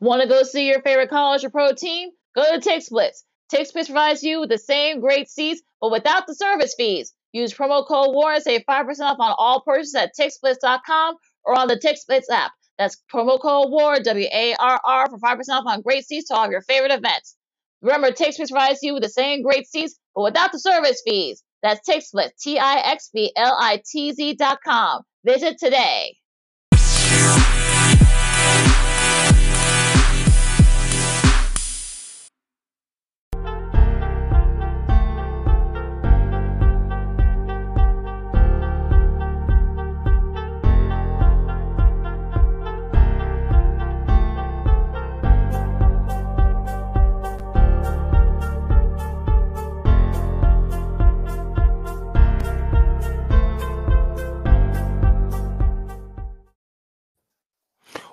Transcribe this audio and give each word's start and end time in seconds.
Want 0.00 0.22
to 0.22 0.28
go 0.28 0.42
see 0.44 0.66
your 0.66 0.80
favorite 0.80 1.10
college 1.10 1.44
or 1.44 1.50
pro 1.50 1.72
team? 1.72 2.08
Go 2.34 2.42
to 2.42 2.58
TixBlitz. 2.58 3.22
TixBlitz 3.52 3.86
provides 3.86 4.22
you 4.22 4.40
with 4.40 4.48
the 4.48 4.56
same 4.56 5.00
great 5.00 5.28
seats, 5.28 5.60
but 5.80 5.90
without 5.90 6.26
the 6.26 6.34
service 6.34 6.74
fees. 6.74 7.12
Use 7.32 7.52
promo 7.52 7.86
code 7.86 8.14
WARR 8.14 8.34
and 8.34 8.42
save 8.42 8.62
5% 8.68 8.86
off 9.00 9.20
on 9.20 9.34
all 9.36 9.60
purchases 9.60 9.94
at 9.94 10.12
TixBlitz.com 10.18 11.16
or 11.44 11.58
on 11.58 11.68
the 11.68 11.76
TixBlitz 11.76 12.30
app. 12.32 12.52
That's 12.78 12.96
promo 13.12 13.38
code 13.38 13.70
WARR, 13.70 14.00
W 14.00 14.26
A 14.32 14.54
R 14.58 14.80
R, 14.82 15.10
for 15.10 15.18
5% 15.18 15.38
off 15.50 15.66
on 15.66 15.82
great 15.82 16.06
seats 16.06 16.28
to 16.28 16.34
all 16.34 16.46
of 16.46 16.50
your 16.50 16.62
favorite 16.62 16.92
events. 16.92 17.36
Remember, 17.82 18.10
TixBlitz 18.10 18.50
provides 18.50 18.78
you 18.82 18.94
with 18.94 19.02
the 19.02 19.10
same 19.10 19.42
great 19.42 19.66
seats, 19.66 19.98
but 20.14 20.22
without 20.22 20.50
the 20.52 20.58
service 20.58 21.02
fees. 21.06 21.42
That's 21.62 21.86
TixBlitz, 21.86 22.38
T 22.40 22.58
I 22.58 22.78
X 22.92 23.10
B 23.12 23.32
L 23.36 23.54
I 23.60 23.82
T 23.84 24.12
Z.com. 24.12 25.02
Visit 25.24 25.58
today. 25.58 26.16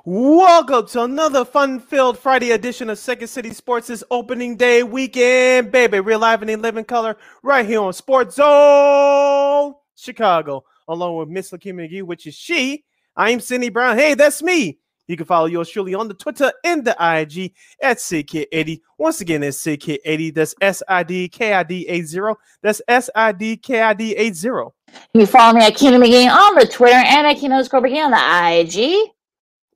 Welcome 0.09 0.87
to 0.87 1.03
another 1.03 1.43
fun-filled 1.43 2.17
Friday 2.17 2.51
edition 2.51 2.89
of 2.89 2.97
Second 2.97 3.27
City 3.27 3.51
Sports' 3.51 3.87
this 3.87 4.05
opening 4.09 4.55
day 4.55 4.81
weekend, 4.81 5.69
baby. 5.69 5.99
We're 5.99 6.17
live 6.17 6.41
and 6.41 6.49
in 6.49 6.61
living 6.61 6.85
color 6.85 7.17
right 7.43 7.65
here 7.65 7.81
on 7.81 7.91
Sports 7.91 8.37
Zone 8.37 9.73
Chicago, 9.97 10.63
along 10.87 11.17
with 11.17 11.27
Miss 11.27 11.51
Lakina 11.51 11.89
McGee, 11.89 12.03
which 12.03 12.25
is 12.25 12.35
she. 12.35 12.85
I'm 13.17 13.41
Cindy 13.41 13.67
Brown. 13.67 13.97
Hey, 13.97 14.13
that's 14.13 14.41
me. 14.41 14.79
You 15.07 15.17
can 15.17 15.25
follow 15.25 15.47
yours 15.47 15.69
truly 15.69 15.93
on 15.93 16.07
the 16.07 16.13
Twitter 16.13 16.53
and 16.63 16.85
the 16.85 16.91
IG 16.91 17.53
at 17.81 17.97
SidKid80. 17.97 18.79
Once 18.97 19.19
again, 19.19 19.43
it's 19.43 19.61
SidKid80. 19.61 20.33
That's 20.33 20.55
S-I-D-K-I-D-80. 20.61 22.35
That's 22.63 22.81
S-I-D-K-I-D 22.87 24.15
80. 24.15 24.47
You 24.47 24.71
can 25.13 25.25
follow 25.25 25.59
me 25.59 25.65
at 25.65 25.75
Keenan 25.75 25.99
McGee 25.99 26.31
on 26.31 26.55
the 26.55 26.65
Twitter 26.65 26.95
and 26.95 27.27
at 27.27 27.35
Keenan 27.35 27.57
underscore 27.57 27.81
McGee 27.81 28.05
on 28.05 28.11
the 28.11 28.61
IG. 28.61 29.11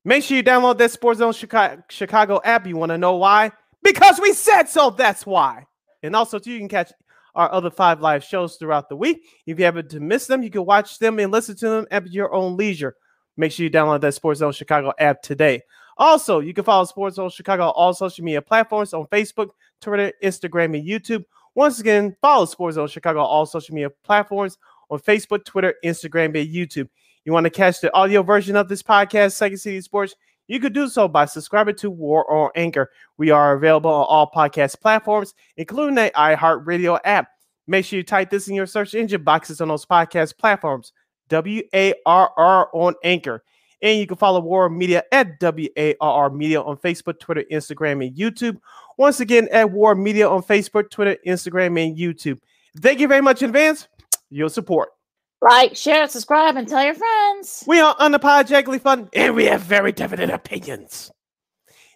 Make 0.03 0.23
sure 0.23 0.38
you 0.38 0.44
download 0.44 0.77
that 0.80 0.91
Sports 0.91 1.19
Zone 1.19 1.33
Chicago, 1.33 1.83
Chicago 1.89 2.41
app. 2.44 2.66
You 2.66 2.75
want 2.75 2.91
to 2.91 2.97
know 2.97 3.17
why? 3.17 3.52
Because 3.83 4.19
we 4.19 4.33
said 4.33 4.63
so. 4.63 4.89
That's 4.89 5.25
why. 5.25 5.66
And 6.02 6.16
also, 6.16 6.39
too, 6.39 6.52
you 6.52 6.59
can 6.59 6.69
catch 6.69 6.91
our 7.35 7.52
other 7.52 7.69
five 7.69 8.02
live 8.02 8.23
shows 8.23 8.55
throughout 8.55 8.89
the 8.89 8.95
week. 8.95 9.25
If 9.45 9.59
you 9.59 9.66
happen 9.66 9.88
to 9.89 9.99
miss 9.99 10.27
them, 10.27 10.41
you 10.41 10.49
can 10.49 10.66
watch 10.66 10.97
them 10.99 11.19
and 11.19 11.31
listen 11.31 11.55
to 11.58 11.69
them 11.69 11.88
at 11.91 12.11
your 12.11 12.33
own 12.33 12.58
leisure. 12.58 12.95
Make 13.38 13.52
sure 13.52 13.63
you 13.63 13.69
download 13.69 14.02
that 14.02 14.13
Sports 14.16 14.39
Zone 14.39 14.52
Chicago 14.52 14.91
app 14.99 15.21
today. 15.21 15.61
Also, 15.97 16.39
you 16.39 16.53
can 16.53 16.63
follow 16.63 16.86
Sports 16.86 17.17
Zone 17.17 17.30
Chicago 17.30 17.65
on 17.65 17.73
all 17.75 17.93
social 17.93 18.25
media 18.25 18.41
platforms 18.41 18.93
on 18.93 19.05
Facebook, 19.08 19.49
Twitter, 19.81 20.11
Instagram, 20.23 20.77
and 20.77 20.88
YouTube. 20.88 21.23
Once 21.53 21.80
again, 21.80 22.15
follow 22.21 22.45
Sports 22.45 22.75
Zone 22.75 22.88
Chicago 22.88 23.19
on 23.19 23.25
all 23.25 23.45
social 23.45 23.75
media 23.75 23.89
platforms 24.03 24.58
on 24.89 24.99
Facebook, 24.99 25.45
Twitter, 25.45 25.75
Instagram, 25.86 26.39
and 26.39 26.53
YouTube 26.53 26.89
you 27.25 27.33
want 27.33 27.45
to 27.45 27.50
catch 27.50 27.81
the 27.81 27.94
audio 27.94 28.23
version 28.23 28.55
of 28.55 28.67
this 28.67 28.83
podcast, 28.83 29.33
Second 29.33 29.58
City 29.58 29.81
Sports, 29.81 30.16
you 30.47 30.59
could 30.59 30.73
do 30.73 30.89
so 30.89 31.08
by 31.08 31.25
subscribing 31.25 31.75
to 31.75 31.89
WARR 31.89 32.23
or 32.23 32.52
Anchor. 32.55 32.91
We 33.17 33.30
are 33.30 33.53
available 33.53 33.91
on 33.91 34.05
all 34.09 34.30
podcast 34.30 34.81
platforms, 34.81 35.33
including 35.55 35.95
the 35.95 36.11
iHeartRadio 36.16 36.99
app. 37.05 37.30
Make 37.67 37.86
sure 37.86 37.97
you 37.97 38.03
type 38.03 38.30
this 38.30 38.47
in 38.47 38.55
your 38.55 38.66
search 38.66 38.94
engine 38.94 39.23
boxes 39.23 39.61
on 39.61 39.70
those 39.70 39.86
podcast 39.86 40.37
platforms. 40.37 40.92
W 41.30 41.64
A 41.73 41.93
R 42.05 42.32
R 42.37 42.70
on 42.73 42.95
Anchor. 43.04 43.43
And 43.82 43.98
you 43.98 44.05
can 44.05 44.17
follow 44.17 44.42
WARR 44.42 44.70
Media 44.70 45.03
at 45.11 45.39
W 45.39 45.70
A 45.77 45.95
R 46.02 46.23
R 46.23 46.30
Media 46.30 46.61
on 46.61 46.77
Facebook, 46.77 47.20
Twitter, 47.20 47.45
Instagram, 47.52 48.05
and 48.05 48.15
YouTube. 48.15 48.58
Once 48.98 49.21
again, 49.21 49.48
at 49.52 49.71
WARR 49.71 49.95
Media 49.95 50.30
on 50.30 50.43
Facebook, 50.43 50.89
Twitter, 50.89 51.17
Instagram, 51.26 51.82
and 51.82 51.98
YouTube. 51.98 52.39
Thank 52.77 52.99
you 52.99 53.08
very 53.08 53.21
much 53.21 53.42
in 53.42 53.49
advance. 53.49 53.88
Your 54.30 54.49
support. 54.49 54.89
Like, 55.41 55.75
share, 55.75 56.07
subscribe, 56.07 56.55
and 56.55 56.67
tell 56.67 56.83
your 56.83 56.93
friends. 56.93 57.63
We 57.65 57.79
are 57.79 57.95
unapologetically 57.95 58.79
fun 58.79 59.09
and 59.13 59.35
we 59.35 59.45
have 59.45 59.61
very 59.61 59.91
definite 59.91 60.29
opinions. 60.29 61.11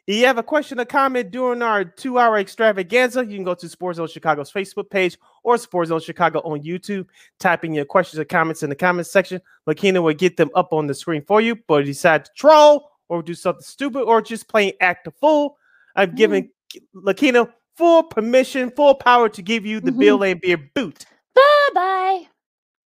If 0.08 0.18
you 0.18 0.26
have 0.26 0.38
a 0.38 0.44
question 0.44 0.80
or 0.80 0.86
comment 0.86 1.32
during 1.32 1.64
our 1.64 1.84
two 1.84 2.20
hour 2.20 2.38
extravaganza, 2.38 3.26
you 3.26 3.36
can 3.36 3.44
go 3.44 3.56
to 3.56 3.70
Sports 3.70 3.98
Zone 3.98 4.08
Chicago's 4.08 4.52
Facebook 4.52 4.90
page 4.90 5.18
or 5.44 5.58
Sports 5.58 5.90
Zone 5.90 6.00
Chicago 6.00 6.42
on 6.42 6.62
YouTube. 6.62 7.08
Type 7.40 7.66
in 7.66 7.74
your 7.74 7.86
questions 7.86 8.20
or 8.20 8.26
comments 8.26 8.62
in 8.62 8.70
the 8.70 8.76
comments 8.76 9.12
section. 9.12 9.42
Lakina 9.68 10.02
will 10.02 10.14
get 10.14 10.38
them 10.38 10.52
up 10.54 10.74
on 10.74 10.86
the 10.86 10.94
screen 10.94 11.24
for 11.24 11.42
you. 11.42 11.56
But 11.68 11.82
if 11.82 11.88
you 11.88 11.94
decide 11.94 12.26
to 12.26 12.32
troll 12.36 12.92
or 13.10 13.24
do 13.24 13.34
something 13.34 13.64
stupid 13.64 14.04
or 14.04 14.22
just 14.22 14.48
plain 14.48 14.74
act 14.80 15.08
a 15.08 15.12
fool, 15.12 15.58
I've 15.96 16.10
mm-hmm. 16.10 16.18
given 16.18 16.50
Lakina 16.96 17.52
full 17.76 18.04
permission, 18.04 18.70
full 18.72 18.96
power 18.96 19.28
to 19.30 19.42
give 19.42 19.66
you 19.66 19.80
the 19.80 19.90
mm-hmm. 19.90 20.00
Bill 20.00 20.24
and 20.24 20.42
Beer 20.42 20.58
boot. 20.76 21.06
Bye 21.34 21.70
bye. 21.74 22.28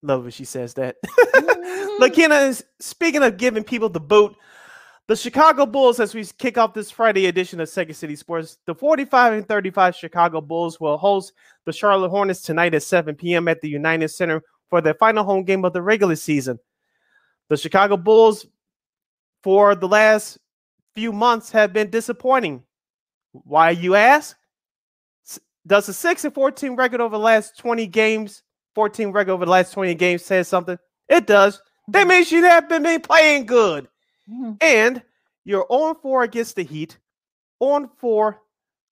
Love 0.03 0.23
when 0.23 0.31
she 0.31 0.45
says 0.45 0.75
that. 0.75 0.97
mm-hmm. 1.07 2.03
Lakina, 2.03 2.63
speaking 2.81 3.23
of 3.23 3.37
giving 3.37 3.65
people 3.65 3.89
the 3.89 4.01
boot, 4.01 4.35
the 5.09 5.17
Chicago 5.17 5.65
Bulls, 5.65 6.01
as 6.01 6.15
we 6.15 6.25
kick 6.25 6.59
off 6.59 6.75
this 6.75 6.91
Friday 6.91 7.27
edition 7.27 7.61
of 7.61 7.69
Second 7.69 7.95
City 7.95 8.15
Sports, 8.15 8.59
the 8.67 8.75
45 8.75 9.33
and 9.33 9.49
35 9.49 9.97
Chicago 9.97 10.41
Bulls 10.41 10.79
will 10.79 10.99
host 10.99 11.33
the 11.65 11.73
Charlotte 11.73 12.11
Hornets 12.11 12.43
tonight 12.43 12.75
at 12.75 12.83
7 12.83 13.15
p.m. 13.15 13.49
at 13.49 13.61
the 13.61 13.69
United 13.71 14.09
Center 14.09 14.43
for 14.69 14.81
their 14.81 14.95
final 14.95 15.25
home 15.25 15.45
game 15.45 15.65
of 15.65 15.73
the 15.73 15.81
regular 15.81 16.15
season. 16.15 16.59
The 17.49 17.57
Chicago 17.57 17.97
Bulls, 17.97 18.47
for 19.43 19.75
the 19.75 19.89
last 19.89 20.39
few 20.95 21.11
months, 21.11 21.51
have 21.53 21.73
been 21.73 21.89
disappointing. 21.89 22.63
Why, 23.33 23.71
you 23.71 23.95
ask? 23.95 24.37
Does 25.67 25.89
a 25.89 25.95
6 25.95 26.25
and 26.27 26.35
14 26.35 26.77
record 26.77 27.01
over 27.01 27.17
the 27.17 27.23
last 27.23 27.59
20 27.59 27.87
games 27.87 28.43
14 28.79 29.11
record 29.11 29.33
over 29.33 29.45
the 29.45 29.51
last 29.51 29.73
20 29.73 29.93
games 29.97 30.25
says 30.25 30.47
something? 30.47 30.79
It 31.09 31.27
does. 31.27 31.61
That 31.89 32.03
mm-hmm. 32.03 32.11
means 32.11 32.31
you 32.31 32.45
haven't 32.45 32.85
been 32.85 33.01
playing 33.01 33.47
good. 33.47 33.89
Mm-hmm. 34.31 34.53
And 34.61 35.03
you're 35.45 35.67
on 35.69 35.97
4 35.97 36.23
against 36.23 36.55
the 36.55 36.63
Heat, 36.63 36.97
on 37.59 37.91
4 37.97 38.39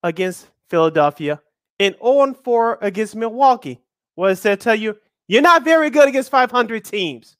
against 0.02 0.48
Philadelphia, 0.68 1.40
and 1.78 1.94
on 2.00 2.34
4 2.34 2.78
against 2.82 3.14
Milwaukee. 3.14 3.80
What 4.16 4.30
does 4.30 4.42
that 4.42 4.58
tell 4.58 4.74
you? 4.74 4.96
You're 5.28 5.40
not 5.40 5.62
very 5.62 5.90
good 5.90 6.08
against 6.08 6.32
500 6.32 6.84
teams. 6.84 7.36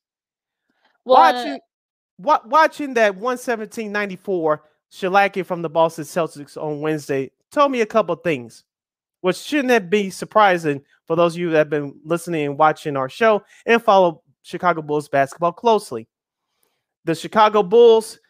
Well, 1.05 1.17
watching, 1.17 1.59
wa- 2.17 2.43
watching 2.45 2.95
that 2.95 3.19
117.94 3.19 4.61
shellacking 4.93 5.47
from 5.47 5.63
the 5.63 5.69
Boston 5.69 6.05
Celtics 6.05 6.57
on 6.57 6.81
Wednesday 6.81 7.33
told 7.51 7.73
me 7.73 7.81
a 7.81 7.87
couple 7.87 8.15
things 8.15 8.63
which 9.27 9.39
shouldn't 9.39 9.71
that 9.71 9.91
be 9.91 10.09
surprising 10.09 10.81
for 11.05 11.17
those 11.17 11.35
of 11.35 11.41
you 11.41 11.51
that 11.51 11.59
have 11.59 11.69
been 11.69 11.93
listening 12.05 12.47
and 12.47 12.57
watching 12.57 12.97
our 12.97 13.09
show 13.09 13.43
and 13.67 13.83
follow 13.83 14.23
Chicago 14.43 14.83
Bulls 14.83 15.09
basketball 15.09 15.51
closely. 15.51 16.07
The 17.07 17.17
Chicago 17.17 17.65
Bulls 17.65 18.21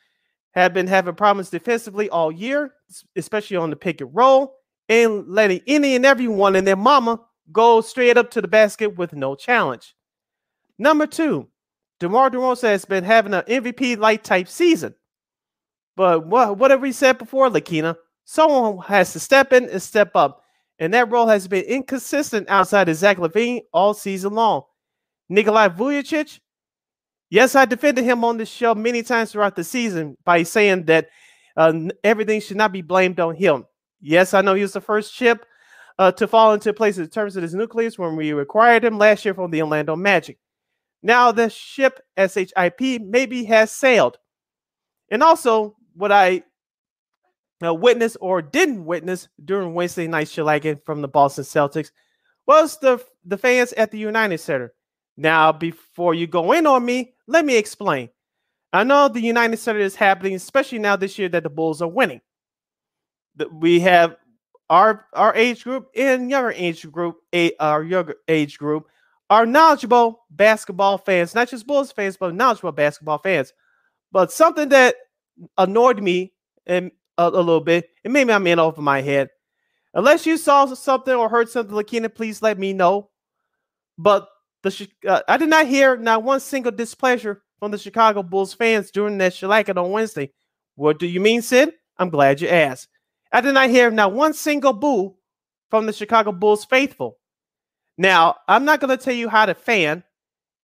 have 0.53 0.73
been 0.73 0.87
having 0.87 1.15
problems 1.15 1.51
defensively 1.51 2.09
all 2.09 2.33
year, 2.33 2.73
especially 3.15 3.59
on 3.59 3.69
the 3.69 3.77
pick 3.77 4.01
and 4.01 4.09
roll, 4.15 4.55
and 4.89 5.29
letting 5.29 5.61
any 5.67 5.97
and 5.97 6.07
everyone 6.07 6.57
and 6.57 6.67
their 6.67 6.77
mama 6.77 7.21
go 7.53 7.83
straight 7.83 8.17
up 8.17 8.31
to 8.31 8.41
the 8.41 8.49
basket 8.49 8.97
with 8.97 9.13
no 9.13 9.35
challenge. 9.35 9.95
Number 10.79 11.07
two, 11.07 11.47
DeMar 12.01 12.31
DeRozan 12.31 12.71
has 12.71 12.87
been 12.87 13.05
having 13.05 13.35
an 13.35 13.43
MVP 13.43 13.99
light 13.99 14.25
type 14.25 14.49
season. 14.49 14.95
But 15.95 16.27
what, 16.27 16.57
what 16.57 16.71
have 16.71 16.81
we 16.81 16.93
said 16.93 17.19
before, 17.19 17.51
Lakina? 17.51 17.97
Someone 18.25 18.79
has 18.87 19.13
to 19.13 19.21
step 19.21 19.53
in 19.53 19.69
and 19.69 19.83
step 19.83 20.13
up 20.15 20.43
and 20.79 20.93
that 20.95 21.11
role 21.11 21.27
has 21.27 21.49
been 21.49 21.65
inconsistent 21.65 22.49
outside 22.49 22.89
of 22.89 22.97
Zach 22.97 23.19
LaVine 23.19 23.63
all 23.73 23.95
season 23.95 24.35
long. 24.35 24.63
Nikolai 25.29 25.69
Vucevic, 25.69 26.41
yes, 27.31 27.55
I 27.55 27.65
defended 27.65 28.05
him 28.05 28.25
on 28.25 28.37
this 28.37 28.49
show 28.49 28.75
many 28.75 29.03
times 29.03 29.33
throughout 29.33 29.57
the 29.57 29.65
season 29.65 30.17
by 30.25 30.43
saying 30.43 30.85
that 30.85 31.09
uh, 31.57 31.73
everything 32.05 32.41
should 32.41 32.59
not 32.59 32.73
be 32.73 32.83
blamed 32.83 33.19
on 33.19 33.35
him. 33.35 33.65
Yes, 34.01 34.35
I 34.35 34.43
know 34.43 34.55
he 34.55 34.63
was 34.63 34.75
the 34.75 34.81
first 34.81 35.15
chip 35.15 35.47
uh, 35.99 36.13
to 36.13 36.29
fall 36.29 36.53
into 36.53 36.73
place 36.73 36.99
in 36.99 37.09
terms 37.09 37.37
of 37.37 37.43
his 37.43 37.55
nucleus 37.55 37.99
when 37.99 38.17
we 38.17 38.31
acquired 38.33 38.85
him 38.85 38.99
last 38.99 39.25
year 39.25 39.35
from 39.35 39.51
the 39.51 39.63
Orlando 39.63 39.97
Magic. 39.97 40.39
Now 41.03 41.33
the 41.33 41.49
ship 41.49 42.01
SHIP 42.19 43.03
maybe 43.03 43.45
has 43.45 43.71
sailed. 43.71 44.19
And 45.11 45.23
also, 45.23 45.77
what 45.95 46.13
I 46.13 46.43
uh, 47.65 47.75
witnessed 47.75 48.17
or 48.21 48.43
didn't 48.43 48.85
witness 48.85 49.29
during 49.45 49.75
Wednesday 49.75 50.07
night 50.07 50.27
shellacking 50.27 50.85
from 50.85 51.03
the 51.03 51.09
Boston 51.09 51.45
Celtics 51.45 51.91
was 52.47 52.79
the 52.79 53.03
the 53.25 53.39
fans 53.39 53.73
at 53.73 53.91
the 53.91 53.99
United 53.99 54.39
Center. 54.39 54.73
Now, 55.17 55.53
before 55.53 56.15
you 56.15 56.27
go 56.27 56.53
in 56.53 56.67
on 56.67 56.85
me, 56.85 57.15
let 57.27 57.45
me 57.45 57.57
explain. 57.57 58.11
I 58.73 58.85
know 58.85 59.09
the 59.09 59.21
United 59.21 59.57
Center 59.57 59.81
is 59.81 59.97
happening, 59.97 60.35
especially 60.35 60.79
now 60.79 60.97
this 60.97 61.19
year 61.19 61.29
that 61.31 61.43
the 61.43 61.51
Bulls 61.51 61.81
are 61.81 61.89
winning. 61.89 62.21
we 63.51 63.81
have 63.81 64.17
our 64.69 65.07
our 65.13 65.35
age 65.35 65.65
group 65.65 65.89
and 65.97 66.31
younger 66.31 66.53
age 66.53 66.91
group, 66.91 67.17
a, 67.33 67.53
our 67.59 67.83
younger 67.83 68.17
age 68.29 68.59
group 68.59 68.89
are 69.31 69.47
knowledgeable 69.47 70.25
basketball 70.31 70.99
fans, 70.99 71.35
not 71.35 71.49
just 71.49 71.67
Bulls 71.67 71.93
fans, 71.93 72.17
but 72.17 72.35
knowledgeable 72.35 72.73
basketball 72.73 73.19
fans. 73.19 73.53
But 74.13 74.31
something 74.31 74.69
that 74.69 74.95
annoyed 75.59 76.03
me 76.03 76.33
and 76.67 76.91
a, 77.19 77.25
a, 77.25 77.29
little 77.29 77.61
bit, 77.61 77.89
and 78.05 78.13
maybe 78.13 78.33
I'm 78.33 78.47
in 78.47 78.59
over 78.59 78.83
my 78.83 79.01
head. 79.01 79.31
Unless 79.95 80.27
you 80.27 80.37
saw 80.37 80.67
something 80.67 81.15
or 81.15 81.29
heard 81.29 81.49
something, 81.49 81.75
Lakina, 81.75 82.15
please 82.15 82.43
let 82.43 82.59
me 82.59 82.73
know. 82.73 83.11
But 83.99 84.29
the 84.63 84.89
uh, 85.09 85.23
I 85.29 85.37
did 85.37 85.49
not 85.49 85.67
hear 85.67 85.97
not 85.97 86.23
one 86.23 86.41
single 86.41 86.73
displeasure 86.73 87.43
from 87.59 87.71
the 87.71 87.79
Chicago 87.79 88.23
Bulls 88.23 88.53
fans 88.53 88.91
during 88.91 89.19
that 89.19 89.33
shellacking 89.33 89.83
on 89.83 89.91
Wednesday. 89.91 90.33
What 90.75 90.99
do 90.99 91.07
you 91.07 91.21
mean, 91.21 91.41
Sid? 91.41 91.73
I'm 91.99 92.11
glad 92.11 92.41
you 92.41 92.49
asked. 92.49 92.89
I 93.33 93.41
did 93.41 93.55
not 93.55 93.71
hear 93.71 93.91
not 93.91 94.13
one 94.13 94.35
single 94.35 94.73
boo 94.73 95.17
from 95.71 95.87
the 95.87 95.93
Chicago 95.93 96.33
Bulls 96.33 96.65
faithful. 96.65 97.19
Now, 97.99 98.37
I'm 98.47 98.65
not 98.65 98.81
going 98.81 98.97
to 98.97 99.03
tell 99.03 99.15
you 99.15 99.29
how 99.29 99.47
to 99.47 99.55
fan 99.55 100.05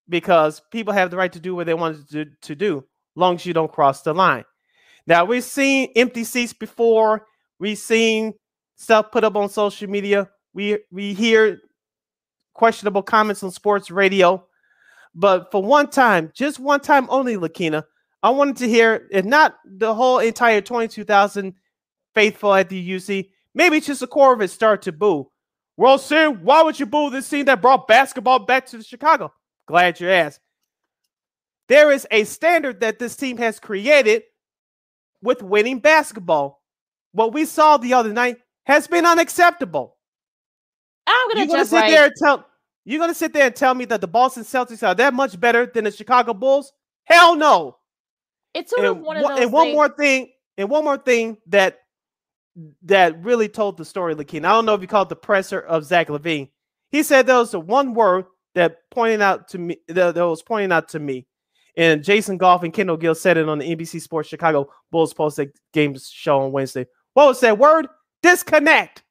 because 0.07 0.61
people 0.71 0.93
have 0.93 1.09
the 1.09 1.17
right 1.17 1.33
to 1.33 1.39
do 1.39 1.55
what 1.55 1.65
they 1.65 1.73
want 1.73 2.07
to 2.07 2.25
do, 2.25 2.31
to 2.43 2.55
do, 2.55 2.85
long 3.15 3.35
as 3.35 3.45
you 3.45 3.53
don't 3.53 3.71
cross 3.71 4.01
the 4.03 4.13
line. 4.13 4.45
Now, 5.05 5.25
we've 5.25 5.43
seen 5.43 5.91
empty 5.95 6.23
seats 6.23 6.53
before. 6.53 7.25
We've 7.59 7.77
seen 7.77 8.33
stuff 8.75 9.11
put 9.11 9.23
up 9.23 9.35
on 9.35 9.49
social 9.49 9.89
media. 9.89 10.29
We 10.53 10.79
we 10.91 11.13
hear 11.13 11.59
questionable 12.53 13.03
comments 13.03 13.43
on 13.43 13.51
sports 13.51 13.91
radio. 13.91 14.45
But 15.15 15.51
for 15.51 15.61
one 15.61 15.89
time, 15.89 16.31
just 16.33 16.59
one 16.59 16.79
time 16.79 17.07
only, 17.09 17.35
Lakina, 17.35 17.83
I 18.23 18.29
wanted 18.31 18.57
to 18.57 18.67
hear, 18.67 19.07
if 19.11 19.25
not 19.25 19.55
the 19.65 19.93
whole 19.93 20.19
entire 20.19 20.61
22,000 20.61 21.53
faithful 22.15 22.53
at 22.53 22.69
the 22.69 22.89
UC, 22.91 23.29
maybe 23.53 23.79
just 23.79 24.01
a 24.01 24.07
core 24.07 24.33
of 24.33 24.41
it 24.41 24.49
start 24.49 24.81
to 24.83 24.91
boo. 24.91 25.29
Well, 25.77 25.97
sir, 25.97 26.29
why 26.29 26.63
would 26.63 26.79
you 26.79 26.85
boo 26.85 27.09
this 27.09 27.29
team 27.29 27.45
that 27.45 27.61
brought 27.61 27.87
basketball 27.87 28.39
back 28.39 28.65
to 28.67 28.81
Chicago? 28.81 29.33
Glad 29.67 29.99
you 29.99 30.09
asked. 30.09 30.39
There 31.67 31.91
is 31.91 32.07
a 32.11 32.23
standard 32.23 32.81
that 32.81 32.99
this 32.99 33.15
team 33.15 33.37
has 33.37 33.59
created 33.59 34.23
with 35.23 35.41
winning 35.41 35.79
basketball. 35.79 36.61
What 37.13 37.33
we 37.33 37.45
saw 37.45 37.77
the 37.77 37.93
other 37.93 38.13
night 38.13 38.37
has 38.65 38.87
been 38.87 39.05
unacceptable. 39.05 39.97
I'm 41.07 41.29
gonna, 41.29 41.39
you're 41.41 41.47
gonna 41.47 41.65
sit 41.65 41.75
right. 41.77 41.89
there 41.89 42.05
and 42.05 42.13
tell 42.17 42.45
you're 42.85 42.99
gonna 42.99 43.13
sit 43.13 43.33
there 43.33 43.47
and 43.47 43.55
tell 43.55 43.73
me 43.73 43.85
that 43.85 44.01
the 44.01 44.07
Boston 44.07 44.43
Celtics 44.43 44.85
are 44.87 44.95
that 44.95 45.13
much 45.13 45.39
better 45.39 45.65
than 45.65 45.85
the 45.85 45.91
Chicago 45.91 46.33
Bulls? 46.33 46.73
Hell 47.05 47.35
no. 47.35 47.77
It's 48.53 48.71
sort 48.71 48.85
and 48.85 48.97
of 48.97 49.03
one 49.03 49.17
of 49.17 49.23
those. 49.23 49.39
And 49.39 49.51
one 49.51 49.67
things. 49.67 49.75
more 49.75 49.89
thing, 49.89 50.31
and 50.57 50.69
one 50.69 50.83
more 50.83 50.97
thing 50.97 51.37
that 51.47 51.79
that 52.83 53.23
really 53.23 53.49
told 53.49 53.77
the 53.77 53.85
story, 53.85 54.13
Lakin. 54.13 54.45
I 54.45 54.51
don't 54.51 54.65
know 54.65 54.75
if 54.75 54.81
you 54.81 54.87
call 54.87 55.03
it 55.03 55.09
the 55.09 55.15
presser 55.15 55.59
of 55.59 55.85
Zach 55.85 56.07
LaVine. 56.07 56.49
He 56.91 57.03
said 57.03 57.25
there 57.25 57.37
was 57.37 57.53
a 57.53 57.59
one 57.59 57.93
word 57.93 58.25
that 58.55 58.77
pointed 58.91 59.21
out 59.21 59.47
to 59.49 59.57
me 59.57 59.77
that, 59.87 60.15
that 60.15 60.27
was 60.27 60.43
pointing 60.43 60.71
out 60.71 60.89
to 60.89 60.99
me. 60.99 61.25
And 61.75 62.03
Jason 62.03 62.37
Goff 62.37 62.63
and 62.63 62.73
Kendall 62.73 62.97
Gill 62.97 63.15
said 63.15 63.37
it 63.37 63.49
on 63.49 63.59
the 63.59 63.75
NBC 63.75 64.01
Sports 64.01 64.29
Chicago 64.29 64.69
Bulls 64.91 65.13
post 65.13 65.39
game 65.73 65.95
show 65.97 66.41
on 66.41 66.51
Wednesday. 66.51 66.85
What 67.13 67.27
was 67.27 67.39
that 67.39 67.57
word? 67.57 67.87
Disconnect. 68.21 69.03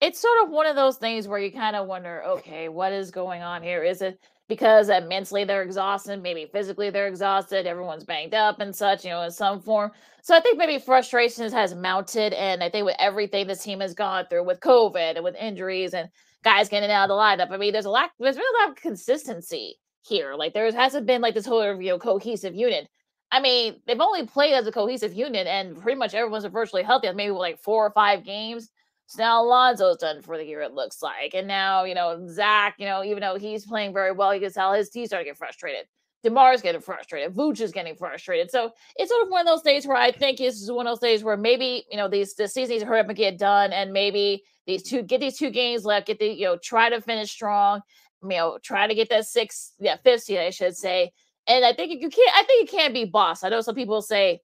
It's 0.00 0.20
sort 0.20 0.42
of 0.42 0.50
one 0.50 0.66
of 0.66 0.76
those 0.76 0.96
things 0.96 1.28
where 1.28 1.38
you 1.38 1.52
kind 1.52 1.76
of 1.76 1.86
wonder, 1.86 2.22
okay, 2.24 2.68
what 2.68 2.92
is 2.92 3.10
going 3.10 3.42
on 3.42 3.62
here? 3.62 3.82
Is 3.82 4.02
it 4.02 4.18
because 4.48 4.90
uh, 4.90 5.00
mentally 5.08 5.44
they're 5.44 5.62
exhausted, 5.62 6.22
maybe 6.22 6.46
physically 6.52 6.90
they're 6.90 7.08
exhausted, 7.08 7.66
everyone's 7.66 8.04
banged 8.04 8.34
up 8.34 8.60
and 8.60 8.74
such, 8.74 9.04
you 9.04 9.10
know, 9.10 9.22
in 9.22 9.30
some 9.30 9.60
form. 9.60 9.90
So 10.22 10.36
I 10.36 10.40
think 10.40 10.58
maybe 10.58 10.78
frustrations 10.78 11.52
has 11.52 11.74
mounted, 11.74 12.34
and 12.34 12.62
I 12.62 12.68
think 12.68 12.84
with 12.84 12.96
everything 12.98 13.46
this 13.46 13.62
team 13.62 13.80
has 13.80 13.94
gone 13.94 14.26
through 14.28 14.44
with 14.44 14.60
COVID 14.60 15.16
and 15.16 15.24
with 15.24 15.36
injuries 15.36 15.94
and 15.94 16.08
guys 16.42 16.68
getting 16.68 16.90
out 16.90 17.04
of 17.04 17.08
the 17.08 17.14
lineup, 17.14 17.50
I 17.50 17.56
mean, 17.56 17.72
there's 17.72 17.86
a 17.86 17.90
lack, 17.90 18.12
there's 18.18 18.36
really 18.36 18.64
a 18.64 18.68
lot 18.68 18.76
of 18.76 18.82
consistency 18.82 19.78
here. 20.04 20.34
Like 20.34 20.54
there 20.54 20.70
hasn't 20.72 21.06
been 21.06 21.20
like 21.20 21.34
this 21.34 21.46
whole 21.46 21.80
you 21.80 21.90
know 21.90 21.98
cohesive 21.98 22.54
unit. 22.54 22.88
I 23.32 23.40
mean, 23.40 23.80
they've 23.86 24.00
only 24.00 24.26
played 24.26 24.54
as 24.54 24.66
a 24.66 24.72
cohesive 24.72 25.14
unit, 25.14 25.46
and 25.46 25.80
pretty 25.80 25.98
much 25.98 26.14
everyone's 26.14 26.44
virtually 26.44 26.82
healthy. 26.82 27.10
Maybe 27.12 27.32
like 27.32 27.58
four 27.58 27.86
or 27.86 27.90
five 27.90 28.24
games. 28.24 28.70
So 29.06 29.22
now 29.22 29.42
Alonzo's 29.42 29.98
done 29.98 30.22
for 30.22 30.38
the 30.38 30.44
year, 30.44 30.62
it 30.62 30.72
looks 30.72 31.02
like. 31.02 31.34
And 31.34 31.46
now, 31.46 31.84
you 31.84 31.94
know, 31.94 32.26
Zach, 32.28 32.76
you 32.78 32.86
know, 32.86 33.04
even 33.04 33.20
though 33.20 33.36
he's 33.36 33.66
playing 33.66 33.92
very 33.92 34.12
well, 34.12 34.34
you 34.34 34.40
can 34.40 34.52
tell 34.52 34.72
his 34.72 34.88
team's 34.88 35.08
starting 35.10 35.26
to 35.26 35.30
get 35.30 35.38
frustrated. 35.38 35.86
DeMar's 36.24 36.62
getting 36.62 36.80
frustrated. 36.80 37.34
Vooch 37.34 37.60
is 37.60 37.70
getting 37.70 37.94
frustrated. 37.94 38.50
So 38.50 38.72
it's 38.96 39.10
sort 39.10 39.24
of 39.24 39.28
one 39.30 39.42
of 39.42 39.46
those 39.46 39.62
days 39.62 39.86
where 39.86 39.96
I 39.96 40.10
think 40.10 40.38
this 40.38 40.60
is 40.60 40.72
one 40.72 40.86
of 40.86 40.92
those 40.92 41.06
days 41.06 41.22
where 41.22 41.36
maybe, 41.36 41.84
you 41.90 41.98
know, 41.98 42.08
these 42.08 42.34
the 42.34 42.48
season 42.48 42.72
needs 42.72 42.82
to 42.82 42.88
hurry 42.88 43.00
up 43.00 43.08
and 43.08 43.16
get 43.16 43.38
done. 43.38 43.72
And 43.72 43.92
maybe 43.92 44.42
these 44.66 44.82
two 44.82 45.02
get 45.02 45.20
these 45.20 45.36
two 45.36 45.50
games 45.50 45.84
left, 45.84 46.06
get 46.06 46.18
the, 46.18 46.28
you 46.28 46.46
know, 46.46 46.56
try 46.56 46.88
to 46.88 47.00
finish 47.02 47.30
strong, 47.30 47.82
you 48.24 48.36
know, 48.38 48.58
try 48.62 48.86
to 48.86 48.94
get 48.94 49.08
that 49.10 49.26
six, 49.26 49.72
yeah, 49.78 49.96
fifth 50.02 50.22
seed, 50.22 50.38
I 50.38 50.50
should 50.50 50.76
say. 50.76 51.12
And 51.46 51.64
I 51.64 51.72
think 51.72 52.00
you 52.00 52.08
can't, 52.08 52.36
I 52.36 52.42
think 52.44 52.70
you 52.70 52.78
can't 52.78 52.94
be 52.94 53.04
boss. 53.04 53.44
I 53.44 53.50
know 53.50 53.60
some 53.60 53.74
people 53.74 54.00
say, 54.02 54.40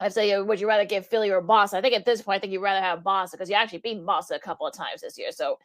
I'd 0.00 0.12
say, 0.12 0.40
would 0.40 0.60
you 0.60 0.68
rather 0.68 0.84
get 0.84 1.06
Philly 1.06 1.30
or 1.30 1.40
Boss? 1.40 1.74
I 1.74 1.80
think 1.80 1.94
at 1.94 2.06
this 2.06 2.22
point, 2.22 2.36
I 2.36 2.40
think 2.40 2.52
you'd 2.52 2.62
rather 2.62 2.80
have 2.80 3.02
Boss 3.02 3.32
because 3.32 3.50
you 3.50 3.56
actually 3.56 3.80
beat 3.80 4.04
Boss 4.06 4.30
a 4.30 4.38
couple 4.38 4.66
of 4.66 4.72
times 4.72 5.00
this 5.00 5.18
year. 5.18 5.32
So, 5.32 5.58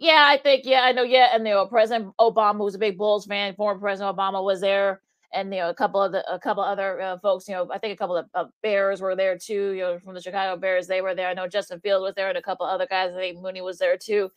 yeah, 0.00 0.26
I 0.28 0.38
think, 0.38 0.64
yeah, 0.66 0.80
I 0.82 0.92
know, 0.92 1.04
yeah. 1.04 1.28
And, 1.32 1.46
you 1.46 1.54
know, 1.54 1.66
President 1.66 2.12
Obama, 2.20 2.58
who's 2.58 2.74
a 2.74 2.78
big 2.78 2.98
Bulls 2.98 3.26
fan, 3.26 3.54
former 3.54 3.80
President 3.80 4.16
Obama 4.16 4.42
was 4.42 4.60
there. 4.60 5.02
And, 5.32 5.52
you 5.54 5.60
know, 5.60 5.70
a 5.70 5.74
couple 5.74 6.02
of 6.02 6.12
the, 6.12 6.28
a 6.32 6.38
couple 6.38 6.62
other 6.62 7.00
uh, 7.00 7.18
folks, 7.18 7.48
you 7.48 7.54
know, 7.54 7.68
I 7.72 7.78
think 7.78 7.94
a 7.94 7.96
couple 7.96 8.16
of 8.16 8.26
uh, 8.34 8.46
Bears 8.62 9.00
were 9.00 9.14
there 9.14 9.38
too, 9.38 9.70
you 9.72 9.82
know, 9.82 9.98
from 9.98 10.14
the 10.14 10.20
Chicago 10.20 10.58
Bears, 10.58 10.86
they 10.86 11.00
were 11.00 11.14
there. 11.14 11.28
I 11.28 11.34
know 11.34 11.46
Justin 11.46 11.80
Field 11.80 12.02
was 12.02 12.14
there 12.14 12.28
and 12.28 12.38
a 12.38 12.42
couple 12.42 12.66
other 12.66 12.86
guys. 12.86 13.12
I 13.14 13.18
think 13.18 13.40
Mooney 13.40 13.60
was 13.60 13.78
there 13.78 13.96
too. 13.96 14.30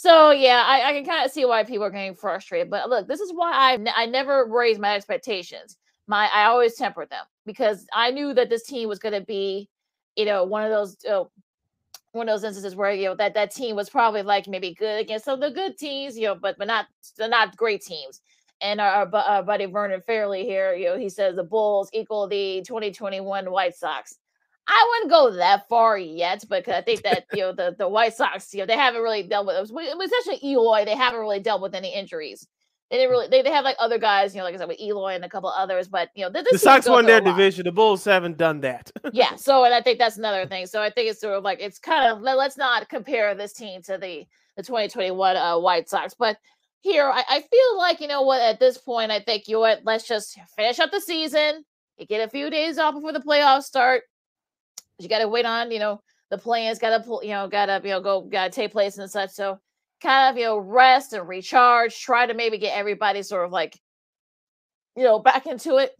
So 0.00 0.30
yeah, 0.30 0.62
I, 0.64 0.90
I 0.90 0.92
can 0.92 1.04
kind 1.04 1.26
of 1.26 1.32
see 1.32 1.44
why 1.44 1.64
people 1.64 1.82
are 1.84 1.90
getting 1.90 2.14
frustrated. 2.14 2.70
But 2.70 2.88
look, 2.88 3.08
this 3.08 3.18
is 3.18 3.32
why 3.34 3.52
I 3.52 3.78
I 3.96 4.06
never 4.06 4.46
raised 4.46 4.80
my 4.80 4.94
expectations 4.94 5.76
my 6.08 6.28
I 6.34 6.44
always 6.44 6.74
tempered 6.74 7.10
them 7.10 7.24
because 7.46 7.86
I 7.92 8.10
knew 8.10 8.34
that 8.34 8.48
this 8.48 8.64
team 8.64 8.88
was 8.88 8.98
going 8.98 9.12
to 9.14 9.20
be, 9.20 9.68
you 10.16 10.24
know, 10.24 10.42
one 10.44 10.64
of 10.64 10.70
those 10.70 10.96
uh, 11.04 11.24
one 12.12 12.28
of 12.28 12.34
those 12.34 12.44
instances 12.44 12.74
where 12.74 12.92
you 12.92 13.06
know 13.06 13.14
that 13.16 13.34
that 13.34 13.54
team 13.54 13.76
was 13.76 13.90
probably 13.90 14.22
like 14.22 14.48
maybe 14.48 14.74
good 14.74 15.00
against 15.00 15.26
some 15.26 15.34
of 15.34 15.40
the 15.40 15.50
good 15.50 15.76
teams, 15.78 16.16
you 16.16 16.26
know, 16.26 16.34
but 16.34 16.56
but 16.58 16.66
not 16.66 16.86
not 17.18 17.56
great 17.56 17.82
teams. 17.82 18.20
And 18.60 18.80
our, 18.80 19.08
our 19.14 19.42
buddy 19.44 19.66
Vernon 19.66 20.02
Fairley 20.04 20.44
here, 20.44 20.74
you 20.74 20.86
know, 20.86 20.98
he 20.98 21.08
says 21.08 21.36
the 21.36 21.44
Bulls 21.44 21.90
equal 21.92 22.26
the 22.26 22.62
2021 22.66 23.50
White 23.52 23.76
Sox. 23.76 24.17
I 24.68 24.86
wouldn't 24.90 25.10
go 25.10 25.36
that 25.36 25.68
far 25.68 25.98
yet, 25.98 26.44
because 26.48 26.74
I 26.74 26.82
think 26.82 27.02
that 27.02 27.24
you 27.32 27.40
know 27.40 27.52
the 27.52 27.74
the 27.76 27.88
White 27.88 28.14
Sox, 28.14 28.52
you 28.52 28.60
know, 28.60 28.66
they 28.66 28.76
haven't 28.76 29.02
really 29.02 29.22
dealt 29.22 29.46
with 29.46 29.56
it. 29.56 29.72
Was, 29.72 30.10
especially 30.12 30.46
Eloy, 30.46 30.84
they 30.84 30.94
haven't 30.94 31.20
really 31.20 31.40
dealt 31.40 31.62
with 31.62 31.74
any 31.74 31.94
injuries 31.94 32.46
they 32.90 32.96
didn't 32.96 33.10
really 33.10 33.28
they, 33.28 33.42
they 33.42 33.50
have 33.50 33.64
like 33.64 33.76
other 33.78 33.98
guys, 33.98 34.34
you 34.34 34.38
know, 34.38 34.44
like 34.44 34.54
I 34.54 34.58
said 34.58 34.68
with 34.68 34.80
Eloy 34.80 35.14
and 35.14 35.24
a 35.24 35.28
couple 35.28 35.50
others, 35.50 35.88
but 35.88 36.08
you 36.14 36.24
know, 36.24 36.30
the 36.30 36.58
Sox 36.58 36.88
won 36.88 37.04
their 37.04 37.20
division. 37.20 37.64
The 37.64 37.72
Bulls 37.72 38.04
haven't 38.04 38.38
done 38.38 38.60
that. 38.60 38.90
yeah, 39.12 39.36
so 39.36 39.64
and 39.64 39.74
I 39.74 39.82
think 39.82 39.98
that's 39.98 40.16
another 40.16 40.46
thing. 40.46 40.66
So 40.66 40.80
I 40.80 40.90
think 40.90 41.10
it's 41.10 41.20
sort 41.20 41.34
of 41.34 41.44
like 41.44 41.60
it's 41.60 41.78
kind 41.78 42.10
of 42.10 42.22
let, 42.22 42.38
us 42.38 42.56
not 42.56 42.88
compare 42.88 43.34
this 43.34 43.52
team 43.52 43.82
to 43.82 43.98
the 43.98 44.24
the 44.56 44.62
2021 44.62 45.36
uh, 45.36 45.58
White 45.58 45.88
Sox, 45.88 46.14
but 46.14 46.38
here 46.80 47.10
I, 47.10 47.24
I 47.28 47.40
feel 47.42 47.78
like 47.78 48.00
you 48.00 48.08
know 48.08 48.22
what 48.22 48.40
at 48.40 48.58
this 48.58 48.78
point 48.78 49.10
I 49.10 49.20
think 49.20 49.48
you 49.48 49.54
know 49.54 49.60
what 49.60 49.80
let's 49.84 50.06
just 50.06 50.38
finish 50.56 50.78
up 50.78 50.90
the 50.90 51.00
season. 51.00 51.64
You 51.98 52.06
get 52.06 52.26
a 52.26 52.30
few 52.30 52.48
days 52.48 52.78
off 52.78 52.94
before 52.94 53.12
the 53.12 53.20
playoffs 53.20 53.64
start. 53.64 54.04
You 54.98 55.08
got 55.08 55.18
to 55.20 55.28
wait 55.28 55.46
on 55.46 55.70
you 55.70 55.78
know 55.78 56.00
the 56.30 56.38
plans. 56.38 56.78
Got 56.78 57.04
to 57.04 57.18
you 57.22 57.32
know 57.32 57.48
got 57.48 57.66
to 57.66 57.80
you 57.84 57.90
know 57.90 58.00
go 58.00 58.22
got 58.22 58.44
to 58.44 58.50
take 58.50 58.72
place 58.72 58.98
and 58.98 59.10
such. 59.10 59.30
So 59.30 59.58
kind 60.00 60.30
of, 60.30 60.38
you 60.38 60.44
know, 60.44 60.58
rest 60.58 61.12
and 61.12 61.28
recharge, 61.28 61.98
try 62.00 62.26
to 62.26 62.34
maybe 62.34 62.58
get 62.58 62.76
everybody 62.76 63.22
sort 63.22 63.44
of 63.44 63.52
like, 63.52 63.78
you 64.96 65.04
know, 65.04 65.18
back 65.18 65.46
into 65.46 65.76
it. 65.76 65.92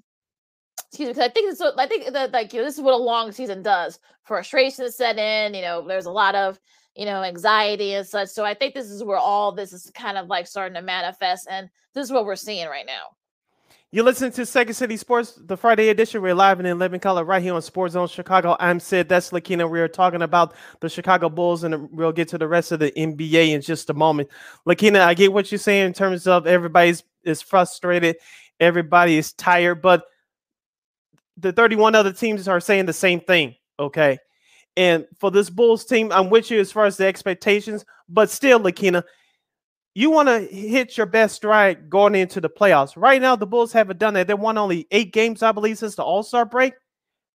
Excuse 0.90 1.08
me, 1.08 1.12
because 1.12 1.28
I 1.28 1.32
think 1.32 1.52
it's 1.52 1.60
I 1.60 1.86
think 1.86 2.12
that 2.12 2.32
like 2.32 2.52
you 2.52 2.60
know, 2.60 2.64
this 2.64 2.76
is 2.76 2.80
what 2.80 2.94
a 2.94 2.96
long 2.96 3.32
season 3.32 3.62
does. 3.62 3.98
Frustration 4.24 4.90
set 4.90 5.18
in, 5.18 5.54
you 5.54 5.62
know, 5.62 5.86
there's 5.86 6.06
a 6.06 6.10
lot 6.10 6.34
of 6.34 6.58
you 6.94 7.04
know 7.04 7.22
anxiety 7.22 7.94
and 7.94 8.06
such. 8.06 8.28
So 8.28 8.44
I 8.44 8.54
think 8.54 8.74
this 8.74 8.90
is 8.90 9.04
where 9.04 9.18
all 9.18 9.52
this 9.52 9.72
is 9.72 9.90
kind 9.94 10.16
of 10.16 10.28
like 10.28 10.46
starting 10.46 10.74
to 10.74 10.82
manifest, 10.82 11.46
and 11.50 11.68
this 11.94 12.04
is 12.04 12.12
what 12.12 12.24
we're 12.24 12.36
seeing 12.36 12.68
right 12.68 12.86
now. 12.86 13.08
You 13.90 14.02
listen 14.02 14.30
to 14.32 14.44
Second 14.44 14.74
City 14.74 14.98
Sports, 14.98 15.40
the 15.46 15.56
Friday 15.56 15.88
edition. 15.88 16.20
We're 16.20 16.34
live 16.34 16.58
and 16.58 16.68
in 16.68 16.78
living 16.78 17.00
color 17.00 17.24
right 17.24 17.42
here 17.42 17.54
on 17.54 17.62
Sports 17.62 17.94
Zone 17.94 18.06
Chicago. 18.06 18.54
I'm 18.60 18.80
Sid. 18.80 19.08
That's 19.08 19.30
Lakina. 19.30 19.66
We 19.66 19.80
are 19.80 19.88
talking 19.88 20.20
about 20.20 20.54
the 20.80 20.90
Chicago 20.90 21.30
Bulls, 21.30 21.64
and 21.64 21.90
we'll 21.90 22.12
get 22.12 22.28
to 22.28 22.36
the 22.36 22.46
rest 22.46 22.70
of 22.70 22.80
the 22.80 22.90
NBA 22.90 23.48
in 23.48 23.62
just 23.62 23.88
a 23.88 23.94
moment. 23.94 24.28
Lakina, 24.66 25.00
I 25.00 25.14
get 25.14 25.32
what 25.32 25.50
you're 25.50 25.58
saying 25.58 25.86
in 25.86 25.92
terms 25.94 26.26
of 26.26 26.46
everybody's 26.46 27.02
is 27.24 27.40
frustrated, 27.40 28.16
everybody 28.60 29.16
is 29.16 29.32
tired, 29.32 29.80
but 29.80 30.04
the 31.38 31.52
31 31.52 31.94
other 31.94 32.12
teams 32.12 32.46
are 32.46 32.60
saying 32.60 32.84
the 32.84 32.92
same 32.92 33.20
thing. 33.20 33.54
Okay. 33.78 34.18
And 34.76 35.06
for 35.18 35.30
this 35.30 35.48
Bulls 35.48 35.86
team, 35.86 36.12
I'm 36.12 36.28
with 36.28 36.50
you 36.50 36.60
as 36.60 36.70
far 36.70 36.84
as 36.84 36.98
the 36.98 37.06
expectations, 37.06 37.86
but 38.06 38.28
still, 38.28 38.60
Lakina, 38.60 39.02
you 39.94 40.10
want 40.10 40.28
to 40.28 40.40
hit 40.40 40.96
your 40.96 41.06
best 41.06 41.36
stride 41.36 41.90
going 41.90 42.14
into 42.14 42.40
the 42.40 42.50
playoffs. 42.50 42.92
Right 42.96 43.20
now, 43.20 43.36
the 43.36 43.46
Bulls 43.46 43.72
haven't 43.72 43.98
done 43.98 44.14
that. 44.14 44.26
They 44.26 44.34
won 44.34 44.58
only 44.58 44.86
eight 44.90 45.12
games, 45.12 45.42
I 45.42 45.52
believe, 45.52 45.78
since 45.78 45.96
the 45.96 46.04
All 46.04 46.22
Star 46.22 46.44
break. 46.44 46.74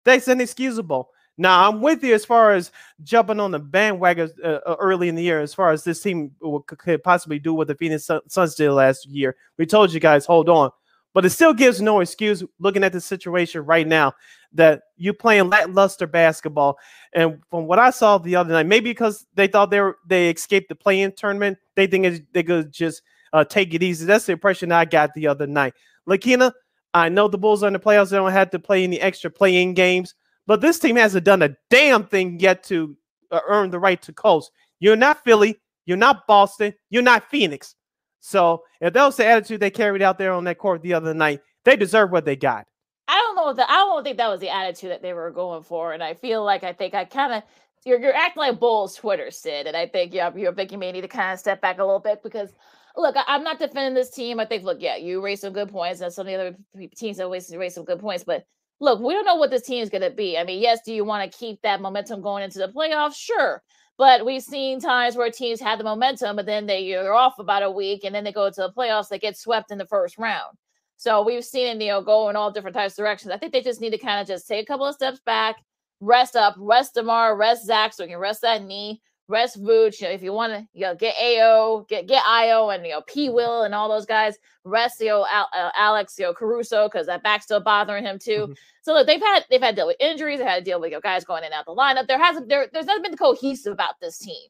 That's 0.04 0.28
inexcusable. 0.28 1.10
Now 1.36 1.68
I'm 1.68 1.80
with 1.80 2.04
you 2.04 2.14
as 2.14 2.24
far 2.24 2.52
as 2.52 2.70
jumping 3.02 3.40
on 3.40 3.50
the 3.50 3.58
bandwagon 3.58 4.30
uh, 4.42 4.60
uh 4.66 4.76
early 4.78 5.08
in 5.08 5.16
the 5.16 5.22
year, 5.22 5.40
as 5.40 5.52
far 5.52 5.72
as 5.72 5.82
this 5.82 6.00
team 6.00 6.30
could 6.66 7.02
possibly 7.02 7.38
do 7.38 7.54
what 7.54 7.66
the 7.66 7.74
Phoenix 7.74 8.08
Suns 8.28 8.54
did 8.54 8.70
last 8.70 9.06
year. 9.06 9.36
We 9.58 9.66
told 9.66 9.92
you 9.92 9.98
guys, 9.98 10.26
hold 10.26 10.48
on, 10.48 10.70
but 11.12 11.24
it 11.24 11.30
still 11.30 11.52
gives 11.52 11.80
no 11.80 12.00
excuse 12.00 12.44
looking 12.60 12.84
at 12.84 12.92
the 12.92 13.00
situation 13.00 13.64
right 13.64 13.86
now 13.86 14.14
that 14.54 14.82
you 14.96 15.12
playing 15.12 15.50
lackluster 15.50 16.06
basketball. 16.06 16.78
And 17.12 17.40
from 17.50 17.66
what 17.66 17.78
I 17.78 17.90
saw 17.90 18.18
the 18.18 18.36
other 18.36 18.52
night, 18.52 18.66
maybe 18.66 18.90
because 18.90 19.26
they 19.34 19.46
thought 19.46 19.70
they 19.70 19.80
were, 19.80 19.98
they 20.06 20.30
escaped 20.30 20.68
the 20.68 20.74
play-in 20.74 21.12
tournament, 21.12 21.58
they 21.74 21.86
think 21.86 22.22
they 22.32 22.42
could 22.42 22.72
just 22.72 23.02
uh, 23.32 23.44
take 23.44 23.74
it 23.74 23.82
easy. 23.82 24.06
That's 24.06 24.26
the 24.26 24.32
impression 24.32 24.72
I 24.72 24.84
got 24.84 25.12
the 25.14 25.26
other 25.26 25.46
night. 25.46 25.74
Lakina, 26.08 26.52
I 26.94 27.08
know 27.08 27.26
the 27.26 27.38
Bulls 27.38 27.62
are 27.64 27.66
in 27.66 27.72
the 27.72 27.80
playoffs; 27.80 28.10
they 28.10 28.16
don't 28.16 28.30
have 28.30 28.50
to 28.50 28.58
play 28.58 28.84
any 28.84 29.00
extra 29.00 29.30
play-in 29.30 29.74
games, 29.74 30.14
but 30.46 30.60
this 30.60 30.78
team 30.78 30.96
hasn't 30.96 31.24
done 31.24 31.42
a 31.42 31.56
damn 31.68 32.06
thing 32.06 32.38
yet 32.38 32.62
to 32.64 32.96
uh, 33.32 33.40
earn 33.48 33.70
the 33.70 33.80
right 33.80 34.00
to 34.02 34.12
coast. 34.12 34.52
You're 34.78 34.94
not 34.94 35.24
Philly, 35.24 35.60
you're 35.86 35.96
not 35.96 36.26
Boston, 36.28 36.72
you're 36.90 37.02
not 37.02 37.28
Phoenix. 37.30 37.74
So 38.20 38.62
if 38.80 38.92
that 38.92 39.04
was 39.04 39.16
the 39.16 39.26
attitude 39.26 39.60
they 39.60 39.70
carried 39.70 40.02
out 40.02 40.18
there 40.18 40.32
on 40.32 40.44
that 40.44 40.58
court 40.58 40.82
the 40.82 40.94
other 40.94 41.12
night, 41.12 41.40
they 41.64 41.76
deserve 41.76 42.10
what 42.10 42.24
they 42.24 42.36
got. 42.36 42.66
I 43.06 43.14
don't 43.18 43.36
know 43.36 43.52
that 43.52 43.70
I 43.70 43.76
don't 43.76 44.02
think 44.02 44.16
that 44.16 44.28
was 44.28 44.40
the 44.40 44.54
attitude 44.54 44.90
that 44.90 45.02
they 45.02 45.12
were 45.12 45.30
going 45.30 45.62
for, 45.62 45.92
and 45.92 46.02
I 46.02 46.14
feel 46.14 46.44
like 46.44 46.64
I 46.64 46.72
think 46.72 46.94
I 46.94 47.04
kind 47.04 47.32
of 47.32 47.42
you're 47.84 48.00
you're 48.00 48.14
acting 48.14 48.40
like 48.40 48.60
Bulls 48.60 48.94
Twitter 48.96 49.30
said, 49.30 49.66
and 49.66 49.76
I 49.76 49.86
think 49.86 50.14
yeah, 50.14 50.30
you're 50.34 50.54
thinking 50.54 50.78
may 50.78 50.92
need 50.92 51.02
to 51.02 51.08
kind 51.08 51.32
of 51.32 51.38
step 51.38 51.60
back 51.60 51.78
a 51.78 51.84
little 51.84 52.00
bit 52.00 52.22
because 52.22 52.50
look, 52.96 53.16
I, 53.16 53.34
am 53.34 53.44
not 53.44 53.58
defending 53.58 53.94
this 53.94 54.10
team. 54.10 54.40
I 54.40 54.46
think 54.46 54.64
look, 54.64 54.78
yeah, 54.80 54.96
you 54.96 55.22
raised 55.22 55.42
some 55.42 55.52
good 55.52 55.70
points, 55.70 56.00
and 56.00 56.12
some 56.12 56.26
of 56.26 56.32
the 56.32 56.40
other 56.78 56.88
teams 56.96 57.20
always 57.20 57.54
raised 57.54 57.74
some 57.74 57.84
good 57.84 58.00
points, 58.00 58.24
but 58.24 58.44
look, 58.80 59.00
we 59.00 59.12
don't 59.12 59.26
know 59.26 59.36
what 59.36 59.50
this 59.50 59.62
team 59.62 59.82
is 59.82 59.90
going 59.90 60.02
to 60.02 60.10
be. 60.10 60.38
I 60.38 60.44
mean, 60.44 60.60
yes, 60.60 60.80
do 60.84 60.92
you 60.92 61.04
want 61.04 61.30
to 61.30 61.38
keep 61.38 61.60
that 61.62 61.80
momentum 61.80 62.22
going 62.22 62.44
into 62.44 62.58
the 62.58 62.68
playoffs? 62.68 63.16
Sure. 63.16 63.62
But 63.96 64.26
we've 64.26 64.42
seen 64.42 64.80
times 64.80 65.16
where 65.16 65.30
teams 65.30 65.60
had 65.60 65.78
the 65.78 65.84
momentum, 65.84 66.36
but 66.36 66.46
then 66.46 66.66
they, 66.66 66.94
are 66.94 67.12
off 67.12 67.38
about 67.38 67.62
a 67.62 67.70
week 67.70 68.02
and 68.04 68.14
then 68.14 68.24
they 68.24 68.32
go 68.32 68.50
to 68.50 68.60
the 68.60 68.72
playoffs, 68.76 69.08
they 69.08 69.20
get 69.20 69.36
swept 69.36 69.70
in 69.70 69.78
the 69.78 69.86
first 69.86 70.18
round. 70.18 70.56
So 70.96 71.22
we've 71.22 71.44
seen 71.44 71.76
it, 71.76 71.84
you 71.84 71.90
know, 71.90 72.02
go 72.02 72.28
in 72.28 72.36
all 72.36 72.50
different 72.50 72.76
types 72.76 72.94
of 72.94 72.98
directions. 72.98 73.32
I 73.32 73.36
think 73.36 73.52
they 73.52 73.62
just 73.62 73.80
need 73.80 73.90
to 73.90 73.98
kind 73.98 74.20
of 74.20 74.26
just 74.26 74.48
take 74.48 74.62
a 74.62 74.66
couple 74.66 74.86
of 74.86 74.94
steps 74.94 75.20
back, 75.26 75.56
rest 76.00 76.36
up, 76.36 76.54
rest 76.58 76.94
DeMar, 76.94 77.36
rest 77.36 77.66
Zach 77.66 77.92
so 77.92 78.04
he 78.04 78.10
can 78.10 78.18
rest 78.18 78.42
that 78.42 78.64
knee, 78.64 79.02
rest 79.28 79.62
Vooch. 79.62 80.00
You 80.00 80.08
know, 80.08 80.14
if 80.14 80.22
you 80.22 80.32
want 80.32 80.52
to, 80.52 80.66
you 80.72 80.82
know, 80.82 80.94
get 80.94 81.14
AO, 81.20 81.84
get 81.88 82.06
get 82.06 82.24
IO 82.26 82.70
and 82.70 82.84
you 82.84 82.92
know 82.92 83.02
P 83.02 83.28
Will 83.28 83.62
and 83.62 83.74
all 83.74 83.88
those 83.88 84.06
guys. 84.06 84.36
Rest 84.64 85.00
you 85.00 85.08
know 85.08 85.26
Al, 85.30 85.48
uh, 85.54 85.70
Alex, 85.76 86.18
you 86.18 86.24
know 86.24 86.32
Caruso 86.32 86.88
because 86.88 87.06
that 87.06 87.22
back's 87.22 87.44
still 87.44 87.60
bothering 87.60 88.04
him 88.04 88.18
too. 88.18 88.44
Mm-hmm. 88.44 88.52
So 88.82 88.92
look, 88.92 89.06
they've 89.06 89.20
had 89.20 89.44
they've 89.50 89.60
had 89.60 89.74
to 89.74 89.80
deal 89.80 89.86
with 89.86 89.96
injuries. 90.00 90.38
They've 90.38 90.48
had 90.48 90.64
to 90.64 90.70
deal 90.70 90.80
with 90.80 90.90
you 90.90 90.96
know, 90.96 91.00
guys 91.00 91.24
going 91.24 91.42
in 91.42 91.46
and 91.46 91.54
out 91.54 91.66
the 91.66 91.74
lineup. 91.74 92.06
There 92.06 92.22
hasn't 92.22 92.48
there 92.48 92.68
there's 92.72 92.86
not 92.86 93.02
been 93.02 93.16
cohesive 93.16 93.72
about 93.72 94.00
this 94.00 94.18
team. 94.18 94.48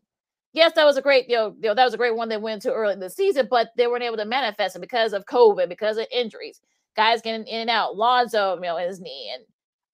Yes, 0.54 0.72
that 0.76 0.84
was 0.84 0.96
a 0.96 1.02
great 1.02 1.28
you 1.28 1.34
know, 1.36 1.54
you 1.60 1.68
know 1.68 1.74
that 1.74 1.84
was 1.84 1.94
a 1.94 1.98
great 1.98 2.16
one 2.16 2.28
they 2.28 2.36
went 2.36 2.62
to 2.62 2.72
early 2.72 2.94
in 2.94 3.00
the 3.00 3.10
season, 3.10 3.48
but 3.50 3.70
they 3.76 3.88
weren't 3.88 4.04
able 4.04 4.16
to 4.16 4.24
manifest 4.24 4.76
it 4.76 4.80
because 4.80 5.12
of 5.12 5.26
COVID, 5.26 5.68
because 5.68 5.98
of 5.98 6.06
injuries. 6.12 6.60
Guys 6.96 7.20
getting 7.22 7.46
in 7.48 7.62
and 7.62 7.70
out. 7.70 7.96
Lonzo, 7.96 8.54
you 8.54 8.60
know, 8.62 8.76
his 8.78 9.00
knee 9.00 9.32
and 9.34 9.44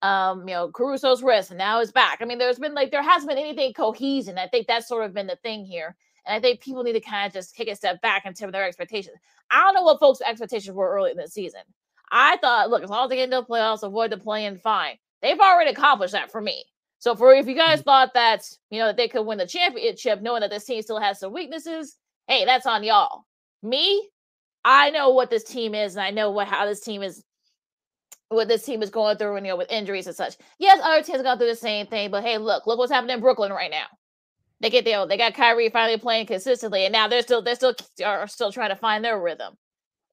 um, 0.02 0.48
you 0.48 0.54
know, 0.54 0.70
Caruso's 0.70 1.22
wrist, 1.22 1.50
and 1.50 1.58
now 1.58 1.80
his 1.80 1.92
back. 1.92 2.18
I 2.20 2.26
mean, 2.26 2.38
there's 2.38 2.58
been 2.58 2.74
like 2.74 2.90
there 2.90 3.02
hasn't 3.02 3.28
been 3.28 3.38
anything 3.38 3.72
cohesion. 3.72 4.38
I 4.38 4.48
think 4.48 4.66
that's 4.66 4.86
sort 4.86 5.04
of 5.04 5.14
been 5.14 5.26
the 5.26 5.36
thing 5.36 5.64
here. 5.64 5.96
And 6.26 6.34
I 6.36 6.40
think 6.40 6.60
people 6.60 6.82
need 6.82 6.92
to 6.92 7.00
kind 7.00 7.26
of 7.26 7.32
just 7.32 7.56
take 7.56 7.68
a 7.68 7.74
step 7.74 8.02
back 8.02 8.22
and 8.26 8.36
temper 8.36 8.52
their 8.52 8.66
expectations. 8.66 9.16
I 9.50 9.62
don't 9.62 9.74
know 9.74 9.82
what 9.82 9.98
folks' 9.98 10.20
expectations 10.20 10.74
were 10.76 10.90
early 10.94 11.10
in 11.10 11.16
the 11.16 11.26
season. 11.28 11.62
I 12.12 12.36
thought, 12.38 12.68
look, 12.68 12.82
as 12.82 12.90
long 12.90 13.04
as 13.04 13.10
they 13.10 13.16
get 13.16 13.24
into 13.24 13.36
the 13.40 13.46
playoffs, 13.46 13.82
avoid 13.82 14.10
the 14.12 14.18
playing, 14.18 14.58
fine. 14.58 14.96
They've 15.22 15.38
already 15.40 15.70
accomplished 15.70 16.12
that 16.12 16.30
for 16.30 16.40
me. 16.40 16.64
So 17.00 17.16
for 17.16 17.34
if 17.34 17.46
you 17.46 17.54
guys 17.54 17.80
mm-hmm. 17.80 17.84
thought 17.84 18.14
that 18.14 18.48
you 18.70 18.78
know 18.78 18.86
that 18.86 18.96
they 18.96 19.08
could 19.08 19.26
win 19.26 19.38
the 19.38 19.46
championship, 19.46 20.20
knowing 20.20 20.42
that 20.42 20.50
this 20.50 20.64
team 20.64 20.80
still 20.82 21.00
has 21.00 21.18
some 21.18 21.32
weaknesses, 21.32 21.96
hey, 22.28 22.44
that's 22.44 22.66
on 22.66 22.84
y'all. 22.84 23.24
Me, 23.62 24.08
I 24.64 24.90
know 24.90 25.10
what 25.10 25.30
this 25.30 25.44
team 25.44 25.74
is, 25.74 25.96
and 25.96 26.02
I 26.02 26.10
know 26.10 26.30
what 26.30 26.46
how 26.46 26.66
this 26.66 26.80
team 26.80 27.02
is 27.02 27.24
what 28.28 28.48
this 28.48 28.64
team 28.64 28.82
is 28.82 28.90
going 28.90 29.16
through, 29.16 29.36
and 29.36 29.46
you 29.46 29.52
know, 29.52 29.56
with 29.56 29.70
injuries 29.70 30.06
and 30.06 30.14
such. 30.14 30.36
Yes, 30.58 30.78
other 30.82 31.02
teams 31.02 31.22
going 31.22 31.38
through 31.38 31.48
the 31.48 31.56
same 31.56 31.86
thing, 31.86 32.10
but 32.10 32.22
hey, 32.22 32.36
look, 32.38 32.66
look 32.66 32.78
what's 32.78 32.92
happening 32.92 33.14
in 33.14 33.20
Brooklyn 33.20 33.50
right 33.50 33.70
now. 33.70 33.86
They 34.60 34.68
get 34.68 34.84
there, 34.84 35.06
they 35.06 35.16
got 35.16 35.32
Kyrie 35.32 35.70
finally 35.70 35.98
playing 35.98 36.26
consistently, 36.26 36.84
and 36.84 36.92
now 36.92 37.08
they're 37.08 37.22
still 37.22 37.40
they're 37.40 37.54
still 37.54 37.74
are 38.04 38.28
still 38.28 38.52
trying 38.52 38.70
to 38.70 38.76
find 38.76 39.02
their 39.02 39.18
rhythm. 39.18 39.54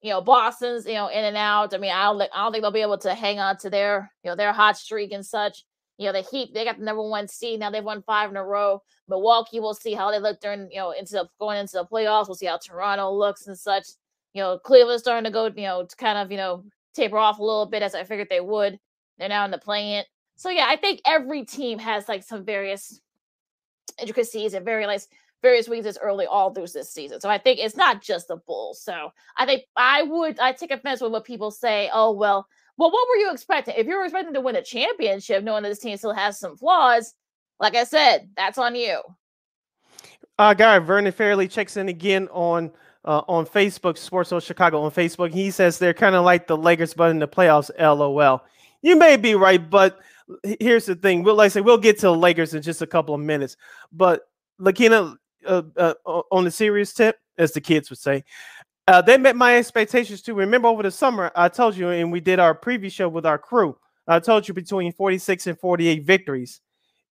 You 0.00 0.10
know, 0.10 0.22
Boston's 0.22 0.86
you 0.86 0.94
know 0.94 1.08
in 1.08 1.22
and 1.22 1.36
out. 1.36 1.74
I 1.74 1.78
mean, 1.78 1.92
I 1.92 2.04
don't 2.04 2.22
I 2.22 2.44
don't 2.44 2.52
think 2.52 2.62
they'll 2.62 2.70
be 2.70 2.80
able 2.80 2.96
to 2.98 3.12
hang 3.12 3.40
on 3.40 3.58
to 3.58 3.68
their 3.68 4.10
you 4.24 4.30
know 4.30 4.36
their 4.36 4.54
hot 4.54 4.78
streak 4.78 5.12
and 5.12 5.26
such. 5.26 5.64
You 5.98 6.06
know, 6.06 6.12
the 6.12 6.26
Heat 6.30 6.54
they 6.54 6.64
got 6.64 6.78
the 6.78 6.84
number 6.84 7.02
one 7.02 7.28
seed 7.28 7.60
now. 7.60 7.70
They've 7.70 7.84
won 7.84 8.02
five 8.02 8.30
in 8.30 8.36
a 8.36 8.44
row. 8.44 8.82
Milwaukee, 9.08 9.60
we'll 9.60 9.74
see 9.74 9.94
how 9.94 10.10
they 10.10 10.20
look 10.20 10.40
during 10.40 10.70
you 10.70 10.78
know 10.78 10.92
into 10.92 11.12
the, 11.12 11.28
going 11.38 11.58
into 11.58 11.72
the 11.76 11.84
playoffs. 11.84 12.28
We'll 12.28 12.36
see 12.36 12.46
how 12.46 12.58
Toronto 12.58 13.12
looks 13.12 13.46
and 13.46 13.58
such. 13.58 13.88
You 14.32 14.42
know, 14.42 14.58
Cleveland's 14.58 15.02
starting 15.02 15.24
to 15.24 15.30
go 15.30 15.46
you 15.46 15.66
know 15.66 15.84
to 15.84 15.96
kind 15.96 16.18
of 16.18 16.30
you 16.30 16.36
know 16.36 16.64
taper 16.94 17.18
off 17.18 17.38
a 17.38 17.44
little 17.44 17.66
bit 17.66 17.82
as 17.82 17.94
I 17.94 18.04
figured 18.04 18.28
they 18.30 18.40
would. 18.40 18.78
They're 19.18 19.28
now 19.28 19.44
in 19.44 19.50
the 19.50 19.58
play-in. 19.58 20.04
So 20.36 20.50
yeah, 20.50 20.66
I 20.68 20.76
think 20.76 21.00
every 21.04 21.44
team 21.44 21.80
has 21.80 22.08
like 22.08 22.22
some 22.22 22.44
various 22.44 23.00
intricacies 24.00 24.54
and 24.54 24.64
very 24.64 24.86
like 24.86 25.02
various 25.42 25.68
weaknesses 25.68 25.98
early 26.00 26.26
all 26.26 26.52
through 26.52 26.66
this 26.68 26.92
season. 26.92 27.20
So 27.20 27.28
I 27.28 27.38
think 27.38 27.58
it's 27.58 27.76
not 27.76 28.02
just 28.02 28.28
the 28.28 28.36
Bulls. 28.36 28.80
So 28.80 29.10
I 29.36 29.46
think 29.46 29.64
I 29.76 30.02
would 30.02 30.38
I 30.38 30.52
take 30.52 30.70
offense 30.70 31.00
with 31.00 31.12
what 31.12 31.24
people 31.24 31.50
say. 31.50 31.90
Oh 31.92 32.12
well, 32.12 32.46
well, 32.78 32.90
what 32.92 33.08
were 33.08 33.16
you 33.16 33.32
expecting? 33.32 33.74
If 33.76 33.86
you 33.86 33.96
were 33.96 34.04
expecting 34.04 34.34
to 34.34 34.40
win 34.40 34.56
a 34.56 34.62
championship, 34.62 35.42
knowing 35.42 35.64
that 35.64 35.68
this 35.68 35.80
team 35.80 35.96
still 35.96 36.14
has 36.14 36.38
some 36.38 36.56
flaws, 36.56 37.12
like 37.58 37.74
I 37.74 37.82
said, 37.82 38.30
that's 38.36 38.56
on 38.56 38.76
you. 38.76 39.00
Uh, 40.38 40.54
guy 40.54 40.78
Vernon 40.78 41.12
Fairley 41.12 41.48
checks 41.48 41.76
in 41.76 41.88
again 41.88 42.28
on 42.28 42.70
uh, 43.04 43.22
on 43.26 43.46
Facebook, 43.46 43.98
Sports 43.98 44.30
Zone 44.30 44.40
Chicago 44.40 44.82
on 44.82 44.92
Facebook. 44.92 45.32
He 45.32 45.50
says 45.50 45.78
they're 45.78 45.92
kind 45.92 46.14
of 46.14 46.24
like 46.24 46.46
the 46.46 46.56
Lakers, 46.56 46.94
but 46.94 47.10
in 47.10 47.18
the 47.18 47.26
playoffs. 47.26 47.70
LOL. 47.78 48.44
You 48.82 48.96
may 48.96 49.16
be 49.16 49.34
right, 49.34 49.68
but 49.68 49.98
here's 50.60 50.86
the 50.86 50.94
thing. 50.94 51.24
We'll 51.24 51.34
like 51.34 51.46
I 51.46 51.48
say 51.48 51.60
we'll 51.60 51.78
get 51.78 51.98
to 51.98 52.06
the 52.06 52.16
Lakers 52.16 52.54
in 52.54 52.62
just 52.62 52.80
a 52.80 52.86
couple 52.86 53.14
of 53.14 53.20
minutes. 53.20 53.56
But 53.90 54.28
Lakina, 54.60 55.16
uh, 55.44 55.62
uh, 55.76 55.94
on 56.06 56.44
the 56.44 56.50
serious 56.52 56.92
tip, 56.92 57.18
as 57.38 57.52
the 57.52 57.60
kids 57.60 57.90
would 57.90 57.98
say, 57.98 58.24
uh, 58.88 59.02
they 59.02 59.18
met 59.18 59.36
my 59.36 59.58
expectations 59.58 60.22
too. 60.22 60.32
Remember 60.34 60.66
over 60.66 60.82
the 60.82 60.90
summer, 60.90 61.30
I 61.36 61.50
told 61.50 61.76
you, 61.76 61.90
and 61.90 62.10
we 62.10 62.20
did 62.20 62.38
our 62.38 62.58
preview 62.58 62.90
show 62.90 63.06
with 63.06 63.26
our 63.26 63.38
crew. 63.38 63.76
I 64.06 64.18
told 64.18 64.48
you 64.48 64.54
between 64.54 64.92
46 64.94 65.46
and 65.46 65.58
48 65.58 66.04
victories, 66.06 66.62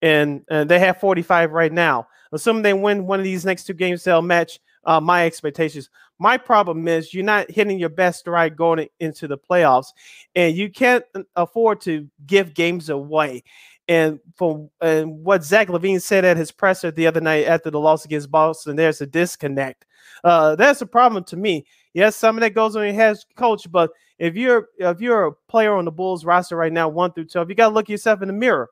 and, 0.02 0.44
and 0.50 0.68
they 0.68 0.80
have 0.80 1.00
45 1.00 1.52
right 1.52 1.72
now. 1.72 2.08
Assuming 2.32 2.64
they 2.64 2.74
win 2.74 3.06
one 3.06 3.20
of 3.20 3.24
these 3.24 3.46
next 3.46 3.66
two 3.66 3.74
games, 3.74 4.04
they'll 4.04 4.24
match 4.24 4.60
uh, 4.86 5.00
my 5.00 5.28
expectations. 5.28 5.92
My 6.18 6.38
problem 6.38 6.88
is 6.88 7.14
you're 7.14 7.24
not 7.24 7.52
hitting 7.52 7.78
your 7.78 7.90
best 7.90 8.22
stride 8.22 8.58
going 8.58 8.88
into 9.00 9.28
the 9.28 9.38
playoffs, 9.38 9.90
and 10.34 10.56
you 10.56 10.72
can't 10.72 11.06
uh, 11.14 11.22
afford 11.36 11.82
to 11.82 12.08
give 12.26 12.56
games 12.56 12.90
away. 12.90 13.44
And 13.88 14.20
from 14.36 14.70
and 14.82 15.24
what 15.24 15.44
Zach 15.44 15.70
LaVine 15.70 16.02
said 16.02 16.26
at 16.26 16.36
his 16.36 16.52
presser 16.52 16.92
the 16.92 17.08
other 17.08 17.22
night 17.22 17.46
after 17.46 17.72
the 17.72 17.80
loss 17.80 18.04
against 18.04 18.30
Boston, 18.30 18.76
there's 18.76 19.00
a 19.00 19.08
disconnect. 19.08 19.86
Uh, 20.24 20.56
that's 20.56 20.82
a 20.82 20.86
problem 20.86 21.24
to 21.26 21.38
me. 21.38 21.66
Yes, 21.94 22.16
some 22.16 22.36
of 22.36 22.42
that 22.42 22.54
goes 22.54 22.76
on 22.76 22.84
your 22.84 22.94
head, 22.94 23.18
coach. 23.38 23.72
But 23.72 23.92
if 24.20 24.36
you're 24.36 24.68
if 24.78 25.00
you're 25.00 25.28
a 25.28 25.32
player 25.48 25.74
on 25.74 25.86
the 25.86 25.92
Bulls 25.92 26.26
roster 26.26 26.58
right 26.58 26.74
now, 26.74 26.90
one 26.90 27.14
through 27.14 27.26
twelve, 27.26 27.50
you 27.50 27.56
got 27.56 27.70
to 27.70 27.74
look 27.74 27.88
yourself 27.88 28.22
in 28.22 28.28
the 28.28 28.34
mirror. 28.34 28.70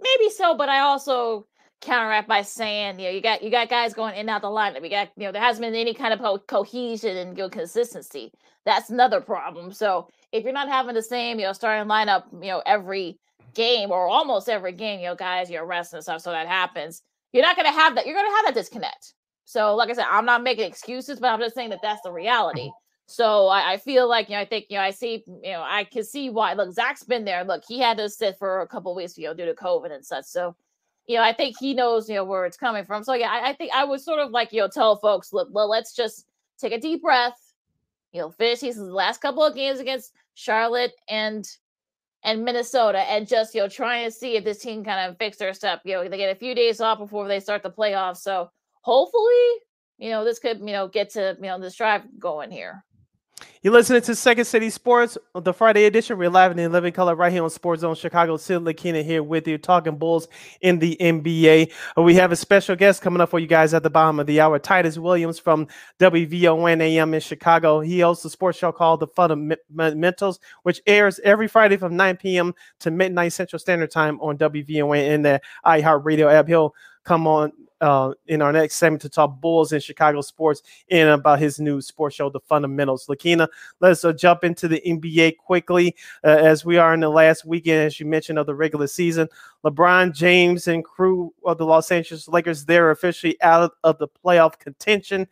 Maybe 0.00 0.30
so, 0.30 0.56
but 0.56 0.68
I 0.68 0.80
also 0.80 1.46
counteract 1.80 2.28
by 2.28 2.42
saying, 2.42 2.98
you 2.98 3.06
know, 3.06 3.10
you 3.12 3.20
got 3.20 3.42
you 3.42 3.50
got 3.50 3.68
guys 3.68 3.94
going 3.94 4.14
in 4.14 4.20
and 4.20 4.30
out 4.30 4.42
the 4.42 4.48
lineup. 4.48 4.82
You 4.82 4.90
got, 4.90 5.10
you 5.16 5.24
know, 5.24 5.32
there 5.32 5.42
hasn't 5.42 5.62
been 5.62 5.74
any 5.74 5.94
kind 5.94 6.12
of 6.12 6.20
co- 6.20 6.38
cohesion 6.38 7.16
and 7.16 7.36
know, 7.36 7.48
consistency. 7.48 8.32
That's 8.64 8.90
another 8.90 9.20
problem. 9.20 9.72
So 9.72 10.08
if 10.32 10.44
you're 10.44 10.52
not 10.52 10.68
having 10.68 10.94
the 10.94 11.02
same, 11.02 11.38
you 11.38 11.46
know, 11.46 11.52
starting 11.52 11.88
lineup, 11.88 12.24
you 12.32 12.48
know, 12.48 12.62
every 12.66 13.18
game 13.54 13.90
or 13.90 14.08
almost 14.08 14.48
every 14.48 14.72
game, 14.72 15.00
you 15.00 15.06
know, 15.06 15.14
guys, 15.14 15.50
you're 15.50 15.66
resting 15.66 15.98
and 15.98 16.04
stuff, 16.04 16.22
so 16.22 16.30
that 16.30 16.46
happens. 16.46 17.02
You're 17.32 17.44
not 17.44 17.56
gonna 17.56 17.72
have 17.72 17.94
that. 17.94 18.06
You're 18.06 18.16
gonna 18.16 18.36
have 18.36 18.46
that 18.46 18.54
disconnect. 18.54 19.14
So, 19.44 19.74
like 19.74 19.90
I 19.90 19.94
said, 19.94 20.06
I'm 20.08 20.24
not 20.24 20.42
making 20.42 20.64
excuses, 20.64 21.20
but 21.20 21.28
I'm 21.28 21.40
just 21.40 21.54
saying 21.54 21.70
that 21.70 21.80
that's 21.82 22.02
the 22.02 22.12
reality. 22.12 22.68
Uh-huh. 22.68 22.76
So 23.06 23.48
I, 23.48 23.72
I, 23.72 23.76
feel 23.78 24.08
like 24.08 24.28
you 24.28 24.36
know, 24.36 24.40
I 24.40 24.44
think 24.44 24.66
you 24.68 24.76
know, 24.76 24.84
I 24.84 24.90
see, 24.90 25.24
you 25.26 25.52
know, 25.52 25.64
I 25.66 25.82
can 25.82 26.04
see 26.04 26.30
why. 26.30 26.52
Look, 26.52 26.72
Zach's 26.72 27.02
been 27.02 27.24
there. 27.24 27.42
Look, 27.42 27.64
he 27.66 27.80
had 27.80 27.96
to 27.98 28.08
sit 28.08 28.38
for 28.38 28.60
a 28.60 28.68
couple 28.68 28.94
weeks, 28.94 29.18
you 29.18 29.26
know, 29.26 29.34
due 29.34 29.46
to 29.46 29.54
COVID 29.54 29.90
and 29.92 30.06
such. 30.06 30.26
So 30.26 30.54
you 31.10 31.16
know, 31.16 31.24
I 31.24 31.32
think 31.32 31.56
he 31.58 31.74
knows, 31.74 32.08
you 32.08 32.14
know, 32.14 32.22
where 32.22 32.46
it's 32.46 32.56
coming 32.56 32.84
from. 32.84 33.02
So 33.02 33.14
yeah, 33.14 33.30
I, 33.30 33.50
I 33.50 33.52
think 33.52 33.72
I 33.74 33.84
would 33.84 34.00
sort 34.00 34.20
of 34.20 34.30
like, 34.30 34.52
you 34.52 34.60
know, 34.60 34.68
tell 34.68 34.94
folks, 34.94 35.32
look, 35.32 35.48
well, 35.50 35.68
let's 35.68 35.92
just 35.92 36.26
take 36.56 36.72
a 36.72 36.78
deep 36.78 37.02
breath, 37.02 37.52
you 38.12 38.20
know, 38.20 38.30
finish 38.30 38.60
these 38.60 38.78
last 38.78 39.20
couple 39.20 39.42
of 39.42 39.56
games 39.56 39.80
against 39.80 40.12
Charlotte 40.34 40.92
and 41.08 41.44
and 42.22 42.44
Minnesota 42.44 42.98
and 42.98 43.26
just, 43.26 43.54
you 43.54 43.62
know, 43.62 43.68
trying 43.68 44.04
to 44.04 44.10
see 44.10 44.36
if 44.36 44.44
this 44.44 44.58
team 44.58 44.84
kind 44.84 45.10
of 45.10 45.16
fix 45.18 45.38
their 45.38 45.54
step. 45.54 45.80
You 45.84 45.94
know, 45.94 46.08
they 46.08 46.16
get 46.16 46.34
a 46.34 46.38
few 46.38 46.54
days 46.54 46.80
off 46.80 46.98
before 46.98 47.28
they 47.28 47.40
start 47.40 47.62
the 47.62 47.70
playoffs. 47.70 48.18
So 48.18 48.50
hopefully, 48.82 49.46
you 49.98 50.10
know, 50.10 50.24
this 50.24 50.38
could, 50.38 50.58
you 50.60 50.72
know, 50.72 50.88
get 50.88 51.10
to, 51.10 51.36
you 51.40 51.48
know, 51.48 51.58
this 51.58 51.76
drive 51.76 52.02
going 52.18 52.50
here. 52.50 52.84
You're 53.62 53.74
listening 53.74 54.00
to 54.02 54.14
Second 54.14 54.46
City 54.46 54.70
Sports, 54.70 55.18
the 55.34 55.52
Friday 55.52 55.84
edition. 55.84 56.16
We're 56.16 56.30
live 56.30 56.50
in 56.50 56.56
the 56.56 56.68
living 56.68 56.94
color 56.94 57.14
right 57.14 57.30
here 57.30 57.44
on 57.44 57.50
Sports 57.50 57.82
Zone 57.82 57.94
Chicago. 57.94 58.38
Sid 58.38 58.62
Lakina 58.62 59.02
here 59.02 59.22
with 59.22 59.46
you, 59.46 59.58
talking 59.58 59.98
Bulls 59.98 60.28
in 60.62 60.78
the 60.78 60.96
NBA. 60.98 61.70
We 61.98 62.14
have 62.14 62.32
a 62.32 62.36
special 62.36 62.74
guest 62.74 63.02
coming 63.02 63.20
up 63.20 63.28
for 63.28 63.38
you 63.38 63.46
guys 63.46 63.74
at 63.74 63.82
the 63.82 63.90
bottom 63.90 64.18
of 64.18 64.26
the 64.26 64.40
hour. 64.40 64.58
Titus 64.58 64.96
Williams 64.96 65.38
from 65.38 65.68
WVON 65.98 66.80
AM 66.80 67.12
in 67.12 67.20
Chicago. 67.20 67.80
He 67.80 68.00
hosts 68.00 68.24
a 68.24 68.30
sports 68.30 68.58
show 68.58 68.72
called 68.72 69.00
The 69.00 69.08
Fundamentals, 69.08 70.40
which 70.62 70.80
airs 70.86 71.20
every 71.22 71.46
Friday 71.46 71.76
from 71.76 71.96
9 71.96 72.16
p.m. 72.16 72.54
to 72.78 72.90
midnight 72.90 73.34
Central 73.34 73.60
Standard 73.60 73.90
Time 73.90 74.18
on 74.20 74.38
WVON 74.38 75.06
in 75.06 75.20
the 75.20 75.40
iHeartRadio 75.66 76.32
app. 76.32 76.48
He'll 76.48 76.74
come 77.04 77.26
on 77.26 77.52
uh, 77.80 78.12
in 78.26 78.42
our 78.42 78.52
next 78.52 78.76
segment 78.76 79.02
to 79.02 79.08
talk 79.08 79.40
Bulls 79.40 79.72
and 79.72 79.82
Chicago 79.82 80.20
sports 80.20 80.62
and 80.90 81.08
about 81.08 81.38
his 81.38 81.58
new 81.58 81.80
sports 81.80 82.16
show, 82.16 82.30
The 82.30 82.40
Fundamentals. 82.40 83.06
Lakina, 83.06 83.48
let's 83.80 84.04
uh, 84.04 84.12
jump 84.12 84.44
into 84.44 84.68
the 84.68 84.82
NBA 84.86 85.38
quickly 85.38 85.96
uh, 86.24 86.28
as 86.28 86.64
we 86.64 86.76
are 86.76 86.94
in 86.94 87.00
the 87.00 87.08
last 87.08 87.44
weekend, 87.44 87.86
as 87.86 87.98
you 87.98 88.06
mentioned, 88.06 88.38
of 88.38 88.46
the 88.46 88.54
regular 88.54 88.86
season. 88.86 89.28
LeBron 89.64 90.14
James 90.14 90.68
and 90.68 90.84
crew 90.84 91.32
of 91.44 91.58
the 91.58 91.66
Los 91.66 91.90
Angeles 91.90 92.28
Lakers, 92.28 92.64
they're 92.64 92.90
officially 92.90 93.40
out 93.42 93.72
of 93.84 93.98
the 93.98 94.08
playoff 94.08 94.58
contention 94.58 95.26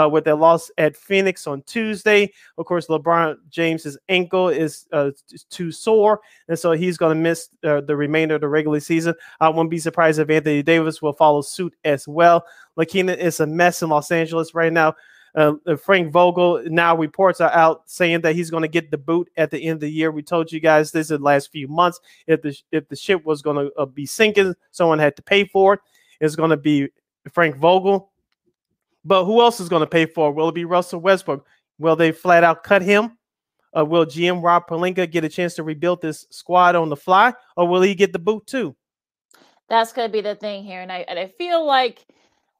uh, 0.00 0.08
with 0.08 0.24
their 0.24 0.34
loss 0.34 0.70
at 0.78 0.96
Phoenix 0.96 1.46
on 1.46 1.62
Tuesday. 1.62 2.32
Of 2.58 2.66
course, 2.66 2.86
LeBron 2.86 3.36
James's 3.50 3.98
ankle 4.08 4.48
is 4.48 4.86
uh, 4.92 5.10
too 5.50 5.70
sore, 5.70 6.20
and 6.48 6.58
so 6.58 6.72
he's 6.72 6.96
going 6.96 7.16
to 7.16 7.22
miss 7.22 7.48
uh, 7.62 7.80
the 7.82 7.96
remainder 7.96 8.36
of 8.36 8.40
the 8.40 8.48
regular 8.48 8.80
season. 8.80 9.14
I 9.40 9.48
wouldn't 9.48 9.70
be 9.70 9.78
surprised 9.78 10.18
if 10.18 10.30
Anthony 10.30 10.62
Davis 10.62 11.02
will 11.02 11.12
follow 11.12 11.42
suit 11.42 11.74
as 11.84 12.08
well. 12.08 12.44
Lakina 12.76 13.16
is 13.16 13.40
a 13.40 13.46
mess 13.46 13.82
in 13.82 13.90
Los 13.90 14.10
Angeles 14.10 14.54
right 14.54 14.72
now. 14.72 14.94
Uh, 15.34 15.54
uh, 15.66 15.76
Frank 15.76 16.12
Vogel 16.12 16.62
now 16.66 16.96
reports 16.96 17.40
are 17.40 17.52
out 17.52 17.82
saying 17.86 18.20
that 18.20 18.36
he's 18.36 18.50
going 18.50 18.62
to 18.62 18.68
get 18.68 18.90
the 18.90 18.98
boot 18.98 19.28
at 19.36 19.50
the 19.50 19.58
end 19.58 19.76
of 19.76 19.80
the 19.80 19.90
year. 19.90 20.12
We 20.12 20.22
told 20.22 20.52
you 20.52 20.60
guys 20.60 20.92
this 20.92 21.10
in 21.10 21.18
the 21.18 21.24
last 21.24 21.50
few 21.50 21.66
months. 21.66 22.00
If 22.26 22.42
the 22.42 22.56
if 22.70 22.88
the 22.88 22.96
ship 22.96 23.24
was 23.24 23.42
going 23.42 23.56
to 23.56 23.72
uh, 23.76 23.86
be 23.86 24.06
sinking, 24.06 24.54
someone 24.70 24.98
had 24.98 25.16
to 25.16 25.22
pay 25.22 25.44
for 25.44 25.74
it. 25.74 25.80
It's 26.20 26.36
going 26.36 26.50
to 26.50 26.56
be 26.56 26.88
Frank 27.32 27.56
Vogel. 27.56 28.12
But 29.04 29.24
who 29.24 29.40
else 29.40 29.60
is 29.60 29.68
going 29.68 29.80
to 29.80 29.86
pay 29.86 30.06
for 30.06 30.30
it? 30.30 30.34
Will 30.34 30.48
it 30.48 30.54
be 30.54 30.64
Russell 30.64 31.00
Westbrook? 31.00 31.46
Will 31.78 31.96
they 31.96 32.12
flat 32.12 32.44
out 32.44 32.62
cut 32.62 32.82
him? 32.82 33.18
Uh, 33.76 33.84
will 33.84 34.06
GM 34.06 34.42
Rob 34.42 34.68
Pelinka 34.68 35.10
get 35.10 35.24
a 35.24 35.28
chance 35.28 35.54
to 35.54 35.64
rebuild 35.64 36.00
this 36.00 36.26
squad 36.30 36.76
on 36.76 36.88
the 36.88 36.96
fly, 36.96 37.34
or 37.56 37.66
will 37.66 37.82
he 37.82 37.96
get 37.96 38.12
the 38.12 38.20
boot 38.20 38.46
too? 38.46 38.76
That's 39.68 39.92
going 39.92 40.08
to 40.08 40.12
be 40.12 40.20
the 40.20 40.36
thing 40.36 40.62
here, 40.62 40.80
and 40.80 40.92
I 40.92 40.98
and 41.08 41.18
I 41.18 41.26
feel 41.26 41.66
like 41.66 42.06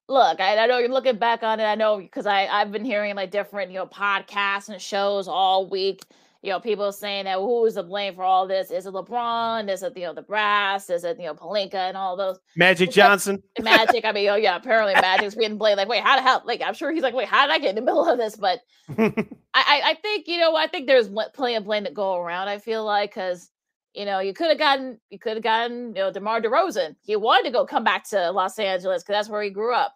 look, 0.08 0.40
I, 0.40 0.58
I 0.58 0.66
know 0.66 0.78
you're 0.78 0.88
looking 0.88 1.16
back 1.16 1.42
on 1.42 1.60
it. 1.60 1.64
I 1.64 1.74
know 1.74 1.98
because 1.98 2.26
I 2.26 2.46
I've 2.46 2.72
been 2.72 2.84
hearing 2.84 3.14
like 3.14 3.30
different 3.30 3.70
you 3.70 3.78
know 3.78 3.86
podcasts 3.86 4.68
and 4.68 4.80
shows 4.80 5.28
all 5.28 5.68
week. 5.68 6.02
You 6.42 6.50
know, 6.50 6.60
people 6.60 6.92
saying 6.92 7.24
that 7.24 7.38
who 7.38 7.64
is 7.64 7.76
the 7.76 7.82
blame 7.82 8.14
for 8.16 8.22
all 8.22 8.46
this? 8.46 8.70
Is 8.70 8.84
it 8.84 8.92
LeBron? 8.92 9.70
Is 9.70 9.82
it 9.82 9.96
you 9.96 10.02
know 10.02 10.12
the 10.12 10.22
brass? 10.22 10.90
Is 10.90 11.02
it 11.02 11.18
you 11.18 11.24
know 11.24 11.34
Pelinka 11.34 11.74
and 11.74 11.96
all 11.96 12.16
those? 12.16 12.38
Magic 12.54 12.90
Johnson. 12.90 13.42
Magic. 13.62 14.04
I 14.04 14.12
mean, 14.12 14.28
oh 14.28 14.36
yeah, 14.36 14.56
apparently 14.56 14.94
Magic's 14.94 15.34
being 15.34 15.56
blamed. 15.56 15.78
Like, 15.78 15.88
wait, 15.88 16.02
how 16.02 16.16
the 16.16 16.22
hell? 16.22 16.42
Like, 16.44 16.60
I'm 16.60 16.74
sure 16.74 16.92
he's 16.92 17.02
like, 17.02 17.14
wait, 17.14 17.28
how 17.28 17.46
did 17.46 17.54
I 17.54 17.58
get 17.58 17.70
in 17.70 17.76
the 17.76 17.82
middle 17.82 18.06
of 18.06 18.18
this? 18.18 18.36
But 18.36 18.60
I, 18.98 19.14
I 19.54 19.80
I 19.84 19.98
think 20.02 20.28
you 20.28 20.38
know 20.38 20.54
I 20.54 20.66
think 20.66 20.86
there's 20.86 21.08
plenty 21.34 21.54
of 21.54 21.64
blame 21.64 21.84
to 21.84 21.90
go 21.90 22.16
around. 22.16 22.48
I 22.48 22.58
feel 22.58 22.84
like 22.84 23.14
because 23.14 23.48
you 23.94 24.04
know, 24.04 24.18
you 24.18 24.34
could 24.34 24.48
have 24.48 24.58
gotten 24.58 24.98
you 25.10 25.18
could 25.18 25.34
have 25.34 25.42
gotten 25.42 25.88
you 25.88 26.02
know 26.02 26.10
DeMar 26.12 26.40
DeRozan. 26.40 26.96
He 27.02 27.16
wanted 27.16 27.44
to 27.44 27.52
go 27.52 27.64
come 27.64 27.84
back 27.84 28.08
to 28.10 28.30
Los 28.32 28.58
Angeles 28.58 29.02
because 29.02 29.14
that's 29.14 29.28
where 29.28 29.42
he 29.42 29.50
grew 29.50 29.72
up. 29.72 29.94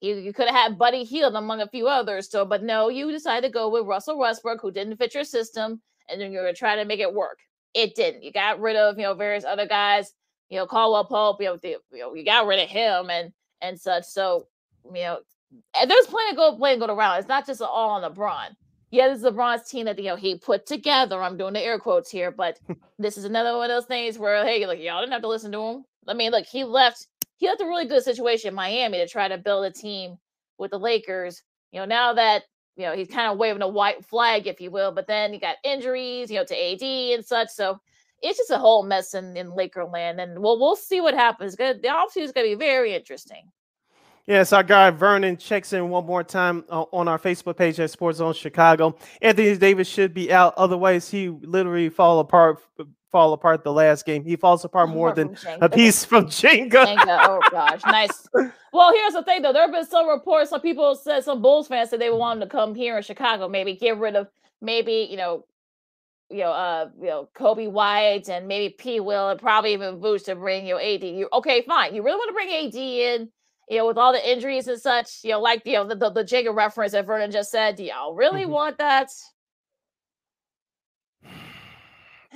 You, 0.00 0.16
you 0.16 0.32
could 0.32 0.48
have 0.48 0.56
had 0.56 0.78
Buddy 0.78 1.04
Hield 1.04 1.34
among 1.34 1.60
a 1.60 1.68
few 1.68 1.86
others. 1.86 2.28
So, 2.28 2.44
but 2.44 2.62
no, 2.62 2.88
you 2.88 3.10
decided 3.10 3.46
to 3.46 3.52
go 3.52 3.68
with 3.68 3.86
Russell 3.86 4.18
Westbrook, 4.18 4.60
who 4.60 4.72
didn't 4.72 4.96
fit 4.96 5.14
your 5.14 5.24
system, 5.24 5.80
and 6.08 6.20
then 6.20 6.32
you're 6.32 6.42
gonna 6.42 6.54
try 6.54 6.76
to 6.76 6.84
make 6.84 7.00
it 7.00 7.12
work. 7.12 7.38
It 7.74 7.94
didn't. 7.94 8.22
You 8.22 8.32
got 8.32 8.60
rid 8.60 8.76
of 8.76 8.96
you 8.96 9.04
know 9.04 9.14
various 9.14 9.44
other 9.44 9.66
guys. 9.66 10.12
You 10.48 10.58
know 10.58 10.66
Caldwell 10.66 11.04
Pope. 11.04 11.40
You 11.40 11.48
know, 11.48 11.56
the, 11.56 11.76
you 11.92 11.98
know 11.98 12.14
you 12.14 12.24
got 12.24 12.46
rid 12.46 12.62
of 12.62 12.68
him 12.68 13.10
and 13.10 13.32
and 13.60 13.80
such. 13.80 14.04
So 14.04 14.46
you 14.84 15.02
know, 15.02 15.18
and 15.76 15.90
there's 15.90 16.06
plenty 16.06 16.30
of 16.30 16.36
go 16.36 16.56
playing 16.56 16.78
go 16.78 16.86
around. 16.86 17.18
It's 17.18 17.28
not 17.28 17.46
just 17.46 17.60
all 17.60 17.90
on 17.90 18.02
LeBron 18.02 18.54
yeah, 18.92 19.08
this 19.08 19.20
is 19.20 19.24
LeBron's 19.24 19.68
team 19.68 19.86
that 19.86 19.98
you 19.98 20.04
know 20.04 20.16
he 20.16 20.36
put 20.36 20.66
together. 20.66 21.20
I'm 21.20 21.38
doing 21.38 21.54
the 21.54 21.62
air 21.62 21.78
quotes 21.78 22.10
here, 22.10 22.30
but 22.30 22.60
this 22.98 23.16
is 23.16 23.24
another 23.24 23.56
one 23.56 23.70
of 23.70 23.74
those 23.74 23.86
things 23.86 24.18
where 24.18 24.44
hey, 24.44 24.66
like 24.66 24.80
y'all 24.80 25.00
didn't 25.00 25.12
have 25.12 25.22
to 25.22 25.28
listen 25.28 25.50
to 25.52 25.60
him. 25.60 25.84
I 26.06 26.14
mean, 26.14 26.30
look, 26.30 26.44
he 26.44 26.62
left. 26.62 27.08
He 27.38 27.48
left 27.48 27.62
a 27.62 27.66
really 27.66 27.86
good 27.86 28.04
situation 28.04 28.48
in 28.48 28.54
Miami 28.54 28.98
to 28.98 29.08
try 29.08 29.26
to 29.26 29.38
build 29.38 29.64
a 29.64 29.70
team 29.70 30.18
with 30.58 30.70
the 30.70 30.78
Lakers. 30.78 31.42
You 31.72 31.80
know, 31.80 31.86
now 31.86 32.12
that 32.12 32.44
you 32.76 32.84
know 32.84 32.94
he's 32.94 33.08
kind 33.08 33.32
of 33.32 33.38
waving 33.38 33.62
a 33.62 33.68
white 33.68 34.04
flag, 34.04 34.46
if 34.46 34.60
you 34.60 34.70
will, 34.70 34.92
but 34.92 35.06
then 35.06 35.32
you 35.32 35.40
got 35.40 35.56
injuries, 35.64 36.30
you 36.30 36.36
know, 36.36 36.44
to 36.44 36.54
AD 36.54 36.82
and 36.82 37.24
such. 37.24 37.48
So 37.48 37.80
it's 38.20 38.38
just 38.38 38.50
a 38.50 38.58
whole 38.58 38.82
mess 38.82 39.14
in, 39.14 39.36
in 39.38 39.52
Lakerland, 39.52 40.22
and 40.22 40.42
well, 40.42 40.60
we'll 40.60 40.76
see 40.76 41.00
what 41.00 41.14
happens. 41.14 41.56
Good, 41.56 41.80
the 41.80 41.88
offseason 41.88 42.24
is 42.24 42.32
going 42.32 42.46
to 42.46 42.56
be 42.56 42.62
very 42.62 42.94
interesting. 42.94 43.50
Yes, 44.26 44.52
our 44.52 44.62
guy 44.62 44.90
Vernon 44.90 45.36
checks 45.36 45.72
in 45.72 45.88
one 45.88 46.06
more 46.06 46.22
time 46.22 46.64
uh, 46.70 46.84
on 46.92 47.08
our 47.08 47.18
Facebook 47.18 47.56
page 47.56 47.80
at 47.80 47.90
Sports 47.90 48.18
Zone 48.18 48.32
Chicago. 48.34 48.96
Anthony 49.20 49.56
Davis 49.56 49.88
should 49.88 50.14
be 50.14 50.32
out, 50.32 50.54
otherwise 50.56 51.10
he 51.10 51.28
literally 51.28 51.88
fall 51.88 52.20
apart. 52.20 52.58
Fall 53.10 53.34
apart 53.34 53.62
the 53.62 53.70
last 53.70 54.06
game. 54.06 54.24
He 54.24 54.36
falls 54.36 54.64
apart 54.64 54.88
more 54.88 55.12
than 55.12 55.36
a 55.60 55.68
piece 55.68 56.02
from 56.02 56.28
Jenga. 56.28 56.70
Jenga. 56.70 57.18
Oh 57.28 57.40
gosh, 57.50 57.82
nice. 57.84 58.26
Well, 58.74 58.90
here's 58.94 59.12
the 59.12 59.22
thing 59.22 59.42
though. 59.42 59.52
There 59.52 59.60
have 59.60 59.70
been 59.70 59.84
some 59.84 60.08
reports. 60.08 60.48
Some 60.48 60.62
people 60.62 60.94
said 60.94 61.22
some 61.22 61.42
Bulls 61.42 61.68
fans 61.68 61.90
said 61.90 62.00
they 62.00 62.08
want 62.08 62.40
him 62.40 62.48
to 62.48 62.50
come 62.50 62.74
here 62.74 62.96
in 62.96 63.02
Chicago. 63.02 63.46
Maybe 63.46 63.76
get 63.76 63.98
rid 63.98 64.16
of 64.16 64.28
maybe 64.62 65.08
you 65.10 65.18
know 65.18 65.44
you 66.32 66.38
know, 66.38 66.52
uh, 66.52 66.88
you 66.98 67.06
know, 67.08 67.28
Coby 67.36 67.70
White 67.70 68.28
and 68.28 68.48
maybe 68.48 68.74
P. 68.74 69.00
Will 69.00 69.28
and 69.28 69.38
probably 69.38 69.74
even 69.74 70.00
Boots 70.00 70.24
to 70.24 70.34
bring 70.34 70.66
you 70.66 70.74
know, 70.74 70.80
AD. 70.80 71.04
You 71.04 71.28
okay? 71.34 71.62
Fine. 71.62 71.94
You 71.94 72.02
really 72.02 72.16
want 72.16 72.30
to 72.30 72.32
bring 72.32 72.66
AD 72.66 72.74
in? 72.74 73.28
You 73.68 73.78
know, 73.78 73.86
with 73.86 73.98
all 73.98 74.12
the 74.12 74.30
injuries 74.30 74.68
and 74.68 74.80
such, 74.80 75.20
you 75.22 75.30
know, 75.30 75.40
like 75.40 75.62
you 75.64 75.74
know 75.74 75.86
the 75.86 75.94
the, 75.94 76.10
the 76.10 76.24
Jenga 76.24 76.54
reference 76.54 76.92
that 76.92 77.06
Vernon 77.06 77.30
just 77.30 77.50
said. 77.50 77.76
Do 77.76 77.84
y'all 77.84 78.14
really 78.14 78.42
mm-hmm. 78.42 78.52
want 78.52 78.78
that? 78.78 79.08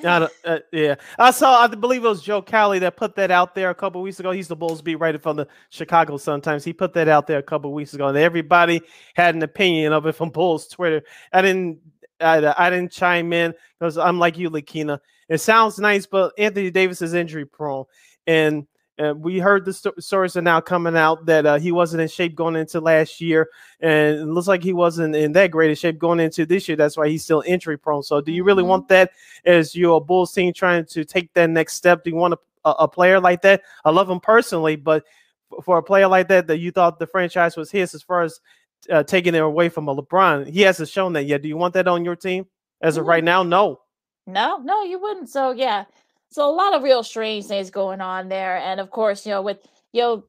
Uh, 0.05 0.29
uh, 0.45 0.59
yeah, 0.75 0.97
I 1.19 1.31
saw. 1.31 1.63
I 1.63 1.69
believe 1.69 2.05
it 2.05 2.09
was 2.09 2.23
Joe 2.23 2.43
Cowley 2.43 2.79
that 2.81 2.99
put 2.99 3.17
that 3.17 3.31
out 3.31 3.55
there 3.55 3.71
a 3.71 3.75
couple 3.75 4.03
weeks 4.03 4.21
ago. 4.21 4.31
He's 4.31 4.47
the 4.47 4.55
Bulls 4.55 4.83
beat 4.83 4.97
writer 4.97 5.19
from 5.19 5.37
the 5.37 5.49
Chicago 5.71 6.19
Sun-Times 6.19 6.65
He 6.65 6.75
put 6.75 6.93
that 6.93 7.09
out 7.09 7.27
there 7.27 7.39
a 7.39 7.43
couple 7.43 7.73
weeks 7.73 7.95
ago, 7.95 8.09
and 8.09 8.19
everybody 8.19 8.83
had 9.15 9.35
an 9.35 9.43
opinion 9.43 9.95
of 9.95 10.05
it 10.05 10.13
from 10.13 10.29
Bulls 10.29 10.69
Twitter. 10.69 11.03
I 11.33 11.41
didn't. 11.41 11.79
I, 12.21 12.55
I 12.59 12.69
didn't 12.69 12.93
chime 12.93 13.33
in 13.33 13.55
because 13.81 13.97
I'm 13.97 14.19
like 14.19 14.37
you, 14.37 14.51
Lakina. 14.51 15.01
It 15.29 15.39
sounds 15.39 15.79
nice, 15.79 16.07
but 16.07 16.33
Anthony 16.39 16.71
Davis 16.71 17.03
is 17.03 17.15
injury 17.15 17.47
prone, 17.47 17.85
and 18.27 18.67
uh, 18.99 19.15
we 19.15 19.39
heard 19.39 19.65
the 19.65 19.73
st- 19.73 20.03
stories 20.03 20.37
are 20.37 20.43
now 20.43 20.61
coming 20.61 20.97
out 20.97 21.27
that 21.27 21.45
uh, 21.45 21.59
he 21.59 21.71
wasn't 21.71 22.01
in 22.01 22.09
shape 22.09 22.35
going 22.35 22.57
into 22.57 22.81
last 22.81 23.21
year, 23.21 23.49
and 23.81 24.17
it 24.17 24.25
looks 24.25 24.49
like 24.49 24.63
he 24.63 24.73
wasn't 24.73 25.15
in 25.15 25.33
that 25.33 25.51
great 25.51 25.71
of 25.71 25.79
shape 25.79 25.99
going 25.99 26.19
into 26.21 26.47
this 26.47 26.67
year. 26.67 26.77
That's 26.77 26.97
why 26.97 27.09
he's 27.09 27.23
still 27.23 27.43
injury 27.47 27.79
prone. 27.79 28.03
So, 28.03 28.21
do 28.21 28.33
you 28.33 28.43
really 28.43 28.63
mm-hmm. 28.63 28.71
want 28.71 28.89
that 28.89 29.13
as 29.45 29.77
your 29.77 30.01
Bulls 30.03 30.33
team 30.33 30.53
trying 30.53 30.87
to 30.87 31.05
take 31.05 31.33
that 31.35 31.51
next 31.51 31.75
step? 31.75 32.05
Do 32.05 32.11
you 32.11 32.17
want 32.17 32.35
a, 32.65 32.71
a 32.71 32.89
player 32.89 33.21
like 33.21 33.43
that? 33.43 33.63
I 33.85 33.91
love 33.91 34.09
him 34.09 34.21
personally, 34.21 34.77
but 34.77 35.05
for 35.63 35.79
a 35.79 35.83
player 35.83 36.09
like 36.09 36.29
that, 36.29 36.47
that 36.47 36.59
you 36.59 36.71
thought 36.71 36.99
the 36.99 37.07
franchise 37.07 37.57
was 37.57 37.71
his, 37.71 37.95
as 37.95 38.03
far 38.03 38.23
as 38.23 38.41
uh, 38.91 39.03
taking 39.03 39.35
it 39.35 39.43
away 39.43 39.69
from 39.69 39.89
a 39.89 39.95
LeBron, 39.95 40.49
he 40.49 40.63
hasn't 40.63 40.89
shown 40.89 41.13
that 41.15 41.25
yet. 41.25 41.43
Do 41.43 41.49
you 41.49 41.57
want 41.57 41.75
that 41.75 41.89
on 41.89 42.05
your 42.05 42.17
team 42.17 42.47
as 42.81 42.97
of 42.97 43.07
right 43.07 43.21
mm-hmm. 43.21 43.27
now? 43.27 43.43
No. 43.43 43.81
No, 44.27 44.59
no, 44.59 44.83
you 44.83 44.99
wouldn't. 44.99 45.29
So 45.29 45.53
yeah, 45.53 45.85
so 46.31 46.49
a 46.49 46.53
lot 46.55 46.75
of 46.75 46.83
real 46.83 47.03
strange 47.03 47.47
things 47.47 47.71
going 47.71 48.01
on 48.01 48.29
there. 48.29 48.57
And 48.59 48.81
of 48.81 48.91
course, 48.91 49.27
you 49.27 49.33
know, 49.33 49.43
with 49.43 49.59
you 49.93 50.03
know, 50.03 50.25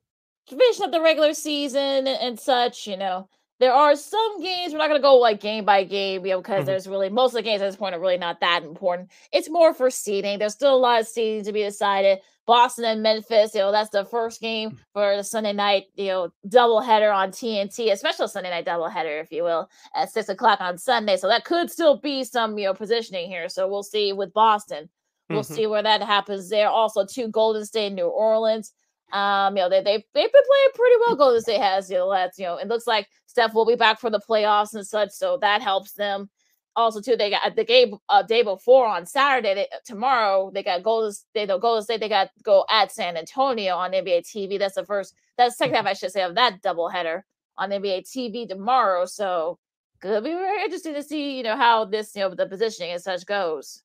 finishing 0.47 0.85
up 0.85 0.91
the 0.91 1.01
regular 1.01 1.33
season 1.33 2.07
and, 2.07 2.07
and 2.07 2.39
such, 2.39 2.87
you 2.87 2.97
know, 2.97 3.27
there 3.59 3.73
are 3.73 3.95
some 3.95 4.41
games 4.41 4.71
we're 4.71 4.77
not 4.77 4.87
going 4.87 4.99
to 4.99 5.05
go 5.05 5.15
like 5.15 5.41
game 5.41 5.65
by 5.65 5.83
game, 5.83 6.25
you 6.25 6.31
know, 6.31 6.41
because 6.41 6.59
mm-hmm. 6.59 6.65
there's 6.67 6.87
really 6.87 7.09
most 7.09 7.31
of 7.31 7.35
the 7.35 7.41
games 7.41 7.61
at 7.61 7.65
this 7.65 7.75
point 7.75 7.95
are 7.95 7.99
really 7.99 8.17
not 8.17 8.39
that 8.39 8.63
important. 8.63 9.09
It's 9.31 9.49
more 9.49 9.73
for 9.73 9.89
seeding. 9.89 10.37
There's 10.37 10.53
still 10.53 10.75
a 10.75 10.77
lot 10.77 11.01
of 11.01 11.07
seeding 11.07 11.43
to 11.43 11.51
be 11.51 11.63
decided. 11.63 12.19
Boston 12.45 12.85
and 12.85 13.03
Memphis, 13.03 13.53
you 13.53 13.59
know, 13.59 13.73
that's 13.73 13.89
the 13.89 14.05
first 14.05 14.39
game 14.39 14.71
mm. 14.71 14.77
for 14.93 15.17
the 15.17 15.23
Sunday 15.23 15.51
night, 15.51 15.85
you 15.95 16.07
know, 16.07 16.29
doubleheader 16.47 17.13
on 17.13 17.31
TNT, 17.31 17.91
a 17.91 17.97
special 17.97 18.27
Sunday 18.27 18.49
night 18.49 18.65
doubleheader, 18.65 19.21
if 19.21 19.31
you 19.33 19.43
will, 19.43 19.69
at 19.93 20.11
six 20.11 20.29
o'clock 20.29 20.61
on 20.61 20.77
Sunday. 20.77 21.17
So 21.17 21.27
that 21.27 21.43
could 21.43 21.69
still 21.69 21.99
be 21.99 22.23
some, 22.23 22.57
you 22.57 22.65
know, 22.65 22.73
positioning 22.73 23.29
here. 23.29 23.49
So 23.49 23.67
we'll 23.67 23.83
see 23.83 24.13
with 24.13 24.33
Boston. 24.33 24.89
We'll 25.29 25.41
mm-hmm. 25.41 25.53
see 25.53 25.67
where 25.67 25.83
that 25.83 26.01
happens 26.01 26.49
there. 26.49 26.69
Also, 26.69 27.05
two 27.05 27.27
Golden 27.27 27.65
State, 27.65 27.93
New 27.93 28.07
Orleans. 28.07 28.73
Um, 29.11 29.55
you 29.55 29.63
know, 29.63 29.69
they 29.69 29.81
they've 29.81 30.03
they've 30.13 30.31
been 30.31 30.43
playing 30.47 30.69
pretty 30.75 30.95
well. 31.05 31.15
Golden 31.15 31.41
State 31.41 31.61
has, 31.61 31.89
you 31.89 31.97
know, 31.97 32.11
that's 32.11 32.37
you 32.37 32.45
know, 32.45 32.57
it 32.57 32.67
looks 32.67 32.87
like 32.87 33.07
Steph 33.25 33.53
will 33.53 33.65
be 33.65 33.75
back 33.75 33.99
for 33.99 34.09
the 34.09 34.19
playoffs 34.19 34.73
and 34.73 34.85
such, 34.85 35.11
so 35.11 35.37
that 35.37 35.61
helps 35.61 35.93
them. 35.93 36.29
Also, 36.75 37.01
too, 37.01 37.15
they 37.15 37.31
got 37.31 37.55
the 37.55 37.63
game 37.63 37.97
uh, 38.09 38.21
day 38.21 38.43
before 38.43 38.85
on 38.87 39.05
Saturday. 39.05 39.55
They, 39.55 39.67
tomorrow 39.85 40.51
they 40.53 40.63
got 40.63 40.83
Golden 40.83 41.11
State. 41.11 41.47
The 41.47 41.57
Golden 41.57 41.83
State 41.83 41.99
they 41.99 42.09
got 42.09 42.29
go 42.43 42.65
at 42.69 42.91
San 42.91 43.17
Antonio 43.17 43.75
on 43.75 43.91
NBA 43.91 44.27
TV. 44.27 44.59
That's 44.59 44.75
the 44.75 44.85
first. 44.85 45.15
That's 45.37 45.55
the 45.55 45.63
second 45.63 45.75
half, 45.75 45.85
I 45.85 45.93
should 45.93 46.11
say, 46.11 46.23
of 46.23 46.35
that 46.35 46.61
doubleheader 46.61 47.21
on 47.57 47.71
NBA 47.71 48.03
TV 48.09 48.47
tomorrow. 48.47 49.05
So 49.05 49.59
It'll 50.03 50.21
be 50.21 50.29
very 50.31 50.63
interesting 50.63 50.93
to 50.93 51.03
see, 51.03 51.37
you 51.37 51.43
know, 51.43 51.57
how 51.57 51.85
this, 51.85 52.15
you 52.15 52.21
know, 52.21 52.33
the 52.33 52.45
positioning 52.45 52.91
and 52.91 53.01
such 53.01 53.25
goes. 53.25 53.81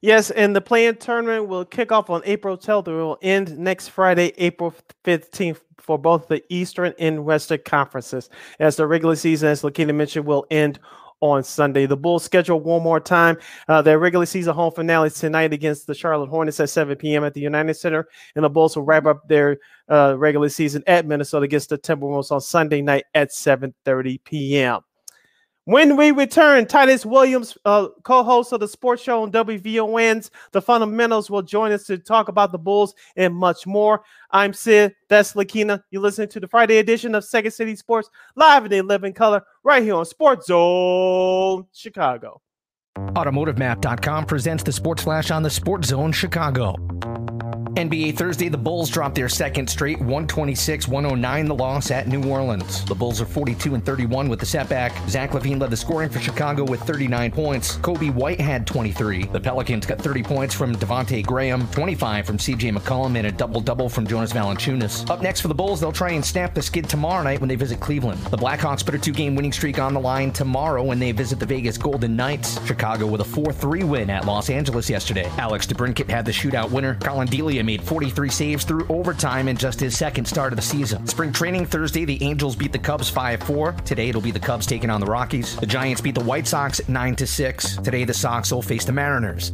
Yes, 0.00 0.30
and 0.30 0.54
the 0.54 0.60
play-in 0.60 0.96
tournament 0.96 1.48
will 1.48 1.64
kick 1.64 1.92
off 1.92 2.10
on 2.10 2.22
April 2.24 2.58
12th. 2.58 2.88
It 2.88 2.92
will 2.92 3.18
end 3.22 3.58
next 3.58 3.88
Friday, 3.88 4.32
April 4.38 4.74
15th, 5.04 5.60
for 5.78 5.98
both 5.98 6.28
the 6.28 6.42
Eastern 6.48 6.94
and 6.98 7.24
Western 7.24 7.60
conferences. 7.64 8.30
As 8.58 8.76
the 8.76 8.86
regular 8.86 9.16
season, 9.16 9.48
as 9.48 9.62
Lakina 9.62 9.92
mentioned, 9.92 10.26
will 10.26 10.46
end 10.50 10.78
on 11.20 11.42
Sunday. 11.42 11.86
The 11.86 11.96
Bulls 11.96 12.22
schedule 12.22 12.60
one 12.60 12.82
more 12.82 13.00
time. 13.00 13.38
Uh, 13.68 13.80
their 13.80 13.98
regular 13.98 14.26
season 14.26 14.54
home 14.54 14.72
finale 14.72 15.06
is 15.06 15.14
tonight 15.14 15.52
against 15.52 15.86
the 15.86 15.94
Charlotte 15.94 16.28
Hornets 16.28 16.60
at 16.60 16.68
7 16.70 16.96
p.m. 16.96 17.24
at 17.24 17.32
the 17.34 17.40
United 17.40 17.74
Center, 17.74 18.08
and 18.36 18.44
the 18.44 18.50
Bulls 18.50 18.76
will 18.76 18.84
wrap 18.84 19.06
up 19.06 19.26
their 19.28 19.58
uh, 19.90 20.16
regular 20.18 20.48
season 20.48 20.82
at 20.86 21.06
Minnesota 21.06 21.44
against 21.44 21.70
the 21.70 21.78
Timberwolves 21.78 22.30
on 22.30 22.40
Sunday 22.40 22.82
night 22.82 23.04
at 23.14 23.30
7:30 23.30 24.22
p.m. 24.24 24.80
When 25.66 25.96
we 25.96 26.10
return, 26.10 26.66
Titus 26.66 27.06
Williams, 27.06 27.56
uh, 27.64 27.88
co-host 28.02 28.52
of 28.52 28.60
the 28.60 28.68
sports 28.68 29.02
show 29.02 29.22
on 29.22 29.32
WVON's 29.32 30.30
The 30.52 30.60
Fundamentals, 30.60 31.30
will 31.30 31.40
join 31.40 31.72
us 31.72 31.84
to 31.84 31.96
talk 31.96 32.28
about 32.28 32.52
the 32.52 32.58
Bulls 32.58 32.94
and 33.16 33.34
much 33.34 33.66
more. 33.66 34.02
I'm 34.30 34.52
Sid. 34.52 34.94
That's 35.08 35.32
Lakina. 35.32 35.82
You're 35.90 36.02
listening 36.02 36.28
to 36.28 36.40
the 36.40 36.48
Friday 36.48 36.78
edition 36.78 37.14
of 37.14 37.24
Second 37.24 37.52
City 37.52 37.76
Sports 37.76 38.10
live 38.36 38.66
in 38.66 38.72
the 38.72 38.76
11 38.76 39.14
color 39.14 39.42
right 39.62 39.82
here 39.82 39.94
on 39.94 40.04
Sports 40.04 40.48
Zone 40.48 41.64
Chicago. 41.72 42.42
AutomotiveMap.com 42.98 44.26
presents 44.26 44.62
the 44.64 44.72
Sports 44.72 45.02
Flash 45.02 45.30
on 45.30 45.42
the 45.42 45.50
Sports 45.50 45.88
Zone 45.88 46.12
Chicago. 46.12 46.76
NBA 47.76 48.16
Thursday, 48.16 48.48
the 48.48 48.56
Bulls 48.56 48.88
dropped 48.88 49.16
their 49.16 49.28
second 49.28 49.68
straight 49.68 49.98
126 49.98 50.86
109, 50.86 51.46
the 51.46 51.54
loss 51.56 51.90
at 51.90 52.06
New 52.06 52.22
Orleans. 52.30 52.84
The 52.84 52.94
Bulls 52.94 53.20
are 53.20 53.26
42 53.26 53.74
and 53.74 53.84
31 53.84 54.28
with 54.28 54.38
the 54.38 54.46
setback. 54.46 54.92
Zach 55.08 55.32
LaVine 55.32 55.60
led 55.60 55.70
the 55.70 55.76
scoring 55.76 56.08
for 56.08 56.20
Chicago 56.20 56.62
with 56.62 56.80
39 56.82 57.32
points. 57.32 57.76
Coby 57.78 58.14
White 58.14 58.40
had 58.40 58.64
23. 58.64 59.24
The 59.24 59.40
Pelicans 59.40 59.86
got 59.86 59.98
30 59.98 60.22
points 60.22 60.54
from 60.54 60.76
Devonte 60.76 61.26
Graham, 61.26 61.66
25 61.72 62.24
from 62.24 62.38
CJ 62.38 62.76
McCollum, 62.76 63.16
and 63.16 63.26
a 63.26 63.32
double 63.32 63.60
double 63.60 63.88
from 63.88 64.06
Jonas 64.06 64.32
Valanciunas. 64.32 65.10
Up 65.10 65.20
next 65.20 65.40
for 65.40 65.48
the 65.48 65.54
Bulls, 65.54 65.80
they'll 65.80 65.90
try 65.90 66.12
and 66.12 66.24
snap 66.24 66.54
the 66.54 66.62
skid 66.62 66.88
tomorrow 66.88 67.24
night 67.24 67.40
when 67.40 67.48
they 67.48 67.56
visit 67.56 67.80
Cleveland. 67.80 68.20
The 68.26 68.38
Blackhawks 68.38 68.86
put 68.86 68.94
a 68.94 69.00
two 69.00 69.12
game 69.12 69.34
winning 69.34 69.52
streak 69.52 69.80
on 69.80 69.94
the 69.94 70.00
line 70.00 70.30
tomorrow 70.30 70.84
when 70.84 71.00
they 71.00 71.10
visit 71.10 71.40
the 71.40 71.46
Vegas 71.46 71.76
Golden 71.76 72.14
Knights. 72.14 72.64
Chicago 72.66 73.08
with 73.08 73.20
a 73.20 73.24
4 73.24 73.52
3 73.52 73.82
win 73.82 74.10
at 74.10 74.26
Los 74.26 74.48
Angeles 74.48 74.88
yesterday. 74.88 75.28
Alex 75.38 75.66
DeBrincat 75.66 76.08
had 76.08 76.24
the 76.24 76.30
shootout 76.30 76.70
winner. 76.70 76.94
Collin 77.00 77.26
Delia 77.26 77.63
made 77.64 77.82
43 77.82 78.28
saves 78.28 78.64
through 78.64 78.86
overtime 78.88 79.48
in 79.48 79.56
just 79.56 79.80
his 79.80 79.96
second 79.96 80.24
start 80.26 80.52
of 80.52 80.56
the 80.56 80.62
season. 80.62 81.06
Spring 81.06 81.32
training 81.32 81.66
Thursday, 81.66 82.04
the 82.04 82.22
Angels 82.22 82.56
beat 82.56 82.72
the 82.72 82.78
Cubs 82.78 83.08
5 83.08 83.42
4. 83.42 83.72
Today, 83.84 84.08
it'll 84.08 84.20
be 84.20 84.30
the 84.30 84.40
Cubs 84.40 84.66
taking 84.66 84.90
on 84.90 85.00
the 85.00 85.06
Rockies. 85.06 85.56
The 85.56 85.66
Giants 85.66 86.00
beat 86.00 86.14
the 86.14 86.24
White 86.24 86.46
Sox 86.46 86.86
9 86.88 87.16
6. 87.16 87.76
Today, 87.78 88.04
the 88.04 88.14
Sox 88.14 88.52
will 88.52 88.62
face 88.62 88.84
the 88.84 88.92
Mariners. 88.92 89.50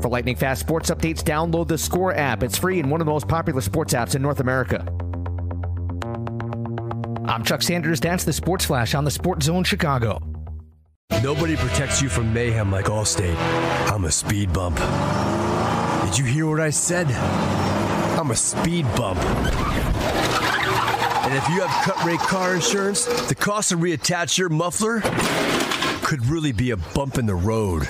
For 0.00 0.08
lightning 0.08 0.36
fast 0.36 0.60
sports 0.60 0.90
updates, 0.90 1.22
download 1.22 1.68
the 1.68 1.76
Score 1.76 2.14
app. 2.14 2.42
It's 2.42 2.56
free 2.56 2.80
and 2.80 2.90
one 2.90 3.00
of 3.00 3.06
the 3.06 3.12
most 3.12 3.28
popular 3.28 3.60
sports 3.60 3.92
apps 3.92 4.14
in 4.14 4.22
North 4.22 4.40
America. 4.40 4.86
I'm 7.26 7.44
Chuck 7.44 7.62
Sanders. 7.62 8.00
That's 8.00 8.24
the 8.24 8.32
Sports 8.32 8.64
Flash 8.64 8.94
on 8.94 9.04
the 9.04 9.10
Sports 9.10 9.46
Zone 9.46 9.62
Chicago. 9.62 10.29
Nobody 11.22 11.56
protects 11.56 12.00
you 12.00 12.08
from 12.08 12.32
mayhem 12.32 12.72
like 12.72 12.86
Allstate. 12.86 13.36
I'm 13.92 14.06
a 14.06 14.10
speed 14.10 14.52
bump. 14.52 14.78
Did 16.06 16.18
you 16.18 16.24
hear 16.24 16.46
what 16.46 16.60
I 16.60 16.70
said? 16.70 17.08
I'm 18.18 18.30
a 18.30 18.36
speed 18.36 18.84
bump. 18.96 19.18
And 21.24 21.34
if 21.34 21.46
you 21.50 21.60
have 21.60 21.84
cut 21.84 22.02
rate 22.04 22.18
car 22.20 22.54
insurance, 22.54 23.04
the 23.28 23.34
cost 23.34 23.68
to 23.68 23.76
reattach 23.76 24.38
your 24.38 24.48
muffler 24.48 25.00
could 26.02 26.24
really 26.26 26.52
be 26.52 26.70
a 26.70 26.76
bump 26.76 27.18
in 27.18 27.26
the 27.26 27.34
road. 27.34 27.88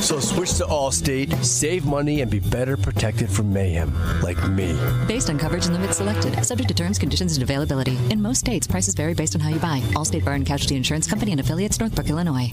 So 0.00 0.20
switch 0.20 0.54
to 0.54 0.64
Allstate, 0.64 1.44
save 1.44 1.84
money, 1.84 2.20
and 2.20 2.30
be 2.30 2.40
better 2.40 2.76
protected 2.76 3.28
from 3.30 3.52
mayhem, 3.52 3.92
like 4.22 4.36
me. 4.50 4.78
Based 5.06 5.28
on 5.30 5.38
coverage 5.38 5.66
and 5.66 5.74
limits 5.74 5.98
selected, 5.98 6.44
subject 6.44 6.68
to 6.68 6.74
terms, 6.74 6.98
conditions, 6.98 7.36
and 7.36 7.42
availability. 7.42 7.98
In 8.10 8.22
most 8.22 8.38
states, 8.40 8.66
prices 8.66 8.94
vary 8.94 9.14
based 9.14 9.34
on 9.34 9.40
how 9.40 9.50
you 9.50 9.58
buy. 9.58 9.80
Allstate 9.94 10.24
Bar 10.24 10.34
and 10.34 10.46
Casualty 10.46 10.76
Insurance 10.76 11.08
Company 11.08 11.32
and 11.32 11.40
affiliates, 11.40 11.78
Northbrook, 11.80 12.08
Illinois. 12.08 12.52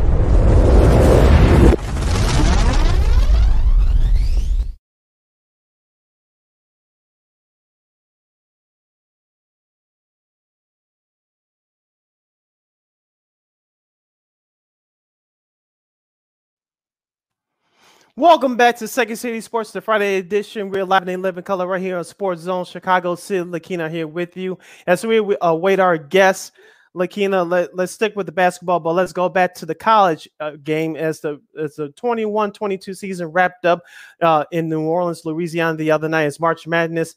Welcome 18.17 18.57
back 18.57 18.75
to 18.79 18.89
Second 18.89 19.15
City 19.15 19.39
Sports, 19.39 19.71
the 19.71 19.79
Friday 19.79 20.17
edition. 20.17 20.69
We're 20.69 20.83
live 20.83 21.07
in 21.07 21.21
living 21.21 21.45
color 21.45 21.65
right 21.65 21.81
here 21.81 21.97
on 21.97 22.03
Sports 22.03 22.41
Zone 22.41 22.65
Chicago. 22.65 23.15
Sid 23.15 23.47
Lakina 23.47 23.89
here 23.89 24.05
with 24.05 24.35
you 24.35 24.59
as 24.85 25.05
we 25.05 25.37
await 25.41 25.79
our 25.79 25.97
guests. 25.97 26.51
Lakina, 26.93 27.49
let, 27.49 27.73
let's 27.73 27.93
stick 27.93 28.13
with 28.17 28.25
the 28.25 28.33
basketball, 28.33 28.81
but 28.81 28.91
let's 28.91 29.13
go 29.13 29.29
back 29.29 29.55
to 29.55 29.65
the 29.65 29.73
college 29.73 30.27
uh, 30.41 30.57
game 30.61 30.97
as 30.97 31.21
the 31.21 31.39
as 31.57 31.75
the 31.75 31.87
21-22 31.91 32.97
season 32.97 33.27
wrapped 33.27 33.63
up 33.63 33.81
uh, 34.21 34.43
in 34.51 34.67
New 34.67 34.81
Orleans, 34.81 35.23
Louisiana 35.23 35.77
the 35.77 35.91
other 35.91 36.09
night 36.09 36.25
as 36.25 36.37
March 36.37 36.67
Madness 36.67 37.15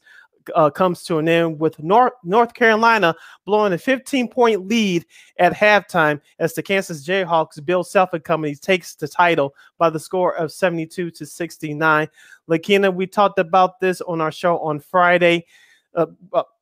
uh, 0.53 0.69
comes 0.69 1.03
to 1.03 1.17
an 1.17 1.27
end 1.27 1.59
with 1.59 1.79
North 1.79 2.13
North 2.23 2.53
Carolina 2.53 3.15
blowing 3.45 3.73
a 3.73 3.77
15 3.77 4.27
point 4.27 4.67
lead 4.67 5.05
at 5.39 5.53
halftime 5.53 6.21
as 6.39 6.53
the 6.53 6.63
Kansas 6.63 7.05
Jayhawks 7.05 7.63
Bill 7.65 7.83
Self 7.83 8.13
and 8.13 8.23
Company 8.23 8.55
takes 8.55 8.95
the 8.95 9.07
title 9.07 9.55
by 9.77 9.89
the 9.89 9.99
score 9.99 10.35
of 10.35 10.51
72 10.51 11.11
to 11.11 11.25
69. 11.25 12.07
Lakina, 12.47 12.93
we 12.93 13.07
talked 13.07 13.39
about 13.39 13.79
this 13.79 14.01
on 14.01 14.21
our 14.21 14.31
show 14.31 14.59
on 14.59 14.79
Friday. 14.79 15.45
Uh, 15.93 16.07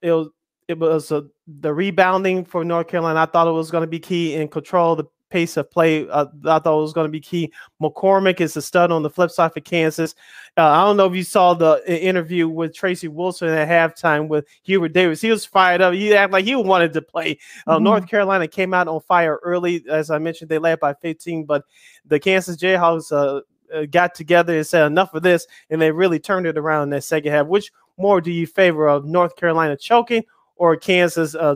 it 0.02 0.12
was 0.12 0.30
it 0.68 0.80
was 0.80 1.12
uh, 1.12 1.22
the 1.60 1.74
rebounding 1.74 2.46
for 2.46 2.64
North 2.64 2.88
Carolina. 2.88 3.22
I 3.22 3.26
thought 3.26 3.48
it 3.48 3.52
was 3.52 3.72
going 3.72 3.82
to 3.82 3.88
be 3.88 4.00
key 4.00 4.36
in 4.36 4.48
control 4.48 4.96
the 4.96 5.06
pace 5.34 5.58
of 5.58 5.70
play. 5.72 6.08
Uh, 6.08 6.28
I 6.46 6.60
thought 6.60 6.80
was 6.80 6.94
going 6.94 7.08
to 7.08 7.12
be 7.12 7.20
key. 7.20 7.52
McCormack 7.82 8.40
is 8.40 8.56
a 8.56 8.62
stud 8.62 8.92
on 8.92 9.02
the 9.02 9.10
flip 9.10 9.32
side 9.32 9.52
for 9.52 9.62
Kansas. 9.62 10.14
Uh, 10.56 10.70
I 10.70 10.84
don't 10.86 10.96
know 10.96 11.08
if 11.08 11.16
you 11.16 11.24
saw 11.24 11.56
the 11.56 11.82
interview 11.88 12.48
with 12.48 12.76
Tracy 12.76 13.10
Wolfson 13.10 13.50
at 13.50 13.68
halftime 13.68 14.28
with 14.28 14.46
Hubert 14.62 14.94
Davis. 14.94 15.22
He 15.22 15.32
was 15.32 15.44
fired 15.44 15.82
up. 15.82 15.96
He 15.96 16.14
acted 16.14 16.34
like 16.34 16.46
he 16.46 16.56
wanted 16.56 16.94
to 16.94 17.02
play. 17.02 17.40
Uh, 17.66 17.76
mm-hmm. 17.76 17.84
North 17.84 18.08
Carolina 18.08 18.48
came 18.48 18.76
out 18.76 18.88
on 18.88 19.02
fire 19.02 19.40
early. 19.44 19.84
As 19.90 20.12
I 20.12 20.20
mentioned, 20.20 20.52
they 20.52 20.60
led 20.60 20.80
by 20.80 20.94
15, 20.94 21.46
but 21.46 21.64
the 22.06 22.20
Kansas 22.20 22.56
Jayhawks 22.56 23.12
uh, 23.12 23.42
uh, 23.76 23.86
got 23.90 24.14
together 24.14 24.56
and 24.56 24.68
said 24.68 24.86
enough 24.86 25.16
of 25.16 25.24
this, 25.24 25.48
and 25.72 25.82
they 25.82 25.92
really 25.92 26.20
turned 26.20 26.46
it 26.46 26.60
around 26.60 26.84
in 26.84 26.90
that 26.92 27.04
second 27.04 27.32
half. 27.32 27.48
Which 27.48 27.72
more 27.98 28.22
do 28.22 28.32
you 28.32 28.46
favor 28.46 28.88
of 28.88 29.06
North 29.06 29.36
Carolina 29.36 29.76
choking 29.76 30.24
or 30.58 30.78
Kansas 30.78 31.34
uh, 31.34 31.56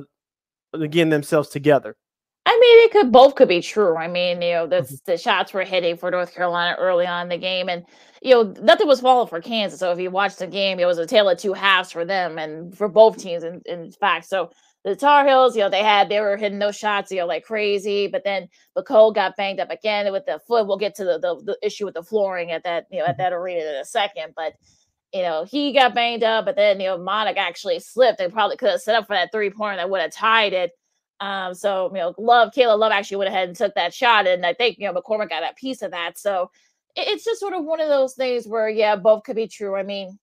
getting 0.74 1.10
themselves 1.10 1.50
together? 1.50 1.96
I 2.48 2.58
mean, 2.62 2.86
it 2.86 2.92
could 2.94 3.12
both 3.12 3.36
could 3.36 3.50
be 3.50 3.62
true. 3.62 3.98
I 3.98 4.08
mean, 4.08 4.42
you 4.42 4.54
know, 4.54 4.68
the 4.68 4.78
mm-hmm. 4.78 4.96
the 5.06 5.18
shots 5.18 5.54
were 5.54 5.66
hitting 5.66 5.98
for 5.98 6.10
North 6.10 6.34
Carolina 6.34 6.78
early 6.80 7.06
on 7.06 7.24
in 7.24 7.30
the 7.30 7.38
game, 7.38 7.68
and 7.68 7.86
you 8.22 8.34
know, 8.34 8.54
nothing 8.62 8.88
was 8.88 9.02
falling 9.02 9.28
for 9.28 9.42
Kansas. 9.42 9.82
So 9.82 9.92
if 9.92 10.00
you 10.00 10.10
watched 10.10 10.40
the 10.40 10.48
game, 10.48 10.80
it 10.80 10.86
was 10.86 10.98
a 10.98 11.06
tale 11.06 11.28
of 11.28 11.38
two 11.38 11.52
halves 11.52 11.92
for 11.92 12.06
them 12.06 12.38
and 12.38 12.76
for 12.76 12.88
both 12.88 13.18
teams. 13.18 13.44
In, 13.44 13.62
in 13.66 13.92
fact, 13.92 14.28
so 14.28 14.50
the 14.86 14.96
Tar 14.96 15.28
Heels, 15.28 15.58
you 15.58 15.62
know, 15.62 15.70
they 15.70 15.84
had 15.84 16.08
they 16.08 16.22
were 16.22 16.38
hitting 16.38 16.60
those 16.60 16.78
shots, 16.78 17.12
you 17.12 17.18
know, 17.18 17.26
like 17.26 17.44
crazy. 17.44 18.08
But 18.08 18.24
then 18.24 18.48
Cole 18.86 19.12
got 19.12 19.36
banged 19.36 19.60
up 19.60 19.70
again 19.70 20.10
with 20.14 20.26
the 20.26 20.40
foot. 20.48 20.68
We'll 20.68 20.78
get 20.78 20.96
to 20.96 21.04
the, 21.04 21.20
the, 21.20 21.42
the 21.44 21.58
issue 21.62 21.84
with 21.84 21.96
the 21.96 22.04
flooring 22.04 22.52
at 22.52 22.64
that 22.64 22.86
you 22.90 23.00
know 23.00 23.06
at 23.08 23.18
mm-hmm. 23.18 23.24
that 23.24 23.34
arena 23.34 23.60
in 23.60 23.76
a 23.76 23.86
second, 23.86 24.32
but 24.38 24.54
you 25.14 25.22
know, 25.22 25.46
he 25.46 25.74
got 25.74 25.96
banged 25.96 26.24
up, 26.24 26.46
but 26.46 26.56
then, 26.56 26.80
you 26.80 26.88
know, 26.88 26.98
Monik 26.98 27.38
actually 27.38 27.80
slipped 27.80 28.20
and 28.20 28.32
probably 28.32 28.58
could 28.58 28.72
have 28.72 28.82
set 28.82 28.96
up 28.96 29.08
for 29.08 29.16
that 29.16 29.32
three 29.32 29.50
pointer 29.50 29.78
that 29.78 29.90
would 29.90 30.02
have 30.02 30.12
tied 30.12 30.54
it. 30.54 30.72
Um, 31.20 31.54
so 31.54 31.90
you 31.94 32.00
know, 32.00 32.14
Love, 32.18 32.54
Caleb 32.54 32.80
Love 32.80 32.92
actually 32.92 33.18
went 33.18 33.30
ahead 33.30 33.48
and 33.48 33.58
took 33.58 33.74
that 33.76 33.94
shot, 33.94 34.28
and 34.28 34.46
I 34.46 34.54
think 34.54 34.78
you 34.78 34.86
know 34.86 34.94
McCormack 34.94 35.30
got 35.30 35.42
that 35.42 35.58
piece 35.58 35.82
of 35.82 35.92
that. 35.92 36.18
So 36.18 36.52
it, 36.96 37.08
it's 37.08 37.26
just 37.26 37.40
sort 37.40 37.54
of 37.54 37.66
one 37.66 37.82
of 37.82 37.90
those 37.90 38.14
things 38.14 38.48
where 38.48 38.70
yeah, 38.70 38.96
both 38.96 39.24
could 39.24 39.36
be 39.36 39.48
true. 39.48 39.76
I 39.76 39.84
mean, 39.84 40.20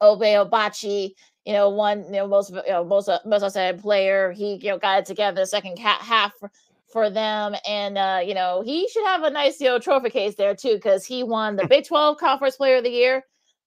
Obe 0.00 0.22
Obachi, 0.22 1.12
you 1.44 1.52
know, 1.52 1.68
one, 1.68 2.04
you 2.04 2.12
know, 2.12 2.26
most, 2.26 2.50
you 2.50 2.62
know, 2.68 2.84
most, 2.84 3.08
most 3.24 3.42
outstanding 3.42 3.82
player. 3.82 4.32
He, 4.32 4.54
you 4.54 4.70
know, 4.70 4.78
got 4.78 5.00
it 5.00 5.06
together 5.06 5.40
the 5.42 5.46
second 5.46 5.78
half 5.78 6.34
for, 6.38 6.50
for 6.92 7.10
them. 7.10 7.54
And, 7.68 7.98
uh, 7.98 8.20
you 8.24 8.34
know, 8.34 8.62
he 8.64 8.88
should 8.88 9.04
have 9.06 9.22
a 9.22 9.30
nice, 9.30 9.60
you 9.60 9.68
know, 9.68 9.78
trophy 9.78 10.10
case 10.10 10.34
there 10.36 10.54
too, 10.54 10.74
because 10.74 11.04
he 11.04 11.22
won 11.22 11.56
the 11.56 11.66
Big 11.68 11.86
12 11.86 12.18
Conference 12.18 12.56
Player 12.56 12.76
of 12.76 12.84
the 12.84 12.90
Year. 12.90 13.24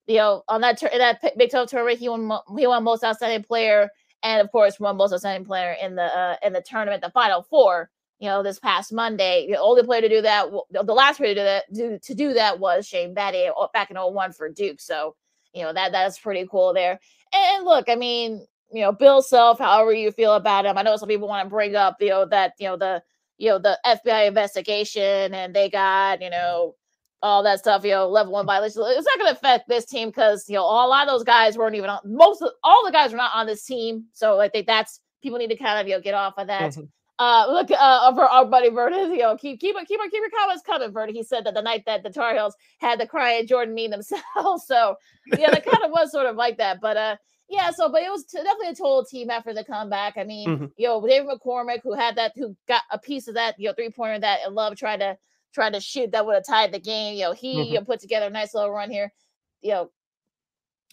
You 0.08 0.18
know, 0.18 0.44
on 0.50 0.62
that, 0.62 0.82
that 0.82 1.38
Big 1.38 1.50
12 1.50 1.70
tournament, 1.70 2.00
he 2.00 2.10
won, 2.10 2.30
he 2.58 2.68
won 2.68 2.84
most 2.84 3.04
outstanding 3.04 3.44
player 3.44 3.90
and 4.24 4.42
of 4.42 4.52
course 4.52 4.80
won 4.80 4.98
most 4.98 5.14
outstanding 5.14 5.46
player 5.46 5.76
in 5.82 5.96
the 5.96 6.04
uh, 6.04 6.36
in 6.44 6.54
the 6.54 6.62
tournament, 6.62 7.04
the 7.04 7.12
Final 7.12 7.44
Four. 7.44 7.90
You 8.20 8.30
know, 8.30 8.42
this 8.42 8.60
past 8.60 8.94
Monday, 8.94 9.48
the 9.50 9.60
only 9.60 9.84
player 9.84 10.02
to 10.02 10.08
do 10.08 10.22
that, 10.22 10.48
the 10.72 10.94
last 10.94 11.18
player 11.18 11.34
to 11.34 11.42
do 11.42 11.44
that, 11.44 11.74
do, 11.74 12.00
to 12.02 12.14
do 12.16 12.34
that 12.34 12.58
was 12.58 12.88
Shane 12.88 13.14
Battier 13.14 13.52
uh, 13.60 13.68
back 13.74 13.92
in 13.92 13.98
01 13.98 14.32
for 14.32 14.48
Duke. 14.50 14.80
So, 14.80 15.16
you 15.54 15.64
know 15.64 15.74
that 15.74 15.92
that's 15.92 16.20
pretty 16.20 16.48
cool 16.50 16.74
there. 16.74 17.00
And 17.34 17.66
look, 17.66 17.90
I 17.90 17.96
mean, 17.96 18.46
you 18.72 18.82
know, 18.82 18.92
Bill 18.92 19.22
Self, 19.22 19.60
however 19.60 19.94
you 19.94 20.12
feel 20.12 20.36
about 20.36 20.66
him, 20.66 20.78
I 20.78 20.84
know 20.84 20.96
some 20.96 21.10
people 21.10 21.28
want 21.28 21.46
to 21.46 21.50
bring 21.50 21.76
up, 21.76 21.98
you 22.00 22.10
know, 22.10 22.26
that 22.26 22.54
you 22.60 22.68
know 22.68 22.78
the 22.78 23.04
you 23.38 23.50
know 23.50 23.60
the 23.60 23.78
FBI 23.86 24.28
investigation 24.28 25.34
and 25.34 25.54
they 25.54 25.70
got 25.70 26.22
you 26.22 26.30
know 26.30 26.76
all 27.24 27.42
that 27.42 27.60
stuff, 27.60 27.84
you 27.84 27.92
know, 27.92 28.08
level 28.08 28.34
one 28.34 28.46
violation. 28.46 28.84
It's 28.86 29.08
not 29.08 29.18
going 29.18 29.34
to 29.34 29.38
affect 29.38 29.68
this 29.68 29.86
team 29.86 30.10
because 30.10 30.48
you 30.48 30.56
know 30.56 30.64
a 30.64 30.88
lot 30.88 31.08
of 31.08 31.14
those 31.14 31.24
guys 31.24 31.58
weren't 31.58 31.76
even 31.76 31.90
on. 31.90 32.00
Most 32.06 32.42
of 32.42 32.50
all 32.64 32.86
the 32.86 32.92
guys 32.92 33.12
were 33.12 33.18
not 33.18 33.32
on 33.34 33.48
this 33.48 33.66
team, 33.66 34.06
so 34.12 34.40
I 34.40 34.50
think 34.50 34.68
that's 34.68 35.00
people 35.24 35.40
need 35.40 35.48
to 35.48 35.56
kind 35.56 35.80
of 35.80 35.88
you 35.88 35.96
know 35.96 36.02
get 36.02 36.14
off 36.14 36.34
of 36.38 36.48
that. 36.48 36.74
Mm-hmm. 36.74 36.84
Uh, 37.20 37.46
look, 37.48 37.70
uh, 37.72 38.14
for 38.14 38.26
our 38.26 38.46
buddy 38.46 38.70
Vernon, 38.70 39.12
you 39.12 39.20
know, 39.20 39.38
keep 39.38 39.60
keep 39.60 39.76
keep 39.76 39.88
keep 39.88 40.12
your 40.14 40.30
comments 40.38 40.64
coming, 40.66 40.92
Vernon. 40.92 41.16
He 41.16 41.24
said 41.24 41.46
that 41.46 41.54
the 41.54 41.62
night 41.62 41.84
that 41.86 42.04
the 42.04 42.10
Tar 42.10 42.34
Heels 42.34 42.56
had 42.80 43.00
the 43.00 43.08
crying 43.08 43.48
Jordan 43.48 43.74
mean 43.74 43.92
themselves, 43.92 44.24
so 44.66 44.96
yeah, 45.38 45.50
that 45.50 45.66
kind 45.66 45.84
of 45.84 45.92
was 45.92 46.12
sort 46.12 46.26
of 46.26 46.36
like 46.36 46.58
that. 46.58 46.82
But 46.82 46.98
uh, 46.98 47.16
yeah, 47.50 47.72
so 47.72 47.90
but 47.90 48.02
it 48.02 48.12
was 48.12 48.26
t- 48.26 48.38
definitely 48.38 48.70
a 48.70 48.76
total 48.76 49.06
team 49.06 49.30
effort 49.30 49.54
to 49.56 49.64
come 49.64 49.90
back. 49.90 50.16
I 50.18 50.24
mean, 50.24 50.50
mm-hmm. 50.50 50.66
you 50.76 50.88
know, 50.88 51.06
David 51.06 51.28
McCormack, 51.30 51.82
who 51.84 51.94
had 51.94 52.18
that, 52.18 52.34
who 52.36 52.56
got 52.68 52.82
a 52.92 52.98
piece 52.98 53.28
of 53.28 53.36
that, 53.36 53.56
you 53.58 53.70
know, 53.70 53.74
three 53.74 53.92
pointer 53.92 54.20
that 54.20 54.52
Love 54.52 54.76
tried 54.76 54.98
to 54.98 55.18
tried 55.54 55.74
to 55.74 55.80
shoot 55.80 56.12
that 56.12 56.26
would 56.26 56.36
have 56.36 56.46
tied 56.46 56.72
the 56.72 56.80
game. 56.80 57.16
You 57.16 57.24
know, 57.24 57.32
he 57.34 57.56
mm-hmm. 57.56 57.74
you 57.74 57.80
know, 57.80 57.86
put 57.86 58.00
together 58.00 58.28
a 58.28 58.32
nice 58.32 58.54
little 58.54 58.72
run 58.72 58.90
here. 58.90 59.14
You 59.62 59.72
know, 59.72 59.92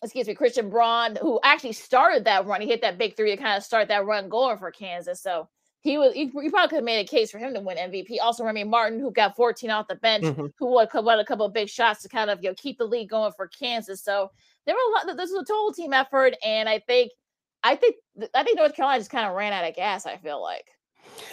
excuse 0.03 0.27
me, 0.27 0.35
Christian 0.35 0.71
Braun, 0.71 1.17
who 1.17 1.41
actually 1.43 1.73
started 1.73 2.25
that 2.25 2.47
run. 2.47 2.61
He 2.61 2.69
hit 2.69 2.83
that 2.83 2.99
big 2.99 3.17
three 3.17 3.31
to 3.31 3.43
kind 3.43 3.57
of 3.57 3.65
start 3.65 3.89
that 3.89 4.07
run 4.07 4.29
going 4.29 4.59
for 4.59 4.71
Kansas. 4.71 5.23
So 5.23 5.49
he 5.81 5.99
was 5.99 6.13
he, 6.13 6.27
he 6.27 6.51
probably 6.51 6.69
could 6.69 6.77
have 6.77 6.85
made 6.85 7.01
a 7.01 7.09
case 7.09 7.31
for 7.31 7.39
him 7.39 7.55
to 7.55 7.61
win 7.61 7.79
MVP. 7.79 8.17
Also, 8.23 8.45
Remy 8.45 8.65
Martin, 8.65 9.01
who 9.01 9.11
got 9.11 9.37
14 9.37 9.71
off 9.71 9.89
the 9.89 9.95
bench, 9.97 10.25
mm-hmm. 10.25 10.47
who 10.59 10.67
won, 10.67 10.87
won 10.95 11.19
a 11.19 11.25
couple 11.25 11.47
of 11.47 11.55
big 11.55 11.69
shots 11.69 12.03
to 12.03 12.09
kind 12.09 12.31
of 12.31 12.43
you 12.43 12.51
know 12.51 12.55
keep 12.57 12.79
the 12.79 12.85
lead 12.85 13.09
going 13.09 13.33
for 13.37 13.49
Kansas. 13.49 14.03
So 14.03 14.31
there 14.67 14.75
were 14.75 14.81
a 14.81 15.07
lot. 15.07 15.17
This 15.17 15.31
was 15.31 15.43
a 15.43 15.45
total 15.45 15.73
team 15.73 15.93
effort, 15.93 16.35
and 16.45 16.69
I 16.69 16.81
think 16.81 17.13
I 17.63 17.77
think 17.77 17.97
I 18.35 18.43
think 18.45 18.59
North 18.59 18.75
Carolina 18.75 19.01
just 19.01 19.11
kind 19.11 19.27
of 19.27 19.35
ran 19.35 19.53
out 19.53 19.69
of 19.69 19.75
gas. 19.75 20.07
I 20.07 20.17
feel 20.19 20.43
like. 20.43 20.67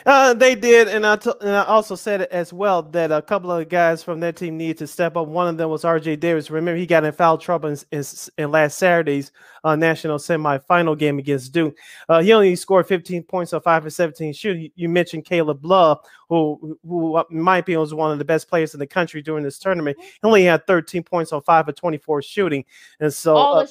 Uh, 0.06 0.34
they 0.34 0.56
did, 0.56 0.88
and 0.88 1.06
I, 1.06 1.18
t- 1.18 1.34
and 1.42 1.50
I 1.50 1.66
also 1.66 1.96
said 1.96 2.22
it 2.22 2.32
as 2.32 2.54
well 2.54 2.82
that 2.82 3.12
a 3.12 3.22
couple 3.22 3.52
of 3.52 3.68
guys 3.68 4.02
from 4.02 4.22
that 4.22 4.38
team 4.38 4.56
needed 4.58 4.78
to 4.78 4.88
step 4.88 5.18
up. 5.18 5.28
One 5.28 5.50
of 5.50 5.58
them 5.58 5.70
was 5.70 5.84
R.J. 5.84 6.16
Davis. 6.16 6.50
Remember, 6.50 6.78
he 6.78 6.86
got 6.86 7.04
in 7.04 7.12
foul 7.12 7.38
trouble 7.38 7.70
in, 7.70 7.78
in, 7.92 8.04
in 8.38 8.52
last 8.52 8.78
Saturday's 8.78 9.34
uh, 9.66 9.76
national 9.76 10.18
semifinal 10.18 10.98
game 10.98 11.20
against 11.20 11.52
Duke. 11.52 11.78
Uh, 12.08 12.22
he 12.22 12.32
only 12.32 12.56
scored 12.56 12.88
15 12.88 13.24
points 13.24 13.52
on 13.52 13.62
five 13.62 13.84
for 13.84 13.90
17 13.90 14.32
shooting. 14.32 14.72
You 14.76 14.88
mentioned 14.88 15.26
Caleb 15.26 15.66
Love, 15.66 16.00
who, 16.30 16.80
who 16.88 17.18
in 17.30 17.42
my 17.42 17.58
opinion 17.58 17.82
was 17.82 17.94
one 17.94 18.12
of 18.12 18.18
the 18.18 18.26
best 18.26 18.48
players 18.48 18.74
in 18.74 18.80
the 18.80 18.88
country 18.88 19.22
during 19.22 19.44
this 19.44 19.60
tournament. 19.60 19.98
He 20.00 20.20
only 20.24 20.46
had 20.46 20.66
13 20.68 21.04
points 21.04 21.34
on 21.34 21.42
five 21.42 21.66
for 21.66 21.74
24 21.74 22.22
shooting, 22.22 22.64
and 23.00 23.14
so. 23.14 23.36
Uh, 23.36 23.68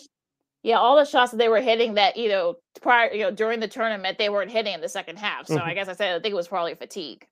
yeah, 0.67 0.79
all 0.79 0.97
the 0.97 1.05
shots 1.05 1.31
that 1.31 1.37
they 1.37 1.49
were 1.49 1.61
hitting 1.61 1.95
that 1.95 2.17
you 2.17 2.29
know 2.29 2.57
prior, 2.83 3.13
you 3.13 3.23
know, 3.23 3.31
during 3.31 3.61
the 3.61 3.69
tournament, 3.69 4.19
they 4.19 4.29
weren't 4.29 4.51
hitting 4.51 4.75
in 4.75 4.81
the 4.81 4.89
second 4.89 5.17
half. 5.17 5.47
So 5.47 5.59
mm-hmm. 5.59 5.69
I 5.69 5.75
guess 5.75 5.87
I 5.89 5.93
said 5.93 6.17
I 6.17 6.19
think 6.19 6.33
it 6.33 6.37
was 6.37 6.49
probably 6.49 6.75
fatigue. 6.75 7.25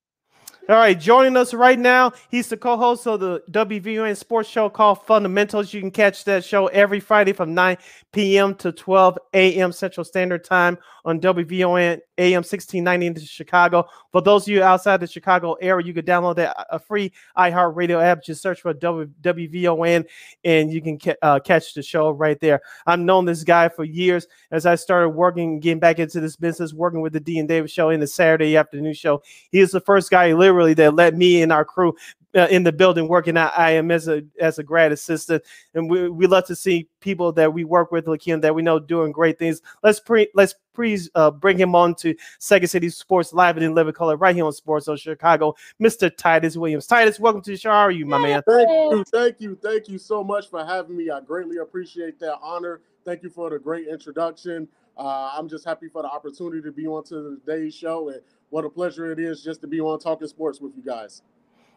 All 0.68 0.76
right, 0.76 0.98
joining 0.98 1.36
us 1.36 1.52
right 1.52 1.78
now, 1.78 2.12
he's 2.30 2.48
the 2.48 2.56
co-host 2.56 3.06
of 3.06 3.20
the 3.20 3.42
WVON 3.50 4.16
sports 4.16 4.48
show 4.48 4.70
called 4.70 5.04
Fundamentals. 5.04 5.74
You 5.74 5.80
can 5.80 5.90
catch 5.90 6.24
that 6.24 6.44
show 6.44 6.68
every 6.68 7.00
Friday 7.00 7.32
from 7.32 7.54
9 7.54 7.76
p.m. 8.14 8.54
to 8.54 8.70
12 8.70 9.18
a.m. 9.34 9.72
Central 9.72 10.04
Standard 10.04 10.44
Time 10.44 10.78
on 11.04 11.20
WVON 11.20 11.98
AM 12.16 12.38
1690 12.38 13.06
in 13.06 13.20
Chicago. 13.20 13.86
For 14.12 14.22
those 14.22 14.44
of 14.44 14.48
you 14.48 14.62
outside 14.62 15.00
the 15.00 15.06
Chicago 15.06 15.54
area, 15.54 15.84
you 15.84 15.92
can 15.92 16.04
download 16.04 16.36
that 16.36 16.56
a 16.70 16.78
free 16.78 17.12
iHeartRadio 17.36 18.00
app. 18.00 18.22
Just 18.22 18.40
search 18.40 18.60
for 18.60 18.72
w- 18.72 19.10
WVON 19.20 20.06
and 20.44 20.72
you 20.72 20.80
can 20.80 20.98
ca- 20.98 21.16
uh, 21.22 21.40
catch 21.40 21.74
the 21.74 21.82
show 21.82 22.10
right 22.10 22.38
there. 22.38 22.62
I've 22.86 23.00
known 23.00 23.24
this 23.24 23.42
guy 23.42 23.68
for 23.68 23.82
years 23.82 24.28
as 24.52 24.64
I 24.64 24.76
started 24.76 25.10
working, 25.10 25.58
getting 25.58 25.80
back 25.80 25.98
into 25.98 26.20
this 26.20 26.36
business, 26.36 26.72
working 26.72 27.00
with 27.00 27.12
the 27.12 27.20
Dean 27.20 27.48
Davis 27.48 27.72
show 27.72 27.90
in 27.90 27.98
the 27.98 28.06
Saturday 28.06 28.56
afternoon 28.56 28.94
show. 28.94 29.22
He 29.50 29.58
is 29.58 29.72
the 29.72 29.80
first 29.80 30.10
guy 30.10 30.32
literally 30.32 30.74
that 30.74 30.94
let 30.94 31.16
me 31.16 31.42
and 31.42 31.52
our 31.52 31.64
crew 31.64 31.94
uh, 32.34 32.48
in 32.50 32.62
the 32.62 32.72
building 32.72 33.08
working 33.08 33.36
at 33.36 33.52
IM 33.58 33.90
as 33.90 34.08
a 34.08 34.22
as 34.40 34.58
a 34.58 34.62
grad 34.62 34.92
assistant, 34.92 35.42
and 35.74 35.88
we, 35.88 36.08
we 36.08 36.26
love 36.26 36.44
to 36.46 36.56
see 36.56 36.88
people 37.00 37.32
that 37.32 37.52
we 37.52 37.64
work 37.64 37.92
with, 37.92 38.06
like 38.06 38.26
him, 38.26 38.40
that 38.40 38.54
we 38.54 38.62
know 38.62 38.78
doing 38.78 39.12
great 39.12 39.38
things. 39.38 39.62
Let's 39.82 40.00
pre 40.00 40.28
let's 40.34 40.54
please 40.74 41.08
uh, 41.14 41.30
bring 41.30 41.56
him 41.56 41.74
on 41.74 41.94
to 41.94 42.14
Second 42.38 42.68
City 42.68 42.88
Sports 42.88 43.32
Live 43.32 43.56
and 43.56 43.64
in 43.64 43.74
Living 43.74 43.92
Color 43.92 44.16
right 44.16 44.34
here 44.34 44.44
on 44.44 44.52
Sports 44.52 44.86
Zone 44.86 44.96
Chicago, 44.96 45.54
Mr. 45.80 46.14
Titus 46.14 46.56
Williams. 46.56 46.86
Titus, 46.86 47.20
welcome 47.20 47.42
to 47.42 47.52
the 47.52 47.56
show. 47.56 47.70
How 47.70 47.80
are 47.80 47.90
you, 47.90 48.06
my 48.06 48.18
man? 48.18 48.42
Thank 48.46 48.68
you, 48.68 49.04
thank 49.04 49.40
you, 49.40 49.58
thank 49.62 49.88
you 49.88 49.98
so 49.98 50.24
much 50.24 50.50
for 50.50 50.64
having 50.64 50.96
me. 50.96 51.10
I 51.10 51.20
greatly 51.20 51.58
appreciate 51.58 52.18
that 52.20 52.38
honor. 52.42 52.80
Thank 53.04 53.22
you 53.22 53.30
for 53.30 53.50
the 53.50 53.58
great 53.58 53.86
introduction. 53.86 54.66
Uh, 54.96 55.32
I'm 55.36 55.48
just 55.48 55.64
happy 55.64 55.88
for 55.88 56.02
the 56.02 56.08
opportunity 56.08 56.62
to 56.62 56.72
be 56.72 56.86
on 56.86 57.04
to 57.04 57.40
today's 57.44 57.74
show, 57.74 58.08
and 58.08 58.20
what 58.50 58.64
a 58.64 58.70
pleasure 58.70 59.10
it 59.10 59.18
is 59.18 59.42
just 59.42 59.60
to 59.62 59.66
be 59.66 59.80
on 59.80 59.98
Talking 59.98 60.28
Sports 60.28 60.60
with 60.60 60.72
you 60.76 60.82
guys. 60.82 61.22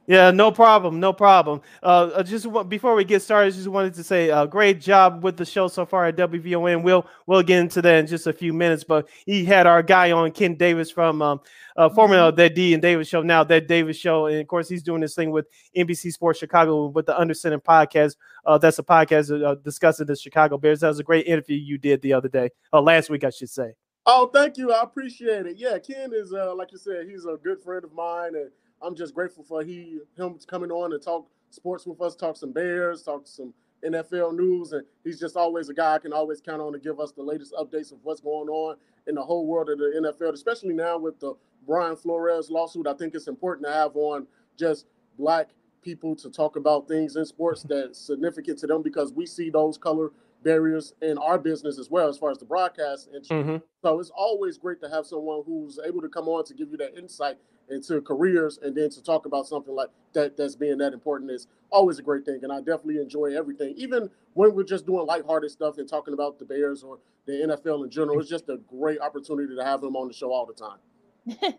Yeah, 0.08 0.32
no 0.32 0.54
problem, 0.54 1.02
no 1.02 1.12
problem. 1.12 1.62
Uh, 1.84 2.24
just 2.24 2.48
before 2.70 2.96
we 2.96 3.04
get 3.04 3.22
started, 3.22 3.54
just 3.54 3.68
wanted 3.68 3.94
to 3.96 4.06
say, 4.06 4.32
uh, 4.32 4.46
great 4.46 4.80
job 4.80 5.22
with 5.22 5.36
the 5.36 5.44
show 5.44 5.68
so 5.68 5.86
far 5.86 6.06
at 6.06 6.16
WVON. 6.16 6.82
We'll 6.82 7.06
we'll 7.26 7.44
get 7.44 7.60
into 7.60 7.82
that 7.82 7.96
in 8.00 8.08
just 8.08 8.26
a 8.26 8.32
few 8.32 8.54
minutes. 8.54 8.86
But 8.86 9.10
he 9.26 9.44
had 9.44 9.68
our 9.68 9.84
guy 9.84 10.14
on, 10.14 10.32
Ken 10.32 10.56
Davis 10.56 10.90
from 10.90 11.22
um, 11.22 11.42
uh, 11.76 11.90
formerly 11.90 12.32
mm-hmm. 12.32 12.38
that 12.38 12.56
D 12.56 12.74
and 12.74 12.82
Davis 12.82 13.10
show, 13.10 13.22
now 13.22 13.44
that 13.44 13.68
Davis 13.68 13.98
show, 13.98 14.28
and 14.28 14.40
of 14.40 14.48
course 14.48 14.70
he's 14.70 14.82
doing 14.82 15.02
this 15.02 15.14
thing 15.14 15.30
with 15.30 15.46
NBC 15.76 16.14
Sports 16.14 16.40
Chicago 16.40 16.88
with 16.88 17.06
the 17.06 17.14
Undercenter 17.14 17.62
podcast. 17.62 18.16
Uh, 18.46 18.58
that's 18.58 18.80
a 18.80 18.84
podcast 18.84 19.46
uh, 19.46 19.56
discussing 19.56 20.06
the 20.06 20.16
Chicago 20.16 20.58
Bears. 20.58 20.80
That 20.80 20.88
was 20.88 21.02
a 21.02 21.04
great 21.04 21.28
interview 21.28 21.58
you 21.58 21.78
did 21.78 22.02
the 22.02 22.14
other 22.14 22.30
day, 22.30 22.52
uh, 22.72 22.82
last 22.82 23.10
week, 23.10 23.26
I 23.26 23.30
should 23.30 23.50
say. 23.50 23.74
Oh, 24.06 24.32
thank 24.34 24.58
you. 24.58 24.72
I 24.72 24.84
appreciate 24.84 25.48
it. 25.48 25.58
Yeah, 25.58 25.78
Ken 25.80 26.12
is 26.14 26.32
uh, 26.32 26.56
like 26.56 26.72
you 26.72 26.78
said, 26.78 27.08
he's 27.10 27.26
a 27.26 27.36
good 27.44 27.60
friend 27.62 27.84
of 27.84 27.92
mine 27.92 28.36
and 28.36 28.52
I'm 28.82 28.96
just 28.96 29.14
grateful 29.14 29.44
for 29.44 29.64
he 29.64 30.00
him 30.18 30.38
coming 30.48 30.72
on 30.72 30.94
and 30.94 31.02
talk 31.02 31.28
sports 31.50 31.86
with 31.86 32.02
us, 32.02 32.16
talk 32.16 32.38
some 32.38 32.52
Bears, 32.52 33.04
talk 33.04 33.22
some 33.26 33.54
NFL 33.86 34.36
news, 34.36 34.74
and 34.74 34.84
he's 35.04 35.20
just 35.20 35.36
always 35.36 35.70
a 35.70 35.74
guy 35.74 35.96
I 35.96 36.00
can 36.00 36.14
always 36.14 36.42
count 36.42 36.62
on 36.62 36.74
to 36.74 36.80
give 36.80 37.00
us 37.00 37.12
the 37.12 37.24
latest 37.24 37.54
updates 37.54 37.92
of 37.92 38.00
what's 38.04 38.22
going 38.22 38.50
on 38.50 38.78
in 39.08 39.16
the 39.16 39.24
whole 39.24 39.46
world 39.46 39.70
of 39.70 39.78
the 39.78 40.16
NFL, 40.20 40.34
especially 40.34 40.74
now 40.74 40.98
with 40.98 41.20
the 41.20 41.34
Brian 41.66 41.96
Flores 41.96 42.50
lawsuit. 42.50 42.88
I 42.88 42.94
think 42.94 43.14
it's 43.14 43.28
important 43.28 43.68
to 43.68 43.74
have 43.74 43.96
on 43.96 44.28
just 44.58 44.88
black 45.18 45.50
people 45.82 46.16
to 46.16 46.30
talk 46.30 46.56
about 46.56 46.88
things 46.88 47.16
in 47.16 47.26
sports 47.26 47.64
that's 47.70 48.00
significant 48.00 48.60
to 48.60 48.68
them 48.68 48.82
because 48.82 49.14
we 49.14 49.26
see 49.26 49.50
those 49.50 49.78
color 49.78 50.12
barriers 50.44 50.94
in 51.02 51.18
our 51.18 51.38
business 51.38 51.80
as 51.80 51.90
well 51.90 52.08
as 52.08 52.18
far 52.18 52.32
as 52.32 52.38
the 52.38 52.46
broadcast. 52.46 53.10
And 53.14 53.26
mm-hmm. 53.26 53.58
so 53.82 54.00
it's 54.00 54.12
always 54.16 54.58
great 54.58 54.80
to 54.82 54.90
have 54.90 55.06
someone 55.06 55.44
who's 55.46 55.80
able 55.86 56.02
to 56.02 56.10
come 56.10 56.28
on 56.28 56.46
to 56.46 56.54
give 56.54 56.72
you 56.72 56.78
that 56.78 56.98
insight 56.98 57.38
into 57.70 58.02
careers 58.02 58.60
and 58.62 58.76
then 58.76 58.90
to 58.90 59.04
talk 59.04 59.26
about 59.26 59.48
something 59.48 59.76
like 59.76 59.90
that 60.14 60.38
that's 60.38 60.56
being 60.56 60.78
that 60.78 60.94
important 60.94 61.32
is 61.32 61.48
always 61.70 62.00
a 62.00 62.02
great 62.02 62.26
thing. 62.26 62.40
And 62.44 62.52
i 62.52 62.58
definitely 62.58 62.98
enjoy 62.98 63.38
everything. 63.38 63.74
Even 63.78 64.10
when 64.34 64.54
we're 64.54 64.64
just 64.64 64.86
doing 64.86 65.06
lighthearted 65.06 65.52
stuff 65.52 65.78
and 65.78 65.90
talking 65.90 66.14
about 66.14 66.40
the 66.40 66.46
bears 66.46 66.84
or 66.84 67.00
the 67.28 67.34
nfl 67.34 67.84
in 67.84 67.90
general 67.92 68.20
it's 68.20 68.30
just 68.30 68.50
a 68.50 68.58
great 68.70 69.00
opportunity 69.02 69.56
to 69.56 69.64
have 69.64 69.84
him 69.84 69.96
on 69.96 70.08
the 70.08 70.14
show 70.14 70.32
all 70.32 70.46
the 70.46 70.54
time 70.54 70.80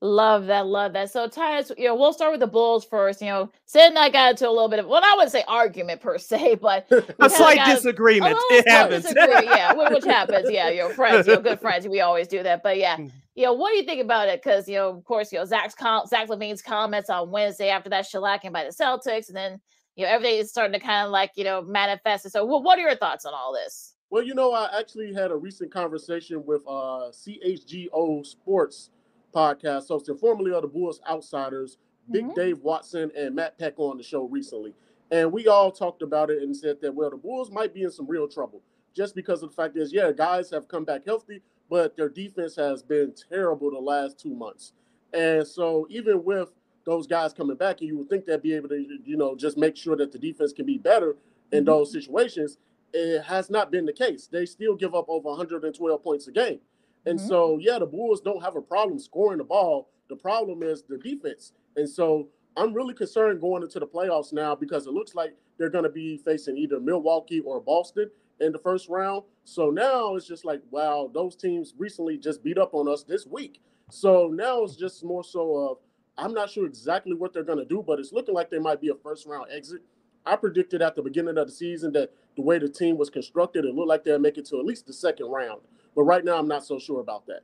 love 0.00 0.46
that, 0.46 0.66
love 0.66 0.92
that. 0.92 1.10
So, 1.10 1.28
Titus, 1.28 1.72
you 1.76 1.86
know, 1.86 1.94
we'll 1.94 2.12
start 2.12 2.32
with 2.32 2.40
the 2.40 2.46
Bulls 2.46 2.84
first. 2.84 3.20
You 3.20 3.28
know, 3.28 3.50
Sid 3.66 3.88
and 3.88 3.98
I 3.98 4.10
got 4.10 4.30
into 4.32 4.48
a 4.48 4.50
little 4.50 4.68
bit 4.68 4.78
of, 4.78 4.86
well, 4.86 5.02
I 5.04 5.14
wouldn't 5.14 5.32
say 5.32 5.44
argument 5.48 6.00
per 6.00 6.18
se, 6.18 6.56
but 6.56 6.86
a 7.20 7.30
slight 7.30 7.64
disagreement. 7.66 8.36
It 8.50 8.68
happens. 8.68 9.06
yeah, 9.14 9.72
which 9.72 10.04
happens. 10.04 10.50
Yeah, 10.50 10.70
you're 10.70 10.90
friends, 10.90 11.26
you're 11.26 11.38
good 11.38 11.60
friends. 11.60 11.88
We 11.88 12.00
always 12.00 12.28
do 12.28 12.42
that. 12.42 12.62
But 12.62 12.78
yeah, 12.78 12.96
mm. 12.96 13.10
you 13.34 13.44
know, 13.44 13.52
what 13.52 13.70
do 13.70 13.76
you 13.76 13.84
think 13.84 14.02
about 14.02 14.28
it? 14.28 14.42
Because 14.42 14.68
you 14.68 14.76
know, 14.76 14.90
of 14.90 15.04
course, 15.04 15.32
you 15.32 15.38
know, 15.38 15.44
Zach's 15.44 15.74
com- 15.74 16.06
Zach 16.06 16.28
LaVine's 16.28 16.62
comments 16.62 17.10
on 17.10 17.30
Wednesday 17.30 17.70
after 17.70 17.90
that 17.90 18.06
shellacking 18.06 18.52
by 18.52 18.64
the 18.64 18.70
Celtics, 18.70 19.28
and 19.28 19.36
then 19.36 19.60
you 19.96 20.04
know, 20.04 20.10
everything 20.10 20.38
is 20.38 20.50
starting 20.50 20.78
to 20.78 20.84
kind 20.84 21.04
of 21.04 21.12
like 21.12 21.32
you 21.34 21.44
know 21.44 21.62
manifest. 21.62 22.30
So, 22.30 22.44
what 22.44 22.78
are 22.78 22.82
your 22.82 22.96
thoughts 22.96 23.24
on 23.24 23.34
all 23.34 23.52
this? 23.52 23.94
Well, 24.10 24.22
you 24.22 24.34
know, 24.34 24.52
I 24.52 24.70
actually 24.78 25.12
had 25.12 25.30
a 25.30 25.36
recent 25.36 25.70
conversation 25.70 26.42
with 26.46 26.62
uh, 26.66 27.10
CHGO 27.12 28.24
Sports 28.24 28.90
podcast 29.34 29.88
hosting 29.88 30.16
formerly 30.16 30.52
of 30.52 30.62
the 30.62 30.68
Bulls 30.68 31.00
Outsiders, 31.08 31.76
mm-hmm. 31.76 32.12
Big 32.12 32.34
Dave 32.34 32.58
Watson 32.60 33.10
and 33.16 33.34
Matt 33.34 33.58
Peck 33.58 33.74
on 33.78 33.96
the 33.96 34.02
show 34.02 34.24
recently. 34.24 34.74
And 35.10 35.32
we 35.32 35.46
all 35.48 35.70
talked 35.70 36.02
about 36.02 36.30
it 36.30 36.42
and 36.42 36.56
said 36.56 36.80
that, 36.82 36.94
well, 36.94 37.10
the 37.10 37.16
Bulls 37.16 37.50
might 37.50 37.72
be 37.72 37.82
in 37.82 37.90
some 37.90 38.06
real 38.06 38.28
trouble 38.28 38.62
just 38.98 39.14
because 39.14 39.42
of 39.44 39.50
the 39.50 39.54
fact 39.54 39.76
is, 39.76 39.92
yeah, 39.92 40.10
guys 40.10 40.50
have 40.50 40.66
come 40.66 40.84
back 40.84 41.06
healthy, 41.06 41.40
but 41.70 41.96
their 41.96 42.08
defense 42.08 42.56
has 42.56 42.82
been 42.82 43.14
terrible 43.30 43.70
the 43.70 43.78
last 43.78 44.18
two 44.18 44.34
months. 44.34 44.72
And 45.12 45.46
so 45.46 45.86
even 45.88 46.24
with 46.24 46.50
those 46.84 47.06
guys 47.06 47.32
coming 47.32 47.56
back, 47.56 47.80
and 47.80 47.88
you 47.88 47.98
would 47.98 48.08
think 48.08 48.26
they'd 48.26 48.42
be 48.42 48.54
able 48.54 48.68
to, 48.70 48.98
you 49.04 49.16
know, 49.16 49.36
just 49.36 49.56
make 49.56 49.76
sure 49.76 49.96
that 49.96 50.10
the 50.10 50.18
defense 50.18 50.52
can 50.52 50.66
be 50.66 50.78
better 50.78 51.16
in 51.52 51.60
mm-hmm. 51.60 51.66
those 51.66 51.92
situations. 51.92 52.58
It 52.92 53.22
has 53.22 53.50
not 53.50 53.70
been 53.70 53.86
the 53.86 53.92
case. 53.92 54.26
They 54.26 54.46
still 54.46 54.74
give 54.74 54.94
up 54.94 55.06
over 55.08 55.28
112 55.28 56.02
points 56.02 56.26
a 56.26 56.32
game. 56.32 56.58
And 57.06 57.18
mm-hmm. 57.18 57.28
so, 57.28 57.58
yeah, 57.60 57.78
the 57.78 57.86
Bulls 57.86 58.20
don't 58.20 58.42
have 58.42 58.56
a 58.56 58.62
problem 58.62 58.98
scoring 58.98 59.38
the 59.38 59.44
ball. 59.44 59.88
The 60.08 60.16
problem 60.16 60.62
is 60.62 60.82
the 60.82 60.98
defense. 60.98 61.52
And 61.76 61.88
so 61.88 62.28
I'm 62.56 62.74
really 62.74 62.94
concerned 62.94 63.40
going 63.40 63.62
into 63.62 63.78
the 63.78 63.86
playoffs 63.86 64.32
now 64.32 64.54
because 64.54 64.86
it 64.86 64.92
looks 64.92 65.14
like 65.14 65.34
they're 65.58 65.70
going 65.70 65.84
to 65.84 65.90
be 65.90 66.18
facing 66.18 66.56
either 66.56 66.80
Milwaukee 66.80 67.40
or 67.40 67.60
Boston 67.60 68.10
in 68.40 68.52
the 68.52 68.58
first 68.58 68.88
round. 68.88 69.24
So 69.44 69.70
now 69.70 70.16
it's 70.16 70.26
just 70.26 70.44
like, 70.44 70.62
wow, 70.70 71.10
those 71.12 71.36
teams 71.36 71.74
recently 71.78 72.16
just 72.16 72.42
beat 72.42 72.58
up 72.58 72.74
on 72.74 72.88
us 72.88 73.02
this 73.04 73.26
week. 73.26 73.60
So 73.90 74.28
now 74.32 74.62
it's 74.64 74.76
just 74.76 75.04
more 75.04 75.24
so 75.24 75.56
of 75.56 75.78
I'm 76.16 76.34
not 76.34 76.50
sure 76.50 76.66
exactly 76.66 77.14
what 77.14 77.32
they're 77.32 77.44
going 77.44 77.58
to 77.58 77.64
do, 77.64 77.82
but 77.86 78.00
it's 78.00 78.12
looking 78.12 78.34
like 78.34 78.50
they 78.50 78.58
might 78.58 78.80
be 78.80 78.88
a 78.88 78.94
first 78.94 79.26
round 79.26 79.46
exit. 79.52 79.82
I 80.26 80.36
predicted 80.36 80.82
at 80.82 80.96
the 80.96 81.02
beginning 81.02 81.38
of 81.38 81.46
the 81.46 81.52
season 81.52 81.92
that 81.92 82.12
the 82.36 82.42
way 82.42 82.58
the 82.58 82.68
team 82.68 82.98
was 82.98 83.08
constructed, 83.08 83.64
it 83.64 83.74
looked 83.74 83.88
like 83.88 84.04
they'd 84.04 84.20
make 84.20 84.36
it 84.36 84.46
to 84.46 84.58
at 84.58 84.66
least 84.66 84.86
the 84.86 84.92
second 84.92 85.26
round. 85.26 85.60
But 85.98 86.04
right 86.04 86.24
now, 86.24 86.38
I'm 86.38 86.46
not 86.46 86.64
so 86.64 86.78
sure 86.78 87.00
about 87.00 87.26
that. 87.26 87.40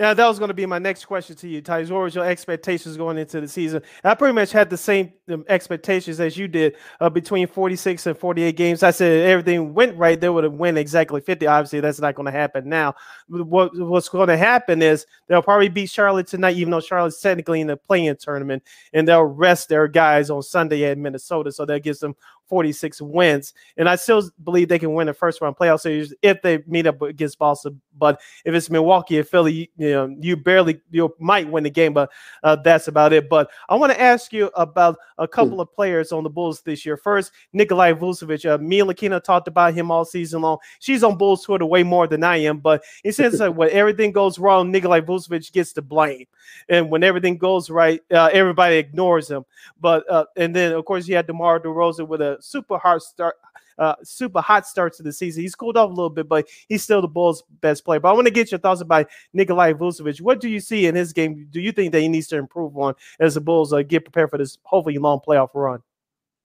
Yeah, 0.00 0.14
that 0.14 0.26
was 0.26 0.40
going 0.40 0.48
to 0.48 0.54
be 0.54 0.66
my 0.66 0.80
next 0.80 1.04
question 1.04 1.36
to 1.36 1.48
you, 1.48 1.60
Ty. 1.62 1.84
What 1.84 2.02
was 2.02 2.14
your 2.16 2.24
expectations 2.24 2.96
going 2.96 3.18
into 3.18 3.40
the 3.40 3.46
season? 3.46 3.82
I 4.02 4.16
pretty 4.16 4.34
much 4.34 4.50
had 4.50 4.68
the 4.68 4.76
same 4.76 5.12
um, 5.30 5.44
expectations 5.48 6.18
as 6.18 6.36
you 6.36 6.48
did 6.48 6.74
uh, 7.00 7.08
between 7.08 7.46
46 7.46 8.06
and 8.08 8.18
48 8.18 8.56
games. 8.56 8.82
I 8.82 8.90
said 8.90 9.28
everything 9.28 9.74
went 9.74 9.96
right, 9.96 10.20
they 10.20 10.28
would 10.28 10.42
have 10.42 10.54
win 10.54 10.76
exactly 10.76 11.20
50. 11.20 11.46
Obviously, 11.46 11.78
that's 11.78 12.00
not 12.00 12.16
going 12.16 12.26
to 12.26 12.32
happen 12.32 12.68
now. 12.68 12.96
What, 13.28 13.78
what's 13.78 14.08
going 14.08 14.26
to 14.26 14.36
happen 14.36 14.82
is 14.82 15.06
they'll 15.28 15.40
probably 15.40 15.68
beat 15.68 15.88
Charlotte 15.88 16.26
tonight, 16.26 16.56
even 16.56 16.72
though 16.72 16.80
Charlotte's 16.80 17.20
technically 17.20 17.60
in 17.60 17.68
the 17.68 17.76
playing 17.76 18.16
tournament, 18.16 18.64
and 18.92 19.06
they'll 19.06 19.22
rest 19.22 19.68
their 19.68 19.86
guys 19.86 20.30
on 20.30 20.42
Sunday 20.42 20.82
at 20.82 20.98
Minnesota. 20.98 21.52
So 21.52 21.64
that 21.66 21.84
gives 21.84 22.00
them 22.00 22.16
46 22.52 23.00
wins. 23.00 23.54
And 23.78 23.88
I 23.88 23.96
still 23.96 24.28
believe 24.44 24.68
they 24.68 24.78
can 24.78 24.92
win 24.92 25.06
the 25.06 25.14
first 25.14 25.40
round 25.40 25.56
playoff 25.56 25.80
series 25.80 26.12
if 26.20 26.42
they 26.42 26.62
meet 26.66 26.86
up 26.86 27.00
against 27.00 27.38
Boston. 27.38 27.80
But 27.96 28.20
if 28.44 28.54
it's 28.54 28.68
Milwaukee 28.68 29.18
or 29.18 29.24
Philly, 29.24 29.70
you 29.78 29.90
know, 29.90 30.14
you 30.20 30.36
barely 30.36 30.78
you 30.90 31.14
might 31.18 31.48
win 31.48 31.64
the 31.64 31.70
game, 31.70 31.94
but 31.94 32.10
uh, 32.42 32.56
that's 32.56 32.88
about 32.88 33.14
it. 33.14 33.30
But 33.30 33.50
I 33.70 33.74
want 33.76 33.90
to 33.92 33.98
ask 33.98 34.34
you 34.34 34.50
about 34.54 34.98
a 35.16 35.26
couple 35.26 35.62
of 35.62 35.72
players 35.72 36.12
on 36.12 36.24
the 36.24 36.28
Bulls 36.28 36.60
this 36.60 36.84
year. 36.84 36.98
First, 36.98 37.32
Nikolai 37.54 37.94
Vucevic. 37.94 38.44
Uh, 38.44 38.58
me 38.58 38.80
and 38.80 38.88
Lakina 38.90 39.22
talked 39.22 39.48
about 39.48 39.72
him 39.72 39.90
all 39.90 40.04
season 40.04 40.42
long. 40.42 40.58
She's 40.78 41.02
on 41.02 41.16
Bulls 41.16 41.44
Twitter 41.44 41.64
way 41.64 41.82
more 41.82 42.06
than 42.06 42.22
I 42.22 42.36
am, 42.36 42.58
but 42.58 42.84
it 43.02 43.14
says 43.14 43.40
like 43.40 43.56
when 43.56 43.70
everything 43.70 44.12
goes 44.12 44.38
wrong, 44.38 44.70
Nikolai 44.70 45.00
Vucevic 45.00 45.50
gets 45.52 45.72
the 45.72 45.80
blame, 45.80 46.26
and 46.68 46.90
when 46.90 47.02
everything 47.02 47.38
goes 47.38 47.70
right, 47.70 48.02
uh, 48.10 48.28
everybody 48.30 48.76
ignores 48.76 49.30
him. 49.30 49.46
But 49.80 50.10
uh, 50.10 50.26
and 50.36 50.54
then 50.54 50.72
of 50.72 50.84
course 50.84 51.08
you 51.08 51.16
had 51.16 51.26
DeMar 51.26 51.60
DeRozan 51.60 52.08
with 52.08 52.20
a 52.20 52.41
super 52.42 52.78
hard 52.78 53.02
start, 53.02 53.36
uh, 53.78 53.94
super 54.02 54.40
hot 54.40 54.66
start 54.66 54.94
to 54.94 55.02
the 55.02 55.12
season. 55.12 55.42
He's 55.42 55.54
cooled 55.54 55.76
off 55.76 55.90
a 55.90 55.92
little 55.92 56.10
bit, 56.10 56.28
but 56.28 56.48
he's 56.68 56.82
still 56.82 57.00
the 57.00 57.08
Bulls' 57.08 57.42
best 57.60 57.84
player. 57.84 58.00
But 58.00 58.10
I 58.10 58.12
want 58.12 58.26
to 58.26 58.32
get 58.32 58.50
your 58.50 58.58
thoughts 58.58 58.80
about 58.80 59.08
Nikolai 59.32 59.72
Vucevic. 59.72 60.20
What 60.20 60.40
do 60.40 60.48
you 60.48 60.60
see 60.60 60.86
in 60.86 60.94
his 60.94 61.12
game? 61.12 61.46
Do 61.50 61.60
you 61.60 61.72
think 61.72 61.92
that 61.92 62.00
he 62.00 62.08
needs 62.08 62.28
to 62.28 62.36
improve 62.36 62.76
on 62.76 62.94
as 63.20 63.34
the 63.34 63.40
Bulls 63.40 63.72
uh, 63.72 63.82
get 63.82 64.04
prepared 64.04 64.30
for 64.30 64.38
this 64.38 64.58
hopefully 64.64 64.98
long 64.98 65.20
playoff 65.26 65.48
run? 65.54 65.80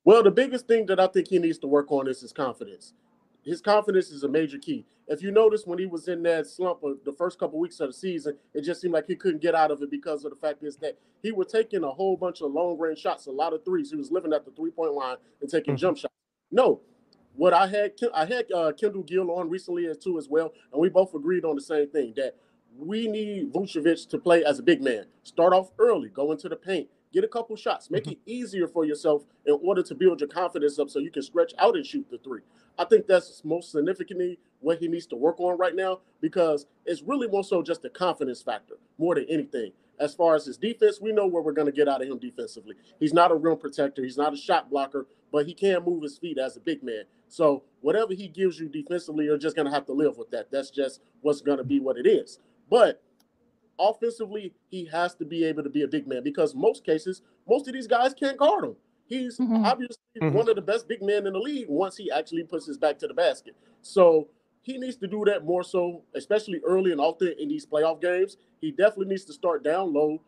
Well, 0.03 0.23
the 0.23 0.31
biggest 0.31 0.67
thing 0.67 0.85
that 0.85 0.99
I 0.99 1.07
think 1.07 1.27
he 1.27 1.37
needs 1.37 1.57
to 1.59 1.67
work 1.67 1.91
on 1.91 2.07
is 2.07 2.21
his 2.21 2.31
confidence. 2.31 2.93
His 3.47 3.61
confidence 3.61 4.09
is 4.09 4.23
a 4.23 4.27
major 4.27 4.57
key. 4.57 4.85
If 5.07 5.21
you 5.23 5.31
notice 5.31 5.65
when 5.65 5.79
he 5.79 5.85
was 5.85 6.09
in 6.09 6.21
that 6.23 6.47
slump 6.47 6.83
of 6.83 6.97
the 7.05 7.13
first 7.13 7.39
couple 7.39 7.59
weeks 7.59 7.79
of 7.79 7.87
the 7.87 7.93
season, 7.93 8.37
it 8.53 8.61
just 8.61 8.81
seemed 8.81 8.93
like 8.93 9.07
he 9.07 9.15
couldn't 9.15 9.41
get 9.41 9.55
out 9.55 9.71
of 9.71 9.81
it 9.81 9.89
because 9.89 10.25
of 10.25 10.31
the 10.31 10.37
fact 10.37 10.63
is 10.63 10.75
that 10.77 10.97
he 11.23 11.31
was 11.31 11.47
taking 11.47 11.85
a 11.85 11.89
whole 11.89 12.17
bunch 12.17 12.41
of 12.41 12.51
long 12.51 12.77
range 12.77 12.99
shots, 12.99 13.25
a 13.27 13.31
lot 13.31 13.53
of 13.53 13.63
threes. 13.63 13.89
He 13.89 13.95
was 13.95 14.11
living 14.11 14.33
at 14.33 14.43
the 14.43 14.51
three 14.51 14.69
point 14.69 14.93
line 14.93 15.15
and 15.39 15.49
taking 15.49 15.75
mm-hmm. 15.75 15.79
jump 15.79 15.97
shots. 15.97 16.13
No, 16.51 16.81
what 17.37 17.53
I 17.53 17.67
had 17.67 17.93
I 18.13 18.25
had 18.25 18.51
uh, 18.51 18.73
Kendall 18.73 19.03
Gill 19.03 19.31
on 19.31 19.49
recently 19.49 19.85
as 19.85 19.97
too 19.97 20.17
as 20.17 20.27
well, 20.27 20.51
and 20.73 20.81
we 20.81 20.89
both 20.89 21.13
agreed 21.13 21.45
on 21.45 21.55
the 21.55 21.61
same 21.61 21.89
thing 21.89 22.13
that 22.17 22.35
we 22.77 23.07
need 23.07 23.53
Vucevic 23.53 24.09
to 24.09 24.17
play 24.17 24.43
as 24.43 24.59
a 24.59 24.63
big 24.63 24.81
man. 24.81 25.05
Start 25.23 25.53
off 25.53 25.71
early, 25.79 26.09
go 26.09 26.33
into 26.33 26.49
the 26.49 26.57
paint, 26.57 26.89
get 27.13 27.23
a 27.23 27.27
couple 27.27 27.55
shots, 27.55 27.89
make 27.89 28.03
mm-hmm. 28.03 28.11
it 28.13 28.19
easier 28.25 28.67
for 28.67 28.85
yourself 28.85 29.23
in 29.45 29.57
order 29.63 29.83
to 29.83 29.95
build 29.95 30.19
your 30.19 30.29
confidence 30.29 30.79
up 30.79 30.89
so 30.89 30.99
you 30.99 31.11
can 31.11 31.23
stretch 31.23 31.53
out 31.59 31.75
and 31.75 31.85
shoot 31.85 32.07
the 32.09 32.17
three. 32.19 32.41
I 32.77 32.85
think 32.85 33.07
that's 33.07 33.43
most 33.43 33.71
significantly 33.71 34.39
what 34.59 34.79
he 34.79 34.87
needs 34.87 35.07
to 35.07 35.15
work 35.15 35.39
on 35.39 35.57
right 35.57 35.75
now 35.75 35.99
because 36.21 36.65
it's 36.85 37.01
really 37.01 37.27
more 37.27 37.43
so 37.43 37.61
just 37.61 37.81
the 37.81 37.89
confidence 37.89 38.41
factor 38.41 38.75
more 38.97 39.15
than 39.15 39.25
anything. 39.29 39.71
As 39.99 40.13
far 40.13 40.35
as 40.35 40.45
his 40.45 40.57
defense, 40.57 41.01
we 41.01 41.11
know 41.11 41.25
where 41.25 41.41
we're 41.41 41.53
going 41.53 41.65
to 41.65 41.71
get 41.71 41.87
out 41.87 42.03
of 42.03 42.07
him 42.07 42.19
defensively. 42.19 42.75
He's 42.99 43.13
not 43.13 43.31
a 43.31 43.35
rim 43.35 43.57
protector, 43.57 44.03
he's 44.03 44.17
not 44.17 44.33
a 44.33 44.37
shot 44.37 44.69
blocker, 44.69 45.07
but 45.31 45.47
he 45.47 45.53
can 45.53 45.83
move 45.83 46.03
his 46.03 46.17
feet 46.17 46.37
as 46.37 46.55
a 46.55 46.59
big 46.59 46.83
man. 46.83 47.03
So 47.29 47.63
whatever 47.81 48.13
he 48.13 48.27
gives 48.27 48.59
you 48.59 48.69
defensively, 48.69 49.25
you're 49.25 49.37
just 49.37 49.55
gonna 49.55 49.71
have 49.71 49.85
to 49.87 49.93
live 49.93 50.17
with 50.17 50.29
that. 50.31 50.51
That's 50.51 50.69
just 50.69 51.01
what's 51.21 51.41
gonna 51.41 51.63
be 51.63 51.79
what 51.79 51.97
it 51.97 52.07
is. 52.07 52.39
But 52.69 53.01
offensively, 53.79 54.53
he 54.69 54.85
has 54.85 55.15
to 55.15 55.25
be 55.25 55.43
able 55.43 55.63
to 55.63 55.69
be 55.69 55.83
a 55.83 55.87
big 55.87 56.07
man 56.07 56.23
because 56.23 56.55
most 56.55 56.83
cases, 56.83 57.21
most 57.47 57.67
of 57.67 57.73
these 57.73 57.87
guys 57.87 58.13
can't 58.13 58.37
guard 58.37 58.63
him. 58.63 58.75
He's 59.05 59.37
mm-hmm. 59.37 59.65
obviously 59.65 59.97
mm-hmm. 60.21 60.35
one 60.35 60.49
of 60.49 60.55
the 60.55 60.61
best 60.61 60.87
big 60.87 61.01
men 61.01 61.25
in 61.27 61.33
the 61.33 61.39
league 61.39 61.67
once 61.69 61.95
he 61.95 62.11
actually 62.11 62.43
puts 62.43 62.65
his 62.65 62.77
back 62.77 62.99
to 62.99 63.07
the 63.07 63.13
basket. 63.13 63.55
So 63.81 64.27
he 64.61 64.77
needs 64.77 64.97
to 64.97 65.07
do 65.07 65.23
that 65.25 65.45
more 65.45 65.63
so, 65.63 66.03
especially 66.13 66.59
early 66.65 66.91
and 66.91 66.99
often 66.99 67.33
in 67.39 67.47
these 67.47 67.65
playoff 67.65 68.01
games. 68.01 68.37
He 68.59 68.71
definitely 68.71 69.07
needs 69.07 69.23
to 69.25 69.33
start 69.33 69.63
down 69.63 69.93
low, 69.93 70.21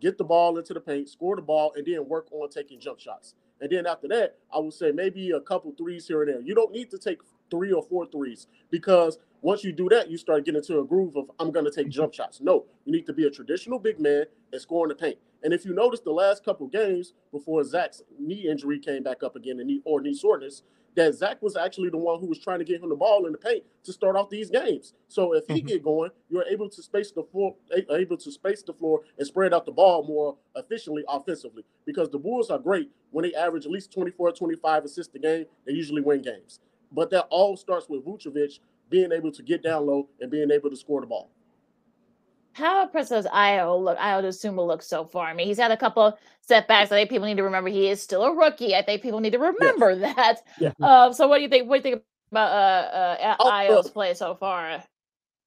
get 0.00 0.16
the 0.16 0.24
ball 0.24 0.58
into 0.58 0.74
the 0.74 0.80
paint, 0.80 1.08
score 1.08 1.34
the 1.34 1.42
ball, 1.42 1.72
and 1.76 1.84
then 1.84 2.08
work 2.08 2.28
on 2.30 2.48
taking 2.50 2.78
jump 2.78 3.00
shots. 3.00 3.34
And 3.60 3.70
then 3.70 3.86
after 3.86 4.06
that, 4.08 4.36
I 4.54 4.58
would 4.58 4.74
say 4.74 4.92
maybe 4.92 5.30
a 5.32 5.40
couple 5.40 5.72
threes 5.76 6.06
here 6.06 6.22
and 6.22 6.32
there. 6.32 6.40
You 6.40 6.54
don't 6.54 6.72
need 6.72 6.90
to 6.90 6.98
take 6.98 7.18
three 7.54 7.72
or 7.72 7.82
four 7.82 8.06
threes 8.06 8.48
because 8.70 9.18
once 9.42 9.62
you 9.62 9.72
do 9.72 9.88
that, 9.90 10.10
you 10.10 10.16
start 10.16 10.44
getting 10.44 10.58
into 10.58 10.80
a 10.80 10.84
groove 10.84 11.16
of 11.16 11.30
I'm 11.38 11.52
going 11.52 11.66
to 11.66 11.70
take 11.70 11.90
jump 11.90 12.14
shots. 12.14 12.40
No, 12.40 12.64
you 12.86 12.92
need 12.92 13.06
to 13.06 13.12
be 13.12 13.26
a 13.26 13.30
traditional 13.30 13.78
big 13.78 14.00
man 14.00 14.24
and 14.52 14.60
score 14.60 14.86
in 14.86 14.88
the 14.88 14.94
paint. 14.94 15.18
And 15.42 15.52
if 15.52 15.66
you 15.66 15.74
notice 15.74 16.00
the 16.00 16.10
last 16.10 16.42
couple 16.44 16.66
games 16.66 17.12
before 17.30 17.62
Zach's 17.62 18.02
knee 18.18 18.48
injury 18.48 18.78
came 18.78 19.02
back 19.02 19.22
up 19.22 19.36
again, 19.36 19.60
and 19.60 19.68
knee 19.68 19.82
or 19.84 20.00
knee 20.00 20.14
soreness, 20.14 20.62
that 20.96 21.14
Zach 21.14 21.42
was 21.42 21.56
actually 21.56 21.90
the 21.90 21.98
one 21.98 22.20
who 22.20 22.26
was 22.26 22.38
trying 22.38 22.60
to 22.60 22.64
get 22.64 22.82
him 22.82 22.88
the 22.88 22.96
ball 22.96 23.26
in 23.26 23.32
the 23.32 23.38
paint 23.38 23.64
to 23.82 23.92
start 23.92 24.16
off 24.16 24.30
these 24.30 24.48
games. 24.48 24.94
So 25.08 25.34
if 25.34 25.44
he 25.46 25.56
mm-hmm. 25.56 25.66
get 25.66 25.82
going, 25.82 26.10
you're 26.30 26.46
able 26.46 26.70
to 26.70 26.82
space 26.82 27.10
the 27.10 27.24
floor, 27.24 27.54
able 27.90 28.16
to 28.16 28.32
space 28.32 28.62
the 28.62 28.72
floor 28.72 29.00
and 29.18 29.26
spread 29.26 29.52
out 29.52 29.66
the 29.66 29.72
ball 29.72 30.04
more 30.04 30.36
efficiently 30.56 31.02
offensively. 31.08 31.64
Because 31.84 32.08
the 32.08 32.18
Bulls 32.18 32.50
are 32.50 32.58
great 32.58 32.90
when 33.10 33.24
they 33.24 33.34
average 33.34 33.66
at 33.66 33.72
least 33.72 33.92
24, 33.92 34.32
25 34.32 34.84
assists 34.84 35.14
a 35.14 35.18
game. 35.18 35.44
They 35.66 35.72
usually 35.72 36.00
win 36.00 36.22
games. 36.22 36.60
But 36.94 37.10
that 37.10 37.26
all 37.30 37.56
starts 37.56 37.88
with 37.88 38.04
Vucevic 38.04 38.60
being 38.90 39.12
able 39.12 39.32
to 39.32 39.42
get 39.42 39.62
down 39.62 39.86
low 39.86 40.08
and 40.20 40.30
being 40.30 40.50
able 40.50 40.70
to 40.70 40.76
score 40.76 41.00
the 41.00 41.06
ball. 41.06 41.30
How 42.52 42.84
impressed 42.84 43.10
does 43.10 43.26
Ayo 43.26 43.82
look? 43.82 43.98
Ayo 43.98 44.22
Dosunmu 44.22 44.64
look 44.64 44.80
so 44.80 45.04
far. 45.04 45.26
I 45.26 45.34
mean, 45.34 45.48
he's 45.48 45.58
had 45.58 45.72
a 45.72 45.76
couple 45.76 46.16
setbacks. 46.40 46.92
I 46.92 46.96
think 46.96 47.10
people 47.10 47.26
need 47.26 47.36
to 47.36 47.42
remember 47.42 47.68
he 47.68 47.88
is 47.88 48.00
still 48.00 48.22
a 48.22 48.32
rookie. 48.32 48.76
I 48.76 48.82
think 48.82 49.02
people 49.02 49.18
need 49.18 49.32
to 49.32 49.40
remember 49.40 49.90
yes. 49.90 50.14
that. 50.16 50.42
Yeah. 50.60 50.70
Um, 50.80 51.12
so, 51.12 51.26
what 51.26 51.38
do 51.38 51.42
you 51.42 51.48
think? 51.48 51.68
What 51.68 51.82
do 51.82 51.88
you 51.88 51.96
think 51.96 52.04
about 52.30 52.52
uh, 52.52 53.22
uh, 53.42 53.50
Ayo's 53.50 53.90
play 53.90 54.14
so 54.14 54.36
far? 54.36 54.84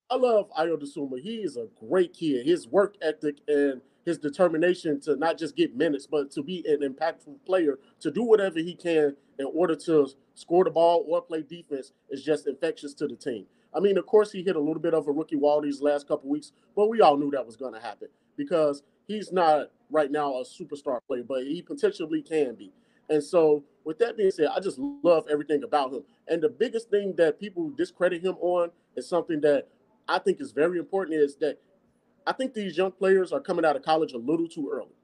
I 0.10 0.16
love 0.16 0.50
Ayo 0.60 0.78
Dosunmu. 0.78 1.22
He 1.22 1.38
is 1.38 1.56
a 1.56 1.68
great 1.80 2.14
kid. 2.14 2.46
His 2.46 2.68
work 2.68 2.96
ethic 3.02 3.38
and 3.48 3.82
his 4.06 4.18
determination 4.18 5.00
to 5.02 5.16
not 5.16 5.38
just 5.38 5.56
get 5.56 5.76
minutes, 5.76 6.08
but 6.08 6.32
to 6.32 6.44
be 6.44 6.66
an 6.68 6.80
impactful 6.82 7.38
player, 7.46 7.80
to 8.02 8.12
do 8.12 8.24
whatever 8.24 8.60
he 8.60 8.74
can 8.74 9.16
in 9.40 9.46
order 9.54 9.76
to 9.76 10.10
score 10.38 10.64
the 10.64 10.70
ball 10.70 11.04
or 11.08 11.20
play 11.20 11.42
defense 11.42 11.94
is 12.12 12.24
just 12.24 12.48
infectious 12.48 12.94
to 12.94 13.08
the 13.08 13.16
team. 13.16 13.46
I 13.76 13.80
mean, 13.80 13.98
of 13.98 14.06
course, 14.06 14.32
he 14.32 14.44
hit 14.44 14.56
a 14.56 14.60
little 14.60 14.82
bit 14.82 14.94
of 14.94 15.08
a 15.08 15.12
rookie 15.12 15.36
wall 15.36 15.62
these 15.62 15.82
last 15.82 16.08
couple 16.08 16.30
weeks, 16.30 16.52
but 16.76 16.90
we 16.90 17.02
all 17.02 17.18
knew 17.18 17.32
that 17.32 17.46
was 17.46 17.56
going 17.56 17.74
to 17.74 17.80
happen 17.80 18.08
because 18.38 18.84
he's 19.08 19.32
not 19.32 19.72
right 19.90 20.12
now 20.12 20.36
a 20.36 20.44
superstar 20.44 21.00
player, 21.08 21.24
but 21.28 21.44
he 21.44 21.64
potentially 21.64 22.22
can 22.22 22.54
be. 22.54 22.72
And 23.10 23.24
so, 23.24 23.64
with 23.84 23.98
that 24.00 24.16
being 24.16 24.32
said, 24.32 24.50
I 24.54 24.60
just 24.60 24.78
love 24.78 25.26
everything 25.32 25.64
about 25.64 25.92
him. 25.92 26.04
And 26.28 26.42
the 26.42 26.50
biggest 26.50 26.90
thing 26.90 27.16
that 27.18 27.40
people 27.40 27.72
discredit 27.76 28.22
him 28.22 28.36
on 28.40 28.70
is 28.96 29.08
something 29.08 29.42
that 29.42 29.70
I 30.08 30.20
think 30.20 30.40
is 30.40 30.52
very 30.52 30.78
important 30.78 31.18
is 31.18 31.38
that 31.38 31.58
I 32.28 32.34
think 32.34 32.54
these 32.54 32.78
young 32.78 32.92
players 32.92 33.32
are 33.32 33.40
coming 33.40 33.66
out 33.66 33.76
of 33.76 33.82
college 33.82 34.12
a 34.14 34.18
little 34.18 34.48
too 34.48 34.70
early. 34.72 34.97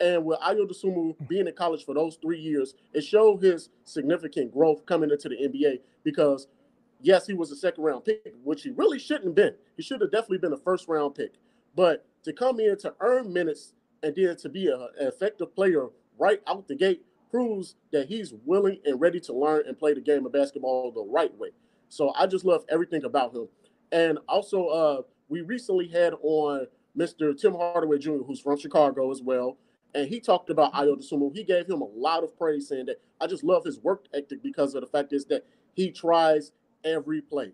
And 0.00 0.24
with 0.24 0.40
Ayo 0.40 1.28
being 1.28 1.46
in 1.46 1.54
college 1.54 1.84
for 1.84 1.94
those 1.94 2.16
three 2.16 2.40
years, 2.40 2.74
it 2.92 3.02
showed 3.02 3.42
his 3.42 3.68
significant 3.84 4.52
growth 4.52 4.84
coming 4.86 5.10
into 5.10 5.28
the 5.28 5.36
NBA 5.36 5.80
because– 6.04 6.46
yes, 7.02 7.26
he 7.26 7.34
was 7.34 7.50
a 7.50 7.56
second 7.56 7.84
round 7.84 8.04
pick, 8.04 8.34
which 8.42 8.62
he 8.62 8.70
really 8.70 8.98
shouldn't 8.98 9.26
have 9.26 9.34
been. 9.34 9.54
He 9.76 9.82
should 9.82 10.00
have 10.00 10.10
definitely 10.10 10.38
been 10.38 10.52
a 10.52 10.58
first 10.58 10.88
round 10.88 11.14
pick. 11.14 11.34
But 11.74 12.06
to 12.24 12.32
come 12.32 12.60
in 12.60 12.78
to 12.78 12.94
earn 13.00 13.32
minutes 13.32 13.74
and 14.02 14.14
then 14.14 14.36
to 14.36 14.48
be 14.48 14.68
a, 14.68 14.76
an 14.76 15.08
effective 15.08 15.54
player 15.54 15.88
right 16.18 16.40
out 16.46 16.68
the 16.68 16.74
gate 16.74 17.02
proves 17.30 17.74
that 17.92 18.08
he's 18.08 18.34
willing 18.44 18.78
and 18.84 19.00
ready 19.00 19.18
to 19.20 19.32
learn 19.32 19.62
and 19.66 19.78
play 19.78 19.94
the 19.94 20.00
game 20.00 20.24
of 20.26 20.32
basketball 20.32 20.92
the 20.92 21.02
right 21.02 21.36
way. 21.38 21.48
So 21.88 22.12
I 22.16 22.26
just 22.26 22.44
love 22.44 22.64
everything 22.68 23.04
about 23.04 23.34
him. 23.34 23.48
And 23.90 24.18
also, 24.28 24.66
uh, 24.66 25.02
we 25.28 25.40
recently 25.40 25.88
had 25.88 26.14
on 26.22 26.66
Mr. 26.96 27.38
Tim 27.38 27.54
Hardaway 27.54 27.98
Jr., 27.98 28.18
who's 28.26 28.40
from 28.40 28.58
Chicago 28.58 29.10
as 29.10 29.22
well. 29.22 29.56
And 29.94 30.08
he 30.08 30.20
talked 30.20 30.48
about 30.48 30.72
Ayo 30.72 30.96
Dosunmu. 30.96 31.34
He 31.34 31.44
gave 31.44 31.68
him 31.68 31.82
a 31.82 31.86
lot 31.86 32.24
of 32.24 32.36
praise, 32.36 32.68
saying 32.68 32.86
that 32.86 33.00
I 33.20 33.26
just 33.26 33.44
love 33.44 33.64
his 33.64 33.78
work 33.80 34.06
ethic 34.14 34.42
because 34.42 34.74
of 34.74 34.80
the 34.80 34.86
fact 34.86 35.12
is 35.12 35.26
that 35.26 35.44
he 35.74 35.90
tries 35.90 36.52
every 36.84 37.20
play. 37.20 37.52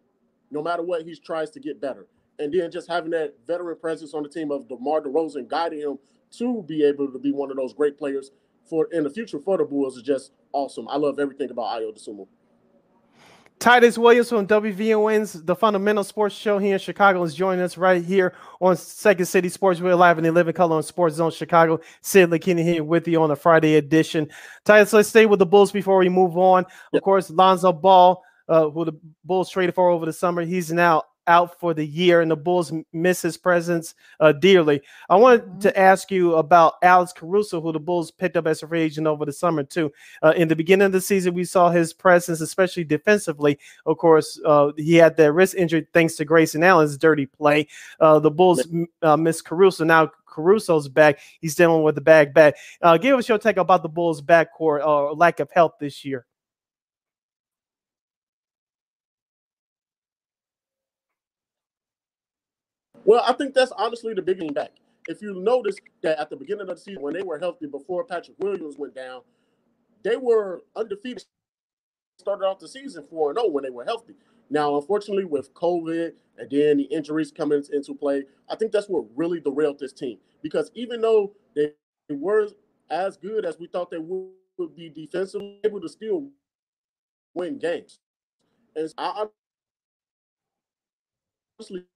No 0.51 0.63
matter 0.63 0.83
what, 0.83 1.03
he 1.03 1.15
tries 1.17 1.51
to 1.51 1.61
get 1.61 1.81
better. 1.81 2.07
And 2.39 2.53
then 2.53 2.71
just 2.71 2.89
having 2.89 3.11
that 3.11 3.35
veteran 3.47 3.77
presence 3.79 4.15
on 4.15 4.23
the 4.23 4.29
team 4.29 4.53
of 4.53 4.69
DeMar 4.69 5.03
DeRozan 5.03 5.49
guiding 5.49 5.81
him 5.81 5.99
to 6.39 6.63
be 6.63 6.85
able 6.85 7.11
to 7.11 7.19
be 7.19 7.33
one 7.33 7.51
of 7.51 7.57
those 7.57 7.75
great 7.75 7.99
players 7.99 8.31
for 8.69 8.87
in 8.93 9.03
the 9.03 9.11
future 9.11 9.39
for 9.39 9.59
the 9.59 9.65
Bulls 9.65 9.97
is 9.97 10.03
just 10.03 10.33
awesome. 10.53 10.87
I 10.89 10.97
love 10.97 11.19
everything 11.19 11.51
about 11.51 11.81
Ayo 11.81 11.93
Dosunmu. 11.97 12.29
Titus 13.59 13.99
Williams 13.99 14.29
from 14.29 14.47
WVON's 14.47 15.43
The 15.43 15.57
Fundamental 15.57 16.05
Sports 16.05 16.35
Show 16.37 16.59
here 16.59 16.75
in 16.75 16.79
Chicago 16.79 17.23
is 17.25 17.35
joining 17.35 17.61
us 17.65 17.77
right 17.77 18.05
here 18.05 18.35
on 18.61 18.77
Second 18.77 19.27
City 19.27 19.49
Sports. 19.49 19.81
We're 19.81 19.97
live 19.97 20.17
in 20.17 20.23
the 20.25 20.31
Living 20.31 20.55
Color 20.55 20.77
on 20.77 20.83
Sports 20.85 21.17
Zone 21.17 21.33
Chicago. 21.33 21.81
Sid 22.01 22.31
Lakina 22.31 22.63
here 22.63 22.85
with 22.85 23.09
you 23.09 23.21
on 23.21 23.31
the 23.31 23.37
Friday 23.37 23.75
edition. 23.75 24.29
Titus, 24.65 24.93
let's 24.93 25.09
stay 25.09 25.27
with 25.27 25.41
the 25.41 25.47
Bulls 25.47 25.73
before 25.73 25.99
we 25.99 26.09
move 26.09 26.39
on. 26.39 26.67
Yep. 26.93 27.01
Of 27.01 27.03
course, 27.03 27.31
Lonzo 27.31 27.73
Ball, 27.73 28.23
uh, 28.49 28.71
who 28.71 28.85
the 28.85 28.93
Bulls 29.25 29.51
traded 29.51 29.75
for 29.75 29.91
over 29.91 30.07
the 30.07 30.13
summer, 30.13 30.43
he's 30.43 30.73
now 30.73 31.03
out 31.29 31.61
for 31.61 31.75
the 31.75 31.87
year, 31.87 32.21
and 32.21 32.31
the 32.31 32.37
Bulls 32.37 32.73
miss 32.93 33.23
his 33.23 33.37
presence 33.37 33.95
uh, 34.19 34.33
dearly. 34.33 34.81
I 35.09 35.17
wanted 35.17 35.45
mm-hmm. 35.45 35.59
to 35.61 35.79
ask 35.79 36.11
you 36.11 36.35
about 36.35 36.75
Alex 36.83 37.13
Caruso, 37.13 37.61
who 37.61 37.73
the 37.73 37.79
Bulls 37.79 38.11
picked 38.11 38.37
up 38.37 38.47
as 38.47 38.63
a 38.63 38.67
free 38.67 38.81
agent 38.81 39.07
over 39.07 39.25
the 39.25 39.33
summer 39.33 39.63
too. 39.63 39.93
Uh, 40.23 40.33
in 40.37 40.49
the 40.49 40.57
beginning 40.57 40.87
of 40.87 40.93
the 40.93 41.01
season, 41.01 41.35
we 41.35 41.45
saw 41.45 41.71
his 41.71 41.93
presence, 41.93 42.41
especially 42.41 42.85
defensively. 42.85 43.59
Of 43.87 43.99
course, 43.99 44.41
uh, 44.45 44.73
he 44.77 44.95
had 44.97 45.17
that 45.19 45.33
wrist 45.33 45.55
injury 45.55 45.87
thanks 45.93 46.17
to 46.17 46.25
Grayson 46.25 46.65
Allen's 46.65 46.97
dirty 46.97 47.27
play. 47.27 47.69
Uh, 48.01 48.19
the 48.19 48.31
Bulls 48.31 48.67
uh, 49.03 49.17
miss 49.17 49.43
Caruso 49.43 49.85
now. 49.85 50.11
Caruso's 50.27 50.89
back. 50.89 51.19
He's 51.41 51.55
dealing 51.55 51.83
with 51.83 51.97
the 51.97 52.01
bag 52.01 52.33
back. 52.33 52.55
Uh, 52.81 52.97
give 52.97 53.19
us 53.19 53.29
your 53.29 53.39
take 53.39 53.57
about 53.57 53.83
the 53.83 53.89
Bulls' 53.89 54.23
backcourt 54.23 54.87
or 54.87 55.13
lack 55.15 55.41
of 55.41 55.51
health 55.51 55.75
this 55.81 56.05
year. 56.05 56.27
Well, 63.09 63.25
I 63.27 63.33
think 63.33 63.55
that's 63.55 63.73
honestly 63.73 64.13
the 64.13 64.21
beginning 64.21 64.53
back. 64.53 64.73
If 65.09 65.23
you 65.23 65.33
notice 65.41 65.77
that 66.03 66.19
at 66.21 66.29
the 66.29 66.37
beginning 66.37 66.69
of 66.69 66.77
the 66.77 66.77
season, 66.77 67.01
when 67.01 67.15
they 67.15 67.23
were 67.23 67.39
healthy 67.39 67.67
before 67.67 68.05
Patrick 68.05 68.37
Williams 68.39 68.77
went 68.77 68.95
down, 68.95 69.23
they 70.03 70.17
were 70.17 70.61
undefeated. 70.77 71.25
Started 72.19 72.45
off 72.45 72.59
the 72.59 72.69
season 72.69 73.07
4 73.09 73.33
0 73.33 73.49
when 73.49 73.65
they 73.65 73.71
were 73.71 73.87
healthy. 73.87 74.13
Now, 74.51 74.77
unfortunately, 74.77 75.25
with 75.25 75.55
COVID 75.55 76.13
and 76.37 76.51
then 76.51 76.77
the 76.77 76.83
injuries 76.91 77.33
coming 77.33 77.65
into 77.73 77.95
play, 77.95 78.25
I 78.47 78.57
think 78.57 78.73
that's 78.73 78.91
what 78.91 79.07
really 79.17 79.41
derailed 79.41 79.79
this 79.79 79.95
team. 79.95 80.19
Because 80.43 80.71
even 80.75 81.01
though 81.01 81.33
they 81.57 81.73
were 82.11 82.49
as 82.91 83.17
good 83.17 83.47
as 83.47 83.59
we 83.59 83.69
thought 83.69 83.91
they 83.91 83.97
would, 83.97 84.33
would 84.59 84.77
be 84.77 84.91
defensively, 84.91 85.61
able 85.65 85.81
to 85.81 85.89
still 85.89 86.29
win 87.33 87.59
games. 87.59 88.01
And 88.77 88.93
I 88.99 89.25
honestly, 91.59 91.87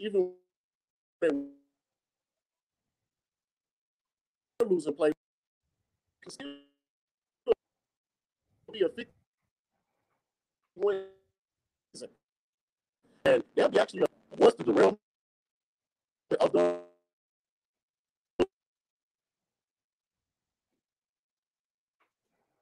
even 0.00 0.32
losing 4.68 4.94
play 4.94 5.12
be 8.72 8.80
a 8.80 8.88
50 8.88 9.06
win 10.76 11.04
and 13.26 13.44
they'll 13.54 13.68
be 13.68 13.78
actually 13.78 14.04
what's 14.36 14.56
the 14.56 14.64
derailment 14.64 14.98
of 16.40 16.52
the 16.52 16.78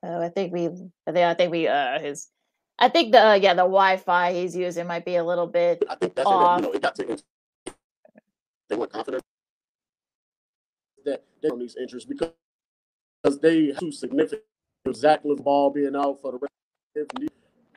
Oh, 0.03 0.23
I 0.23 0.31
think 0.31 0.51
we, 0.55 0.65
I 0.65 1.13
think, 1.13 1.19
I 1.19 1.35
think 1.35 1.53
we, 1.53 1.69
uh, 1.69 2.01
his, 2.01 2.29
I 2.79 2.89
think 2.89 3.13
the, 3.13 3.23
uh, 3.23 3.35
yeah, 3.35 3.53
the 3.53 3.65
Wi-Fi 3.65 4.33
he's 4.33 4.57
using 4.57 4.87
might 4.87 5.05
be 5.05 5.17
a 5.17 5.25
little 5.25 5.47
bit 5.47 5.85
I 5.91 5.95
think 5.95 6.15
that's 6.15 6.27
off. 6.27 6.59
It, 6.59 6.63
you 6.63 6.69
know, 6.69 6.75
it 6.75 6.81
got 6.81 6.95
to 6.95 7.19
they 8.71 8.77
weren't 8.77 8.93
confident 8.93 9.23
that 11.05 11.25
they 11.43 11.49
on 11.49 11.59
these 11.59 11.77
injuries 11.77 12.05
because 12.07 12.33
they 13.43 13.68
have 13.68 13.79
too 13.81 13.93
significant. 13.93 14.45
Zach 14.95 15.23
ball 15.25 15.71
being 15.71 15.97
out 15.97 16.21
for 16.23 16.33
the 16.33 16.39
rest. 16.39 16.53
of 16.97 17.21
the 17.21 17.29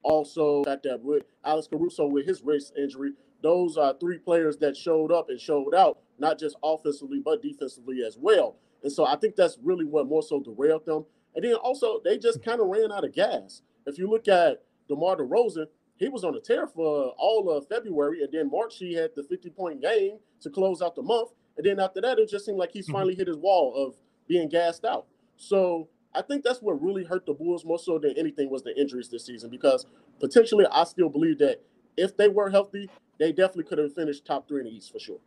Also, 0.03 0.63
got 0.63 0.83
that 0.83 1.01
with 1.03 1.23
Alex 1.45 1.67
Caruso 1.67 2.07
with 2.07 2.25
his 2.27 2.41
wrist 2.43 2.73
injury, 2.77 3.13
those 3.41 3.77
are 3.77 3.95
three 3.99 4.19
players 4.19 4.57
that 4.57 4.77
showed 4.77 5.11
up 5.11 5.29
and 5.29 5.39
showed 5.39 5.75
out, 5.75 5.99
not 6.19 6.39
just 6.39 6.55
offensively 6.63 7.21
but 7.23 7.41
defensively 7.41 8.03
as 8.05 8.17
well. 8.17 8.57
And 8.83 8.91
so 8.91 9.05
I 9.05 9.15
think 9.17 9.35
that's 9.35 9.57
really 9.63 9.85
what 9.85 10.07
more 10.07 10.23
so 10.23 10.41
derailed 10.41 10.85
them. 10.85 11.05
And 11.35 11.43
then 11.45 11.55
also 11.55 12.01
they 12.03 12.17
just 12.17 12.43
kind 12.43 12.61
of 12.61 12.67
ran 12.67 12.91
out 12.91 13.05
of 13.05 13.13
gas. 13.13 13.61
If 13.85 13.97
you 13.97 14.09
look 14.09 14.27
at 14.27 14.63
DeMar 14.89 15.17
DeRozan, 15.17 15.67
he 16.03 16.09
was 16.09 16.23
on 16.23 16.35
a 16.35 16.39
tear 16.39 16.67
for 16.67 17.13
all 17.17 17.49
of 17.49 17.67
February, 17.67 18.23
and 18.23 18.31
then 18.31 18.51
March 18.51 18.77
he 18.77 18.93
had 18.93 19.11
the 19.15 19.23
50 19.23 19.49
point 19.51 19.81
game 19.81 20.19
to 20.41 20.49
close 20.49 20.81
out 20.81 20.95
the 20.95 21.01
month, 21.01 21.31
and 21.57 21.65
then 21.65 21.79
after 21.79 22.01
that 22.01 22.19
it 22.19 22.29
just 22.29 22.45
seemed 22.45 22.57
like 22.57 22.71
he's 22.71 22.85
mm-hmm. 22.85 22.93
finally 22.93 23.15
hit 23.15 23.27
his 23.27 23.37
wall 23.37 23.73
of 23.75 23.95
being 24.27 24.49
gassed 24.49 24.85
out. 24.85 25.05
So 25.37 25.87
I 26.15 26.21
think 26.21 26.43
that's 26.43 26.61
what 26.61 26.81
really 26.81 27.03
hurt 27.03 27.25
the 27.25 27.33
Bulls 27.33 27.65
more 27.65 27.79
so 27.79 27.97
than 27.97 28.13
anything 28.17 28.49
was 28.49 28.63
the 28.63 28.79
injuries 28.79 29.09
this 29.09 29.25
season 29.25 29.49
because 29.49 29.85
potentially 30.19 30.65
I 30.71 30.83
still 30.83 31.09
believe 31.09 31.39
that 31.39 31.61
if 31.97 32.15
they 32.17 32.27
were 32.27 32.49
healthy, 32.49 32.89
they 33.19 33.31
definitely 33.31 33.65
could 33.65 33.77
have 33.77 33.93
finished 33.93 34.25
top 34.25 34.47
three 34.47 34.61
in 34.61 34.65
the 34.67 34.75
East 34.75 34.91
for 34.91 34.99
sure. 34.99 35.19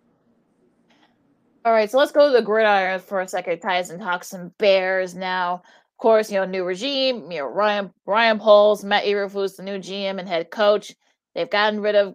All 1.65 1.73
right, 1.73 1.91
so 1.91 1.99
let's 1.99 2.13
go 2.13 2.29
to 2.29 2.33
the 2.33 2.43
gridiron 2.43 3.01
for 3.01 3.21
a 3.21 3.27
second, 3.27 3.61
Tyus, 3.61 3.91
and 3.91 4.01
talk 4.01 4.23
some 4.23 4.53
Bears 4.59 5.17
now. 5.17 5.63
Of 5.97 6.03
course, 6.03 6.31
you 6.31 6.39
know, 6.39 6.45
new 6.45 6.63
regime, 6.63 7.31
you 7.31 7.39
know, 7.39 7.47
Ryan 7.47 7.91
Ryan 8.05 8.39
Poles, 8.39 8.85
Matt 8.85 9.05
Eberflus, 9.05 9.57
the 9.57 9.63
new 9.63 9.79
GM 9.79 10.19
and 10.19 10.29
head 10.29 10.51
coach. 10.51 10.93
They've 11.35 11.49
gotten 11.49 11.81
rid 11.81 11.95
of, 11.95 12.15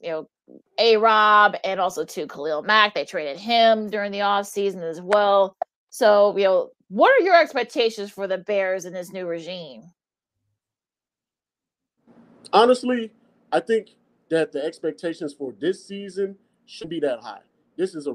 you 0.00 0.10
know, 0.10 0.28
A 0.78 0.96
Rob 0.96 1.54
and 1.62 1.78
also 1.78 2.04
to 2.04 2.26
Khalil 2.26 2.62
Mack. 2.62 2.94
They 2.94 3.04
traded 3.04 3.38
him 3.38 3.90
during 3.90 4.10
the 4.10 4.18
offseason 4.18 4.82
as 4.82 5.00
well. 5.00 5.54
So, 5.90 6.36
you 6.36 6.44
know, 6.44 6.70
what 6.88 7.12
are 7.12 7.24
your 7.24 7.40
expectations 7.40 8.10
for 8.10 8.26
the 8.26 8.38
Bears 8.38 8.86
in 8.86 8.92
this 8.92 9.12
new 9.12 9.24
regime? 9.24 9.84
Honestly, 12.52 13.12
I 13.52 13.60
think 13.60 13.90
that 14.30 14.50
the 14.50 14.64
expectations 14.64 15.32
for 15.32 15.54
this 15.60 15.86
season 15.86 16.36
should 16.66 16.88
be 16.88 16.98
that 16.98 17.20
high. 17.20 17.42
This 17.76 17.94
is 17.94 18.08
a 18.08 18.12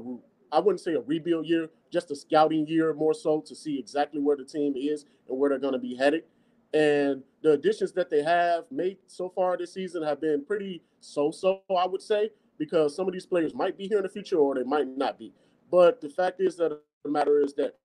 I 0.50 0.60
wouldn't 0.60 0.80
say 0.80 0.94
a 0.94 1.00
rebuild 1.00 1.46
year, 1.46 1.70
just 1.90 2.10
a 2.10 2.16
scouting 2.16 2.66
year 2.66 2.94
more 2.94 3.14
so 3.14 3.40
to 3.42 3.54
see 3.54 3.78
exactly 3.78 4.20
where 4.20 4.36
the 4.36 4.44
team 4.44 4.74
is 4.76 5.04
and 5.28 5.38
where 5.38 5.50
they're 5.50 5.58
going 5.58 5.74
to 5.74 5.78
be 5.78 5.94
headed. 5.94 6.24
And 6.72 7.22
the 7.42 7.52
additions 7.52 7.92
that 7.92 8.10
they 8.10 8.22
have 8.22 8.64
made 8.70 8.98
so 9.06 9.30
far 9.30 9.56
this 9.56 9.72
season 9.72 10.02
have 10.02 10.20
been 10.20 10.44
pretty 10.44 10.82
so-so, 11.00 11.62
I 11.76 11.86
would 11.86 12.02
say, 12.02 12.30
because 12.58 12.94
some 12.94 13.06
of 13.06 13.12
these 13.12 13.26
players 13.26 13.54
might 13.54 13.78
be 13.78 13.86
here 13.86 13.98
in 13.98 14.02
the 14.02 14.08
future 14.08 14.36
or 14.36 14.54
they 14.54 14.64
might 14.64 14.86
not 14.86 15.18
be. 15.18 15.32
But 15.70 16.00
the 16.00 16.10
fact 16.10 16.40
is 16.40 16.56
that 16.56 16.78
the 17.04 17.10
matter 17.10 17.40
is 17.40 17.54
that 17.54 17.76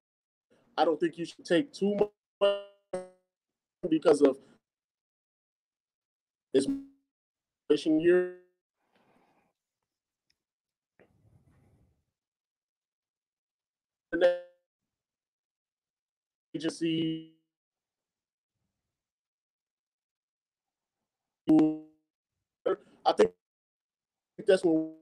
I 0.78 0.86
don't 0.86 0.99
think 0.99 1.18
you 1.18 1.26
should 1.26 1.45
take 1.45 1.72
too 1.72 1.97
much 2.41 2.59
because 3.89 4.22
of 4.22 4.38
this 6.53 6.68
year 7.86 8.43
agency 16.55 17.34
I 23.05 23.11
think 23.14 23.32
that's 24.47 24.64
what 24.64 24.93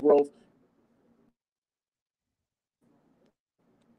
growth. 0.00 0.28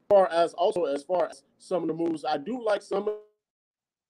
As 0.00 0.16
far 0.16 0.28
as 0.30 0.54
also 0.54 0.84
as 0.84 1.02
far 1.02 1.28
as 1.28 1.42
some 1.58 1.82
of 1.82 1.88
the 1.88 1.94
moves, 1.94 2.24
I 2.24 2.38
do 2.38 2.64
like 2.64 2.82
some 2.82 3.08
of 3.08 3.14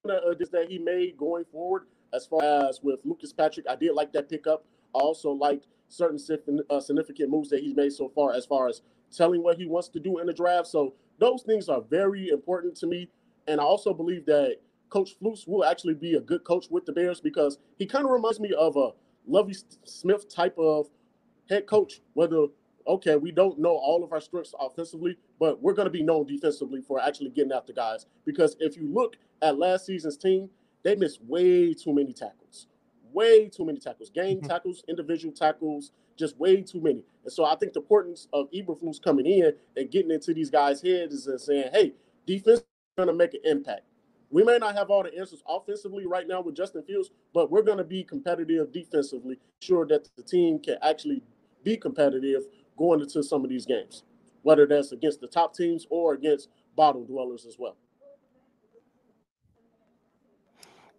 the 0.05 0.15
uh, 0.15 0.35
that 0.53 0.67
he 0.69 0.79
made 0.79 1.17
going 1.17 1.45
forward. 1.45 1.85
As 2.15 2.27
far 2.27 2.43
as 2.43 2.81
with 2.83 3.01
Lucas 3.05 3.33
Patrick, 3.33 3.67
I 3.69 3.77
did 3.77 3.93
like 3.93 4.13
that 4.13 4.29
pickup. 4.29 4.65
I 4.95 4.99
also 4.99 5.31
liked 5.31 5.67
certain 5.89 6.19
uh, 6.71 6.81
significant 6.81 7.31
moves 7.31 7.51
that 7.51 7.61
he's 7.61 7.75
made 7.75 7.93
so 7.93 8.09
far, 8.09 8.33
as 8.33 8.47
far 8.47 8.69
as 8.69 8.83
telling 9.17 9.43
what 9.43 9.57
he 9.57 9.67
wants 9.67 9.89
to 9.89 10.01
do 10.01 10.19
in 10.19 10.27
the 10.27 10.33
draft. 10.33 10.67
So 10.69 10.95
those 11.19 11.43
things 11.43 11.69
are 11.69 11.81
very 11.81 12.29
important 12.29 12.77
to 12.77 12.87
me. 12.87 13.09
And 13.47 13.61
I 13.61 13.65
also 13.65 13.93
believe 13.93 14.27
that 14.27 14.57
Coach 14.89 15.17
Flus 15.21 15.49
will 15.49 15.65
actually 15.65 15.95
be 15.95 16.15
a 16.15 16.21
good 16.21 16.45
coach 16.45 16.67
with 16.71 16.85
the 16.85 16.93
Bears 16.93 17.21
because 17.21 17.59
he 17.79 17.87
kind 17.87 18.05
of 18.05 18.11
reminds 18.11 18.41
me 18.41 18.53
of 18.53 18.77
a 18.77 18.91
Lovie 19.27 19.57
Smith 19.85 20.29
type 20.29 20.57
of 20.59 20.89
head 21.49 21.67
coach. 21.67 22.01
Whether 22.15 22.47
okay, 22.87 23.17
we 23.17 23.31
don't 23.31 23.59
know 23.59 23.71
all 23.71 24.03
of 24.03 24.13
our 24.13 24.21
strengths 24.21 24.55
offensively, 24.59 25.17
but 25.39 25.63
we're 25.63 25.73
going 25.73 25.87
to 25.87 25.91
be 25.91 26.03
known 26.03 26.27
defensively 26.27 26.81
for 26.81 27.01
actually 27.01 27.31
getting 27.31 27.53
after 27.53 27.73
guys. 27.73 28.07
Because 28.25 28.57
if 28.61 28.77
you 28.77 28.93
look 28.93 29.17
at 29.41 29.59
last 29.59 29.87
season's 29.87 30.17
team, 30.17 30.49
they 30.83 30.97
missed 30.97 31.23
way 31.23 31.75
too 31.75 31.93
many 31.93 32.13
tackles, 32.13 32.67
way 33.13 33.49
too 33.49 33.65
many 33.65 33.79
tackles, 33.79 34.11
game 34.11 34.41
Mhm. 34.41 34.49
tackles, 34.49 34.85
individual 34.89 35.35
tackles, 35.35 35.93
just 36.17 36.39
way 36.39 36.63
too 36.63 36.81
many. 36.81 37.05
And 37.25 37.33
so 37.33 37.45
I 37.45 37.57
think 37.57 37.73
the 37.73 37.81
importance 37.81 38.29
of 38.33 38.51
Eberflus 38.51 39.01
coming 39.03 39.27
in 39.27 39.53
and 39.77 39.91
getting 39.91 40.11
into 40.11 40.35
these 40.35 40.51
guys' 40.51 40.81
heads 40.83 41.27
is 41.27 41.43
saying, 41.45 41.71
hey, 41.73 41.95
defense 42.27 42.61
is 42.61 42.67
going 42.97 43.09
to 43.09 43.15
make 43.15 43.35
an 43.35 43.41
impact. 43.45 43.83
We 44.31 44.43
may 44.45 44.59
not 44.59 44.75
have 44.75 44.91
all 44.91 45.03
the 45.03 45.17
answers 45.19 45.43
offensively 45.47 46.07
right 46.07 46.27
now 46.27 46.41
with 46.41 46.55
Justin 46.55 46.83
Fields, 46.85 47.11
but 47.35 47.51
we're 47.51 47.63
going 47.63 47.79
to 47.79 47.85
be 47.85 48.03
competitive 48.03 48.73
defensively, 48.73 49.39
sure 49.61 49.87
that 49.87 50.09
the 50.17 50.23
team 50.23 50.59
can 50.59 50.79
actually 50.83 51.23
be 51.65 51.77
competitive 51.77 52.45
going 52.79 53.01
into 53.01 53.23
some 53.23 53.45
of 53.45 53.51
these 53.51 53.67
games, 53.67 54.05
whether 54.43 54.67
that's 54.67 54.93
against 54.93 55.21
the 55.21 55.27
top 55.27 55.55
teams 55.55 55.87
or 55.91 56.15
against 56.15 56.49
bottom 56.77 57.05
dwellers 57.05 57.45
as 57.47 57.59
well. 57.59 57.77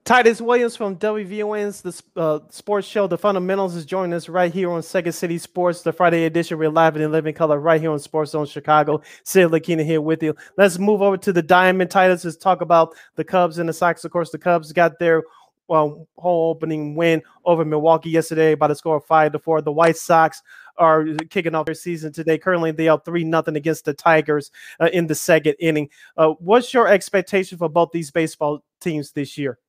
Titus 0.06 0.42
Williams 0.42 0.76
from 0.76 0.98
WVON's 0.98 1.82
the 1.82 2.22
uh, 2.22 2.40
sports 2.50 2.86
show, 2.86 3.08
The 3.08 3.18
Fundamentals, 3.18 3.74
is 3.74 3.86
joining 3.86 4.12
us 4.14 4.28
right 4.28 4.52
here 4.52 4.70
on 4.70 4.84
Second 4.84 5.14
City 5.14 5.38
Sports, 5.38 5.82
the 5.82 5.94
Friday 5.94 6.26
edition. 6.26 6.58
We're 6.58 6.70
live 6.70 6.96
and 6.96 7.06
in 7.06 7.12
living 7.14 7.34
color 7.34 7.58
right 7.58 7.80
here 7.80 7.90
on 7.90 8.00
Sports 8.00 8.32
Zone 8.32 8.46
Chicago. 8.46 9.02
Sid 9.24 9.50
Lakina 9.50 9.86
here 9.86 10.02
with 10.02 10.22
you. 10.22 10.36
Let's 10.58 10.78
move 10.78 11.02
over 11.02 11.16
to 11.16 11.32
the 11.32 11.42
Diamond 11.42 11.90
Titus. 11.90 12.26
Let's 12.26 12.36
talk 12.36 12.60
about 12.60 12.94
the 13.16 13.24
Cubs 13.24 13.60
and 13.60 13.70
the 13.70 13.72
Sox. 13.72 14.04
Of 14.04 14.12
course, 14.12 14.30
the 14.30 14.38
Cubs 14.38 14.74
got 14.74 15.00
their 15.00 15.24
well, 15.70 16.06
whole 16.18 16.50
opening 16.50 16.96
win 16.96 17.22
over 17.46 17.64
Milwaukee 17.64 18.10
yesterday 18.10 18.56
by 18.56 18.68
the 18.68 18.76
score 18.76 18.98
of 18.98 19.06
five 19.06 19.32
to 19.32 19.40
four. 19.40 19.62
The 19.62 19.72
White 19.72 19.96
Sox 19.96 20.42
are 20.78 21.06
kicking 21.30 21.56
off 21.56 21.66
their 21.66 21.76
season 21.76 22.12
today. 22.12 22.38
Currently, 22.38 22.72
they 22.72 22.90
are 22.90 23.02
three 23.06 23.24
nothing 23.24 23.56
against 23.56 23.86
the 23.86 23.94
Tigers 23.94 24.52
uh, 24.82 24.90
in 24.92 25.08
the 25.08 25.16
second 25.16 25.56
inning. 25.62 25.90
Uh, 26.18 26.32
what's 26.40 26.74
your 26.74 26.90
expectation 26.90 27.58
for 27.58 27.70
both 27.70 27.92
these 27.94 28.12
baseball 28.12 28.66
teams 28.82 29.14
this 29.14 29.38
year? 29.38 29.60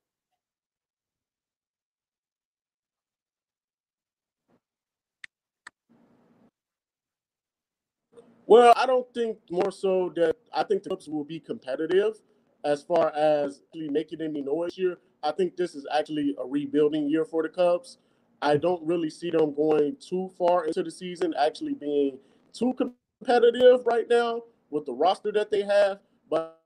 Well, 8.55 8.73
I 8.77 8.87
don't 8.87 9.13
think 9.13 9.39
more 9.51 9.73
so 9.73 10.13
that 10.15 10.37
I 10.53 10.63
think 10.63 10.85
the 10.85 10.91
Cubs 10.91 11.09
will 11.09 11.25
be 11.25 11.41
competitive 11.41 12.21
as 12.65 12.85
far 12.85 13.13
as 13.13 13.63
actually 13.67 13.89
making 13.89 14.21
any 14.21 14.43
noise 14.43 14.77
here. 14.77 14.99
I 15.25 15.33
think 15.33 15.57
this 15.57 15.75
is 15.75 15.85
actually 15.93 16.37
a 16.39 16.47
rebuilding 16.47 17.11
year 17.11 17.25
for 17.25 17.43
the 17.43 17.49
Cubs. 17.49 17.99
I 18.41 18.57
don't 18.57 18.81
really 18.87 19.11
see 19.11 19.31
them 19.31 19.57
going 19.57 19.97
too 19.99 20.31
far 20.39 20.67
into 20.67 20.85
the 20.85 20.91
season, 20.93 21.35
actually 21.37 21.75
being 21.75 22.21
too 22.53 22.75
competitive 22.75 23.85
right 23.87 24.09
now 24.09 24.43
with 24.71 24.87
the 24.87 24.93
roster 24.93 25.33
that 25.33 25.51
they 25.51 25.63
have. 25.63 25.99
But 26.31 26.63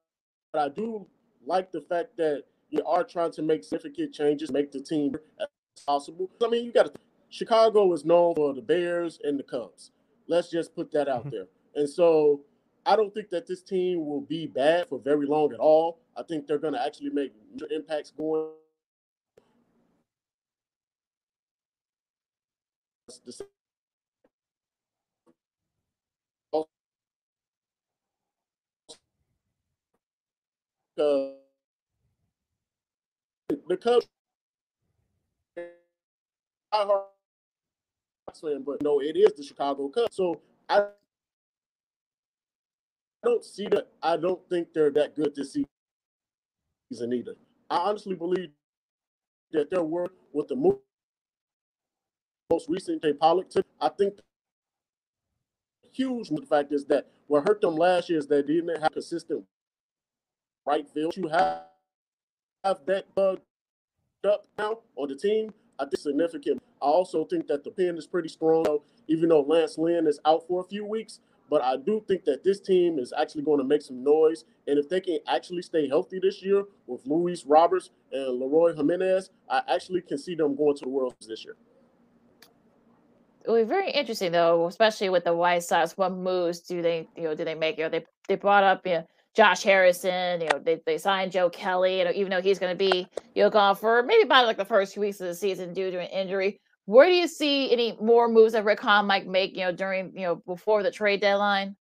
I 0.53 0.69
do 0.69 1.07
like 1.47 1.73
the 1.73 1.81
fact 1.81 2.19
that 2.19 2.45
you 2.69 2.85
are 2.85 3.03
trying 3.03 3.33
to 3.33 3.41
make 3.41 3.65
significant 3.65 4.13
changes, 4.13 4.53
make 4.53 4.73
the 4.73 4.81
team 4.81 5.17
as 5.41 5.47
possible. 5.87 6.31
I 6.45 6.49
mean, 6.49 6.67
you 6.67 6.71
got 6.71 6.95
to. 6.95 7.01
Chicago 7.31 7.91
is 7.95 8.05
known 8.05 8.35
for 8.35 8.53
the 8.53 8.61
Bears 8.61 9.21
and 9.25 9.39
the 9.39 9.43
Cubs. 9.43 9.91
Let's 10.29 10.51
just 10.51 10.75
put 10.75 10.93
that 10.93 11.09
out 11.09 11.21
mm-hmm. 11.21 11.31
there. 11.31 11.47
And 11.79 11.89
so 11.89 12.43
I 12.85 12.97
don't 12.97 13.15
think 13.15 13.31
that 13.31 13.47
this 13.47 13.63
team 13.63 14.05
will 14.05 14.21
be 14.21 14.49
bad 14.49 14.89
for 14.89 14.99
very 14.99 15.27
long 15.27 15.53
at 15.53 15.61
all. 15.61 16.01
I 16.17 16.25
think 16.25 16.49
they're 16.49 16.59
going 16.59 16.75
to 16.75 16.85
actually 16.85 17.11
make 17.11 17.33
impacts 17.71 18.11
going. 18.11 18.49
The 30.97 31.37
Cubs, 33.81 34.09
I 36.73 36.85
heard 36.85 37.05
but 38.65 38.83
no, 38.83 39.01
it 39.01 39.17
is 39.17 39.33
the 39.35 39.45
Chicago 39.45 39.89
Cubs. 39.89 40.17
So 40.17 40.41
I 40.69 40.89
don't 43.23 43.45
see 43.45 43.67
that. 43.69 43.89
I 44.03 44.17
don't 44.17 44.41
think 44.49 44.73
they're 44.73 44.91
that 44.91 45.17
good 45.17 45.35
this 45.35 45.57
season 46.91 47.13
either. 47.13 47.35
I 47.71 47.79
honestly 47.79 48.15
believe 48.15 48.51
that 49.53 49.71
their 49.71 49.83
work 49.83 50.13
with 50.33 50.49
the 50.49 50.57
most 50.57 50.79
recent 52.69 53.03
AJ 53.03 53.19
Pollock. 53.19 53.51
Took, 53.51 53.67
I 53.81 53.89
think 53.89 54.19
huge 55.93 56.29
the 56.29 56.47
fact 56.49 56.73
is 56.73 56.85
that 56.87 57.09
what 57.27 57.47
hurt 57.47 57.61
them 57.61 57.77
last 57.77 58.09
year 58.09 58.19
is 58.19 58.27
that 58.29 58.47
they 58.47 58.55
didn't 58.55 58.81
have 58.81 58.93
consistent 58.93 59.45
right 60.67 60.89
field. 60.89 61.17
You 61.17 61.29
have 61.29 61.63
have 62.65 62.79
that 62.87 63.15
bugged 63.15 63.43
up 64.25 64.47
now 64.59 64.79
on 64.97 65.09
the 65.09 65.17
team. 65.17 65.53
I 65.79 65.85
think 65.85 65.99
significant. 65.99 66.63
I 66.83 66.87
also 66.87 67.25
think 67.25 67.47
that 67.49 67.65
the 67.65 67.71
pen 67.71 67.97
is 67.97 68.07
pretty 68.07 68.29
strong, 68.29 68.79
even 69.07 69.29
though 69.29 69.43
Lance 69.43 69.79
Lynn 69.79 70.07
is 70.07 70.19
out 70.25 70.47
for 70.47 70.61
a 70.61 70.65
few 70.65 70.85
weeks. 70.85 71.21
But 71.51 71.63
I 71.63 71.77
do 71.77 72.05
think 72.07 72.25
that 72.25 72.45
this 72.45 72.61
team 72.61 72.99
is 72.99 73.13
actually 73.19 73.43
going 73.43 73.59
to 73.59 73.65
make 73.65 73.83
some 73.83 74.05
noise. 74.05 74.45
And 74.67 74.79
if 74.79 74.89
they 74.89 75.01
can 75.01 75.19
actually 75.27 75.63
stay 75.63 75.89
healthy 75.89 76.19
this 76.21 76.43
year 76.43 76.65
with 76.87 77.01
Luis 77.07 77.45
Roberts 77.47 77.91
and 78.13 78.43
Eloy 78.43 78.75
Jimenez, 78.77 79.31
I 79.49 79.63
actually 79.69 80.03
can 80.03 80.19
see 80.19 80.35
them 80.35 80.55
going 80.57 80.77
to 80.77 80.85
the 80.85 80.91
World 80.91 81.15
this 81.27 81.45
year. 81.45 81.57
It 83.47 83.51
was 83.51 83.67
very 83.67 83.91
interesting 83.91 84.33
though, 84.33 84.67
especially 84.67 85.09
with 85.09 85.25
the 85.25 85.35
White 85.35 85.63
Sox. 85.63 85.97
What 85.97 86.13
moves 86.13 86.61
do 86.61 86.83
they, 86.83 87.09
you 87.17 87.25
know, 87.25 87.35
do 87.35 87.47
they 87.47 87.55
make? 87.55 87.79
You 87.79 87.85
know, 87.85 87.91
they 87.91 88.05
they 88.29 88.35
brought 88.37 88.63
up 88.63 88.87
you 88.87 88.93
know, 88.93 89.07
Josh 89.33 89.63
Harrison. 89.63 90.43
You 90.43 90.49
know, 90.49 90.59
they, 90.59 90.83
they 90.85 90.99
signed 90.99 91.33
Joe 91.33 91.49
Kelly. 91.49 92.01
You 92.01 92.05
know, 92.05 92.13
even 92.15 92.31
though 92.31 92.43
he's 92.43 92.59
going 92.59 92.73
to 92.73 92.77
be 92.77 93.07
you 93.35 93.43
know 93.43 93.49
gone 93.49 93.75
for 93.75 94.03
maybe 94.03 94.25
about 94.25 94.47
like 94.47 94.59
the 94.59 94.67
first 94.67 94.93
few 94.93 95.01
weeks 95.01 95.21
of 95.21 95.29
the 95.29 95.35
season 95.35 95.73
due 95.73 95.91
to 95.91 95.99
an 95.99 96.09
injury. 96.09 96.61
Where 96.89 97.07
do 97.09 97.15
you 97.15 97.29
see 97.29 97.71
any 97.71 97.99
more 98.01 98.29
moves 98.29 98.55
that 98.55 98.65
Rick 98.65 98.81
Hahn 98.81 99.07
might 99.07 99.29
make? 99.29 99.55
You 99.55 99.67
know, 99.67 99.73
during 99.73 100.15
you 100.15 100.23
know 100.23 100.37
before 100.37 100.83
the 100.83 100.91
trade 100.91 101.21
deadline. 101.21 101.77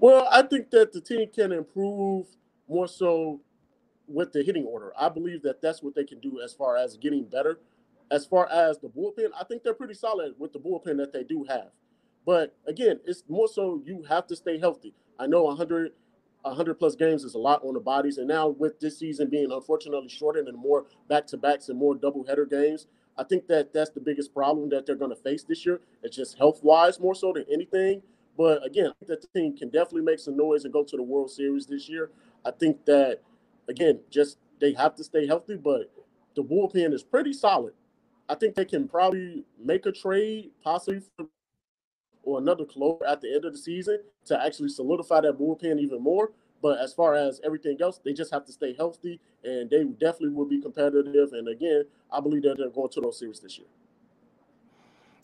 Well, 0.00 0.28
I 0.32 0.42
think 0.42 0.70
that 0.70 0.92
the 0.92 1.00
team 1.02 1.28
can 1.34 1.52
improve 1.52 2.26
more 2.68 2.88
so 2.88 3.40
with 4.08 4.32
the 4.32 4.42
hitting 4.42 4.64
order. 4.66 4.92
I 4.98 5.10
believe 5.10 5.42
that 5.42 5.62
that's 5.62 5.82
what 5.82 5.94
they 5.94 6.04
can 6.04 6.20
do 6.20 6.40
as 6.42 6.54
far 6.54 6.76
as 6.76 6.96
getting 6.96 7.24
better. 7.24 7.60
As 8.10 8.26
far 8.26 8.48
as 8.50 8.78
the 8.78 8.88
bullpen, 8.88 9.30
I 9.40 9.44
think 9.44 9.62
they're 9.64 9.74
pretty 9.74 9.94
solid 9.94 10.34
with 10.38 10.52
the 10.52 10.60
bullpen 10.60 10.98
that 10.98 11.12
they 11.12 11.24
do 11.24 11.44
have. 11.48 11.70
But 12.26 12.56
again, 12.66 13.00
it's 13.04 13.22
more 13.28 13.48
so 13.48 13.82
you 13.84 14.04
have 14.08 14.26
to 14.28 14.36
stay 14.36 14.58
healthy. 14.58 14.94
I 15.18 15.26
know 15.26 15.44
100, 15.44 15.92
100 16.42 16.74
plus 16.74 16.94
games 16.94 17.24
is 17.24 17.34
a 17.34 17.38
lot 17.38 17.62
on 17.64 17.74
the 17.74 17.80
bodies, 17.80 18.18
and 18.18 18.28
now 18.28 18.48
with 18.48 18.80
this 18.80 18.98
season 18.98 19.28
being 19.28 19.52
unfortunately 19.52 20.08
shortened 20.08 20.48
and 20.48 20.58
more 20.58 20.86
back 21.08 21.26
to 21.28 21.36
backs 21.36 21.68
and 21.68 21.78
more 21.78 21.94
double 21.94 22.24
header 22.26 22.46
games, 22.46 22.86
I 23.16 23.24
think 23.24 23.46
that 23.48 23.72
that's 23.72 23.90
the 23.90 24.00
biggest 24.00 24.34
problem 24.34 24.68
that 24.70 24.86
they're 24.86 24.96
going 24.96 25.14
to 25.14 25.22
face 25.22 25.44
this 25.44 25.64
year. 25.64 25.80
It's 26.02 26.16
just 26.16 26.36
health 26.36 26.60
wise 26.62 26.98
more 26.98 27.14
so 27.14 27.32
than 27.32 27.44
anything. 27.52 28.02
But 28.36 28.66
again, 28.66 28.86
I 28.86 29.04
think 29.06 29.20
the 29.20 29.40
team 29.40 29.56
can 29.56 29.68
definitely 29.68 30.02
make 30.02 30.18
some 30.18 30.36
noise 30.36 30.64
and 30.64 30.72
go 30.72 30.82
to 30.82 30.96
the 30.96 31.02
World 31.02 31.30
Series 31.30 31.66
this 31.66 31.88
year. 31.88 32.10
I 32.44 32.50
think 32.50 32.84
that 32.86 33.20
again, 33.68 34.00
just 34.10 34.38
they 34.60 34.72
have 34.72 34.96
to 34.96 35.04
stay 35.04 35.26
healthy, 35.26 35.56
but 35.56 35.92
the 36.34 36.42
bullpen 36.42 36.92
is 36.92 37.02
pretty 37.02 37.32
solid. 37.32 37.74
I 38.28 38.34
think 38.34 38.54
they 38.54 38.64
can 38.64 38.88
probably 38.88 39.44
make 39.62 39.86
a 39.86 39.92
trade, 39.92 40.50
possibly 40.62 41.00
for, 41.16 41.26
or 42.24 42.38
another 42.38 42.64
closer 42.64 43.04
at 43.06 43.20
the 43.20 43.34
end 43.34 43.44
of 43.44 43.52
the 43.52 43.58
season 43.58 43.98
to 44.26 44.44
actually 44.44 44.68
solidify 44.68 45.20
that 45.20 45.38
bullpen 45.38 45.78
even 45.80 46.02
more. 46.02 46.32
But 46.62 46.78
as 46.78 46.94
far 46.94 47.14
as 47.14 47.40
everything 47.44 47.76
else, 47.82 48.00
they 48.02 48.14
just 48.14 48.32
have 48.32 48.46
to 48.46 48.52
stay 48.52 48.74
healthy, 48.74 49.20
and 49.44 49.68
they 49.68 49.84
definitely 49.84 50.30
will 50.30 50.46
be 50.46 50.60
competitive. 50.60 51.32
And 51.32 51.46
again, 51.48 51.84
I 52.10 52.20
believe 52.20 52.42
that 52.42 52.56
they're 52.56 52.70
going 52.70 52.88
to 52.90 53.00
those 53.02 53.18
series 53.18 53.40
this 53.40 53.58
year. 53.58 53.66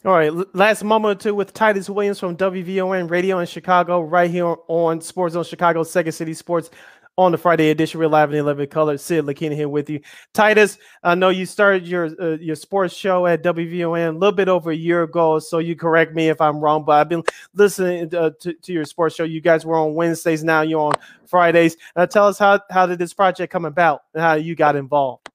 All 0.05 0.13
right, 0.13 0.33
last 0.55 0.83
moment 0.83 1.19
or 1.19 1.23
two 1.23 1.35
with 1.35 1.53
Titus 1.53 1.91
Williams 1.91 2.19
from 2.19 2.35
WVON 2.35 3.11
Radio 3.11 3.39
in 3.39 3.47
Chicago, 3.47 4.01
right 4.01 4.31
here 4.31 4.57
on 4.67 5.03
Sports 5.03 5.35
Zone 5.35 5.45
Chicago, 5.45 5.83
Second 5.83 6.13
City 6.13 6.33
Sports 6.33 6.71
on 7.17 7.33
the 7.33 7.39
Friday 7.39 7.71
edition. 7.71 8.01
We're 8.01 8.09
live 8.09 8.33
in 8.33 8.39
11 8.39 8.69
color. 8.69 8.97
Sid 8.99 9.25
Lakina 9.25 9.55
here 9.55 9.69
with 9.69 9.91
you. 9.91 10.01
Titus, 10.35 10.79
I 11.03 11.15
know 11.15 11.29
you 11.29 11.47
started 11.47 11.87
your 11.87 12.11
uh, 12.21 12.37
your 12.39 12.57
sports 12.57 12.95
show 12.95 13.27
at 13.27 13.43
WVON 13.43 14.09
a 14.09 14.19
little 14.19 14.33
bit 14.33 14.49
over 14.49 14.71
a 14.71 14.77
year 14.77 15.03
ago, 15.03 15.39
so 15.39 15.59
you 15.59 15.77
correct 15.77 16.15
me 16.15 16.29
if 16.29 16.41
I'm 16.41 16.61
wrong, 16.61 16.85
but 16.85 16.93
I've 16.93 17.09
been 17.09 17.25
listening 17.55 18.15
uh, 18.15 18.31
to, 18.41 18.53
to, 18.53 18.73
your 18.73 18.85
sports 18.85 19.15
show. 19.15 19.25
You 19.25 19.41
guys 19.41 19.65
were 19.65 19.77
on 19.77 19.95
Wednesdays, 19.95 20.45
now 20.45 20.63
you're 20.63 20.81
on 20.81 20.93
Fridays. 21.27 21.77
Uh, 21.97 22.07
tell 22.07 22.27
us 22.27 22.39
how, 22.39 22.61
how 22.71 22.87
did 22.87 22.99
this 22.99 23.15
project 23.15 23.53
come 23.53 23.65
about 23.65 24.03
and 24.15 24.23
how 24.23 24.35
you 24.35 24.55
got 24.55 24.77
involved? 24.77 25.30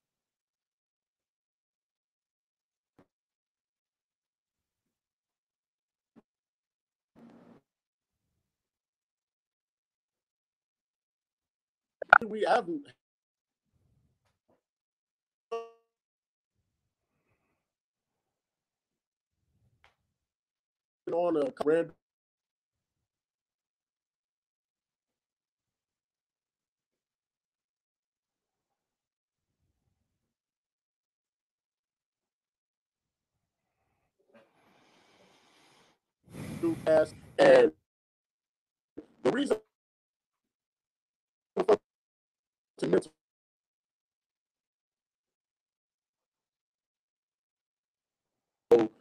we 12.24 12.44
haven't 12.48 12.86
on 21.12 21.36
a 21.36 21.52
random 21.64 21.94
and 37.38 37.72
the 39.24 39.32
reason 39.32 39.58
to 42.78 42.86
mental 42.88 43.12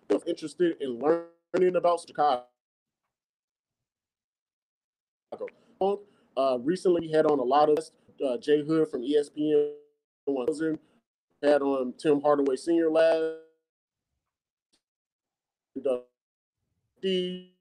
if 0.09 0.27
interested 0.27 0.77
in 0.79 0.99
learning 0.99 1.75
about 1.75 1.99
Chicago. 2.07 2.45
Uh, 6.37 6.57
recently 6.61 7.09
had 7.09 7.25
on 7.25 7.39
a 7.39 7.43
lot 7.43 7.69
of 7.69 7.77
uh, 8.25 8.37
Jay 8.37 8.63
Hood 8.63 8.89
from 8.89 9.01
ESPN 9.01 9.73
had 11.41 11.61
on 11.61 11.93
Tim 11.97 12.21
Hardaway 12.21 12.55
Sr. 12.55 12.89
last. 12.89 13.35
Uh, 15.85 15.97
big 17.01 17.51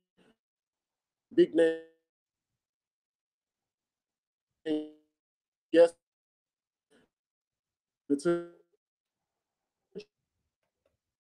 name 1.55 1.81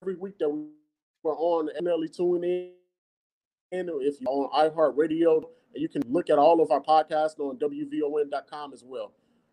every 0.03 0.16
week 0.16 0.39
that 0.39 0.51
we're 1.22 1.37
on 1.37 1.68
NLE 1.80 2.14
Tune 2.14 2.45
In. 2.45 2.72
And 3.72 3.91
if 4.03 4.20
you're 4.20 4.30
on 4.30 4.70
iHeartRadio, 4.70 5.45
you 5.74 5.89
can 5.89 6.03
look 6.09 6.30
at 6.30 6.39
all 6.39 6.61
of 6.61 6.70
our 6.70 6.80
podcasts 6.80 7.39
on 7.41 7.59
WVON.com 7.59 8.72
as 8.72 8.85
well. 8.85 9.12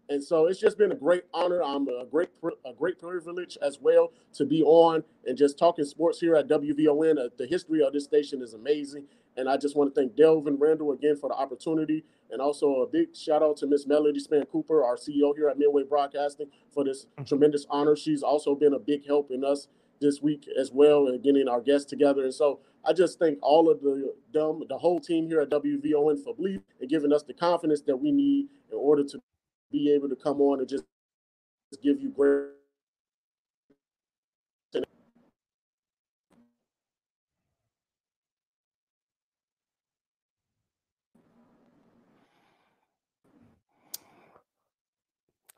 And 0.09 0.21
so 0.21 0.47
it's 0.47 0.59
just 0.59 0.77
been 0.77 0.91
a 0.91 0.95
great 0.95 1.23
honor. 1.34 1.63
I'm 1.63 1.88
a 1.88 2.05
great 2.05 2.29
a 2.65 2.73
great 2.73 2.99
privilege 2.99 3.57
as 3.61 3.79
well 3.79 4.11
to 4.34 4.45
be 4.45 4.61
on 4.61 5.03
and 5.25 5.38
just 5.38 5.57
talking 5.57 5.86
sports 5.86 6.19
here 6.19 6.36
at 6.36 6.49
WVON. 6.49 7.17
Uh, 7.17 7.29
the 7.38 7.47
history 7.47 7.82
of 7.82 7.93
this 7.93 8.03
station 8.03 8.41
is 8.41 8.53
amazing. 8.53 9.05
And 9.38 9.49
I 9.49 9.57
just 9.57 9.75
want 9.75 9.93
to 9.93 9.99
thank 9.99 10.15
Delvin 10.15 10.57
Randall 10.59 10.91
again 10.91 11.15
for 11.15 11.29
the 11.29 11.36
opportunity. 11.36 12.03
And 12.29 12.41
also 12.41 12.82
a 12.82 12.88
big 12.88 13.15
shout 13.15 13.43
out 13.43 13.57
to 13.57 13.67
Miss 13.67 13.86
Melody 13.86 14.19
Spann 14.19 14.49
Cooper, 14.49 14.84
our 14.84 14.95
CEO 14.95 15.36
here 15.36 15.49
at 15.49 15.57
Midway 15.57 15.84
Broadcasting, 15.84 16.47
for 16.73 16.84
this 16.84 17.05
mm-hmm. 17.05 17.23
tremendous 17.23 17.65
honor. 17.69 17.95
She's 17.95 18.23
also 18.23 18.55
been 18.55 18.73
a 18.73 18.79
big 18.79 19.05
help 19.05 19.32
in 19.32 19.43
us 19.43 19.67
this 19.99 20.21
week 20.21 20.47
as 20.59 20.71
well 20.71 21.07
and 21.07 21.23
getting 21.23 21.47
our 21.47 21.61
guests 21.61 21.89
together. 21.89 22.23
And 22.23 22.34
so 22.34 22.59
I 22.86 22.93
just 22.93 23.19
thank 23.19 23.38
all 23.41 23.69
of 23.69 23.82
the 23.82 24.13
dumb, 24.34 24.63
the 24.67 24.77
whole 24.77 24.99
team 24.99 25.27
here 25.27 25.41
at 25.41 25.49
WVON 25.49 26.23
for 26.23 26.34
belief 26.36 26.61
and 26.79 26.89
giving 26.89 27.13
us 27.13 27.23
the 27.23 27.34
confidence 27.34 27.82
that 27.82 27.97
we 27.97 28.11
need 28.11 28.47
in 28.71 28.77
order 28.77 29.03
to 29.03 29.19
be 29.71 29.91
able 29.91 30.09
to 30.09 30.15
come 30.15 30.41
on 30.41 30.59
and 30.59 30.67
just 30.67 30.84
give 31.84 32.01
you 32.01 32.09
great 32.09 32.49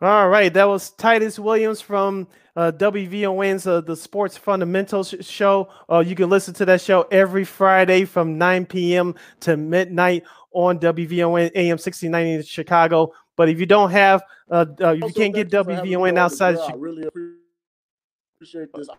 All 0.04 0.28
right, 0.28 0.54
that 0.54 0.68
was 0.68 0.90
Titus 0.90 1.40
Williams 1.40 1.80
from 1.80 2.28
uh, 2.58 2.74
WVON's 2.76 3.66
uh, 3.66 3.80
The 3.80 3.96
Sports 3.96 4.36
Fundamentals 4.36 5.16
Show. 5.22 5.70
Uh, 5.90 6.00
you 6.00 6.14
can 6.14 6.30
listen 6.30 6.54
to 6.56 6.66
that 6.66 6.82
show 6.82 7.04
every 7.04 7.46
Friday 7.46 8.04
from 8.04 8.38
9 8.38 8.66
p.m. 8.66 9.16
to 9.40 9.56
midnight 9.56 10.26
on 10.52 10.78
WVON 10.78 11.52
AM 11.56 11.78
1690 11.78 12.34
in 12.34 12.44
Chicago. 12.44 13.14
But 13.38 13.48
if 13.48 13.62
you 13.62 13.66
don't 13.66 13.92
have, 13.92 14.24
uh, 14.52 14.66
uh, 14.82 14.90
if 14.90 15.04
you 15.04 15.14
can't 15.14 15.34
get 15.34 15.50
WVON 15.50 16.18
outside, 16.18 16.58
I 16.58 16.74
really 16.74 17.08
appreciate 17.08 18.74
this. 18.74 18.90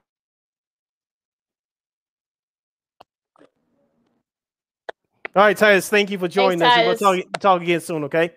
All 5.37 5.43
right, 5.43 5.55
Titus, 5.55 5.91
thank 5.91 6.11
you 6.11 6.17
for 6.17 6.29
joining 6.29 6.61
Thanks, 6.61 7.03
us. 7.03 7.03
We'll 7.03 7.17
talk, 7.19 7.41
talk 7.41 7.61
again 7.61 7.83
soon, 7.83 8.05
okay? 8.05 8.31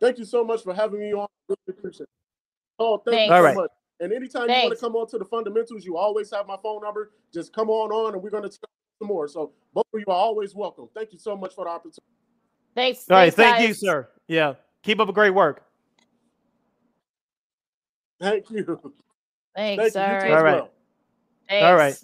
Thank 0.00 0.18
you 0.18 0.24
so 0.24 0.44
much 0.44 0.62
for 0.62 0.74
having 0.74 1.00
me 1.00 1.12
on. 1.12 1.26
Really 1.48 1.78
appreciate 1.78 2.04
it. 2.04 2.08
Oh, 2.78 2.98
thank 2.98 3.16
Thanks. 3.16 3.30
you 3.30 3.36
so 3.36 3.42
right. 3.42 3.56
much. 3.56 3.70
And 4.00 4.12
anytime 4.12 4.46
Thanks. 4.46 4.62
you 4.62 4.68
want 4.68 4.78
to 4.78 4.80
come 4.80 4.96
on 4.96 5.08
to 5.08 5.18
the 5.18 5.24
fundamentals, 5.24 5.84
you 5.84 5.96
always 5.96 6.30
have 6.30 6.46
my 6.46 6.56
phone 6.62 6.82
number. 6.82 7.10
Just 7.32 7.52
come 7.52 7.68
on 7.68 7.90
on, 7.90 8.14
and 8.14 8.22
we're 8.22 8.30
going 8.30 8.44
to 8.44 8.48
talk 8.48 8.70
some 9.00 9.08
more. 9.08 9.26
So 9.26 9.52
both 9.74 9.86
of 9.92 10.00
you 10.00 10.06
are 10.06 10.16
always 10.16 10.54
welcome. 10.54 10.88
Thank 10.94 11.12
you 11.12 11.18
so 11.18 11.36
much 11.36 11.54
for 11.54 11.64
the 11.64 11.70
opportunity. 11.70 12.02
Thanks. 12.76 13.04
All 13.10 13.16
right, 13.16 13.34
thank 13.34 13.56
guys. 13.56 13.68
you, 13.68 13.74
sir. 13.74 14.08
Yeah, 14.28 14.54
keep 14.82 15.00
up 15.00 15.08
a 15.08 15.12
great 15.12 15.34
work. 15.34 15.64
Thank 18.20 18.50
you. 18.50 18.64
Thanks. 19.56 19.94
Thank 19.94 19.94
you. 19.94 20.00
All 20.00 20.12
right. 20.12 20.30
All 20.30 20.44
right. 20.44 20.54
Well. 20.54 20.70
Thanks. 21.48 21.64
All 21.64 21.76
right. 21.76 21.94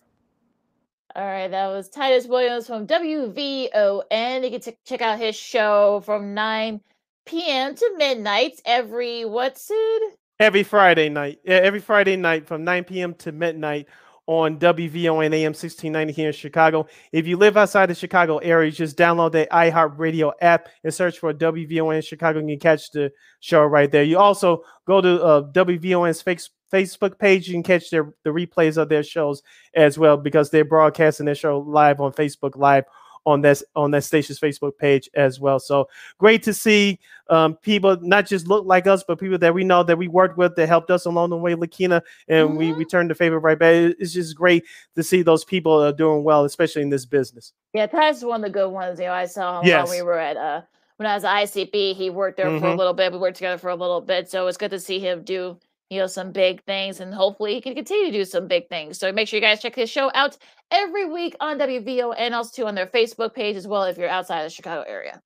All 1.16 1.24
right, 1.24 1.48
that 1.48 1.68
was 1.68 1.88
Titus 1.88 2.26
Williams 2.26 2.66
from 2.66 2.88
WVON. 2.88 4.50
You 4.50 4.58
can 4.58 4.74
check 4.84 5.00
out 5.00 5.16
his 5.16 5.36
show 5.36 6.02
from 6.04 6.34
9 6.34 6.80
p.m. 7.26 7.74
to 7.74 7.94
midnight 7.96 8.60
every 8.64 9.24
what's 9.24 9.68
it? 9.70 10.18
Every 10.40 10.62
Friday 10.62 11.08
night. 11.08 11.38
Yeah, 11.44 11.56
every 11.56 11.80
Friday 11.80 12.16
night 12.16 12.46
from 12.46 12.64
9 12.64 12.84
p.m. 12.84 13.14
to 13.14 13.32
midnight 13.32 13.86
on 14.26 14.58
WVON 14.58 15.32
AM 15.34 15.50
1690 15.50 16.12
here 16.12 16.28
in 16.28 16.32
Chicago. 16.32 16.86
If 17.12 17.26
you 17.26 17.36
live 17.36 17.56
outside 17.56 17.86
the 17.86 17.94
Chicago 17.94 18.38
area, 18.38 18.70
just 18.70 18.96
download 18.96 19.32
the 19.32 19.46
iHeartRadio 19.52 20.32
app 20.40 20.68
and 20.82 20.94
search 20.94 21.18
for 21.18 21.32
WVON 21.34 22.04
Chicago 22.04 22.38
and 22.38 22.48
you 22.48 22.56
can 22.56 22.60
catch 22.60 22.90
the 22.92 23.12
show 23.40 23.62
right 23.64 23.90
there. 23.90 24.02
You 24.02 24.18
also 24.18 24.62
go 24.86 25.00
to 25.00 25.22
uh, 25.22 25.42
WVON's 25.52 26.22
Facebook 26.22 27.18
page. 27.18 27.48
You 27.48 27.54
can 27.54 27.62
catch 27.62 27.90
their 27.90 28.14
the 28.24 28.30
replays 28.30 28.78
of 28.78 28.88
their 28.88 29.02
shows 29.02 29.42
as 29.74 29.98
well 29.98 30.16
because 30.16 30.50
they're 30.50 30.64
broadcasting 30.64 31.26
their 31.26 31.34
show 31.34 31.58
live 31.58 32.00
on 32.00 32.12
Facebook 32.12 32.56
Live 32.56 32.84
on 33.26 33.40
that 33.42 33.62
on 33.74 33.90
that 33.92 34.04
station's 34.04 34.38
Facebook 34.38 34.76
page 34.78 35.08
as 35.14 35.40
well. 35.40 35.58
So 35.58 35.88
great 36.18 36.42
to 36.44 36.54
see 36.54 36.98
um, 37.30 37.54
people 37.56 37.96
not 38.00 38.26
just 38.26 38.46
look 38.46 38.66
like 38.66 38.86
us, 38.86 39.02
but 39.06 39.18
people 39.18 39.38
that 39.38 39.54
we 39.54 39.64
know 39.64 39.82
that 39.82 39.96
we 39.96 40.08
worked 40.08 40.36
with 40.36 40.56
that 40.56 40.66
helped 40.66 40.90
us 40.90 41.06
along 41.06 41.30
the 41.30 41.36
way, 41.36 41.54
Lakina, 41.54 42.02
and 42.28 42.50
mm-hmm. 42.50 42.58
we 42.58 42.72
returned 42.72 43.10
the 43.10 43.14
favor 43.14 43.38
right 43.38 43.58
back. 43.58 43.94
It's 43.98 44.12
just 44.12 44.36
great 44.36 44.64
to 44.96 45.02
see 45.02 45.22
those 45.22 45.44
people 45.44 45.82
are 45.82 45.92
doing 45.92 46.24
well, 46.24 46.44
especially 46.44 46.82
in 46.82 46.90
this 46.90 47.06
business. 47.06 47.52
Yeah, 47.72 47.86
that's 47.86 48.22
one 48.22 48.44
of 48.44 48.52
the 48.52 48.58
good 48.58 48.70
ones. 48.70 48.98
You 48.98 49.06
know, 49.06 49.12
I 49.12 49.26
saw 49.26 49.60
him 49.60 49.66
yes. 49.66 49.88
when 49.88 49.98
we 49.98 50.02
were 50.02 50.18
at 50.18 50.36
uh 50.36 50.62
when 50.96 51.06
I 51.06 51.14
was 51.14 51.24
at 51.24 51.44
ICP. 51.44 51.94
He 51.96 52.10
worked 52.10 52.36
there 52.36 52.46
mm-hmm. 52.46 52.58
for 52.58 52.66
a 52.66 52.70
mm-hmm. 52.70 52.78
little 52.78 52.94
bit. 52.94 53.12
We 53.12 53.18
worked 53.18 53.36
together 53.36 53.58
for 53.58 53.70
a 53.70 53.76
little 53.76 54.00
bit, 54.00 54.30
so 54.30 54.46
it's 54.46 54.58
good 54.58 54.70
to 54.70 54.80
see 54.80 54.98
him 54.98 55.22
do 55.22 55.58
you 55.90 55.98
know, 55.98 56.06
some 56.06 56.32
big 56.32 56.62
things, 56.64 57.00
and 57.00 57.14
hopefully 57.14 57.54
he 57.54 57.60
can 57.60 57.74
continue 57.74 58.06
to 58.06 58.12
do 58.12 58.24
some 58.24 58.48
big 58.48 58.68
things. 58.68 58.98
So 58.98 59.12
make 59.12 59.28
sure 59.28 59.38
you 59.38 59.42
guys 59.42 59.60
check 59.60 59.74
his 59.74 59.90
show 59.90 60.10
out 60.14 60.36
every 60.70 61.08
week 61.10 61.36
on 61.40 61.58
WVO 61.58 62.14
and 62.16 62.34
also 62.34 62.50
too 62.54 62.66
on 62.66 62.74
their 62.74 62.86
Facebook 62.86 63.34
page 63.34 63.56
as 63.56 63.66
well 63.66 63.84
if 63.84 63.98
you're 63.98 64.08
outside 64.08 64.44
the 64.44 64.50
Chicago 64.50 64.84
area. 64.88 65.22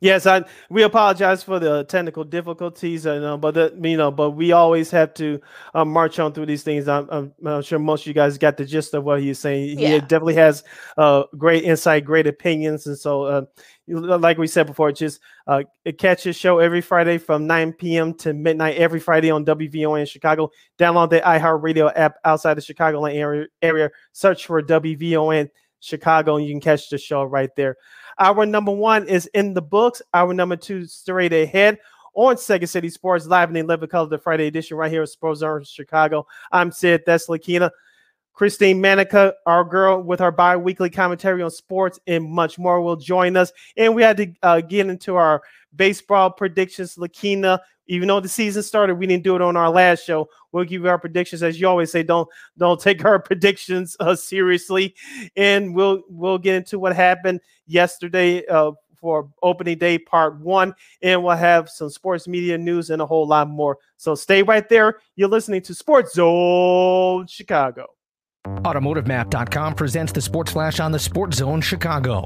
Yes, 0.00 0.26
I 0.26 0.44
we 0.70 0.82
apologize 0.82 1.42
for 1.42 1.58
the 1.58 1.84
technical 1.84 2.22
difficulties, 2.22 3.04
and 3.06 3.24
uh, 3.24 3.36
but 3.36 3.54
the, 3.54 3.76
you 3.82 3.96
know, 3.96 4.10
but 4.10 4.30
we 4.30 4.52
always 4.52 4.90
have 4.92 5.12
to 5.14 5.40
uh, 5.74 5.84
march 5.84 6.18
on 6.18 6.32
through 6.32 6.46
these 6.46 6.62
things. 6.62 6.86
I'm, 6.86 7.08
I'm, 7.10 7.32
I'm, 7.44 7.62
sure 7.62 7.80
most 7.80 8.02
of 8.02 8.06
you 8.06 8.14
guys 8.14 8.38
got 8.38 8.56
the 8.56 8.64
gist 8.64 8.94
of 8.94 9.02
what 9.04 9.20
he's 9.20 9.40
saying. 9.40 9.78
Yeah. 9.78 9.94
He 9.94 10.00
definitely 10.00 10.36
has 10.36 10.62
uh, 10.96 11.24
great 11.36 11.64
insight, 11.64 12.04
great 12.04 12.28
opinions, 12.28 12.86
and 12.86 12.96
so 12.96 13.24
uh, 13.24 13.42
like 13.88 14.38
we 14.38 14.46
said 14.46 14.66
before, 14.66 14.92
just 14.92 15.20
uh, 15.46 15.62
catch 15.98 16.22
his 16.24 16.36
show 16.36 16.58
every 16.58 16.80
Friday 16.80 17.18
from 17.18 17.46
9 17.46 17.72
p.m. 17.74 18.14
to 18.14 18.32
midnight 18.32 18.76
every 18.76 19.00
Friday 19.00 19.30
on 19.30 19.44
WVON 19.44 20.00
in 20.00 20.06
Chicago. 20.06 20.50
Download 20.78 21.10
the 21.10 21.20
iHeartRadio 21.20 21.92
app 21.96 22.16
outside 22.24 22.54
the 22.54 22.60
Chicagoland 22.60 23.14
area, 23.14 23.46
area. 23.62 23.90
Search 24.12 24.46
for 24.46 24.62
WVON 24.62 25.48
Chicago, 25.80 26.36
and 26.36 26.46
you 26.46 26.52
can 26.52 26.60
catch 26.60 26.90
the 26.90 26.98
show 26.98 27.24
right 27.24 27.50
there. 27.56 27.76
Our 28.18 28.46
number 28.46 28.72
one 28.72 29.08
is 29.08 29.26
in 29.34 29.54
the 29.54 29.62
books. 29.62 30.02
Our 30.12 30.34
number 30.34 30.56
two 30.56 30.86
straight 30.86 31.32
ahead 31.32 31.78
on 32.14 32.36
Second 32.36 32.66
City 32.66 32.88
Sports 32.90 33.26
Live 33.26 33.48
in 33.48 33.54
the 33.54 33.60
11 33.60 33.88
Color 33.88 34.08
the 34.08 34.18
Friday 34.18 34.48
edition 34.48 34.76
right 34.76 34.90
here 34.90 35.02
at 35.02 35.08
Sports 35.08 35.40
Zone 35.40 35.62
Chicago. 35.64 36.26
I'm 36.50 36.72
Sid. 36.72 37.04
That's 37.06 37.28
Lakina. 37.28 37.70
Christine 38.38 38.80
Manica, 38.80 39.34
our 39.46 39.64
girl 39.64 40.00
with 40.00 40.20
our 40.20 40.30
bi-weekly 40.30 40.90
commentary 40.90 41.42
on 41.42 41.50
sports 41.50 41.98
and 42.06 42.24
much 42.24 42.56
more 42.56 42.80
will 42.80 42.94
join 42.94 43.36
us. 43.36 43.52
And 43.76 43.96
we 43.96 44.02
had 44.02 44.16
to 44.18 44.32
uh, 44.44 44.60
get 44.60 44.86
into 44.86 45.16
our 45.16 45.42
baseball 45.74 46.30
predictions. 46.30 46.94
Lakina, 46.94 47.58
even 47.88 48.06
though 48.06 48.20
the 48.20 48.28
season 48.28 48.62
started, 48.62 48.94
we 48.94 49.08
didn't 49.08 49.24
do 49.24 49.34
it 49.34 49.42
on 49.42 49.56
our 49.56 49.68
last 49.68 50.04
show. 50.04 50.28
We'll 50.52 50.62
give 50.62 50.82
you 50.82 50.88
our 50.88 51.00
predictions, 51.00 51.42
as 51.42 51.60
you 51.60 51.66
always 51.66 51.90
say. 51.90 52.04
Don't 52.04 52.28
don't 52.56 52.80
take 52.80 53.04
our 53.04 53.18
predictions 53.18 53.96
uh, 53.98 54.14
seriously, 54.14 54.94
and 55.34 55.74
we'll 55.74 56.04
we'll 56.08 56.38
get 56.38 56.54
into 56.54 56.78
what 56.78 56.94
happened 56.94 57.40
yesterday 57.66 58.46
uh, 58.46 58.70
for 59.00 59.28
opening 59.42 59.78
day 59.78 59.98
part 59.98 60.38
one, 60.38 60.76
and 61.02 61.24
we'll 61.24 61.34
have 61.34 61.68
some 61.68 61.90
sports 61.90 62.28
media 62.28 62.56
news 62.56 62.90
and 62.90 63.02
a 63.02 63.06
whole 63.06 63.26
lot 63.26 63.48
more. 63.48 63.78
So 63.96 64.14
stay 64.14 64.44
right 64.44 64.68
there. 64.68 65.00
You're 65.16 65.28
listening 65.28 65.62
to 65.62 65.74
Sports 65.74 66.14
Zone 66.14 67.26
Chicago. 67.26 67.97
AutomotiveMap.com 68.46 69.74
presents 69.74 70.12
the 70.12 70.20
Sports 70.20 70.52
Flash 70.52 70.80
on 70.80 70.92
the 70.92 70.98
Sports 70.98 71.38
Zone 71.38 71.60
Chicago. 71.60 72.24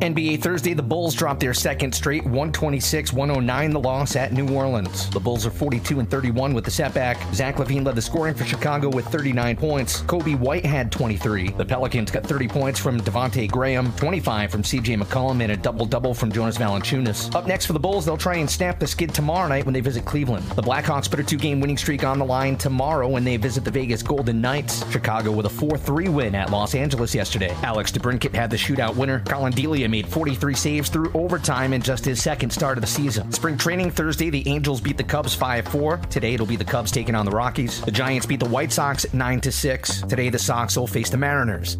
NBA 0.00 0.42
Thursday, 0.42 0.74
the 0.74 0.82
Bulls 0.82 1.14
dropped 1.14 1.40
their 1.40 1.54
second 1.54 1.94
straight 1.94 2.24
126 2.24 3.12
109, 3.12 3.70
the 3.70 3.80
loss 3.80 4.16
at 4.16 4.32
New 4.32 4.48
Orleans. 4.52 5.08
The 5.10 5.20
Bulls 5.20 5.46
are 5.46 5.50
42 5.50 6.00
and 6.00 6.10
31 6.10 6.52
with 6.52 6.64
the 6.64 6.70
setback. 6.70 7.16
Zach 7.32 7.56
LaVine 7.56 7.84
led 7.84 7.94
the 7.94 8.02
scoring 8.02 8.34
for 8.34 8.44
Chicago 8.44 8.88
with 8.88 9.06
39 9.06 9.56
points. 9.56 10.02
Coby 10.02 10.38
White 10.38 10.66
had 10.66 10.90
23. 10.90 11.50
The 11.50 11.64
Pelicans 11.64 12.10
got 12.10 12.24
30 12.24 12.48
points 12.48 12.80
from 12.80 13.00
Devonte 13.00 13.50
Graham, 13.50 13.92
25 13.92 14.50
from 14.50 14.62
CJ 14.62 15.00
McCollum, 15.00 15.40
and 15.42 15.52
a 15.52 15.56
double 15.56 15.86
double 15.86 16.12
from 16.12 16.32
Jonas 16.32 16.58
Valanciunas. 16.58 17.34
Up 17.34 17.46
next 17.46 17.66
for 17.66 17.72
the 17.72 17.80
Bulls, 17.80 18.04
they'll 18.04 18.16
try 18.16 18.36
and 18.36 18.50
snap 18.50 18.80
the 18.80 18.86
skid 18.86 19.14
tomorrow 19.14 19.48
night 19.48 19.64
when 19.64 19.74
they 19.74 19.80
visit 19.80 20.04
Cleveland. 20.04 20.44
The 20.50 20.62
Blackhawks 20.62 21.08
put 21.08 21.20
a 21.20 21.24
two 21.24 21.38
game 21.38 21.60
winning 21.60 21.78
streak 21.78 22.04
on 22.04 22.18
the 22.18 22.24
line 22.24 22.56
tomorrow 22.56 23.08
when 23.08 23.22
they 23.22 23.36
visit 23.36 23.64
the 23.64 23.70
Vegas 23.70 24.02
Golden 24.02 24.40
Knights. 24.40 24.90
Chicago 24.90 25.30
with 25.30 25.46
a 25.46 25.50
4 25.50 25.78
3 25.78 26.08
win 26.08 26.34
at 26.34 26.50
Los 26.50 26.74
Angeles 26.74 27.14
yesterday. 27.14 27.54
Alex 27.62 27.92
DeBrincat 27.92 28.34
had 28.34 28.50
the 28.50 28.56
shootout 28.56 28.96
winner. 28.96 29.20
Collin 29.20 29.52
Delia 29.52 29.83
made 29.88 30.06
43 30.06 30.54
saves 30.54 30.88
through 30.88 31.10
overtime 31.14 31.72
in 31.72 31.82
just 31.82 32.04
his 32.04 32.22
second 32.22 32.50
start 32.50 32.78
of 32.78 32.82
the 32.82 32.86
season. 32.86 33.32
Spring 33.32 33.56
training 33.56 33.90
Thursday, 33.90 34.30
the 34.30 34.46
Angels 34.48 34.80
beat 34.80 34.96
the 34.96 35.04
Cubs 35.04 35.34
5 35.34 35.68
4. 35.68 35.96
Today, 36.10 36.34
it'll 36.34 36.46
be 36.46 36.56
the 36.56 36.64
Cubs 36.64 36.90
taking 36.90 37.14
on 37.14 37.24
the 37.24 37.32
Rockies. 37.32 37.80
The 37.82 37.90
Giants 37.90 38.26
beat 38.26 38.40
the 38.40 38.48
White 38.48 38.72
Sox 38.72 39.12
9 39.12 39.42
6. 39.42 40.02
Today, 40.02 40.28
the 40.28 40.38
Sox 40.38 40.76
will 40.76 40.86
face 40.86 41.10
the 41.10 41.16
Mariners. 41.16 41.76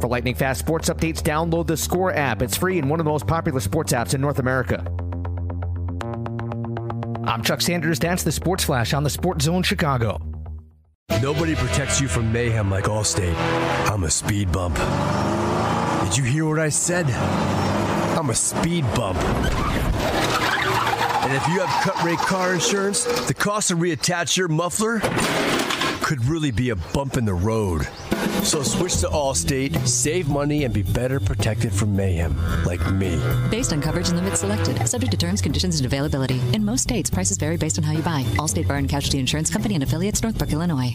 For 0.00 0.08
lightning 0.08 0.34
fast 0.34 0.60
sports 0.60 0.90
updates, 0.90 1.22
download 1.22 1.66
the 1.66 1.78
Score 1.78 2.12
app. 2.12 2.42
It's 2.42 2.56
free 2.56 2.78
and 2.78 2.90
one 2.90 3.00
of 3.00 3.04
the 3.04 3.10
most 3.10 3.26
popular 3.26 3.60
sports 3.60 3.92
apps 3.92 4.12
in 4.12 4.20
North 4.20 4.38
America. 4.38 4.84
I'm 7.26 7.42
Chuck 7.42 7.62
Sanders. 7.62 7.98
That's 7.98 8.22
the 8.22 8.30
Sports 8.30 8.64
Flash 8.64 8.92
on 8.92 9.02
the 9.02 9.08
Sports 9.08 9.46
Zone 9.46 9.62
Chicago. 9.62 10.20
Nobody 11.24 11.54
protects 11.54 12.02
you 12.02 12.08
from 12.08 12.30
mayhem 12.32 12.70
like 12.70 12.84
Allstate. 12.84 13.34
I'm 13.90 14.04
a 14.04 14.10
speed 14.10 14.52
bump. 14.52 14.76
Did 16.04 16.18
you 16.18 16.24
hear 16.24 16.44
what 16.44 16.58
I 16.58 16.68
said? 16.68 17.06
I'm 18.14 18.28
a 18.28 18.34
speed 18.34 18.84
bump. 18.94 19.16
And 21.24 21.32
if 21.32 21.48
you 21.48 21.60
have 21.60 21.82
cut 21.82 22.04
rate 22.04 22.18
car 22.18 22.52
insurance, 22.52 23.04
the 23.26 23.32
cost 23.32 23.68
to 23.68 23.74
reattach 23.76 24.36
your 24.36 24.48
muffler 24.48 25.00
could 26.02 26.22
really 26.26 26.50
be 26.50 26.68
a 26.68 26.76
bump 26.76 27.16
in 27.16 27.24
the 27.24 27.32
road. 27.32 27.88
So 28.44 28.62
switch 28.62 28.98
to 28.98 29.08
Allstate, 29.08 29.86
save 29.88 30.28
money, 30.28 30.64
and 30.64 30.72
be 30.72 30.82
better 30.82 31.18
protected 31.18 31.72
from 31.72 31.96
mayhem, 31.96 32.36
like 32.64 32.80
me. 32.92 33.18
Based 33.50 33.72
on 33.72 33.80
coverage 33.80 34.08
and 34.08 34.18
limits 34.18 34.40
selected, 34.40 34.86
subject 34.86 35.10
to 35.12 35.16
terms, 35.16 35.40
conditions, 35.40 35.80
and 35.80 35.86
availability. 35.86 36.40
In 36.52 36.64
most 36.64 36.82
states, 36.82 37.08
prices 37.08 37.38
vary 37.38 37.56
based 37.56 37.78
on 37.78 37.84
how 37.84 37.92
you 37.92 38.02
buy. 38.02 38.22
Allstate 38.36 38.68
Bar 38.68 38.76
and 38.76 38.88
Casualty 38.88 39.18
Insurance 39.18 39.50
Company 39.50 39.74
and 39.74 39.82
affiliates, 39.82 40.22
Northbrook, 40.22 40.52
Illinois. 40.52 40.94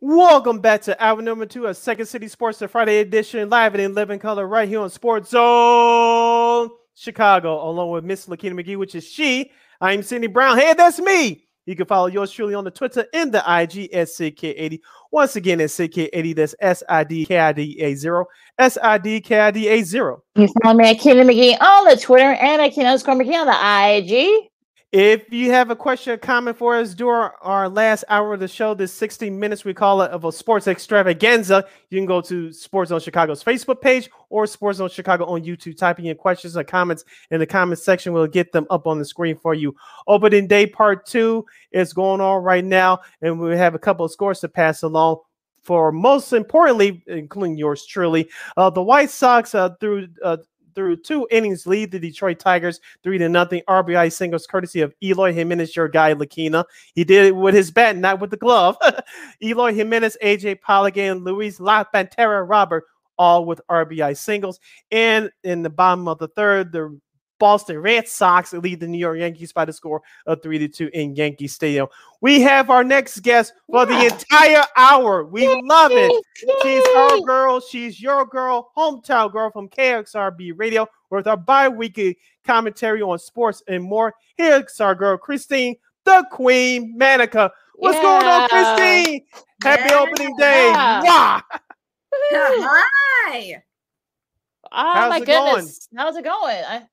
Welcome 0.00 0.58
back 0.58 0.82
to 0.82 1.02
hour 1.02 1.22
number 1.22 1.46
two 1.46 1.66
of 1.66 1.76
Second 1.78 2.04
City 2.04 2.28
Sports, 2.28 2.58
the 2.58 2.68
Friday 2.68 2.98
edition, 2.98 3.48
live 3.48 3.72
and 3.72 3.80
in 3.80 3.94
living 3.94 4.18
color, 4.18 4.46
right 4.46 4.68
here 4.68 4.80
on 4.80 4.90
Sports 4.90 5.30
Zone 5.30 6.68
Chicago, 6.94 7.66
along 7.66 7.90
with 7.92 8.04
Miss 8.04 8.26
Lakina 8.26 8.62
McGee, 8.62 8.76
which 8.76 8.94
is 8.94 9.04
she. 9.04 9.50
I'm 9.80 10.02
Cindy 10.02 10.26
Brown. 10.26 10.58
Hey, 10.58 10.74
that's 10.74 11.00
me. 11.00 11.46
You 11.64 11.74
can 11.74 11.86
follow 11.86 12.08
yours 12.08 12.30
truly 12.30 12.52
on 12.52 12.64
the 12.64 12.70
Twitter 12.70 13.06
and 13.14 13.32
the 13.32 13.38
IG 13.38 13.90
at 13.94 14.08
CK80. 14.08 14.80
Once 15.12 15.34
again, 15.34 15.62
it's 15.62 15.74
CK80. 15.78 16.36
That's 16.36 16.54
S 16.60 16.82
I 16.90 17.02
D 17.02 17.24
K 17.24 17.38
I 17.38 17.52
D 17.52 17.80
A 17.80 17.94
0. 17.94 18.26
S 18.58 18.76
I 18.82 18.98
D 18.98 19.18
K 19.22 19.40
I 19.40 19.50
D 19.50 19.66
A 19.66 19.82
0. 19.82 20.22
You 20.34 20.48
follow 20.62 20.76
me 20.76 20.90
at 20.90 21.00
Kenny 21.00 21.22
McGee 21.22 21.58
on 21.58 21.86
the 21.86 21.96
Twitter 21.96 22.32
and 22.32 22.60
at 22.60 22.76
underscore 22.76 23.14
McGee 23.14 23.40
on 23.40 23.46
the 23.46 24.12
IG. 24.12 24.50
If 24.98 25.30
you 25.30 25.50
have 25.50 25.70
a 25.70 25.76
question 25.76 26.14
or 26.14 26.16
comment 26.16 26.56
for 26.56 26.74
us 26.74 26.94
during 26.94 27.28
our 27.42 27.68
last 27.68 28.04
hour 28.08 28.32
of 28.32 28.40
the 28.40 28.48
show, 28.48 28.72
this 28.72 28.94
16 28.94 29.38
minutes 29.38 29.62
we 29.62 29.74
call 29.74 30.00
it 30.00 30.10
of 30.10 30.24
a 30.24 30.32
sports 30.32 30.66
extravaganza, 30.66 31.66
you 31.90 31.98
can 31.98 32.06
go 32.06 32.22
to 32.22 32.50
Sports 32.50 32.88
Zone 32.88 33.00
Chicago's 33.00 33.44
Facebook 33.44 33.82
page 33.82 34.08
or 34.30 34.46
Sports 34.46 34.78
Zone 34.78 34.88
Chicago 34.88 35.26
on 35.26 35.44
YouTube. 35.44 35.76
Typing 35.76 36.06
in 36.06 36.16
questions 36.16 36.56
or 36.56 36.64
comments 36.64 37.04
in 37.30 37.40
the 37.40 37.46
comment 37.46 37.78
section, 37.78 38.14
we'll 38.14 38.26
get 38.26 38.52
them 38.52 38.66
up 38.70 38.86
on 38.86 38.98
the 38.98 39.04
screen 39.04 39.36
for 39.36 39.52
you. 39.52 39.76
Opening 40.06 40.46
day 40.46 40.66
part 40.66 41.04
two 41.04 41.44
is 41.72 41.92
going 41.92 42.22
on 42.22 42.42
right 42.42 42.64
now, 42.64 43.00
and 43.20 43.38
we 43.38 43.54
have 43.54 43.74
a 43.74 43.78
couple 43.78 44.06
of 44.06 44.12
scores 44.12 44.40
to 44.40 44.48
pass 44.48 44.82
along. 44.82 45.18
For 45.62 45.92
most 45.92 46.32
importantly, 46.32 47.02
including 47.06 47.58
yours 47.58 47.84
truly, 47.84 48.30
uh, 48.56 48.70
the 48.70 48.82
White 48.82 49.10
Sox 49.10 49.54
uh, 49.54 49.74
through 49.78 50.08
uh, 50.24 50.38
through 50.76 50.98
two 50.98 51.26
innings 51.32 51.66
lead 51.66 51.90
the 51.90 51.98
Detroit 51.98 52.38
Tigers 52.38 52.80
three 53.02 53.18
to 53.18 53.28
nothing. 53.28 53.62
RBI 53.68 54.12
singles 54.12 54.46
courtesy 54.46 54.82
of 54.82 54.94
Eloy 55.02 55.32
Jimenez, 55.32 55.74
your 55.74 55.88
guy 55.88 56.14
Lakina. 56.14 56.64
He 56.94 57.02
did 57.02 57.26
it 57.26 57.34
with 57.34 57.54
his 57.54 57.72
bat, 57.72 57.96
not 57.96 58.20
with 58.20 58.30
the 58.30 58.36
glove. 58.36 58.76
Eloy 59.42 59.74
Jimenez, 59.74 60.16
AJ 60.22 60.60
Pollock, 60.60 60.96
and 60.96 61.24
Luis 61.24 61.58
La 61.58 61.82
Pantera 61.82 62.48
Robert 62.48 62.84
all 63.18 63.46
with 63.46 63.60
RBI 63.68 64.16
singles. 64.16 64.60
And 64.90 65.30
in 65.42 65.62
the 65.62 65.70
bottom 65.70 66.06
of 66.06 66.18
the 66.18 66.28
third, 66.28 66.70
the 66.70 66.98
Boston 67.38 67.78
Red 67.78 68.08
Sox 68.08 68.52
lead 68.52 68.80
the 68.80 68.86
New 68.86 68.98
York 68.98 69.18
Yankees 69.18 69.52
by 69.52 69.64
the 69.64 69.72
score 69.72 70.02
of 70.26 70.42
3 70.42 70.58
to 70.58 70.68
2 70.68 70.90
in 70.92 71.14
Yankee 71.14 71.48
Stadium. 71.48 71.88
We 72.20 72.40
have 72.42 72.70
our 72.70 72.82
next 72.82 73.20
guest 73.20 73.52
for 73.70 73.84
the 73.86 74.06
entire 74.06 74.64
hour. 74.76 75.24
We 75.24 75.46
love 75.64 75.92
it. 75.92 76.24
She's 76.62 76.84
our 76.96 77.20
girl. 77.20 77.60
She's 77.60 78.00
your 78.00 78.24
girl, 78.24 78.70
hometown 78.76 79.32
girl 79.32 79.50
from 79.50 79.68
KXRB 79.68 80.52
Radio 80.56 80.86
with 81.10 81.26
our 81.26 81.36
bi 81.36 81.68
weekly 81.68 82.18
commentary 82.44 83.02
on 83.02 83.18
sports 83.18 83.62
and 83.68 83.84
more. 83.84 84.14
Here's 84.36 84.80
our 84.80 84.94
girl, 84.94 85.16
Christine, 85.16 85.76
the 86.04 86.26
Queen 86.30 86.96
Manica. 86.96 87.50
What's 87.74 87.96
yeah. 87.96 88.02
going 88.02 88.26
on, 88.26 88.48
Christine? 88.48 89.26
Happy 89.62 89.90
yeah. 89.90 90.00
opening 90.00 90.36
day. 90.36 90.70
Yeah. 90.72 91.40
Hi. 92.32 93.62
Oh 94.72 94.92
How's 94.94 95.10
my 95.10 95.20
goodness. 95.20 95.88
Going? 95.94 96.06
How's 96.06 96.16
it 96.16 96.24
going? 96.24 96.64
I- 96.64 96.86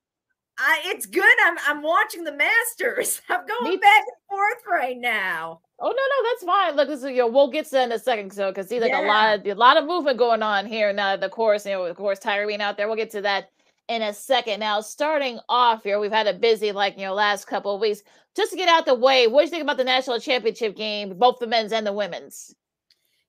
I, 0.58 0.82
it's 0.86 1.06
good. 1.06 1.34
I'm 1.44 1.56
I'm 1.66 1.82
watching 1.82 2.24
the 2.24 2.32
Masters. 2.32 3.20
I'm 3.28 3.46
going 3.46 3.72
Me 3.72 3.76
back 3.76 4.00
and 4.00 4.28
forth 4.28 4.62
right 4.70 4.96
now. 4.96 5.60
Oh 5.80 5.88
no, 5.88 5.92
no, 5.92 6.30
that's 6.30 6.44
fine. 6.44 6.76
Look, 6.76 6.88
this 6.88 7.02
is, 7.02 7.10
you 7.10 7.18
know, 7.18 7.26
we'll 7.26 7.50
get 7.50 7.64
to 7.66 7.70
that 7.72 7.84
in 7.84 7.92
a 7.92 7.98
second, 7.98 8.32
so 8.32 8.50
because 8.50 8.66
uh, 8.66 8.68
see 8.68 8.80
like 8.80 8.92
yeah. 8.92 9.04
a 9.04 9.08
lot 9.08 9.38
of 9.38 9.46
a 9.46 9.54
lot 9.54 9.76
of 9.76 9.86
movement 9.86 10.18
going 10.18 10.42
on 10.42 10.66
here 10.66 10.92
now. 10.92 11.16
The 11.16 11.28
course, 11.28 11.66
you 11.66 11.72
know, 11.72 11.84
of 11.84 11.96
course, 11.96 12.20
Tyrene 12.20 12.60
out 12.60 12.76
there. 12.76 12.86
We'll 12.86 12.96
get 12.96 13.10
to 13.10 13.22
that 13.22 13.50
in 13.88 14.02
a 14.02 14.14
second. 14.14 14.60
Now, 14.60 14.80
starting 14.80 15.40
off 15.48 15.82
here, 15.82 15.98
we've 15.98 16.12
had 16.12 16.28
a 16.28 16.34
busy 16.34 16.70
like 16.70 16.96
you 16.96 17.04
know 17.04 17.14
last 17.14 17.46
couple 17.46 17.74
of 17.74 17.80
weeks. 17.80 18.02
Just 18.36 18.52
to 18.52 18.56
get 18.56 18.68
out 18.68 18.86
the 18.86 18.94
way, 18.94 19.26
what 19.26 19.40
do 19.40 19.44
you 19.46 19.50
think 19.50 19.62
about 19.62 19.76
the 19.76 19.84
national 19.84 20.20
championship 20.20 20.76
game, 20.76 21.18
both 21.18 21.38
the 21.38 21.46
men's 21.46 21.72
and 21.72 21.86
the 21.86 21.92
women's? 21.92 22.54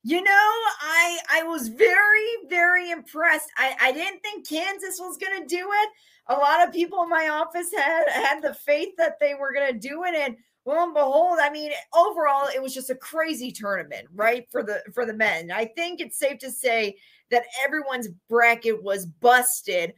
You 0.07 0.21
know, 0.21 0.31
I 0.31 1.17
I 1.31 1.43
was 1.43 1.67
very 1.67 2.29
very 2.47 2.91
impressed. 2.91 3.49
I 3.57 3.75
I 3.81 3.91
didn't 3.91 4.21
think 4.21 4.47
Kansas 4.47 4.99
was 4.99 5.17
going 5.17 5.41
to 5.41 5.47
do 5.47 5.67
it 5.71 5.89
a 6.27 6.33
lot 6.33 6.65
of 6.65 6.73
people 6.73 7.03
in 7.03 7.09
my 7.09 7.29
office 7.29 7.67
had 7.75 8.09
had 8.09 8.41
the 8.41 8.53
faith 8.53 8.93
that 8.97 9.19
they 9.19 9.35
were 9.35 9.53
going 9.53 9.71
to 9.71 9.79
do 9.79 10.03
it 10.05 10.15
and 10.15 10.35
lo 10.65 10.83
and 10.83 10.93
behold 10.93 11.37
i 11.41 11.49
mean 11.49 11.71
overall 11.93 12.47
it 12.53 12.61
was 12.61 12.73
just 12.73 12.89
a 12.89 12.95
crazy 12.95 13.51
tournament 13.51 14.07
right 14.13 14.47
for 14.51 14.63
the 14.63 14.81
for 14.93 15.05
the 15.05 15.13
men 15.13 15.51
i 15.51 15.65
think 15.65 15.99
it's 15.99 16.17
safe 16.17 16.39
to 16.39 16.51
say 16.51 16.95
that 17.31 17.43
everyone's 17.63 18.09
bracket 18.29 18.81
was 18.83 19.05
busted 19.05 19.93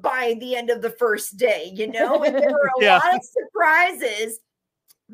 by 0.00 0.36
the 0.40 0.54
end 0.54 0.70
of 0.70 0.82
the 0.82 0.90
first 0.90 1.36
day 1.36 1.70
you 1.74 1.86
know 1.86 2.22
and 2.24 2.34
there 2.34 2.50
were 2.50 2.70
a 2.78 2.80
yeah. 2.84 2.98
lot 2.98 3.14
of 3.14 3.22
surprises 3.22 4.38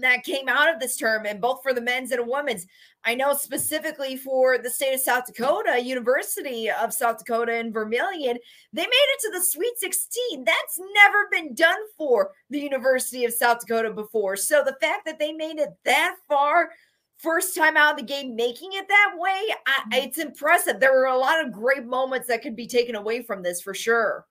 that 0.01 0.25
came 0.25 0.49
out 0.49 0.73
of 0.73 0.81
this 0.81 0.97
tournament, 0.97 1.41
both 1.41 1.61
for 1.63 1.73
the 1.73 1.81
men's 1.81 2.13
and 2.13 2.27
women's. 2.27 2.67
I 3.05 3.15
know 3.15 3.35
specifically 3.35 4.17
for 4.17 4.59
the 4.59 4.71
state 4.71 4.95
of 4.95 5.01
South 5.01 5.27
Dakota, 5.27 5.81
University 5.83 6.71
of 6.71 6.93
South 6.93 7.19
Dakota 7.19 7.57
in 7.57 7.73
Vermilion, 7.73 8.39
they 8.73 8.83
made 8.83 8.89
it 8.91 9.21
to 9.23 9.31
the 9.33 9.45
Sweet 9.45 9.79
16. 9.79 10.45
That's 10.45 10.81
never 10.95 11.29
been 11.31 11.55
done 11.55 11.79
for 11.97 12.33
the 12.51 12.61
University 12.61 13.25
of 13.25 13.33
South 13.33 13.61
Dakota 13.61 13.93
before. 13.93 14.37
So 14.37 14.63
the 14.65 14.77
fact 14.81 15.07
that 15.07 15.19
they 15.19 15.33
made 15.33 15.59
it 15.59 15.71
that 15.85 16.17
far 16.29 16.71
first 17.19 17.57
time 17.57 17.77
out 17.77 17.93
of 17.93 17.97
the 17.99 18.05
game 18.05 18.35
making 18.37 18.71
it 18.73 18.89
that 18.89 19.13
way, 19.17 19.55
I, 19.67 19.81
mm-hmm. 19.81 19.93
it's 19.93 20.19
impressive. 20.19 20.81
There 20.81 20.93
were 20.93 21.07
a 21.07 21.19
lot 21.19 21.45
of 21.45 21.53
great 21.53 21.85
moments 21.85 22.29
that 22.29 22.43
could 22.43 22.57
be 22.57 22.67
taken 22.67 22.95
away 22.95 23.23
from 23.23 23.43
this 23.43 23.61
for 23.61 23.75
sure. 23.75 24.25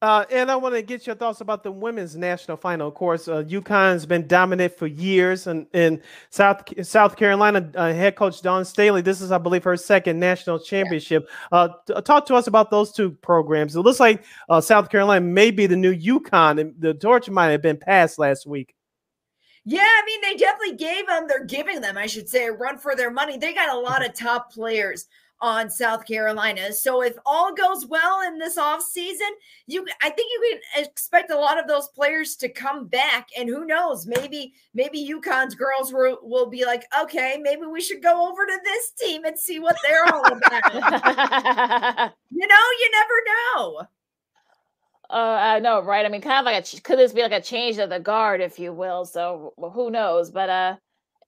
Uh, 0.00 0.24
and 0.30 0.48
I 0.48 0.54
want 0.54 0.76
to 0.76 0.82
get 0.82 1.08
your 1.08 1.16
thoughts 1.16 1.40
about 1.40 1.64
the 1.64 1.72
women's 1.72 2.14
national 2.14 2.56
final. 2.56 2.86
Of 2.86 2.94
course, 2.94 3.26
uh, 3.26 3.42
UConn's 3.42 4.06
been 4.06 4.28
dominant 4.28 4.78
for 4.78 4.86
years, 4.86 5.48
and 5.48 5.66
in 5.72 6.00
South 6.30 6.62
South 6.86 7.16
Carolina, 7.16 7.68
uh, 7.74 7.92
head 7.92 8.14
coach 8.14 8.40
Dawn 8.40 8.64
Staley. 8.64 9.02
This 9.02 9.20
is, 9.20 9.32
I 9.32 9.38
believe, 9.38 9.64
her 9.64 9.76
second 9.76 10.20
national 10.20 10.60
championship. 10.60 11.28
Uh, 11.50 11.70
t- 11.84 11.94
talk 12.02 12.26
to 12.26 12.36
us 12.36 12.46
about 12.46 12.70
those 12.70 12.92
two 12.92 13.10
programs. 13.10 13.74
It 13.74 13.80
looks 13.80 13.98
like 13.98 14.24
uh, 14.48 14.60
South 14.60 14.88
Carolina 14.88 15.26
may 15.26 15.50
be 15.50 15.66
the 15.66 15.76
new 15.76 15.96
UConn, 15.96 16.60
and 16.60 16.74
the 16.78 16.94
torch 16.94 17.28
might 17.28 17.48
have 17.48 17.62
been 17.62 17.76
passed 17.76 18.20
last 18.20 18.46
week. 18.46 18.76
Yeah, 19.64 19.80
I 19.82 20.02
mean, 20.06 20.20
they 20.22 20.36
definitely 20.36 20.76
gave 20.76 21.06
them, 21.08 21.26
they're 21.28 21.44
giving 21.44 21.80
them, 21.82 21.98
I 21.98 22.06
should 22.06 22.26
say, 22.26 22.46
a 22.46 22.52
run 22.52 22.78
for 22.78 22.96
their 22.96 23.10
money. 23.10 23.36
They 23.36 23.52
got 23.52 23.68
a 23.68 23.78
lot 23.78 24.06
of 24.06 24.14
top 24.14 24.50
players 24.50 25.06
on 25.40 25.70
South 25.70 26.04
Carolina. 26.06 26.72
So 26.72 27.02
if 27.02 27.14
all 27.24 27.54
goes 27.54 27.86
well 27.86 28.22
in 28.26 28.38
this 28.38 28.56
offseason, 28.56 29.30
you 29.66 29.86
I 30.02 30.10
think 30.10 30.30
you 30.32 30.60
can 30.74 30.84
expect 30.84 31.30
a 31.30 31.38
lot 31.38 31.58
of 31.58 31.66
those 31.66 31.88
players 31.88 32.36
to 32.36 32.48
come 32.48 32.86
back. 32.86 33.28
And 33.36 33.48
who 33.48 33.64
knows, 33.64 34.06
maybe 34.06 34.54
maybe 34.74 35.08
UConn's 35.08 35.54
girls 35.54 35.92
will, 35.92 36.18
will 36.22 36.46
be 36.46 36.64
like, 36.64 36.84
okay, 37.02 37.38
maybe 37.40 37.66
we 37.66 37.80
should 37.80 38.02
go 38.02 38.28
over 38.30 38.46
to 38.46 38.60
this 38.64 38.90
team 38.92 39.24
and 39.24 39.38
see 39.38 39.58
what 39.58 39.76
they're 39.86 40.12
all 40.12 40.26
about. 40.26 40.74
you 42.30 42.46
know, 42.46 42.64
you 42.80 42.90
never 42.92 43.14
know. 43.54 43.82
Uh, 45.10 45.38
I 45.40 45.58
know, 45.60 45.80
right? 45.80 46.04
I 46.04 46.10
mean, 46.10 46.20
kind 46.20 46.38
of 46.38 46.44
like 46.44 46.74
a 46.74 46.80
could 46.82 46.98
this 46.98 47.14
be 47.14 47.22
like 47.22 47.32
a 47.32 47.40
change 47.40 47.78
of 47.78 47.88
the 47.88 47.98
guard, 47.98 48.42
if 48.42 48.58
you 48.58 48.72
will? 48.74 49.06
So 49.06 49.54
well, 49.56 49.70
who 49.70 49.90
knows? 49.90 50.30
But 50.30 50.50
uh, 50.50 50.76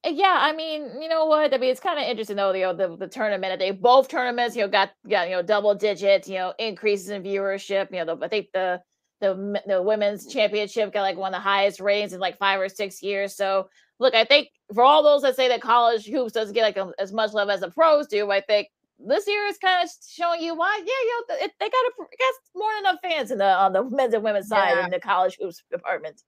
yeah, 0.05 0.39
I 0.41 0.55
mean, 0.55 1.01
you 1.01 1.09
know 1.09 1.27
what? 1.27 1.53
I 1.53 1.59
mean, 1.59 1.71
it's 1.71 1.81
kind 1.81 1.99
of 1.99 2.07
interesting 2.07 2.37
though. 2.37 2.53
You 2.53 2.67
know, 2.67 2.75
the 2.75 2.97
the 2.97 3.09
tournament. 3.09 3.59
They 3.59 3.71
both 3.71 4.09
tournaments, 4.09 4.57
you 4.57 4.63
know, 4.63 4.69
got 4.69 4.91
got 5.09 5.29
you 5.29 5.37
know 5.37 5.43
double 5.43 5.75
digit, 5.75 6.27
you 6.27 6.37
know, 6.37 6.55
increases 6.59 7.11
in 7.11 7.23
viewership. 7.23 7.91
You 7.93 8.05
know, 8.05 8.17
the, 8.17 8.25
I 8.25 8.29
think 8.29 8.49
the 8.55 8.81
the 9.21 9.61
the 9.67 9.83
women's 9.83 10.27
championship 10.27 10.93
got 10.93 11.03
like 11.03 11.19
one 11.19 11.35
of 11.35 11.39
the 11.39 11.43
highest 11.43 11.81
ratings 11.81 12.13
in 12.13 12.21
like 12.21 12.39
five 12.39 12.61
or 12.61 12.69
six 12.69 13.03
years. 13.03 13.37
So 13.37 13.69
look, 13.99 14.15
I 14.15 14.25
think 14.25 14.49
for 14.75 14.83
all 14.83 15.03
those 15.03 15.23
that 15.23 15.37
say 15.37 15.49
that 15.49 15.61
college 15.61 16.07
hoops 16.07 16.33
doesn't 16.33 16.55
get 16.55 16.63
like 16.63 16.79
a, 16.79 16.93
as 16.99 17.13
much 17.13 17.33
love 17.33 17.51
as 17.51 17.61
the 17.61 17.71
pros 17.71 18.07
do, 18.07 18.31
I 18.31 18.41
think 18.41 18.69
this 18.99 19.27
year 19.27 19.45
is 19.47 19.59
kind 19.59 19.85
of 19.85 19.91
showing 20.09 20.43
you 20.43 20.55
why. 20.55 20.79
Yeah, 20.79 20.85
you 20.87 21.25
know, 21.29 21.45
it, 21.45 21.53
they 21.61 21.69
got 21.69 21.85
a 21.85 21.93
got 21.99 22.35
more 22.55 22.71
than 22.77 22.91
enough 22.91 23.01
fans 23.03 23.31
in 23.31 23.39
the 23.39 23.45
on 23.45 23.73
the 23.75 23.85
men's 23.85 24.15
and 24.15 24.25
women's 24.25 24.49
side 24.49 24.77
yeah. 24.77 24.85
in 24.87 24.91
the 24.91 25.01
college 25.01 25.37
hoops 25.41 25.63
department. 25.71 26.23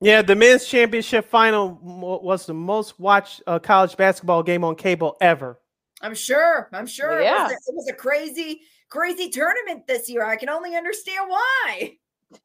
Yeah, 0.00 0.22
the 0.22 0.34
men's 0.34 0.66
championship 0.66 1.28
final 1.28 1.78
was 1.82 2.46
the 2.46 2.54
most 2.54 3.00
watched 3.00 3.42
uh, 3.46 3.58
college 3.58 3.96
basketball 3.96 4.42
game 4.42 4.62
on 4.62 4.76
cable 4.76 5.16
ever. 5.20 5.58
I'm 6.02 6.14
sure. 6.14 6.68
I'm 6.72 6.86
sure. 6.86 7.22
Yeah. 7.22 7.40
It 7.40 7.42
was, 7.42 7.52
a, 7.52 7.54
it 7.54 7.74
was 7.74 7.88
a 7.88 7.94
crazy, 7.94 8.60
crazy 8.90 9.30
tournament 9.30 9.86
this 9.86 10.10
year. 10.10 10.24
I 10.24 10.36
can 10.36 10.50
only 10.50 10.76
understand 10.76 11.28
why. 11.28 11.96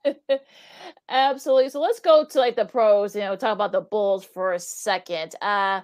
Absolutely. 1.10 1.70
So 1.70 1.82
let's 1.82 1.99
go 1.99 2.26
to 2.26 2.39
like 2.39 2.56
the 2.56 2.66
pros, 2.66 3.16
you 3.16 3.22
know, 3.22 3.36
talk 3.36 3.54
about 3.54 3.74
the 3.74 3.82
Bulls 3.82 4.24
for 4.24 4.54
a 4.54 4.60
second. 4.60 5.36
Uh 5.41 5.82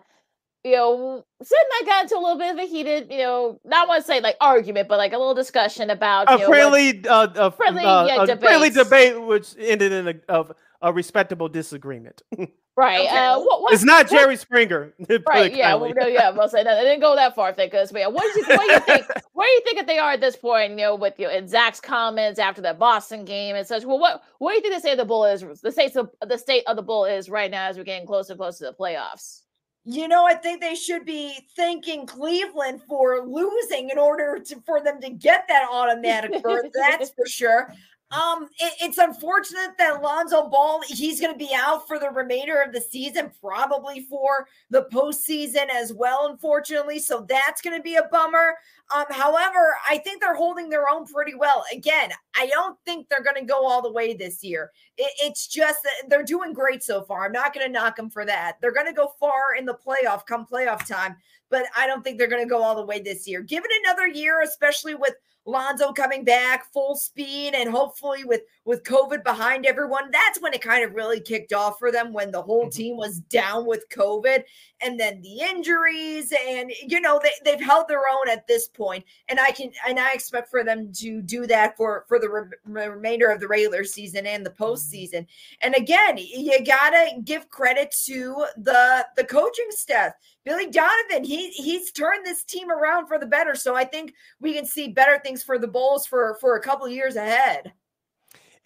you 0.63 0.75
know, 0.75 1.25
Sid 1.41 1.57
and 1.57 1.87
I 1.87 1.89
got 1.89 2.03
into 2.03 2.17
a 2.17 2.19
little 2.19 2.37
bit 2.37 2.53
of 2.53 2.59
a 2.59 2.67
heated, 2.67 3.09
you 3.09 3.19
know, 3.19 3.59
not 3.63 3.87
want 3.87 4.01
to 4.01 4.07
say 4.07 4.19
like 4.19 4.35
argument, 4.41 4.89
but 4.89 4.97
like 4.97 5.13
a 5.13 5.17
little 5.17 5.35
discussion 5.35 5.89
about 5.89 6.29
a 6.29 6.37
know, 6.37 6.47
friendly, 6.47 7.05
uh, 7.07 7.27
a 7.35 7.51
friendly, 7.51 7.83
uh, 7.83 8.05
yeah, 8.05 8.23
a 8.23 8.37
friendly 8.37 8.69
debate, 8.69 9.21
which 9.21 9.55
ended 9.57 9.93
in 9.93 10.07
a, 10.07 10.13
of 10.27 10.51
a 10.81 10.93
respectable 10.93 11.49
disagreement. 11.49 12.21
Right. 12.77 13.07
Okay. 13.07 13.17
Uh, 13.17 13.39
what, 13.39 13.63
what, 13.63 13.73
it's 13.73 13.83
not 13.83 14.07
Jerry 14.07 14.33
what, 14.33 14.39
Springer. 14.39 14.93
right. 15.27 15.51
Yeah. 15.51 15.73
Well, 15.73 15.91
no, 15.95 16.05
yeah. 16.05 16.29
Well, 16.29 16.47
say 16.47 16.63
that. 16.63 16.77
It 16.77 16.83
didn't 16.83 16.99
go 16.99 17.15
that 17.15 17.33
far, 17.33 17.51
because 17.51 17.91
yeah. 17.91 18.05
What 18.05 18.31
do 18.31 18.39
you, 18.39 18.45
what 18.45 18.59
do 18.59 18.71
you 18.71 18.79
think? 18.81 19.07
where 19.33 19.47
do 19.47 19.51
you 19.51 19.61
think 19.61 19.77
that 19.79 19.87
they 19.87 19.97
are 19.97 20.11
at 20.11 20.21
this 20.21 20.35
point? 20.35 20.73
You 20.73 20.77
know, 20.77 20.95
with 20.95 21.15
you 21.17 21.25
know, 21.25 21.33
and 21.33 21.49
Zach's 21.49 21.79
comments 21.79 22.39
after 22.39 22.61
that 22.61 22.77
Boston 22.77 23.25
game 23.25 23.55
and 23.55 23.65
such. 23.65 23.83
Well, 23.83 23.97
what 23.97 24.21
what 24.37 24.51
do 24.51 24.57
you 24.57 24.61
think 24.61 24.75
the 24.75 24.79
state 24.79 24.91
of 24.91 24.99
the 24.99 25.05
bull 25.05 25.25
is? 25.25 25.43
The 25.59 25.71
state 25.71 25.95
of 25.95 26.11
the 26.21 26.37
state 26.37 26.65
of 26.67 26.75
the 26.75 26.83
bull 26.83 27.05
is 27.05 27.31
right 27.31 27.49
now 27.49 27.65
as 27.65 27.77
we're 27.77 27.83
getting 27.83 28.05
closer 28.05 28.33
and 28.33 28.39
closer 28.39 28.65
to 28.65 28.71
the 28.71 28.77
playoffs. 28.77 29.41
You 29.83 30.07
know, 30.07 30.27
I 30.27 30.35
think 30.35 30.61
they 30.61 30.75
should 30.75 31.03
be 31.03 31.35
thanking 31.55 32.05
Cleveland 32.05 32.81
for 32.87 33.25
losing 33.25 33.89
in 33.89 33.97
order 33.97 34.37
to 34.45 34.61
for 34.67 34.83
them 34.83 35.01
to 35.01 35.09
get 35.09 35.47
that 35.47 35.67
automatic 35.71 36.43
berth. 36.43 36.71
that's 36.75 37.09
for 37.09 37.25
sure. 37.25 37.73
Um, 38.09 38.47
it, 38.59 38.73
it's 38.79 38.97
unfortunate 38.97 39.77
that 39.77 40.01
Lonzo 40.01 40.47
Ball 40.47 40.81
he's 40.87 41.19
going 41.19 41.33
to 41.33 41.37
be 41.37 41.53
out 41.53 41.87
for 41.87 41.99
the 41.99 42.09
remainder 42.09 42.61
of 42.61 42.71
the 42.71 42.79
season, 42.79 43.31
probably 43.41 44.01
for 44.09 44.47
the 44.69 44.87
postseason 44.93 45.69
as 45.73 45.91
well. 45.91 46.27
Unfortunately, 46.29 46.99
so 46.99 47.25
that's 47.27 47.61
going 47.61 47.75
to 47.75 47.83
be 47.83 47.95
a 47.95 48.07
bummer. 48.09 48.55
Um, 48.95 49.05
however, 49.09 49.75
I 49.89 49.97
think 49.97 50.21
they're 50.21 50.35
holding 50.35 50.69
their 50.69 50.87
own 50.87 51.05
pretty 51.05 51.35
well. 51.35 51.65
Again, 51.73 52.11
I 52.37 52.47
don't 52.47 52.77
think 52.85 53.09
they're 53.09 53.23
going 53.23 53.35
to 53.35 53.43
go 53.43 53.67
all 53.67 53.81
the 53.81 53.91
way 53.91 54.13
this 54.13 54.41
year. 54.41 54.71
It, 54.97 55.11
it's 55.21 55.45
just 55.45 55.83
that 55.83 56.09
they're 56.09 56.23
doing 56.23 56.53
great 56.53 56.83
so 56.83 57.03
far. 57.03 57.25
I'm 57.25 57.33
not 57.33 57.53
going 57.53 57.65
to 57.65 57.71
knock 57.71 57.97
them 57.97 58.09
for 58.09 58.25
that. 58.25 58.55
They're 58.61 58.73
going 58.73 58.87
to 58.87 58.93
go 58.93 59.11
far 59.19 59.55
in 59.59 59.65
the 59.65 59.77
playoff 59.85 60.25
come 60.25 60.45
playoff 60.45 60.87
time, 60.87 61.17
but 61.49 61.65
I 61.75 61.87
don't 61.87 62.03
think 62.03 62.17
they're 62.17 62.27
going 62.27 62.43
to 62.43 62.49
go 62.49 62.61
all 62.61 62.75
the 62.75 62.85
way 62.85 62.99
this 62.99 63.27
year. 63.27 63.41
Give 63.41 63.63
it 63.63 63.71
another 63.83 64.07
year, 64.07 64.41
especially 64.41 64.95
with 64.95 65.13
Lonzo 65.45 65.93
coming 65.93 66.23
back 66.23 66.71
full 66.73 66.95
speed 66.95 67.53
and 67.53 67.69
hopefully 67.69 68.23
with 68.25 68.41
with 68.67 68.83
COVID 68.83 69.23
behind 69.23 69.65
everyone, 69.65 70.11
that's 70.11 70.41
when 70.41 70.53
it 70.53 70.61
kind 70.61 70.83
of 70.83 70.93
really 70.93 71.21
kicked 71.21 71.53
off 71.53 71.79
for 71.79 71.89
them 71.89 72.11
when 72.11 72.31
the 72.31 72.41
whole 72.41 72.63
mm-hmm. 72.63 72.77
team 72.77 72.97
was 72.97 73.21
down 73.21 73.65
with 73.65 73.87
COVID 73.87 74.43
and 74.81 74.99
then 74.99 75.21
the 75.21 75.39
injuries 75.39 76.33
and 76.45 76.69
you 76.85 76.99
know 76.99 77.17
they, 77.23 77.31
they've 77.45 77.65
held 77.65 77.87
their 77.87 78.01
own 78.11 78.29
at 78.29 78.45
this 78.45 78.67
point 78.67 79.05
and 79.29 79.39
I 79.39 79.51
can 79.51 79.71
and 79.87 79.97
I 79.97 80.11
expect 80.11 80.49
for 80.49 80.65
them 80.65 80.91
to 80.95 81.21
do 81.21 81.47
that 81.47 81.77
for 81.77 82.03
for 82.09 82.19
the 82.19 82.29
re- 82.29 82.57
remainder 82.65 83.31
of 83.31 83.39
the 83.39 83.47
regular 83.47 83.85
season 83.85 84.27
and 84.27 84.45
the 84.45 84.49
mm-hmm. 84.49 84.63
postseason. 84.65 85.25
And 85.61 85.73
again, 85.73 86.17
you 86.17 86.63
got 86.65 86.89
to 86.89 87.21
give 87.23 87.49
credit 87.49 87.95
to 88.03 88.47
the 88.57 89.07
the 89.15 89.23
coaching 89.23 89.69
staff. 89.69 90.11
Billy 90.43 90.69
Donovan, 90.69 91.23
he 91.23 91.51
he's 91.51 91.93
turned 91.93 92.25
this 92.25 92.43
team 92.43 92.69
around 92.69 93.07
for 93.07 93.17
the 93.17 93.25
better. 93.25 93.55
So 93.55 93.75
I 93.75 93.85
think 93.85 94.13
we 94.41 94.53
can 94.53 94.65
see 94.65 94.89
better 94.89 95.21
things 95.23 95.41
for 95.41 95.57
the 95.57 95.69
Bulls 95.69 96.05
for 96.05 96.37
for 96.41 96.57
a 96.57 96.61
couple 96.61 96.89
years 96.89 97.15
ahead. 97.15 97.71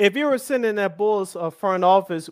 If 0.02 0.18
you 0.18 0.26
were 0.26 0.40
sitting 0.40 0.66
in 0.66 0.78
that 0.78 0.98
Bulls 0.98 1.36
uh, 1.36 1.52
front 1.52 1.84
office, 1.84 2.28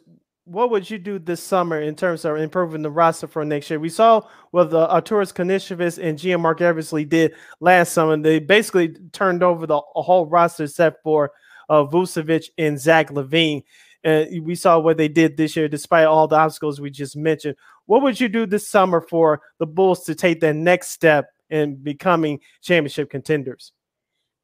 what 0.45 0.71
would 0.71 0.89
you 0.89 0.97
do 0.97 1.19
this 1.19 1.39
summer 1.39 1.79
in 1.79 1.95
terms 1.95 2.25
of 2.25 2.37
improving 2.37 2.81
the 2.81 2.89
roster 2.89 3.27
for 3.27 3.45
next 3.45 3.69
year? 3.69 3.79
We 3.79 3.89
saw 3.89 4.21
what 4.49 4.71
the 4.71 4.87
Arturas 4.87 5.31
Karnisovas 5.31 6.03
and 6.03 6.17
GM 6.17 6.39
Marc 6.39 6.61
Eversley 6.61 7.05
did 7.05 7.35
last 7.59 7.93
summer. 7.93 8.17
They 8.17 8.39
basically 8.39 8.95
turned 9.11 9.43
over 9.43 9.67
the 9.67 9.79
whole 9.93 10.25
roster 10.25 10.63
except 10.63 11.03
for 11.03 11.29
uh, 11.69 11.83
Vucevic 11.85 12.49
and 12.57 12.79
Zach 12.79 13.11
LaVine. 13.11 13.61
And 14.03 14.43
we 14.43 14.55
saw 14.55 14.79
what 14.79 14.97
they 14.97 15.07
did 15.07 15.37
this 15.37 15.55
year, 15.55 15.67
despite 15.67 16.07
all 16.07 16.27
the 16.27 16.37
obstacles 16.37 16.81
we 16.81 16.89
just 16.89 17.15
mentioned. 17.15 17.55
What 17.85 18.01
would 18.01 18.19
you 18.19 18.29
do 18.29 18.47
this 18.47 18.67
summer 18.67 18.99
for 18.99 19.43
the 19.59 19.67
Bulls 19.67 20.05
to 20.05 20.15
take 20.15 20.39
that 20.39 20.55
next 20.55 20.87
step 20.87 21.29
in 21.51 21.75
becoming 21.75 22.39
championship 22.63 23.11
contenders? 23.11 23.73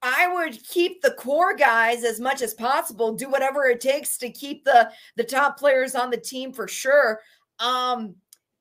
I 0.08 0.32
would 0.32 0.64
keep 0.64 1.02
the 1.02 1.12
core 1.12 1.56
guys 1.56 2.04
as 2.04 2.20
much 2.20 2.44
as 2.44 2.54
possible, 2.54 3.14
do 3.14 3.28
whatever 3.28 3.66
it 3.66 3.82
takes 3.82 4.20
to 4.20 4.30
keep 4.30 4.64
the 4.64 4.92
the 5.16 5.24
top 5.24 5.58
players 5.58 5.96
on 5.96 6.12
the 6.12 6.18
team 6.18 6.54
for 6.54 6.68
sure. 6.68 7.22
Um, 7.60 8.14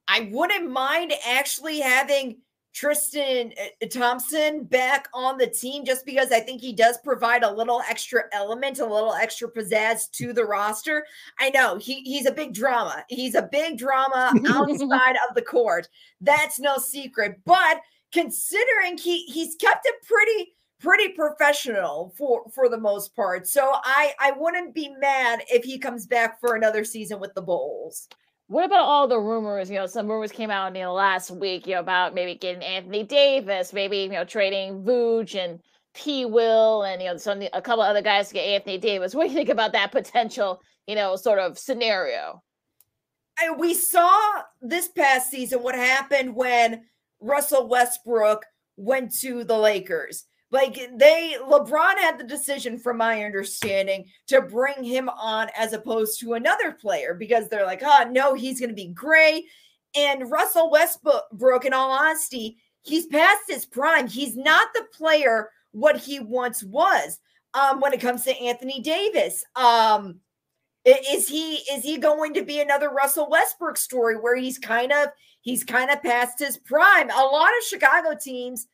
I 0.08 0.30
wouldn't 0.32 0.70
mind 0.70 1.12
actually 1.28 1.80
having 1.80 2.38
Tristan 2.72 3.52
uh, 3.60 3.86
Thompson 3.88 4.64
back 4.64 5.06
on 5.12 5.36
the 5.36 5.46
team 5.46 5.84
just 5.84 6.06
because 6.06 6.32
I 6.32 6.40
think 6.40 6.62
he 6.62 6.72
does 6.72 6.96
provide 7.04 7.42
a 7.42 7.52
little 7.52 7.82
extra 7.90 8.22
element, 8.32 8.78
a 8.78 8.86
little 8.86 9.12
extra 9.12 9.50
pizzazz 9.50 10.10
to 10.12 10.32
the 10.32 10.46
roster. 10.46 11.04
I 11.38 11.50
know 11.50 11.76
he, 11.76 12.00
he's 12.04 12.24
a 12.24 12.32
big 12.32 12.54
drama. 12.54 13.04
He's 13.10 13.34
a 13.34 13.48
big 13.52 13.76
drama 13.76 14.32
outside 14.48 15.16
of 15.28 15.34
the 15.34 15.42
court. 15.42 15.88
That's 16.22 16.58
no 16.58 16.78
secret. 16.78 17.42
But 17.44 17.80
considering 18.12 18.96
he 18.96 19.24
he's 19.24 19.56
kept 19.56 19.84
it 19.84 19.96
pretty 20.06 20.54
pretty 20.80 21.12
professional 21.12 22.12
for 22.16 22.44
for 22.54 22.68
the 22.68 22.78
most 22.78 23.14
part. 23.14 23.46
So 23.46 23.70
I 23.72 24.12
I 24.20 24.32
wouldn't 24.36 24.74
be 24.74 24.94
mad 24.98 25.40
if 25.48 25.64
he 25.64 25.78
comes 25.78 26.06
back 26.06 26.40
for 26.40 26.54
another 26.54 26.84
season 26.84 27.20
with 27.20 27.34
the 27.34 27.42
Bulls. 27.42 28.08
What 28.46 28.66
about 28.66 28.84
all 28.84 29.08
the 29.08 29.18
rumors? 29.18 29.70
You 29.70 29.78
know, 29.78 29.86
some 29.86 30.06
rumors 30.06 30.32
came 30.32 30.50
out 30.50 30.74
you 30.74 30.82
know 30.82 30.92
last 30.92 31.30
week, 31.30 31.66
you 31.66 31.74
know, 31.74 31.80
about 31.80 32.14
maybe 32.14 32.34
getting 32.34 32.62
Anthony 32.62 33.02
Davis, 33.02 33.72
maybe 33.72 33.98
you 33.98 34.10
know 34.10 34.24
trading 34.24 34.82
Vooch 34.82 35.34
and 35.34 35.60
P. 35.94 36.24
Will, 36.24 36.82
and 36.82 37.00
you 37.00 37.08
know 37.08 37.16
some 37.16 37.42
a 37.52 37.62
couple 37.62 37.82
other 37.82 38.02
guys 38.02 38.28
to 38.28 38.34
get 38.34 38.46
Anthony 38.46 38.78
Davis. 38.78 39.14
What 39.14 39.24
do 39.24 39.30
you 39.30 39.36
think 39.36 39.48
about 39.48 39.72
that 39.72 39.92
potential, 39.92 40.60
you 40.86 40.94
know, 40.94 41.16
sort 41.16 41.38
of 41.38 41.58
scenario? 41.58 42.42
I, 43.38 43.50
we 43.50 43.74
saw 43.74 44.20
this 44.60 44.88
past 44.88 45.30
season 45.30 45.62
what 45.62 45.74
happened 45.74 46.36
when 46.36 46.84
Russell 47.20 47.68
Westbrook 47.68 48.44
went 48.76 49.12
to 49.20 49.44
the 49.44 49.58
Lakers 49.58 50.24
like 50.54 50.90
they 50.96 51.36
LeBron 51.42 51.98
had 51.98 52.18
the 52.18 52.24
decision 52.24 52.78
from 52.78 52.96
my 52.96 53.24
understanding 53.24 54.06
to 54.28 54.40
bring 54.40 54.82
him 54.82 55.08
on 55.08 55.48
as 55.58 55.72
opposed 55.72 56.20
to 56.20 56.34
another 56.34 56.72
player 56.72 57.12
because 57.12 57.48
they're 57.48 57.66
like, 57.66 57.82
"Oh, 57.84 58.08
no, 58.10 58.32
he's 58.34 58.60
going 58.60 58.70
to 58.70 58.74
be 58.74 58.88
great." 58.88 59.44
and 59.94 60.30
Russell 60.30 60.70
Westbrook, 60.70 61.64
in 61.64 61.72
all 61.72 61.90
honesty, 61.90 62.58
he's 62.82 63.06
past 63.06 63.42
his 63.48 63.64
prime. 63.64 64.08
He's 64.08 64.36
not 64.36 64.68
the 64.74 64.86
player 64.92 65.50
what 65.72 65.96
he 65.96 66.20
once 66.20 66.62
was. 66.62 67.18
Um, 67.54 67.80
when 67.80 67.92
it 67.92 68.00
comes 68.00 68.24
to 68.24 68.36
Anthony 68.36 68.80
Davis, 68.80 69.44
um, 69.54 70.18
is 70.84 71.28
he 71.28 71.54
is 71.72 71.84
he 71.84 71.98
going 71.98 72.34
to 72.34 72.42
be 72.42 72.60
another 72.60 72.90
Russell 72.90 73.30
Westbrook 73.30 73.76
story 73.76 74.16
where 74.16 74.36
he's 74.36 74.58
kind 74.58 74.92
of 74.92 75.08
he's 75.40 75.62
kind 75.62 75.90
of 75.90 76.02
past 76.02 76.40
his 76.40 76.58
prime? 76.58 77.10
A 77.10 77.22
lot 77.22 77.50
of 77.56 77.64
Chicago 77.64 78.16
teams 78.20 78.66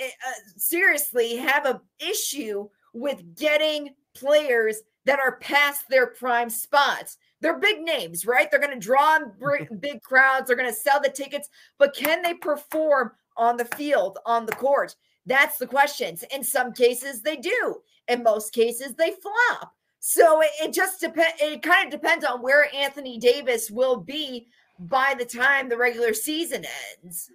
uh, 0.00 0.32
seriously 0.56 1.36
have 1.36 1.66
a 1.66 1.80
issue 1.98 2.68
with 2.92 3.36
getting 3.36 3.94
players 4.14 4.78
that 5.04 5.18
are 5.18 5.36
past 5.38 5.84
their 5.88 6.06
prime 6.06 6.48
spots. 6.48 7.18
They're 7.40 7.58
big 7.58 7.82
names, 7.82 8.24
right? 8.26 8.50
They're 8.50 8.60
going 8.60 8.78
to 8.78 8.80
draw 8.80 9.18
big 9.80 10.02
crowds. 10.02 10.46
They're 10.46 10.56
going 10.56 10.68
to 10.68 10.74
sell 10.74 11.00
the 11.00 11.10
tickets, 11.10 11.48
but 11.78 11.94
can 11.94 12.22
they 12.22 12.34
perform 12.34 13.12
on 13.36 13.56
the 13.56 13.64
field, 13.64 14.18
on 14.24 14.46
the 14.46 14.52
court? 14.52 14.96
That's 15.26 15.58
the 15.58 15.66
questions. 15.66 16.24
In 16.34 16.42
some 16.44 16.72
cases, 16.72 17.22
they 17.22 17.36
do. 17.36 17.82
In 18.08 18.22
most 18.22 18.52
cases, 18.52 18.94
they 18.94 19.12
flop. 19.12 19.74
So 20.00 20.42
it, 20.42 20.50
it 20.62 20.72
just 20.72 21.00
depends. 21.00 21.40
It 21.40 21.62
kind 21.62 21.86
of 21.86 22.00
depends 22.00 22.24
on 22.24 22.42
where 22.42 22.74
Anthony 22.74 23.18
Davis 23.18 23.70
will 23.70 23.96
be 23.96 24.48
by 24.78 25.14
the 25.18 25.24
time 25.24 25.68
the 25.68 25.78
regular 25.78 26.12
season 26.12 26.64
ends. 27.02 27.30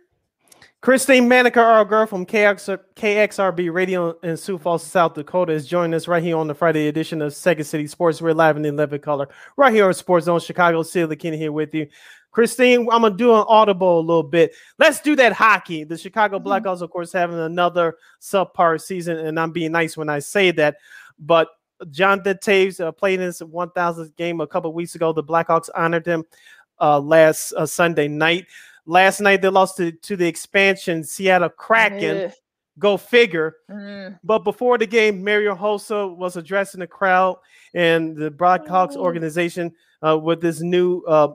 Christine 0.81 1.27
Maneker, 1.27 1.57
our 1.57 1.83
girl 1.83 2.05
from 2.05 2.25
KX, 2.25 2.79
KXRB 2.95 3.73
Radio 3.73 4.17
in 4.19 4.37
Sioux 4.37 4.57
Falls, 4.57 4.81
South 4.81 5.13
Dakota, 5.13 5.51
is 5.51 5.67
joining 5.67 5.93
us 5.93 6.07
right 6.07 6.23
here 6.23 6.37
on 6.37 6.47
the 6.47 6.55
Friday 6.55 6.87
edition 6.87 7.21
of 7.21 7.33
Second 7.33 7.65
City 7.65 7.85
Sports. 7.85 8.21
We're 8.21 8.33
live 8.33 8.55
in 8.55 8.61
the 8.61 8.69
11 8.69 9.01
color 9.01 9.27
right 9.57 9.73
here 9.73 9.87
on 9.87 9.93
Sports 9.93 10.27
Zone 10.27 10.39
Chicago. 10.39 10.81
Silly 10.83 11.17
Kenny 11.17 11.35
here 11.35 11.51
with 11.51 11.75
you. 11.75 11.87
Christine, 12.31 12.87
I'm 12.93 13.01
gonna 13.01 13.13
do 13.13 13.33
an 13.33 13.43
audible 13.49 13.99
a 13.99 14.01
little 14.01 14.23
bit. 14.23 14.53
Let's 14.77 15.01
do 15.01 15.17
that 15.17 15.33
hockey. 15.33 15.83
The 15.83 15.97
Chicago 15.97 16.39
mm-hmm. 16.39 16.47
Blackhawks, 16.47 16.81
of 16.81 16.91
course, 16.91 17.11
having 17.11 17.39
another 17.39 17.97
subpar 18.21 18.79
season, 18.79 19.17
and 19.17 19.37
I'm 19.37 19.51
being 19.51 19.73
nice 19.73 19.97
when 19.97 20.07
I 20.07 20.19
say 20.19 20.51
that. 20.51 20.77
But 21.19 21.49
Jonathan 21.91 22.37
Toews 22.37 22.79
uh, 22.79 22.93
played 22.93 23.19
his 23.19 23.41
1000th 23.41 24.15
game 24.15 24.39
a 24.39 24.47
couple 24.47 24.71
weeks 24.71 24.95
ago. 24.95 25.11
The 25.11 25.23
Blackhawks 25.23 25.67
honored 25.75 26.05
him 26.05 26.23
uh, 26.79 27.01
last 27.01 27.51
uh, 27.51 27.65
Sunday 27.65 28.07
night. 28.07 28.45
Last 28.89 29.19
night 29.21 29.43
they 29.43 29.49
lost 29.49 29.77
to, 29.77 29.91
to 29.91 30.15
the 30.15 30.27
expansion 30.27 31.03
Seattle 31.03 31.49
Kraken. 31.49 32.31
Go 32.79 32.97
figure. 32.97 33.57
Mm. 33.69 34.17
But 34.23 34.39
before 34.39 34.79
the 34.79 34.87
game, 34.87 35.23
Marian 35.23 35.55
Hossa 35.55 36.15
was 36.15 36.37
addressing 36.37 36.79
the 36.79 36.87
crowd 36.87 37.37
and 37.75 38.17
the 38.17 38.31
Blackhawks 38.31 38.93
mm. 38.93 38.97
organization 38.97 39.73
uh, 40.01 40.17
with 40.17 40.41
this 40.41 40.61
new 40.61 41.01
uh, 41.01 41.33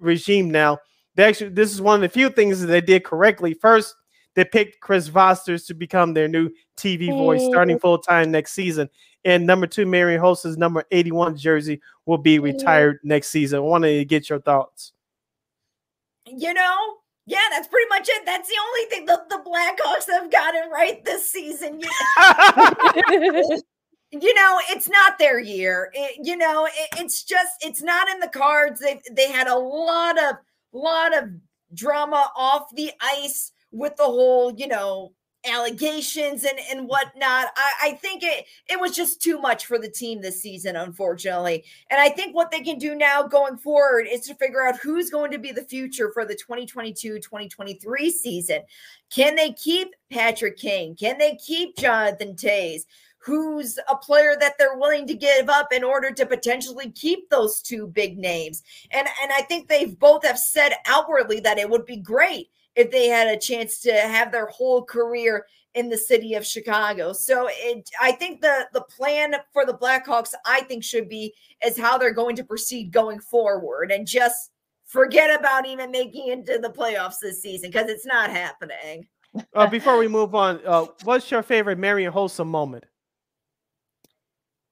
regime 0.00 0.50
now. 0.50 0.78
They 1.14 1.22
actually, 1.22 1.50
this 1.50 1.72
is 1.72 1.80
one 1.80 1.94
of 1.94 2.00
the 2.00 2.08
few 2.08 2.28
things 2.28 2.60
that 2.60 2.66
they 2.66 2.80
did 2.80 3.04
correctly. 3.04 3.54
First, 3.54 3.94
they 4.34 4.44
picked 4.44 4.80
Chris 4.80 5.08
Vosters 5.08 5.64
to 5.68 5.74
become 5.74 6.12
their 6.12 6.26
new 6.26 6.50
TV 6.76 7.10
voice 7.10 7.44
starting 7.44 7.78
full 7.78 7.98
time 7.98 8.32
next 8.32 8.52
season. 8.52 8.90
And 9.24 9.46
number 9.46 9.68
two, 9.68 9.86
Marian 9.86 10.20
Hossa's 10.20 10.58
number 10.58 10.82
81 10.90 11.36
jersey 11.36 11.80
will 12.04 12.18
be 12.18 12.40
retired 12.40 12.98
next 13.04 13.28
season. 13.28 13.58
I 13.58 13.60
wanted 13.60 13.96
to 13.98 14.04
get 14.04 14.28
your 14.28 14.40
thoughts 14.40 14.92
you 16.26 16.54
know, 16.54 16.76
yeah, 17.26 17.42
that's 17.50 17.68
pretty 17.68 17.88
much 17.88 18.08
it. 18.08 18.24
That's 18.24 18.48
the 18.48 18.54
only 18.68 18.88
thing 18.90 19.06
that 19.06 19.28
the 19.28 19.42
Blackhawks 19.44 20.06
have 20.12 20.30
gotten 20.30 20.70
right 20.70 21.04
this 21.04 21.30
season. 21.30 21.80
You 21.80 21.88
know, 21.88 23.60
you 24.12 24.34
know 24.34 24.60
it's 24.70 24.88
not 24.88 25.18
their 25.18 25.40
year. 25.40 25.90
It, 25.92 26.24
you 26.24 26.36
know, 26.36 26.66
it, 26.66 26.88
it's 26.98 27.24
just 27.24 27.52
it's 27.60 27.82
not 27.82 28.08
in 28.08 28.20
the 28.20 28.28
cards. 28.28 28.80
They 28.80 29.00
they 29.10 29.30
had 29.30 29.48
a 29.48 29.58
lot 29.58 30.22
of 30.22 30.36
lot 30.72 31.16
of 31.16 31.30
drama 31.74 32.30
off 32.36 32.74
the 32.74 32.92
ice 33.00 33.52
with 33.72 33.96
the 33.96 34.04
whole, 34.04 34.54
you 34.54 34.68
know, 34.68 35.12
allegations 35.46 36.44
and 36.44 36.58
and 36.70 36.88
whatnot. 36.88 37.48
I, 37.56 37.72
I 37.82 37.92
think 37.92 38.22
it 38.22 38.46
it 38.68 38.80
was 38.80 38.94
just 38.94 39.22
too 39.22 39.38
much 39.38 39.66
for 39.66 39.78
the 39.78 39.88
team 39.88 40.20
this 40.20 40.40
season, 40.42 40.76
unfortunately. 40.76 41.64
And 41.90 42.00
I 42.00 42.08
think 42.08 42.34
what 42.34 42.50
they 42.50 42.60
can 42.60 42.78
do 42.78 42.94
now 42.94 43.22
going 43.22 43.56
forward 43.56 44.06
is 44.10 44.22
to 44.22 44.34
figure 44.34 44.66
out 44.66 44.78
who's 44.78 45.10
going 45.10 45.30
to 45.32 45.38
be 45.38 45.52
the 45.52 45.64
future 45.64 46.10
for 46.12 46.24
the 46.24 46.36
2022-2023 46.48 48.10
season. 48.10 48.62
Can 49.10 49.36
they 49.36 49.52
keep 49.52 49.94
Patrick 50.10 50.56
Kane? 50.56 50.96
Can 50.96 51.18
they 51.18 51.36
keep 51.36 51.76
Jonathan 51.76 52.34
Toews? 52.34 52.82
Who's 53.18 53.78
a 53.88 53.96
player 53.96 54.36
that 54.38 54.54
they're 54.56 54.78
willing 54.78 55.06
to 55.08 55.14
give 55.14 55.48
up 55.48 55.72
in 55.72 55.82
order 55.82 56.12
to 56.12 56.26
potentially 56.26 56.90
keep 56.92 57.28
those 57.28 57.60
two 57.60 57.88
big 57.88 58.18
names? 58.18 58.62
And 58.92 59.08
and 59.22 59.32
I 59.32 59.42
think 59.42 59.68
they've 59.68 59.98
both 59.98 60.24
have 60.24 60.38
said 60.38 60.74
outwardly 60.86 61.40
that 61.40 61.58
it 61.58 61.68
would 61.68 61.86
be 61.86 61.96
great 61.96 62.50
if 62.76 62.90
they 62.90 63.08
had 63.08 63.26
a 63.26 63.38
chance 63.38 63.80
to 63.80 63.92
have 63.92 64.30
their 64.30 64.46
whole 64.46 64.84
career 64.84 65.46
in 65.74 65.88
the 65.88 65.96
city 65.96 66.34
of 66.34 66.46
Chicago. 66.46 67.12
So 67.12 67.48
it, 67.50 67.88
I 68.00 68.12
think 68.12 68.40
the 68.40 68.66
the 68.72 68.82
plan 68.82 69.34
for 69.52 69.66
the 69.66 69.74
Blackhawks, 69.74 70.32
I 70.44 70.60
think, 70.62 70.84
should 70.84 71.08
be 71.08 71.34
is 71.64 71.78
how 71.78 71.98
they're 71.98 72.14
going 72.14 72.36
to 72.36 72.44
proceed 72.44 72.92
going 72.92 73.20
forward, 73.20 73.90
and 73.90 74.06
just 74.06 74.52
forget 74.86 75.38
about 75.38 75.66
even 75.66 75.90
making 75.90 76.28
into 76.28 76.58
the 76.58 76.70
playoffs 76.70 77.18
this 77.20 77.42
season 77.42 77.70
because 77.70 77.90
it's 77.90 78.06
not 78.06 78.30
happening. 78.30 79.06
uh, 79.54 79.66
before 79.66 79.98
we 79.98 80.08
move 80.08 80.34
on, 80.34 80.60
uh, 80.64 80.86
what's 81.04 81.30
your 81.30 81.42
favorite 81.42 81.78
Marian 81.78 82.12
Hossa 82.12 82.46
moment? 82.46 82.84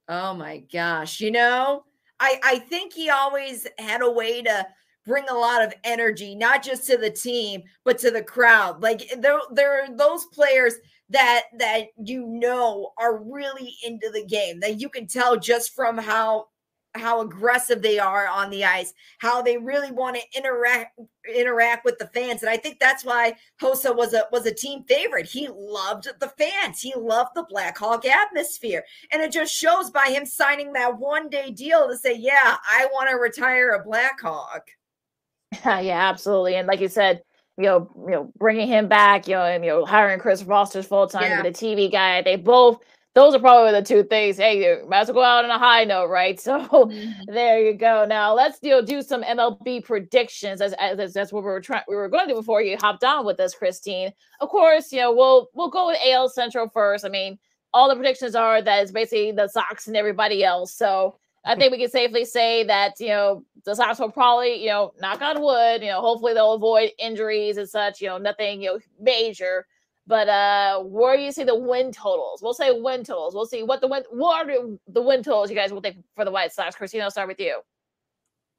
Oh 0.07 0.33
my 0.33 0.63
gosh, 0.71 1.19
you 1.19 1.31
know, 1.31 1.83
I 2.19 2.39
I 2.43 2.59
think 2.59 2.93
he 2.93 3.09
always 3.09 3.67
had 3.77 4.01
a 4.01 4.09
way 4.09 4.41
to 4.41 4.67
bring 5.05 5.25
a 5.29 5.33
lot 5.33 5.63
of 5.63 5.73
energy, 5.83 6.35
not 6.35 6.63
just 6.63 6.85
to 6.87 6.97
the 6.97 7.09
team, 7.09 7.63
but 7.83 7.97
to 7.99 8.11
the 8.11 8.23
crowd. 8.23 8.81
Like 8.81 9.09
there, 9.17 9.39
there 9.51 9.83
are 9.83 9.95
those 9.95 10.25
players 10.25 10.75
that 11.09 11.43
that 11.59 11.87
you 12.03 12.25
know 12.25 12.91
are 12.97 13.17
really 13.17 13.75
into 13.83 14.09
the 14.11 14.25
game 14.25 14.59
that 14.59 14.81
you 14.81 14.89
can 14.89 15.05
tell 15.07 15.37
just 15.37 15.75
from 15.75 15.97
how 15.97 16.47
how 16.95 17.21
aggressive 17.21 17.81
they 17.81 17.99
are 17.99 18.27
on 18.27 18.49
the 18.49 18.63
ice, 18.63 18.93
how 19.19 19.41
they 19.41 19.57
really 19.57 19.91
want 19.91 20.15
to 20.15 20.37
interact 20.37 20.99
interact 21.33 21.83
with 21.85 21.97
the 21.97 22.07
fans, 22.07 22.41
and 22.41 22.49
I 22.49 22.57
think 22.57 22.79
that's 22.79 23.03
why 23.03 23.35
Hossa 23.61 23.95
was 23.95 24.13
a 24.13 24.23
was 24.31 24.45
a 24.45 24.53
team 24.53 24.83
favorite. 24.87 25.27
He 25.27 25.49
loved 25.53 26.07
the 26.19 26.31
fans, 26.37 26.81
he 26.81 26.93
loved 26.95 27.31
the 27.35 27.45
Blackhawk 27.49 28.05
atmosphere, 28.05 28.83
and 29.11 29.21
it 29.21 29.31
just 29.31 29.53
shows 29.53 29.91
by 29.91 30.07
him 30.07 30.25
signing 30.25 30.73
that 30.73 30.97
one 30.97 31.29
day 31.29 31.51
deal 31.51 31.87
to 31.87 31.97
say, 31.97 32.15
"Yeah, 32.15 32.57
I 32.67 32.87
want 32.91 33.09
to 33.09 33.17
retire 33.17 33.71
a 33.71 33.83
Blackhawk." 33.83 34.67
yeah, 35.65 36.09
absolutely. 36.09 36.55
And 36.55 36.67
like 36.67 36.79
you 36.79 36.87
said, 36.87 37.21
you 37.57 37.63
know, 37.63 37.89
you 38.05 38.11
know, 38.11 38.33
bringing 38.37 38.67
him 38.67 38.87
back, 38.87 39.27
you 39.27 39.35
know, 39.35 39.43
and 39.43 39.63
you 39.63 39.71
know, 39.71 39.85
hiring 39.85 40.19
Chris 40.19 40.43
Vosters 40.43 40.85
full 40.85 41.07
time 41.07 41.23
yeah. 41.23 41.37
to 41.37 41.43
be 41.43 41.49
the 41.49 41.55
TV 41.55 41.91
guy. 41.91 42.21
They 42.21 42.35
both 42.35 42.79
those 43.15 43.33
are 43.33 43.39
probably 43.39 43.71
the 43.71 43.81
two 43.81 44.03
things. 44.03 44.35
Hey, 44.35 44.57
you 44.57 44.85
might 44.89 44.99
as 44.99 45.07
well 45.07 45.15
go 45.15 45.23
out 45.23 45.45
on 45.45 45.49
a 45.51 45.57
high 45.57 45.85
note, 45.85 46.09
right? 46.09 46.39
So 46.45 46.59
mm-hmm. 46.59 47.33
there 47.33 47.65
you 47.65 47.73
go. 47.73 48.05
Now 48.05 48.33
let's 48.35 48.59
you 48.61 48.71
know, 48.71 48.81
do 48.81 49.01
some 49.01 49.23
MLB 49.23 49.85
predictions 49.85 50.59
as, 50.59 50.73
as 50.73 51.13
that's 51.13 51.31
what 51.31 51.43
we 51.43 51.49
were 51.49 51.61
trying 51.61 51.83
we 51.87 51.95
were 51.95 52.09
going 52.09 52.27
to 52.27 52.33
do 52.33 52.39
before 52.39 52.61
you 52.61 52.77
hopped 52.77 53.05
on 53.05 53.25
with 53.25 53.39
us, 53.39 53.55
Christine. 53.55 54.11
Of 54.41 54.49
course, 54.49 54.91
you 54.91 54.99
know, 54.99 55.13
we'll 55.13 55.49
we'll 55.53 55.69
go 55.69 55.87
with 55.87 55.97
AL 56.05 56.29
Central 56.29 56.67
first. 56.67 57.05
I 57.05 57.09
mean, 57.09 57.39
all 57.73 57.87
the 57.87 57.95
predictions 57.95 58.35
are 58.35 58.61
that 58.61 58.83
it's 58.83 58.91
basically 58.91 59.31
the 59.31 59.47
Sox 59.47 59.87
and 59.87 59.95
everybody 59.95 60.43
else. 60.43 60.73
So 60.73 61.17
I 61.45 61.55
think 61.55 61.71
we 61.71 61.77
can 61.77 61.89
safely 61.89 62.25
say 62.25 62.63
that, 62.63 62.99
you 62.99 63.09
know, 63.09 63.43
the 63.65 63.75
Sox 63.75 63.99
will 63.99 64.11
probably, 64.11 64.61
you 64.61 64.69
know, 64.69 64.93
knock 64.99 65.21
on 65.21 65.41
wood, 65.41 65.81
you 65.81 65.89
know, 65.89 66.01
hopefully 66.01 66.33
they'll 66.33 66.53
avoid 66.53 66.91
injuries 66.97 67.57
and 67.57 67.69
such, 67.69 68.01
you 68.01 68.07
know, 68.07 68.17
nothing, 68.17 68.61
you 68.61 68.73
know, 68.73 68.79
major. 68.99 69.67
But 70.07 70.29
uh 70.29 70.81
where 70.81 71.17
do 71.17 71.23
you 71.23 71.31
see 71.31 71.43
the 71.43 71.55
win 71.55 71.91
totals? 71.91 72.41
We'll 72.41 72.53
say 72.53 72.71
win 72.71 73.03
totals. 73.03 73.33
We'll 73.33 73.45
see 73.45 73.63
what 73.63 73.81
the 73.81 73.87
win 73.87 74.03
what 74.11 74.49
are 74.49 74.77
the 74.87 75.01
win 75.01 75.23
totals 75.23 75.49
you 75.49 75.55
guys 75.55 75.71
will 75.71 75.81
think 75.81 75.97
for 76.15 76.25
the 76.25 76.31
White 76.31 76.51
Sox. 76.51 76.75
Christina, 76.75 77.05
I'll 77.05 77.11
start 77.11 77.27
with 77.27 77.39
you. 77.39 77.61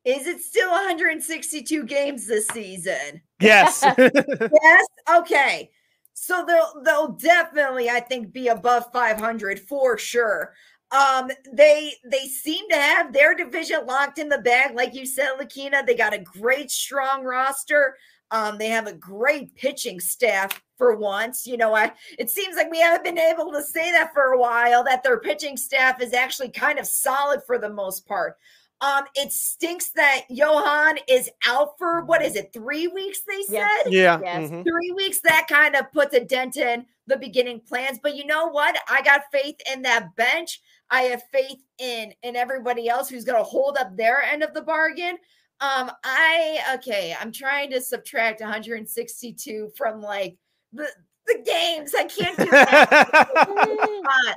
Is 0.04 0.28
it 0.28 0.40
still 0.40 0.70
162 0.70 1.84
games 1.84 2.28
this 2.28 2.46
season? 2.48 3.20
Yes. 3.40 3.84
yes. 3.98 4.86
Okay. 5.16 5.70
So 6.14 6.44
they'll 6.46 6.82
they'll 6.82 7.08
definitely, 7.08 7.90
I 7.90 8.00
think, 8.00 8.32
be 8.32 8.48
above 8.48 8.90
500 8.92 9.60
for 9.60 9.98
sure. 9.98 10.54
Um, 10.92 11.30
they 11.52 11.94
they 12.04 12.26
seem 12.26 12.68
to 12.70 12.76
have 12.76 13.12
their 13.12 13.34
division 13.34 13.86
locked 13.86 14.18
in 14.18 14.28
the 14.28 14.38
bag, 14.38 14.74
like 14.74 14.94
you 14.94 15.04
said, 15.04 15.30
Lakina. 15.38 15.84
They 15.84 15.96
got 15.96 16.14
a 16.14 16.18
great, 16.18 16.70
strong 16.70 17.24
roster. 17.24 17.96
Um, 18.30 18.58
they 18.58 18.68
have 18.68 18.86
a 18.86 18.92
great 18.92 19.54
pitching 19.56 20.00
staff 20.00 20.62
for 20.76 20.96
once. 20.96 21.46
You 21.46 21.56
know, 21.56 21.74
I 21.74 21.92
it 22.18 22.30
seems 22.30 22.56
like 22.56 22.70
we 22.70 22.80
haven't 22.80 23.04
been 23.04 23.18
able 23.18 23.52
to 23.52 23.62
say 23.62 23.90
that 23.92 24.12
for 24.12 24.32
a 24.32 24.38
while, 24.38 24.84
that 24.84 25.02
their 25.02 25.18
pitching 25.18 25.56
staff 25.56 26.00
is 26.00 26.12
actually 26.12 26.50
kind 26.50 26.78
of 26.78 26.86
solid 26.86 27.42
for 27.46 27.58
the 27.58 27.70
most 27.70 28.06
part. 28.06 28.36
Um, 28.82 29.04
it 29.14 29.32
stinks 29.32 29.90
that 29.94 30.22
Johan 30.28 30.98
is 31.08 31.30
out 31.46 31.78
for 31.78 32.04
what 32.04 32.22
is 32.22 32.36
it, 32.36 32.52
three 32.52 32.88
weeks? 32.88 33.20
They 33.26 33.42
said, 33.42 33.84
yeah, 33.86 34.20
yes. 34.22 34.50
Mm-hmm. 34.50 34.62
three 34.62 34.92
weeks. 34.94 35.20
That 35.20 35.46
kind 35.48 35.74
of 35.74 35.90
puts 35.92 36.14
a 36.14 36.24
dent 36.24 36.58
in 36.58 36.84
the 37.06 37.16
beginning 37.16 37.60
plans. 37.60 37.98
But 38.02 38.16
you 38.16 38.26
know 38.26 38.48
what? 38.48 38.76
I 38.88 39.00
got 39.00 39.22
faith 39.32 39.56
in 39.72 39.82
that 39.82 40.14
bench. 40.16 40.60
I 40.90 41.02
have 41.02 41.22
faith 41.32 41.62
in 41.78 42.12
in 42.22 42.36
everybody 42.36 42.88
else 42.88 43.08
who's 43.08 43.24
going 43.24 43.38
to 43.38 43.44
hold 43.44 43.78
up 43.78 43.96
their 43.96 44.22
end 44.22 44.42
of 44.42 44.52
the 44.52 44.62
bargain. 44.62 45.16
Um, 45.60 45.90
I 46.04 46.58
okay. 46.74 47.16
I'm 47.18 47.32
trying 47.32 47.70
to 47.70 47.80
subtract 47.80 48.40
162 48.40 49.72
from 49.74 50.02
like 50.02 50.36
the 50.72 50.86
the 51.26 51.42
games. 51.44 51.92
I 51.96 52.04
can't 52.04 52.36
do 52.36 52.44
that. 52.44 52.98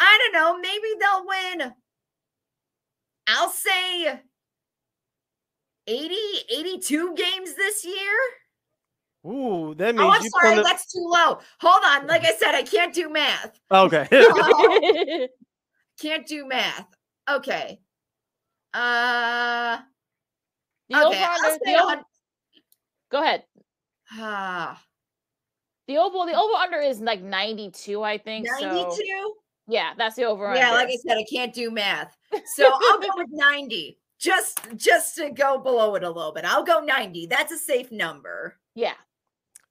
I 0.00 0.18
don't 0.18 0.32
know. 0.32 0.58
Maybe 0.58 0.88
they'll 1.00 1.26
win. 1.26 1.72
I'll 3.28 3.50
say 3.50 4.20
80, 5.86 6.16
82 6.50 7.14
games 7.14 7.54
this 7.54 7.84
year. 7.84 8.16
Ooh, 9.26 9.74
that 9.76 9.94
means 9.94 10.00
Oh, 10.06 10.10
I'm 10.10 10.22
sorry. 10.28 10.50
gonna- 10.50 10.62
That's 10.62 10.90
too 10.92 11.00
low. 11.04 11.38
Hold 11.60 11.82
on. 11.84 12.06
Like 12.06 12.24
I 12.24 12.34
said, 12.36 12.54
I 12.54 12.62
can't 12.62 12.94
do 12.94 13.10
math. 13.10 13.58
Okay. 13.70 14.06
Can't 16.00 16.26
do 16.26 16.46
math. 16.46 16.86
Okay. 17.28 17.80
Uh, 18.72 19.78
The 20.88 20.96
okay. 20.96 21.04
over 21.06 21.16
I'll 21.16 21.44
under. 21.44 21.50
say 21.50 21.58
The 21.64 21.78
over, 21.82 21.88
hun- 21.88 22.04
go 23.10 23.22
ahead. 23.22 23.44
Ah, 24.12 24.82
The 25.88 25.98
over 25.98 26.30
the 26.30 26.36
over 26.38 26.54
under 26.54 26.78
is 26.78 27.00
like 27.00 27.20
92, 27.20 28.02
I 28.02 28.16
think. 28.18 28.46
92? 28.46 28.90
So 28.94 29.34
yeah, 29.66 29.92
that's 29.98 30.14
the 30.16 30.24
over 30.24 30.46
under. 30.46 30.58
Yeah, 30.60 30.70
like 30.72 30.88
I 30.88 30.96
said, 31.06 31.18
I 31.18 31.24
can't 31.30 31.52
do 31.52 31.70
math. 31.70 32.16
So 32.54 32.70
I'll 32.72 33.00
go 33.00 33.08
with 33.16 33.28
90. 33.30 33.98
Just 34.18 34.60
just 34.76 35.16
to 35.16 35.30
go 35.30 35.58
below 35.58 35.94
it 35.94 36.02
a 36.02 36.10
little 36.10 36.32
bit. 36.32 36.44
I'll 36.44 36.64
go 36.64 36.80
90. 36.80 37.26
That's 37.26 37.52
a 37.52 37.58
safe 37.58 37.90
number. 37.92 38.56
yeah. 38.74 38.94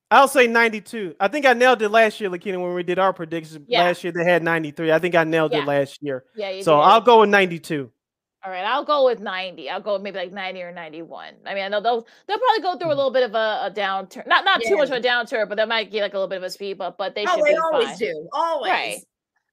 I'll 0.10 0.30
say 0.30 0.48
92. 0.48 1.16
I 1.20 1.28
think 1.28 1.46
I 1.46 1.52
nailed 1.52 1.82
it 1.82 1.90
last 1.90 2.22
year, 2.22 2.30
Lakina, 2.30 2.62
when 2.62 2.74
we 2.74 2.82
did 2.82 2.98
our 2.98 3.12
predictions. 3.12 3.66
Yeah. 3.68 3.84
Last 3.84 4.06
year 4.06 4.14
they 4.14 4.24
had 4.24 4.42
93. 4.42 4.90
I 4.90 5.00
think 5.00 5.16
I 5.16 5.26
nailed 5.26 5.52
Yeah. 5.52 5.64
it 5.64 5.66
last 5.68 5.98
year. 6.02 6.24
Yeah, 6.34 6.50
you 6.52 6.64
So 6.64 6.78
did. 6.78 6.84
I'll 6.84 7.02
go 7.02 7.20
with 7.20 7.30
92. 7.30 7.92
All 8.46 8.52
right, 8.52 8.64
I'll 8.64 8.86
go 8.86 9.04
with 9.04 9.20
90. 9.20 9.70
I'll 9.70 9.82
go 9.82 9.94
with 9.94 10.04
maybe 10.04 10.18
like 10.20 10.32
90 10.32 10.62
or 10.64 10.72
91. 10.72 11.34
I 11.46 11.54
mean, 11.54 11.66
I 11.66 11.68
know 11.68 11.82
they'll 11.82 12.08
they'll 12.26 12.38
probably 12.38 12.62
go 12.62 12.78
through 12.78 12.88
a 12.88 12.92
mm-hmm. 12.92 12.98
little 12.98 13.12
bit 13.12 13.24
of 13.24 13.36
a, 13.36 13.64
a 13.64 13.72
downturn. 13.76 14.26
Not 14.28 14.46
not 14.46 14.62
too 14.62 14.78
much 14.78 14.90
of 14.90 14.96
a 14.96 15.02
downturn, 15.02 15.50
but 15.50 15.56
they 15.56 15.66
might 15.66 15.92
get 15.92 16.04
like 16.04 16.14
a 16.14 16.18
little 16.18 16.30
bit 16.30 16.38
of 16.38 16.44
a 16.44 16.50
speed 16.50 16.78
bump, 16.78 16.96
but 16.98 17.14
they 17.14 17.26
oh, 17.28 17.36
should 17.36 17.44
they 17.44 17.52
be 17.52 17.58
always 17.58 17.88
fine. 17.90 17.98
do. 17.98 18.30
Always. 18.32 18.72
Right. 18.72 19.00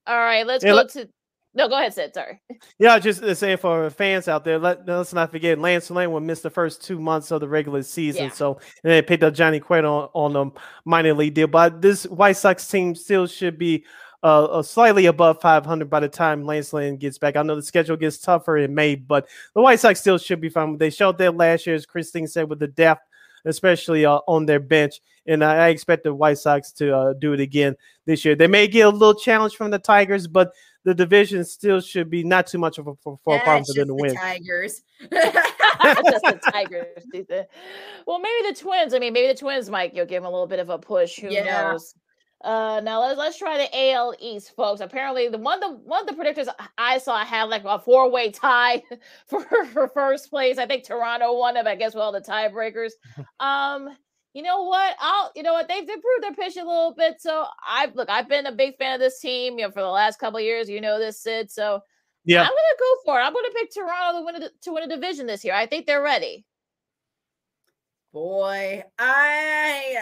All 0.07 0.19
right, 0.19 0.47
let's 0.47 0.63
Yeah, 0.63 0.71
go 0.71 0.77
let- 0.77 0.91
to 0.91 1.09
No, 1.55 1.69
go 1.69 1.79
ahead, 1.79 1.95
Sid. 1.95 2.15
Sorry. 2.15 2.41
Yeah, 2.79 2.99
just 2.99 3.21
to 3.21 3.35
say 3.35 3.55
for 3.57 3.89
fans 3.91 4.27
out 4.27 4.45
there, 4.45 4.59
let, 4.59 4.87
let's 4.87 5.13
not 5.13 5.31
forget 5.31 5.59
Lance 5.59 5.89
Lynn 5.89 6.11
will 6.11 6.21
miss 6.21 6.41
the 6.41 6.51
first 6.51 6.83
two 6.83 6.99
months 6.99 7.31
of 7.31 7.41
the 7.41 7.49
regular 7.49 7.83
season. 7.83 8.25
Yeah. 8.25 8.31
So 8.31 8.59
and 8.83 8.93
they 8.93 9.03
picked 9.03 9.23
up 9.23 9.35
Johnny 9.35 9.61
Cueto 9.61 10.11
on, 10.13 10.37
on 10.37 10.49
a 10.49 10.61
minor 10.85 11.15
league 11.15 11.35
deal. 11.35 11.47
But 11.47 11.81
this 11.81 12.07
White 12.07 12.37
Sox 12.37 12.67
team 12.67 12.97
still 12.97 13.29
should 13.29 13.57
be 13.57 13.85
uh, 14.25 14.45
uh, 14.45 14.63
slightly 14.63 15.07
above 15.07 15.41
500 15.41 15.89
by 15.89 16.01
the 16.01 16.09
time 16.09 16.45
Lance 16.45 16.73
Lynn 16.73 16.97
gets 16.97 17.19
back. 17.19 17.37
I 17.37 17.43
know 17.43 17.57
the 17.57 17.63
schedule 17.63 17.97
gets 17.97 18.19
tougher 18.19 18.57
in 18.57 18.75
May, 18.75 18.97
but 18.97 19.29
the 19.55 19.61
White 19.61 19.79
Sox 19.79 20.01
still 20.01 20.19
should 20.19 20.41
be 20.41 20.49
fine. 20.49 20.79
They 20.79 20.91
showed 20.91 21.19
that 21.19 21.37
last 21.37 21.67
year, 21.67 21.77
as 21.77 21.87
Christine 21.87 22.27
said, 22.27 22.49
with 22.49 22.59
the 22.59 22.69
depth, 22.69 23.03
especially 23.45 24.07
uh, 24.07 24.21
on 24.27 24.47
their 24.47 24.61
bench. 24.61 25.01
And 25.27 25.45
I, 25.45 25.67
I 25.67 25.69
expect 25.69 26.05
the 26.05 26.15
White 26.15 26.39
Sox 26.39 26.73
to 26.73 26.97
uh, 26.97 27.13
do 27.13 27.35
it 27.35 27.41
again 27.41 27.77
this 28.07 28.25
year. 28.25 28.35
They 28.35 28.47
may 28.47 28.67
get 28.67 28.87
a 28.87 28.91
little 28.91 29.15
challenge 29.15 29.57
from 29.57 29.71
the 29.71 29.79
Tigers, 29.79 30.27
but 30.27 30.53
the 30.85 30.95
division 30.95 31.45
still 31.45 31.80
should 31.80 32.11
be 32.11 32.22
not 32.24 32.47
too 32.47 32.59
much 32.59 32.78
of 32.78 32.87
a 32.87 32.95
for, 33.03 33.18
for 33.24 33.35
a 33.37 33.39
Yeah, 33.39 33.43
problem 33.45 33.62
it's 33.62 33.72
for 33.72 33.80
them 33.80 33.89
just 33.89 33.89
to 33.89 33.95
the 33.95 34.03
win. 34.03 34.14
Tigers. 34.14 34.82
just 36.11 36.24
the 36.26 36.41
Tigers. 36.53 37.05
Well, 38.07 38.18
maybe 38.18 38.49
the 38.51 38.57
Twins. 38.61 38.95
I 38.95 38.99
mean, 38.99 39.12
maybe 39.12 39.28
the 39.28 39.39
Twins 39.39 39.70
might 39.70 39.95
you'll 39.95 40.07
give 40.07 40.22
them 40.22 40.28
a 40.28 40.30
little 40.30 40.47
bit 40.47 40.59
of 40.61 40.70
a 40.70 40.78
push. 40.78 41.18
Who 41.18 41.30
Yeah. 41.30 41.45
knows? 41.45 41.95
Uh, 42.43 42.78
now 42.85 43.01
let's 43.01 43.18
let's 43.18 43.39
try 43.39 43.57
the 43.57 43.91
AL 43.93 44.14
East, 44.18 44.55
folks. 44.55 44.82
Apparently, 44.82 45.28
the 45.28 45.39
one 45.39 45.61
the 45.61 45.70
one 45.70 46.07
of 46.07 46.14
the 46.14 46.22
predictors 46.22 46.49
I 46.76 46.99
saw 46.99 47.24
had 47.24 47.45
like 47.45 47.64
a 47.64 47.78
four 47.78 48.11
way 48.11 48.30
tie 48.30 48.82
for 49.26 49.43
for 49.72 49.89
first 49.89 50.28
place. 50.28 50.59
I 50.59 50.66
think 50.66 50.85
Toronto 50.85 51.32
won 51.39 51.57
it. 51.57 51.64
but 51.64 51.70
I 51.70 51.76
guess 51.76 51.95
with 51.95 52.03
all 52.03 52.12
the 52.12 52.20
tiebreakers. 52.20 52.93
Um, 53.41 53.97
you 54.35 54.43
know 54.43 54.64
what? 54.64 54.97
I'll 55.01 55.30
you 55.35 55.43
know 55.43 55.53
what 55.55 55.68
they've 55.68 55.89
improved 55.89 56.22
their 56.22 56.35
pitch 56.35 56.57
a 56.57 56.64
little 56.64 56.95
bit. 56.97 57.20
So 57.20 57.47
I've, 57.66 57.95
look, 57.95 58.11
I've 58.11 58.28
been 58.28 58.47
a 58.47 58.53
big 58.53 58.76
fan 58.76 58.95
of 58.95 59.01
this 59.01 59.20
team. 59.20 59.59
You 59.59 59.66
know, 59.66 59.70
for 59.70 59.80
the 59.80 59.89
last 59.89 60.18
couple 60.18 60.39
of 60.39 60.45
years. 60.45 60.68
You 60.68 60.80
know 60.80 60.99
this, 60.99 61.22
Sid. 61.22 61.51
So 61.51 61.80
Yeah. 62.24 62.41
I'm 62.43 62.49
gonna 62.49 62.78
go 62.78 62.95
for 63.05 63.20
it. 63.20 63.22
I'm 63.22 63.32
gonna 63.32 63.49
pick 63.55 63.72
Toronto 63.72 64.18
to 64.18 64.24
win 64.24 64.43
a, 64.43 64.49
to 64.62 64.72
win 64.72 64.82
a 64.85 64.89
division 64.89 65.26
this 65.26 65.45
year. 65.45 65.55
I 65.55 65.66
think 65.66 65.87
they're 65.87 66.03
ready. 66.03 66.45
Boy, 68.12 68.85
I 68.99 69.99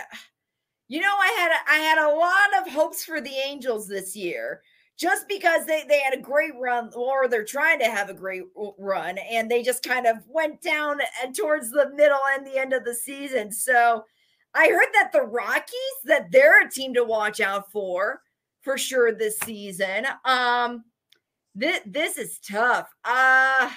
you 0.89 1.01
know 1.01 1.15
I 1.19 1.29
had 1.39 1.51
a, 1.51 1.71
I 1.71 1.77
had 1.79 1.99
a 1.99 2.15
lot 2.15 2.67
of 2.67 2.73
hopes 2.73 3.05
for 3.05 3.21
the 3.21 3.35
Angels 3.47 3.89
this 3.89 4.15
year 4.15 4.63
just 4.99 5.27
because 5.29 5.67
they 5.67 5.85
they 5.89 6.01
had 6.01 6.15
a 6.15 6.21
great 6.21 6.53
run 6.61 6.91
or 6.95 7.27
they're 7.29 7.45
trying 7.45 7.79
to 7.81 7.87
have 7.87 8.11
a 8.11 8.15
great 8.15 8.43
run 8.79 9.19
and 9.19 9.51
they 9.51 9.63
just 9.63 9.83
kind 9.83 10.07
of 10.07 10.19
went 10.29 10.61
down 10.61 11.01
and 11.23 11.35
towards 11.35 11.71
the 11.71 11.91
middle 11.95 12.21
and 12.35 12.47
the 12.47 12.59
end 12.59 12.73
of 12.73 12.85
the 12.85 12.95
season. 12.95 13.51
So 13.51 14.05
I 14.55 14.69
heard 14.69 14.89
that 14.95 15.11
the 15.13 15.23
Rockies 15.23 15.99
that 16.05 16.31
they're 16.31 16.67
a 16.67 16.71
team 16.71 16.95
to 16.95 17.05
watch 17.05 17.41
out 17.41 17.71
for 17.73 18.21
for 18.63 18.77
sure 18.79 19.13
this 19.13 19.39
season. 19.39 20.07
Um 20.25 20.85
this 21.55 21.81
this 21.87 22.19
is 22.19 22.39
tough. 22.39 22.89
Uh 23.05 23.71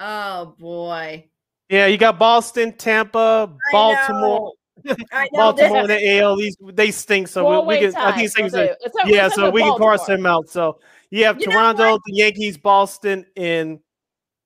oh 0.00 0.54
boy. 0.58 1.28
Yeah, 1.68 1.86
you 1.86 1.96
got 1.96 2.18
Boston, 2.18 2.72
Tampa, 2.76 3.48
I 3.50 3.72
Baltimore. 3.72 4.52
know. 4.84 4.94
I 5.12 5.24
know 5.32 5.52
Baltimore 5.52 5.78
and 5.82 5.90
the 5.90 6.18
AL 6.18 6.40
East, 6.40 6.58
they 6.74 6.90
stink. 6.90 7.28
So 7.28 7.62
we, 7.62 7.76
we 7.76 7.80
can, 7.80 7.96
I 7.96 8.12
think 8.12 8.24
it's 8.26 8.34
safe 8.34 8.44
to 8.46 8.50
So 8.50 8.56
say- 8.56 8.76
it's 8.80 8.94
a- 9.04 9.08
yeah, 9.08 9.28
so 9.28 9.46
a 9.46 9.50
we 9.50 9.62
can 9.62 9.78
parse 9.78 10.04
them 10.04 10.26
out. 10.26 10.48
So 10.50 10.80
you 11.10 11.24
have 11.24 11.40
You 11.40 11.46
Toronto, 11.46 11.98
the 12.04 12.12
Yankees, 12.14 12.58
Boston, 12.58 13.24
and 13.36 13.78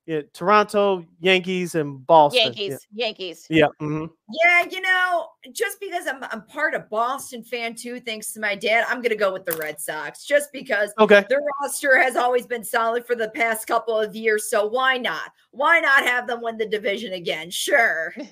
yeah, 0.07 0.20
Toronto, 0.32 1.04
Yankees, 1.20 1.74
and 1.74 2.07
Boston. 2.07 2.42
Yankees, 2.44 2.86
Yankees. 2.92 3.46
Yeah. 3.50 3.66
yeah 3.80 3.86
mhm. 3.86 4.11
Yeah, 4.44 4.64
you 4.70 4.80
know, 4.80 5.28
just 5.52 5.80
because 5.80 6.07
I'm 6.07 6.22
I'm 6.24 6.46
part 6.46 6.74
of 6.74 6.88
Boston 6.88 7.42
fan 7.42 7.74
too, 7.74 7.98
thanks 8.00 8.32
to 8.32 8.40
my 8.40 8.54
dad, 8.54 8.84
I'm 8.88 9.02
gonna 9.02 9.16
go 9.16 9.32
with 9.32 9.44
the 9.44 9.57
Red 9.57 9.80
Sox 9.80 10.24
just 10.24 10.52
because 10.52 10.92
Okay. 10.98 11.24
their 11.28 11.40
roster 11.61 11.98
has 11.98 12.14
always 12.16 12.46
been 12.46 12.64
solid 12.64 13.04
for 13.07 13.16
the 13.16 13.30
past 13.30 13.66
couple 13.66 13.98
of 13.98 14.14
years. 14.14 14.48
So 14.48 14.66
why 14.66 14.96
not? 14.96 15.32
Why 15.50 15.80
not 15.80 16.04
have 16.04 16.26
them 16.26 16.40
win 16.40 16.57
the 16.57 16.66
division 16.66 17.12
again? 17.12 17.50
Sure. 17.50 18.14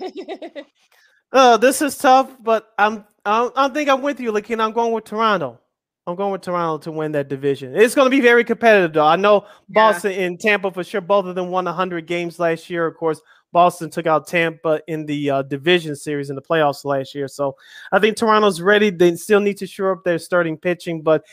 Uh, 1.32 1.56
this 1.56 1.82
is 1.82 1.98
tough, 1.98 2.30
but 2.40 2.72
I'm 2.78 3.04
I, 3.24 3.38
don't 3.38 3.52
I 3.56 3.68
think 3.68 3.88
I'm 3.88 4.02
with 4.02 4.20
you, 4.20 4.30
Lakin. 4.30 4.60
I'm 4.60 4.70
going 4.70 4.92
with 4.92 5.02
Toronto. 5.02 5.58
I'm 6.06 6.16
going 6.16 6.32
with 6.32 6.42
Toronto 6.42 6.82
to 6.84 6.92
win 6.92 7.12
that 7.12 7.28
division. 7.28 7.74
It's 7.74 7.94
going 7.94 8.04
to 8.04 8.10
be 8.10 8.20
very 8.20 8.44
competitive, 8.44 8.92
though. 8.92 9.06
I 9.06 9.16
know 9.16 9.46
Boston 9.70 10.12
and 10.12 10.38
Tampa 10.38 10.70
for 10.70 10.84
sure. 10.84 11.00
Both 11.00 11.24
of 11.24 11.34
them 11.34 11.48
won 11.48 11.64
100 11.64 12.06
games 12.06 12.38
last 12.38 12.68
year. 12.68 12.86
Of 12.86 12.96
course, 12.96 13.22
Boston 13.52 13.88
took 13.88 14.06
out 14.06 14.26
Tampa 14.26 14.82
in 14.86 15.06
the 15.06 15.30
uh, 15.30 15.42
division 15.42 15.96
series 15.96 16.28
in 16.28 16.36
the 16.36 16.42
playoffs 16.42 16.84
last 16.84 17.14
year. 17.14 17.26
So 17.26 17.56
I 17.90 18.00
think 18.00 18.18
Toronto's 18.18 18.60
ready. 18.60 18.90
They 18.90 19.16
still 19.16 19.40
need 19.40 19.56
to 19.58 19.66
shore 19.66 19.92
up 19.92 20.04
their 20.04 20.18
starting 20.18 20.58
pitching, 20.58 21.00
but 21.00 21.24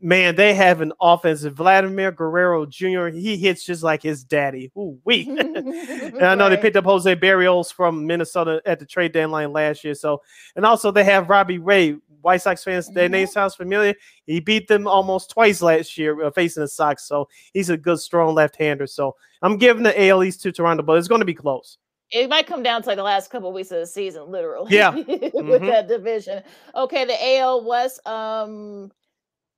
man, 0.00 0.36
they 0.36 0.54
have 0.54 0.80
an 0.80 0.92
offense. 1.00 1.42
Vladimir 1.42 2.12
Guerrero 2.12 2.66
Jr. 2.66 3.06
He 3.08 3.36
hits 3.36 3.64
just 3.64 3.82
like 3.82 4.02
his 4.02 4.24
daddy. 4.24 4.70
Ooh, 4.76 4.98
wee. 5.04 5.26
And 5.38 6.22
I 6.22 6.34
know 6.34 6.48
they 6.48 6.56
picked 6.56 6.76
up 6.76 6.84
Jose 6.84 7.14
Berrios 7.16 7.72
from 7.72 8.06
Minnesota 8.06 8.60
at 8.66 8.78
the 8.78 8.86
trade 8.86 9.12
deadline 9.12 9.52
last 9.52 9.84
year. 9.84 9.94
So, 9.94 10.22
and 10.56 10.64
also 10.66 10.90
they 10.90 11.04
have 11.04 11.28
Robbie 11.30 11.58
Ray. 11.58 11.96
White 12.20 12.42
Sox 12.42 12.64
fans, 12.64 12.88
their 12.88 13.08
name 13.08 13.28
sounds 13.28 13.54
familiar. 13.54 13.94
He 14.26 14.40
beat 14.40 14.66
them 14.66 14.88
almost 14.88 15.30
twice 15.30 15.62
last 15.62 15.96
year 15.96 16.20
uh, 16.24 16.32
facing 16.32 16.62
the 16.62 16.68
Sox. 16.68 17.04
So 17.04 17.28
he's 17.54 17.70
a 17.70 17.76
good, 17.76 18.00
strong 18.00 18.34
left-hander. 18.34 18.88
So 18.88 19.14
I'm 19.40 19.56
giving 19.56 19.84
the 19.84 20.08
AL 20.08 20.24
East 20.24 20.42
to 20.42 20.50
Toronto, 20.50 20.82
but 20.82 20.98
it's 20.98 21.06
going 21.06 21.20
to 21.20 21.24
be 21.24 21.32
close. 21.32 21.78
It 22.10 22.28
might 22.28 22.48
come 22.48 22.64
down 22.64 22.82
to 22.82 22.88
like 22.88 22.96
the 22.96 23.04
last 23.04 23.30
couple 23.30 23.50
of 23.50 23.54
weeks 23.54 23.70
of 23.70 23.78
the 23.78 23.86
season, 23.86 24.30
literally. 24.32 24.74
Yeah. 24.74 24.90
with 24.96 25.06
Mhm. 25.06 25.66
that 25.68 25.86
division. 25.86 26.42
Okay, 26.74 27.04
the 27.04 27.36
AL 27.38 27.64
West. 27.64 28.04
Um, 28.04 28.90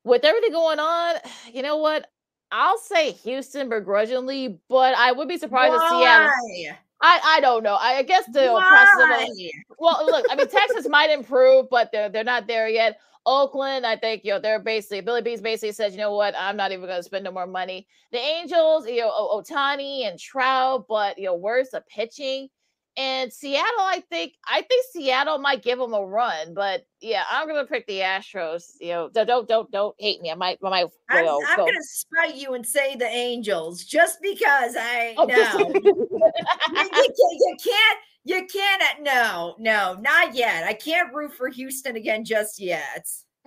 with 0.05 0.25
everything 0.25 0.53
going 0.53 0.79
on, 0.79 1.17
you 1.53 1.63
know 1.63 1.77
what? 1.77 2.07
I'll 2.53 2.79
say 2.79 3.13
Houston 3.13 3.69
begrudgingly, 3.69 4.59
but 4.69 4.95
I 4.97 5.13
would 5.13 5.29
be 5.29 5.39
surprised 5.39 5.75
if 5.75 5.81
Seattle. 5.89 6.27
Why? 6.27 6.79
I, 7.03 7.21
I 7.25 7.41
don't 7.41 7.63
know. 7.63 7.75
I, 7.75 7.99
I 7.99 8.03
guess 8.03 8.27
the 8.27 8.49
process 8.49 9.23
of 9.23 9.37
well, 9.79 10.05
look, 10.05 10.27
I 10.29 10.35
mean, 10.35 10.49
Texas 10.49 10.87
might 10.89 11.11
improve, 11.11 11.71
but 11.71 11.91
they're 11.93 12.09
they're 12.09 12.25
not 12.25 12.47
there 12.47 12.69
yet. 12.69 12.99
Oakland, 13.27 13.87
I 13.87 13.97
think, 13.97 14.25
you 14.25 14.33
know, 14.33 14.41
they're 14.41 14.59
basically 14.59 15.01
Billy 15.03 15.23
Beane 15.23 15.43
basically 15.43 15.73
says, 15.73 15.93
you 15.93 15.99
know 15.99 16.15
what, 16.15 16.35
I'm 16.39 16.57
not 16.57 16.73
even 16.73 16.87
going 16.87 16.99
to 16.99 17.03
spend 17.03 17.25
no 17.25 17.31
more 17.31 17.47
money. 17.47 17.87
The 18.13 18.19
Angels, 18.19 18.87
you 18.89 19.01
know, 19.01 19.11
Ohtani 19.11 20.09
and 20.09 20.19
Trout, 20.19 20.87
but 20.89 21.19
you 21.19 21.27
know, 21.27 21.35
where's 21.35 21.71
the 21.71 21.83
pitching? 21.89 22.49
And 22.97 23.33
Seattle, 23.33 23.81
I 23.81 24.03
think, 24.11 24.35
I 24.47 24.63
think 24.63 24.85
Seattle 24.93 25.39
might 25.39 25.63
give 25.63 25.79
them 25.79 25.95
a 25.95 26.05
run, 26.05 26.55
but 26.55 26.85
yeah, 27.01 27.23
I'm 27.31 27.47
going 27.49 27.65
to 27.65 27.71
pick 27.71 27.87
the 27.87 28.01
Astros. 28.01 28.73
You 28.81 28.89
know, 28.89 29.11
don't 29.13 29.27
don't 29.27 29.49
don't, 29.49 29.71
don't 29.71 29.95
hate 29.99 30.21
me. 30.21 30.31
I 30.31 30.35
might, 30.35 30.59
I 30.63 30.69
might, 30.69 30.81
you 30.81 30.89
I'm, 31.09 31.25
know, 31.25 31.41
I'm 31.49 31.57
go- 31.57 31.67
gonna 31.67 31.79
spite 31.83 32.35
you 32.37 32.55
and 32.55 32.67
say 32.67 32.97
the 32.97 33.07
Angels 33.07 33.85
just 33.85 34.19
because 34.21 34.75
I 34.79 35.15
Oh, 35.17 35.25
know 35.27 35.35
just- 35.37 35.59
you, 35.59 36.09
you 36.11 36.29
can't, 36.75 37.17
you 37.17 37.57
can't 37.63 37.99
you 38.25 38.47
can't 38.53 39.03
no 39.03 39.55
no 39.59 39.97
not 40.01 40.35
yet. 40.35 40.65
I 40.65 40.75
can't 40.75 41.15
root 41.15 41.33
for 41.33 41.49
Houston 41.49 41.97
again 41.97 42.25
just 42.25 42.61
yet. 42.61 43.07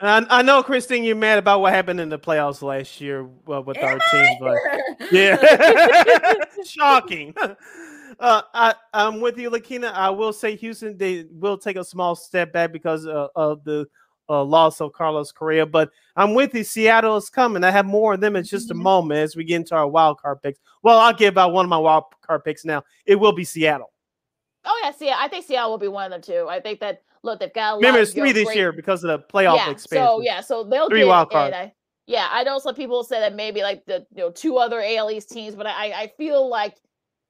I, 0.00 0.26
I 0.28 0.42
know, 0.42 0.64
Christine, 0.64 1.04
you're 1.04 1.14
mad 1.14 1.38
about 1.38 1.60
what 1.60 1.72
happened 1.72 2.00
in 2.00 2.08
the 2.08 2.18
playoffs 2.18 2.60
last 2.62 3.00
year 3.00 3.28
uh, 3.48 3.62
with 3.62 3.78
our 3.78 3.98
team, 4.10 4.36
but 4.40 4.56
yeah, 5.12 5.36
shocking. 6.66 7.32
Uh, 8.18 8.42
I, 8.54 8.74
I'm 8.92 9.20
with 9.20 9.38
you, 9.38 9.50
Lakina. 9.50 9.92
I 9.92 10.10
will 10.10 10.32
say 10.32 10.56
Houston 10.56 10.96
they 10.96 11.24
will 11.30 11.56
take 11.58 11.76
a 11.76 11.84
small 11.84 12.14
step 12.14 12.52
back 12.52 12.72
because 12.72 13.06
uh, 13.06 13.28
of 13.36 13.64
the 13.64 13.86
uh, 14.28 14.42
loss 14.44 14.80
of 14.80 14.92
Carlos 14.92 15.32
Correa, 15.32 15.66
but 15.66 15.90
I'm 16.16 16.34
with 16.34 16.54
you. 16.54 16.64
Seattle 16.64 17.16
is 17.16 17.28
coming. 17.28 17.64
I 17.64 17.70
have 17.70 17.86
more 17.86 18.14
of 18.14 18.20
them 18.20 18.36
in 18.36 18.44
just 18.44 18.70
a 18.70 18.74
Mhm. 18.74 18.78
moment 18.82 19.18
as 19.20 19.36
we 19.36 19.44
get 19.44 19.56
into 19.56 19.74
our 19.74 19.86
wild 19.88 20.20
card 20.20 20.40
picks. 20.42 20.58
Well, 20.82 20.98
I'll 20.98 21.12
give 21.12 21.36
out 21.36 21.52
one 21.52 21.64
of 21.64 21.68
my 21.70 21.78
wild 21.78 22.04
card 22.22 22.44
picks 22.44 22.64
now. 22.64 22.84
It 23.04 23.16
will 23.16 23.32
be 23.32 23.44
Seattle. 23.44 23.92
Oh 24.64 24.80
yeah, 24.84 24.92
see, 24.92 25.10
I 25.10 25.26
think 25.28 25.44
Seattle 25.44 25.70
will 25.70 25.78
be 25.78 25.88
one 25.88 26.04
of 26.04 26.10
them 26.12 26.22
too. 26.22 26.46
I 26.48 26.60
think 26.60 26.78
that 26.80 27.02
look, 27.24 27.40
they've 27.40 27.52
got 27.52 27.74
a 27.74 27.76
Remember, 27.76 27.98
lot 27.98 28.02
it's 28.02 28.10
of 28.12 28.16
three 28.18 28.32
this 28.32 28.44
great- 28.44 28.56
year 28.56 28.72
because 28.72 29.02
of 29.04 29.08
the 29.08 29.18
playoff 29.18 29.56
yeah, 29.56 29.70
expansion. 29.70 30.06
So 30.06 30.20
yeah, 30.22 30.40
so 30.40 30.62
they'll 30.64 30.88
Three 30.88 31.04
wild 31.04 31.28
in. 31.28 31.32
cards. 31.32 31.54
I, 31.56 31.72
yeah, 32.06 32.28
I 32.30 32.44
know 32.44 32.58
some 32.58 32.74
people 32.74 33.02
say 33.04 33.20
that 33.20 33.34
maybe 33.34 33.62
like 33.62 33.84
the 33.86 34.06
you 34.14 34.22
know 34.22 34.30
two 34.30 34.56
other 34.58 34.80
AL 34.80 35.10
East 35.10 35.30
teams, 35.30 35.54
but 35.56 35.66
I 35.66 35.92
I 35.92 36.12
feel 36.16 36.48
like 36.48 36.76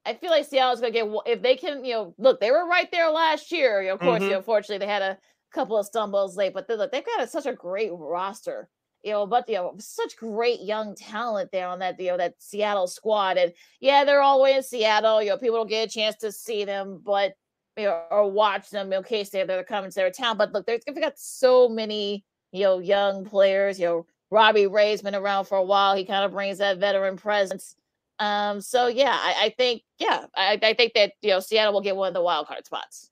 I 0.05 0.15
feel 0.15 0.31
like 0.31 0.47
Seattle's 0.47 0.81
gonna 0.81 0.93
get 0.93 1.09
one- 1.09 1.25
if 1.27 1.43
they 1.43 1.57
can 1.57 1.85
you 1.85 1.95
know 1.95 2.15
look 2.19 2.41
they 2.41 2.51
were 2.51 2.67
right 2.67 2.91
there 2.91 3.11
last 3.11 3.53
year. 3.53 3.89
Of 3.91 4.01
course, 4.01 4.27
you 4.27 4.31
Mhm. 4.31 4.33
know, 4.33 4.39
unfortunately 4.39 4.79
they 4.79 4.93
had 4.93 5.03
a 5.03 5.19
couple 5.53 5.77
of 5.77 5.87
stumbles 5.87 6.37
late, 6.37 6.55
but 6.55 6.67
they, 6.69 6.77
look 6.77 6.91
they've 6.93 7.05
got 7.05 7.23
a, 7.23 7.27
such 7.27 7.47
a 7.47 7.53
great 7.53 7.91
roster. 7.93 8.69
You 9.05 9.13
know, 9.13 9.27
but 9.27 9.49
you 9.49 9.57
know, 9.57 9.75
such 9.81 10.17
great 10.17 10.61
young 10.61 10.95
talent 10.95 11.51
there 11.53 11.67
on 11.69 11.81
that 11.81 11.99
you 12.01 12.07
know 12.09 12.17
that 12.19 12.35
Seattle 12.41 12.87
squad, 12.87 13.37
and 13.37 13.53
yeah, 13.81 14.05
they're 14.05 14.23
all 14.23 14.39
the 14.39 14.45
way 14.45 14.55
in 14.55 14.63
Seattle. 14.63 15.23
You 15.23 15.31
know, 15.31 15.39
people 15.39 15.57
don't 15.59 15.69
get 15.69 15.89
a 15.89 15.93
chance 15.93 16.17
to 16.19 16.31
see 16.33 16.65
them, 16.65 17.01
but 17.05 17.35
you 17.77 17.85
know, 17.87 18.05
or 18.11 18.31
watch 18.31 18.71
them 18.71 18.93
in 18.93 19.03
case 19.03 19.31
they're, 19.31 19.47
they're 19.47 19.65
coming 19.65 19.91
to 19.91 19.95
their 19.97 20.11
town. 20.11 20.37
But 20.37 20.53
look, 20.53 20.67
they've 20.67 20.85
got 21.01 21.19
so 21.19 21.69
many, 21.69 22.25
you 22.53 22.63
know, 22.65 22.79
young 22.81 23.25
players. 23.25 23.81
You 23.81 23.87
know, 23.87 24.07
Robbie 24.31 24.67
Ray's 24.69 25.03
been 25.03 25.15
around 25.17 25.47
for 25.47 25.59
a 25.59 25.65
while. 25.65 25.97
He 25.97 26.05
kind 26.05 26.25
of 26.25 26.31
brings 26.33 26.59
that 26.59 26.79
veteran 26.79 27.17
presence. 27.17 27.75
Um, 28.23 28.61
so 28.61 28.87
yeah, 28.87 29.19
I, 29.21 29.47
I 29.47 29.55
think 29.59 29.83
yeah, 29.99 30.27
I, 30.37 30.57
I 30.63 30.75
think 30.75 30.95
that 30.95 31.15
you 31.23 31.31
know 31.31 31.41
Seattle 31.41 31.73
will 31.73 31.81
get 31.81 31.97
one 31.97 32.07
of 32.07 32.15
the 32.15 32.23
wild 32.23 32.47
card 32.47 32.65
spots. 32.65 33.11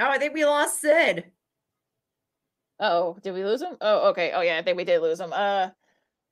Oh, 0.00 0.08
I 0.08 0.18
think 0.18 0.34
we 0.34 0.44
lost 0.44 0.80
Sid. 0.80 1.30
Oh, 2.80 3.16
did 3.22 3.32
we 3.32 3.44
lose 3.44 3.62
him? 3.62 3.76
Oh, 3.80 4.08
okay. 4.08 4.32
Oh 4.34 4.40
yeah, 4.40 4.58
I 4.58 4.62
think 4.62 4.76
we 4.76 4.82
did 4.82 5.00
lose 5.02 5.20
him. 5.20 5.32
Uh, 5.32 5.68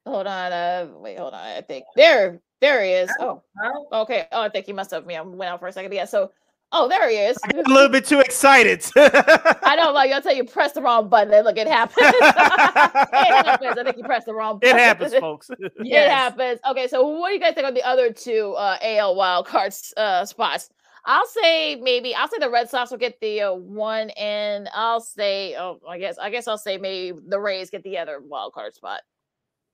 hold 0.04 0.26
on. 0.26 0.52
Uh, 0.52 0.88
wait, 0.96 1.16
hold 1.16 1.32
on. 1.32 1.40
I 1.40 1.60
think 1.60 1.84
there, 1.94 2.40
there 2.60 2.82
he 2.82 2.90
is. 2.90 3.10
Oh, 3.20 3.44
Oh, 3.62 3.86
okay. 4.02 4.26
Oh, 4.32 4.42
I 4.42 4.48
think 4.48 4.66
he 4.66 4.72
must 4.72 4.90
have 4.90 5.08
yeah, 5.08 5.20
went 5.20 5.48
out 5.48 5.60
for 5.60 5.68
a 5.68 5.72
second. 5.72 5.92
Yeah. 5.92 6.06
So, 6.06 6.32
oh, 6.72 6.88
there 6.88 7.08
he 7.08 7.16
is. 7.16 7.38
I 7.44 7.52
got 7.52 7.66
a 7.68 7.72
little 7.72 7.88
bit 7.88 8.04
too 8.04 8.20
excited. 8.20 8.84
I 8.96 9.74
don't 9.76 9.94
like. 9.94 10.10
I'll 10.10 10.22
tell 10.22 10.34
you, 10.34 10.44
press 10.44 10.72
the 10.72 10.82
wrong 10.82 11.08
button. 11.08 11.32
and 11.32 11.44
Look, 11.44 11.56
it 11.56 11.68
happens. 11.68 11.96
it 12.06 12.34
happens. 13.46 13.78
I 13.78 13.84
think 13.84 13.96
you 13.98 14.04
pressed 14.04 14.26
the 14.26 14.34
wrong. 14.34 14.58
Button. 14.58 14.76
It 14.76 14.80
happens, 14.80 15.14
folks. 15.14 15.50
It 15.60 15.72
yes. 15.82 16.10
happens. 16.10 16.60
Okay, 16.68 16.88
so 16.88 17.06
what 17.06 17.28
do 17.28 17.34
you 17.34 17.40
guys 17.40 17.54
think 17.54 17.66
of 17.66 17.74
the 17.74 17.82
other 17.86 18.12
two 18.12 18.54
uh, 18.58 18.78
AL 18.82 19.14
wild 19.14 19.46
cards 19.46 19.92
uh, 19.96 20.24
spots? 20.24 20.70
I'll 21.04 21.26
say 21.26 21.76
maybe 21.76 22.14
I'll 22.14 22.28
say 22.28 22.38
the 22.38 22.50
Red 22.50 22.70
Sox 22.70 22.90
will 22.90 22.98
get 22.98 23.18
the 23.20 23.40
uh, 23.42 23.52
one, 23.52 24.10
and 24.10 24.68
I'll 24.74 25.00
say 25.00 25.56
oh 25.56 25.80
I 25.88 25.98
guess 25.98 26.16
I 26.18 26.30
guess 26.30 26.46
I'll 26.46 26.58
say 26.58 26.78
maybe 26.78 27.18
the 27.26 27.40
Rays 27.40 27.70
get 27.70 27.82
the 27.82 27.98
other 27.98 28.20
wild 28.20 28.52
card 28.52 28.74
spot. 28.74 29.00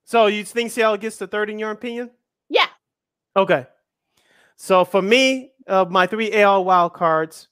so 0.05 0.27
you 0.27 0.43
think 0.45 0.71
Seattle 0.71 0.97
gets 0.97 1.19
the 1.19 1.27
third 1.27 1.51
in 1.51 1.59
your 1.59 1.71
opinion? 1.71 2.11
Yeah, 2.49 2.67
Okay. 3.37 3.67
So 4.57 4.85
for 4.85 5.01
me, 5.03 5.53
of 5.69 5.91
my 5.91 6.07
three 6.07 6.33
AL 6.33 6.65
wild 6.65 6.95
cards, 6.95 7.49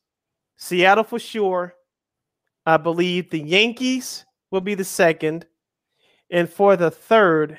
Seattle 0.56 1.04
for 1.04 1.18
sure. 1.18 1.74
I 2.64 2.76
believe 2.78 3.30
the 3.30 3.38
Yankees 3.38 4.24
will 4.50 4.60
be 4.60 4.74
the 4.74 4.84
second. 4.84 5.46
And 6.30 6.50
for 6.50 6.76
the 6.76 6.90
third, 6.90 7.58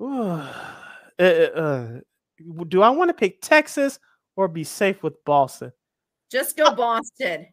ooh, 0.00 0.22
uh, 0.32 0.54
uh, 1.18 1.22
uh, 1.22 1.88
do 2.68 2.82
I 2.82 2.90
want 2.90 3.08
to 3.10 3.14
pick 3.14 3.42
Texas 3.42 3.98
or 4.36 4.48
be 4.48 4.64
safe 4.64 5.02
with 5.02 5.22
Boston? 5.24 5.72
Just 6.30 6.56
go 6.56 6.74
Boston. 6.74 7.46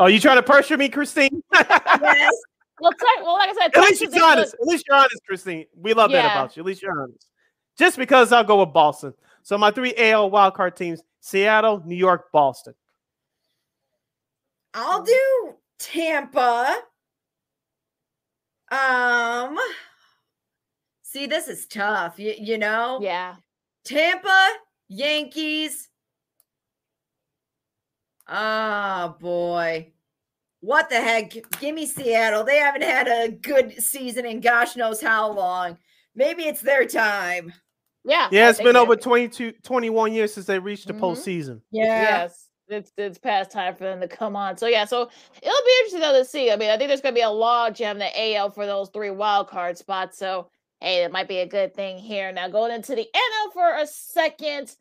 Oh, 0.00 0.06
you 0.06 0.20
trying 0.20 0.36
to 0.36 0.42
pressure 0.42 0.76
me, 0.76 0.88
Christine? 0.88 1.42
yes. 1.52 2.32
well, 2.80 2.92
tech, 2.92 3.22
well, 3.22 3.34
like 3.34 3.50
I 3.50 3.54
said, 3.54 3.76
At 3.76 3.82
least 3.82 4.14
you're 4.14 4.24
honest. 4.24 4.54
At 4.54 4.66
least 4.66 4.84
you're 4.88 4.96
honest, 4.96 5.20
Christine. 5.26 5.66
We 5.76 5.92
love 5.92 6.12
that 6.12 6.24
about 6.24 6.56
you. 6.56 6.62
At 6.62 6.66
least 6.66 6.82
you're 6.82 7.02
honest. 7.02 7.26
Just 7.76 7.98
because 7.98 8.32
I'll 8.32 8.44
go 8.44 8.60
with 8.60 8.72
Boston. 8.72 9.12
So 9.48 9.56
my 9.56 9.70
three 9.70 9.94
AL 9.96 10.30
wildcard 10.30 10.76
teams: 10.76 11.02
Seattle, 11.20 11.82
New 11.86 11.96
York, 11.96 12.30
Boston. 12.32 12.74
I'll 14.74 15.02
do 15.02 15.54
Tampa. 15.78 16.76
Um 18.70 19.58
see 21.00 21.24
this 21.24 21.48
is 21.48 21.66
tough. 21.66 22.18
You, 22.18 22.34
you 22.38 22.58
know? 22.58 22.98
yeah. 23.00 23.36
Tampa, 23.84 24.48
Yankees. 24.88 25.88
Oh 28.28 29.16
boy. 29.18 29.92
What 30.60 30.90
the 30.90 30.96
heck? 31.00 31.32
Give 31.58 31.74
me 31.74 31.86
Seattle. 31.86 32.44
They 32.44 32.58
haven't 32.58 32.82
had 32.82 33.08
a 33.08 33.30
good 33.30 33.82
season 33.82 34.26
in 34.26 34.40
gosh 34.40 34.76
knows 34.76 35.00
how 35.00 35.32
long. 35.32 35.78
Maybe 36.14 36.42
it's 36.42 36.60
their 36.60 36.84
time. 36.84 37.54
Yeah. 38.04 38.28
Yeah, 38.30 38.50
it's 38.50 38.60
been 38.60 38.76
over 38.76 38.96
22, 38.96 39.52
21 39.62 40.12
years 40.12 40.32
since 40.32 40.46
they 40.46 40.58
reached 40.58 40.86
the 40.86 40.94
Mhm. 40.94 41.00
postseason. 41.00 41.60
Yeah. 41.70 41.84
Yes, 42.02 42.48
it's 42.68 42.92
it's 42.96 43.18
past 43.18 43.50
time 43.50 43.74
for 43.74 43.84
them 43.84 44.00
to 44.00 44.08
come 44.08 44.36
on. 44.36 44.56
So 44.56 44.66
yeah, 44.66 44.84
so 44.84 45.02
it'll 45.42 45.64
be 45.64 45.72
interesting 45.80 46.00
though 46.00 46.18
to 46.18 46.24
see. 46.24 46.50
I 46.50 46.56
mean, 46.56 46.70
I 46.70 46.76
think 46.76 46.88
there's 46.88 47.00
gonna 47.00 47.14
be 47.14 47.20
a 47.22 47.30
log 47.30 47.74
jam 47.74 47.98
the 47.98 48.10
AL 48.14 48.50
for 48.50 48.66
those 48.66 48.88
three 48.90 49.10
wild 49.10 49.48
card 49.48 49.76
spots. 49.78 50.18
So 50.18 50.50
hey, 50.80 51.02
it 51.04 51.10
might 51.12 51.28
be 51.28 51.38
a 51.38 51.46
good 51.46 51.74
thing 51.74 51.98
here. 51.98 52.30
Now 52.32 52.48
going 52.48 52.70
into 52.72 52.94
the 52.94 53.08
NL 53.14 53.50
for 53.52 53.74
a 53.76 53.86
second. 53.86 54.74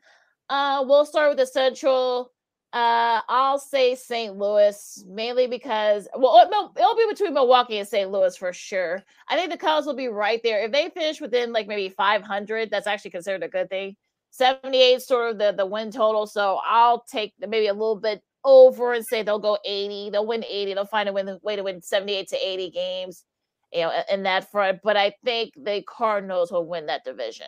Uh, 0.50 0.86
we'll 0.88 1.06
start 1.06 1.30
with 1.30 1.38
the 1.40 1.46
Central. 1.48 2.32
Uh, 2.74 3.22
I'll 3.30 3.60
say 3.60 3.96
St. 3.96 4.36
Louis 4.36 5.04
mainly 5.08 5.48
because 5.48 6.08
well, 6.18 6.46
it'll 6.76 6.96
be 6.96 7.06
between 7.10 7.34
Milwaukee 7.34 7.78
and 7.78 7.88
St. 7.88 8.12
Louis 8.12 8.36
for 8.36 8.52
sure. 8.52 9.04
I 9.30 9.38
think 9.38 9.52
the 9.52 9.58
Cubs 9.58 9.88
will 9.88 9.96
be 9.96 10.10
right 10.10 10.42
there 10.44 10.66
if 10.66 10.72
they 10.74 10.90
finish 10.90 11.22
within 11.22 11.54
like 11.54 11.68
maybe 11.68 11.90
500. 11.90 12.70
That's 12.70 12.88
actually 12.88 13.12
considered 13.12 13.44
a 13.44 13.48
good 13.48 13.70
thing. 13.70 13.96
78 14.32 15.02
sort 15.02 15.32
of 15.32 15.38
the 15.38 15.54
the 15.54 15.66
win 15.66 15.92
total. 15.92 16.28
So 16.28 16.60
I'll 16.66 17.04
take 17.10 17.34
maybe 17.40 17.68
a 17.68 17.74
little 17.74 17.96
bit 17.96 18.22
over 18.44 18.94
and 18.94 19.06
say 19.06 19.24
they'll 19.24 19.40
go 19.40 19.58
80. 19.66 20.10
They'll 20.10 20.28
win 20.28 20.44
80. 20.44 20.74
They'll 20.74 20.86
find 20.86 21.08
a 21.08 21.14
win, 21.14 21.40
way 21.44 21.56
to 21.56 21.64
win 21.64 21.82
78 21.82 22.28
to 22.30 22.36
80 22.36 22.72
games, 22.72 23.24
you 23.72 23.82
know, 23.82 23.92
in 24.12 24.24
that 24.24 24.52
front. 24.52 24.80
But 24.84 24.98
I 24.98 25.14
think 25.24 25.54
the 25.56 25.84
Cardinals 25.88 26.52
will 26.52 26.68
win 26.68 26.88
that 26.88 27.06
division. 27.06 27.48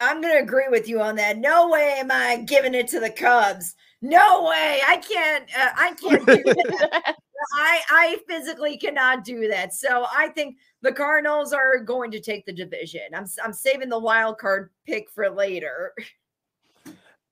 I'm 0.00 0.22
going 0.22 0.34
to 0.34 0.42
agree 0.42 0.68
with 0.68 0.88
you 0.88 1.00
on 1.00 1.14
that. 1.16 1.38
No 1.38 1.68
way 1.68 1.96
am 1.98 2.10
I 2.10 2.38
giving 2.46 2.74
it 2.74 2.88
to 2.88 3.00
the 3.00 3.10
Cubs. 3.10 3.74
No 4.02 4.44
way. 4.44 4.80
I 4.86 4.96
can't 4.96 5.44
uh, 5.56 5.70
I 5.76 5.92
can't 6.00 6.26
do 6.26 6.42
that. 6.44 7.16
I 7.54 7.80
I 7.90 8.18
physically 8.26 8.78
cannot 8.78 9.24
do 9.24 9.48
that. 9.48 9.74
So 9.74 10.06
I 10.10 10.28
think 10.28 10.56
the 10.82 10.92
Cardinals 10.92 11.52
are 11.52 11.78
going 11.78 12.10
to 12.12 12.20
take 12.20 12.46
the 12.46 12.52
division. 12.52 13.02
I'm 13.14 13.26
I'm 13.44 13.52
saving 13.52 13.90
the 13.90 13.98
wild 13.98 14.38
card 14.38 14.70
pick 14.86 15.10
for 15.10 15.28
later. 15.28 15.92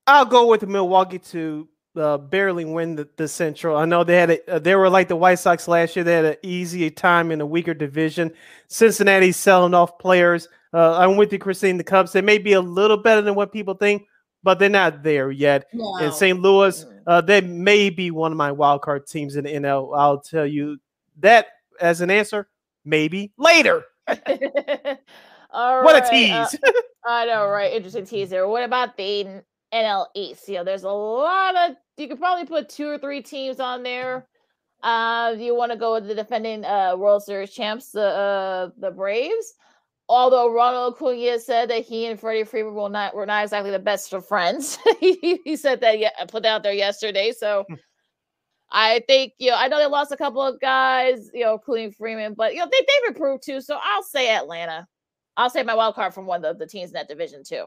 I'll 0.06 0.26
go 0.26 0.46
with 0.46 0.66
Milwaukee 0.66 1.18
to 1.18 1.68
uh, 1.96 2.16
barely 2.16 2.64
win 2.64 2.96
the, 2.96 3.08
the 3.16 3.28
Central. 3.28 3.76
I 3.76 3.84
know 3.84 4.04
they 4.04 4.16
had 4.16 4.30
a, 4.30 4.54
uh, 4.54 4.58
they 4.58 4.74
were 4.74 4.88
like 4.88 5.08
the 5.08 5.16
White 5.16 5.38
Sox 5.38 5.68
last 5.68 5.96
year. 5.96 6.04
They 6.04 6.14
had 6.14 6.24
an 6.24 6.36
easier 6.42 6.90
time 6.90 7.30
in 7.30 7.40
a 7.40 7.46
weaker 7.46 7.74
division. 7.74 8.32
Cincinnati's 8.68 9.36
selling 9.36 9.74
off 9.74 9.98
players. 9.98 10.48
Uh, 10.72 10.98
I'm 10.98 11.16
with 11.16 11.32
you, 11.32 11.38
Christine. 11.38 11.78
The 11.78 11.84
Cubs 11.84 12.12
they 12.12 12.20
may 12.20 12.38
be 12.38 12.52
a 12.52 12.60
little 12.60 12.96
better 12.96 13.22
than 13.22 13.34
what 13.34 13.52
people 13.52 13.74
think, 13.74 14.04
but 14.42 14.58
they're 14.58 14.68
not 14.68 15.02
there 15.02 15.30
yet. 15.30 15.66
And 15.72 16.12
St. 16.12 16.40
Louis, 16.40 16.84
uh, 17.06 17.20
they 17.20 17.40
may 17.40 17.90
be 17.90 18.10
one 18.10 18.32
of 18.32 18.38
my 18.38 18.52
wild 18.52 18.82
card 18.82 19.06
teams 19.06 19.36
in 19.36 19.44
the 19.44 19.50
NL. 19.50 19.96
I'll 19.96 20.20
tell 20.20 20.46
you 20.46 20.78
that 21.20 21.46
as 21.80 22.00
an 22.00 22.10
answer, 22.10 22.48
maybe 22.84 23.32
later. 23.38 23.84
All 24.08 24.16
What 25.82 25.96
a 25.96 26.00
right, 26.00 26.30
uh, 26.30 26.48
tease! 26.48 26.60
I 27.06 27.26
know, 27.26 27.48
right? 27.48 27.72
Interesting 27.72 28.04
teaser. 28.04 28.46
What 28.46 28.64
about 28.64 28.96
the 28.96 29.42
NL 29.72 30.06
East? 30.14 30.48
You 30.48 30.56
know, 30.56 30.64
there's 30.64 30.84
a 30.84 30.90
lot 30.90 31.56
of 31.56 31.76
you 31.96 32.08
could 32.08 32.18
probably 32.18 32.44
put 32.44 32.68
two 32.68 32.88
or 32.88 32.98
three 32.98 33.22
teams 33.22 33.60
on 33.60 33.82
there. 33.82 34.26
Uh, 34.82 35.34
do 35.34 35.42
you 35.42 35.56
want 35.56 35.72
to 35.72 35.78
go 35.78 35.94
with 35.94 36.06
the 36.06 36.14
defending 36.14 36.64
uh 36.64 36.94
World 36.96 37.22
Series 37.22 37.50
champs, 37.50 37.90
the 37.90 38.02
uh 38.02 38.70
the 38.78 38.90
Braves. 38.90 39.54
Although 40.08 40.52
Ronald 40.52 40.94
Acuna 40.94 41.38
said 41.38 41.68
that 41.68 41.84
he 41.84 42.06
and 42.06 42.18
Freddie 42.18 42.44
Freeman 42.44 42.74
will 42.74 42.88
not 42.88 43.14
were 43.14 43.26
not 43.26 43.44
exactly 43.44 43.70
the 43.70 43.78
best 43.78 44.12
of 44.14 44.26
friends. 44.26 44.78
he, 45.00 45.40
he 45.44 45.56
said 45.56 45.80
that 45.82 45.98
yeah, 45.98 46.10
put 46.28 46.42
that 46.44 46.48
out 46.48 46.62
there 46.62 46.72
yesterday. 46.72 47.32
So 47.32 47.64
hmm. 47.68 47.74
I 48.70 49.02
think 49.06 49.34
you 49.38 49.50
know 49.50 49.56
I 49.56 49.68
know 49.68 49.78
they 49.78 49.86
lost 49.86 50.12
a 50.12 50.16
couple 50.16 50.42
of 50.42 50.60
guys, 50.60 51.30
you 51.34 51.44
know, 51.44 51.54
including 51.54 51.92
Freeman, 51.92 52.34
but 52.34 52.54
you 52.54 52.60
know 52.60 52.66
they 52.66 52.80
they've 52.80 53.08
improved 53.08 53.42
too. 53.44 53.60
So 53.60 53.78
I'll 53.82 54.02
say 54.02 54.34
Atlanta. 54.34 54.86
I'll 55.36 55.50
say 55.50 55.62
my 55.62 55.74
wild 55.74 55.94
card 55.94 56.14
from 56.14 56.26
one 56.26 56.44
of 56.44 56.58
the, 56.58 56.64
the 56.64 56.70
teams 56.70 56.90
in 56.90 56.94
that 56.94 57.08
division 57.08 57.44
too. 57.44 57.66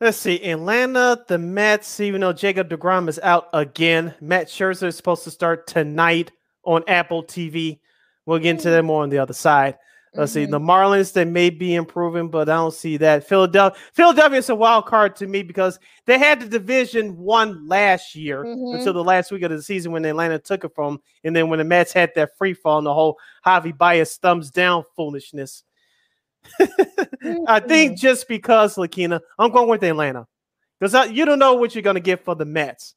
Let's 0.00 0.16
see. 0.16 0.40
Atlanta, 0.48 1.24
the 1.26 1.38
Mets, 1.38 1.98
even 1.98 2.20
though 2.20 2.32
Jacob 2.32 2.70
DeGrom 2.70 3.08
is 3.08 3.18
out 3.18 3.48
again, 3.52 4.14
Max 4.20 4.52
Scherzer 4.52 4.86
is 4.86 4.96
supposed 4.96 5.24
to 5.24 5.30
start 5.32 5.66
tonight 5.66 6.30
on 6.62 6.84
Apple 6.86 7.24
TV. 7.24 7.80
We'll 8.28 8.38
get 8.40 8.50
into 8.50 8.68
that 8.68 8.82
more 8.82 9.02
on 9.04 9.08
the 9.08 9.16
other 9.16 9.32
side. 9.32 9.78
Let's 10.12 10.32
see. 10.32 10.44
Mhm. 10.46 10.50
The 10.50 10.60
Marlins, 10.60 11.14
they 11.14 11.24
may 11.24 11.48
be 11.48 11.74
improving, 11.74 12.28
but 12.28 12.50
I 12.50 12.56
don't 12.56 12.74
see 12.74 12.98
that. 12.98 13.26
Philadelphia, 13.26 13.80
Philadelphia 13.94 14.38
is 14.38 14.50
a 14.50 14.54
wild 14.54 14.84
card 14.84 15.16
to 15.16 15.26
me 15.26 15.42
because 15.42 15.78
they 16.04 16.18
had 16.18 16.38
the 16.40 16.46
division 16.46 17.16
one 17.16 17.66
last 17.66 18.14
year 18.14 18.44
Mhm. 18.44 18.76
until 18.76 18.92
the 18.92 19.02
last 19.02 19.32
week 19.32 19.42
of 19.44 19.50
the 19.50 19.62
season 19.62 19.92
when 19.92 20.04
Atlanta 20.04 20.38
took 20.38 20.62
it 20.64 20.74
from, 20.74 21.00
and 21.24 21.34
then 21.34 21.48
when 21.48 21.58
the 21.58 21.64
Mets 21.64 21.94
had 21.94 22.12
that 22.16 22.36
free 22.36 22.52
fall 22.52 22.76
and 22.76 22.86
the 22.86 22.92
whole 22.92 23.18
Javy 23.46 23.76
Baez 23.76 24.16
thumbs 24.18 24.50
down 24.50 24.84
foolishness. 24.94 25.64
I 27.48 27.60
think 27.60 27.98
just 27.98 28.28
because 28.28 28.76
Lakina, 28.76 29.20
I'm 29.38 29.50
going 29.52 29.70
with 29.70 29.82
Atlanta 29.82 30.26
because 30.78 31.10
you 31.10 31.24
don't 31.24 31.38
know 31.38 31.54
what 31.54 31.74
you're 31.74 31.80
going 31.80 31.94
to 31.94 32.00
get 32.00 32.22
for 32.24 32.34
the 32.34 32.44
Mets. 32.44 32.94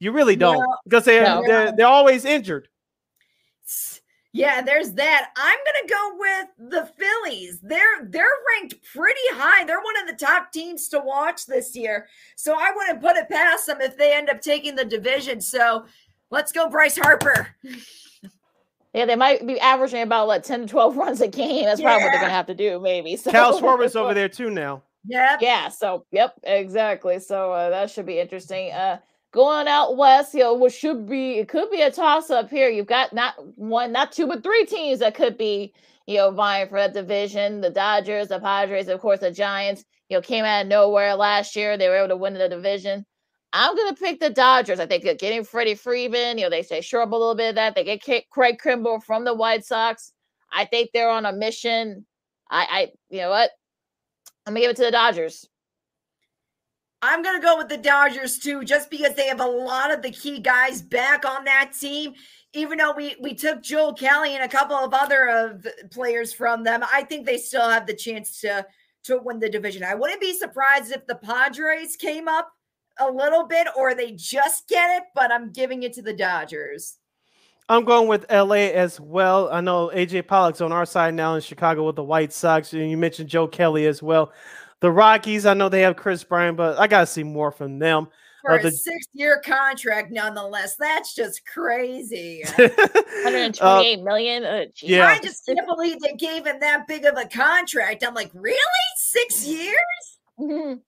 You 0.00 0.10
really 0.10 0.34
don't 0.34 0.58
No. 0.58 0.76
because 0.82 1.04
they're, 1.04 1.22
No. 1.22 1.42
they're 1.46 1.72
they're 1.76 1.86
always 1.86 2.24
injured. 2.24 2.66
Yeah, 4.32 4.62
there's 4.62 4.92
that. 4.92 5.30
I'm 5.36 5.58
gonna 5.66 5.88
go 5.88 6.16
with 6.18 6.70
the 6.70 6.90
Phillies. 6.98 7.60
They're 7.60 8.04
they're 8.04 8.24
ranked 8.58 8.76
pretty 8.94 9.20
high. 9.32 9.64
They're 9.64 9.82
one 9.82 10.00
of 10.00 10.06
the 10.06 10.24
top 10.24 10.52
teams 10.52 10.88
to 10.88 11.00
watch 11.00 11.44
this 11.44 11.76
year. 11.76 12.08
So 12.36 12.54
I 12.54 12.72
wouldn't 12.74 13.02
put 13.02 13.16
it 13.16 13.28
past 13.28 13.66
them 13.66 13.82
if 13.82 13.98
they 13.98 14.14
end 14.14 14.30
up 14.30 14.40
taking 14.40 14.74
the 14.74 14.86
division. 14.86 15.40
So 15.40 15.84
let's 16.30 16.50
go, 16.50 16.68
Bryce 16.68 16.96
Harper. 16.96 17.48
Yeah, 18.94 19.06
they 19.06 19.16
might 19.16 19.46
be 19.46 19.58
averaging 19.58 20.02
about 20.02 20.28
like 20.28 20.42
10 20.42 20.62
to 20.62 20.66
12 20.66 20.96
runs 20.96 21.20
a 21.22 21.28
game. 21.28 21.64
That's 21.64 21.80
probably 21.80 22.04
what 22.04 22.10
they're 22.12 22.20
going 22.20 22.30
to 22.30 22.34
have 22.34 22.46
to 22.46 22.54
do, 22.54 22.78
maybe. 22.78 23.16
So, 23.16 23.30
Kyle 23.30 23.58
Schwarber's 23.58 23.96
over 23.96 24.12
there 24.14 24.28
too 24.28 24.50
now. 24.50 24.82
Yeah. 25.06 25.38
Yeah, 25.40 25.68
so, 25.68 26.04
yep, 26.12 26.34
exactly. 26.42 27.18
So 27.18 27.52
uh, 27.52 27.70
that 27.70 27.90
should 27.90 28.04
be 28.04 28.20
interesting. 28.20 28.70
Uh, 28.70 28.98
going 29.32 29.66
out 29.66 29.96
west, 29.96 30.34
you 30.34 30.40
know, 30.40 30.54
what 30.54 30.72
should 30.72 31.08
be, 31.08 31.38
it 31.38 31.48
could 31.48 31.70
be 31.70 31.80
a 31.80 31.90
toss 31.90 32.30
up 32.30 32.50
here. 32.50 32.68
You've 32.68 32.86
got 32.86 33.12
not 33.12 33.34
one, 33.56 33.90
not 33.92 34.12
two, 34.12 34.26
but 34.26 34.42
three 34.42 34.66
teams 34.66 35.00
that 35.00 35.14
could 35.14 35.36
be, 35.36 35.72
you 36.06 36.18
know, 36.18 36.30
vying 36.30 36.68
for 36.68 36.78
that 36.78 36.94
division. 36.94 37.60
The 37.60 37.70
Dodgers, 37.70 38.28
the 38.28 38.38
Padres, 38.38 38.88
of 38.88 39.00
course, 39.00 39.20
the 39.20 39.30
Giants, 39.30 39.84
you 40.08 40.16
know, 40.16 40.22
came 40.22 40.44
out 40.44 40.62
of 40.62 40.68
nowhere 40.68 41.14
last 41.14 41.56
year. 41.56 41.76
They 41.76 41.88
were 41.88 41.96
able 41.96 42.08
to 42.08 42.16
win 42.16 42.34
the 42.34 42.48
division. 42.48 43.06
I'm 43.54 43.76
gonna 43.76 43.94
pick 43.94 44.20
the 44.20 44.30
Dodgers. 44.30 44.80
I 44.80 44.86
think 44.86 45.04
that 45.04 45.18
getting 45.18 45.44
Freddie 45.44 45.74
Freeman, 45.74 46.38
you 46.38 46.44
know, 46.44 46.50
they 46.50 46.62
say 46.62 46.80
shore 46.80 47.02
up 47.02 47.12
a 47.12 47.16
little 47.16 47.34
bit 47.34 47.50
of 47.50 47.54
that. 47.56 47.74
They 47.74 47.84
get 47.84 48.30
Craig 48.30 48.58
Kimbrel 48.62 49.02
from 49.02 49.24
the 49.24 49.34
White 49.34 49.64
Sox. 49.64 50.12
I 50.52 50.64
think 50.66 50.90
they're 50.92 51.10
on 51.10 51.26
a 51.26 51.32
mission. 51.32 52.06
I, 52.50 52.66
I, 52.70 52.92
you 53.10 53.18
know 53.18 53.30
what? 53.30 53.50
I'm 54.46 54.52
gonna 54.54 54.60
give 54.60 54.70
it 54.70 54.76
to 54.76 54.84
the 54.84 54.90
Dodgers. 54.90 55.46
I'm 57.02 57.20
going 57.22 57.40
to 57.40 57.44
go 57.44 57.58
with 57.58 57.68
the 57.68 57.76
Dodgers 57.76 58.38
too, 58.38 58.64
just 58.64 58.88
because 58.88 59.14
they 59.14 59.26
have 59.26 59.40
a 59.40 59.46
lot 59.46 59.92
of 59.92 60.02
the 60.02 60.12
key 60.12 60.38
guys 60.38 60.80
back 60.80 61.24
on 61.24 61.44
that 61.44 61.72
team. 61.78 62.14
Even 62.54 62.78
though 62.78 62.92
we 62.92 63.16
we 63.20 63.34
took 63.34 63.62
Joe 63.62 63.92
Kelly 63.92 64.34
and 64.34 64.44
a 64.44 64.48
couple 64.48 64.76
of 64.76 64.94
other 64.94 65.28
of 65.28 65.66
players 65.90 66.32
from 66.32 66.62
them, 66.62 66.84
I 66.92 67.02
think 67.02 67.26
they 67.26 67.38
still 67.38 67.68
have 67.68 67.86
the 67.86 67.94
chance 67.94 68.40
to 68.40 68.66
to 69.04 69.18
win 69.18 69.40
the 69.40 69.48
division. 69.48 69.82
I 69.82 69.96
wouldn't 69.96 70.20
be 70.20 70.32
surprised 70.34 70.92
if 70.92 71.06
the 71.06 71.16
Padres 71.16 71.96
came 71.96 72.28
up 72.28 72.52
a 73.00 73.10
little 73.10 73.46
bit 73.46 73.66
or 73.76 73.94
they 73.94 74.12
just 74.12 74.68
get 74.68 74.98
it, 74.98 75.04
but 75.14 75.32
I'm 75.32 75.50
giving 75.50 75.82
it 75.82 75.94
to 75.94 76.02
the 76.02 76.12
Dodgers. 76.12 76.98
I'm 77.68 77.84
going 77.84 78.06
with 78.06 78.30
LA 78.30 78.68
as 78.74 79.00
well. 79.00 79.48
I 79.50 79.60
know 79.60 79.90
AJ 79.94 80.26
Pollock's 80.26 80.60
on 80.60 80.72
our 80.72 80.84
side 80.84 81.14
now 81.14 81.34
in 81.34 81.40
Chicago 81.40 81.86
with 81.86 81.96
the 81.96 82.04
White 82.04 82.32
Sox, 82.32 82.72
and 82.72 82.90
you 82.90 82.98
mentioned 82.98 83.28
Joe 83.28 83.48
Kelly 83.48 83.86
as 83.86 84.02
well. 84.02 84.32
The 84.82 84.90
Rockies, 84.90 85.46
I 85.46 85.54
know 85.54 85.68
they 85.68 85.80
have 85.82 85.96
Kris 85.96 86.24
Bryant, 86.24 86.56
but 86.56 86.78
I 86.78 86.86
gotta 86.88 87.06
see 87.06 87.22
more 87.22 87.50
from 87.52 87.78
them. 87.78 88.08
For 88.42 88.52
Uh, 88.54 88.58
a 88.58 88.62
the- 88.62 88.70
six-year 88.72 89.40
contract, 89.46 90.10
nonetheless, 90.10 90.74
that's 90.76 91.14
just 91.14 91.46
crazy. 91.46 92.42
128 92.58 93.60
Uh, 94.00 94.02
million. 94.02 94.44
Uh, 94.44 94.64
yeah. 94.82 95.06
I 95.06 95.18
just 95.20 95.46
can't 95.46 95.64
believe 95.66 96.00
they 96.00 96.14
gave 96.14 96.44
him 96.46 96.58
that 96.60 96.88
big 96.88 97.04
of 97.04 97.16
a 97.16 97.26
contract. 97.26 98.04
I'm 98.04 98.14
like, 98.14 98.30
really? 98.34 98.58
Six 98.96 99.46
years? 99.46 100.18
Mhm. 100.40 100.80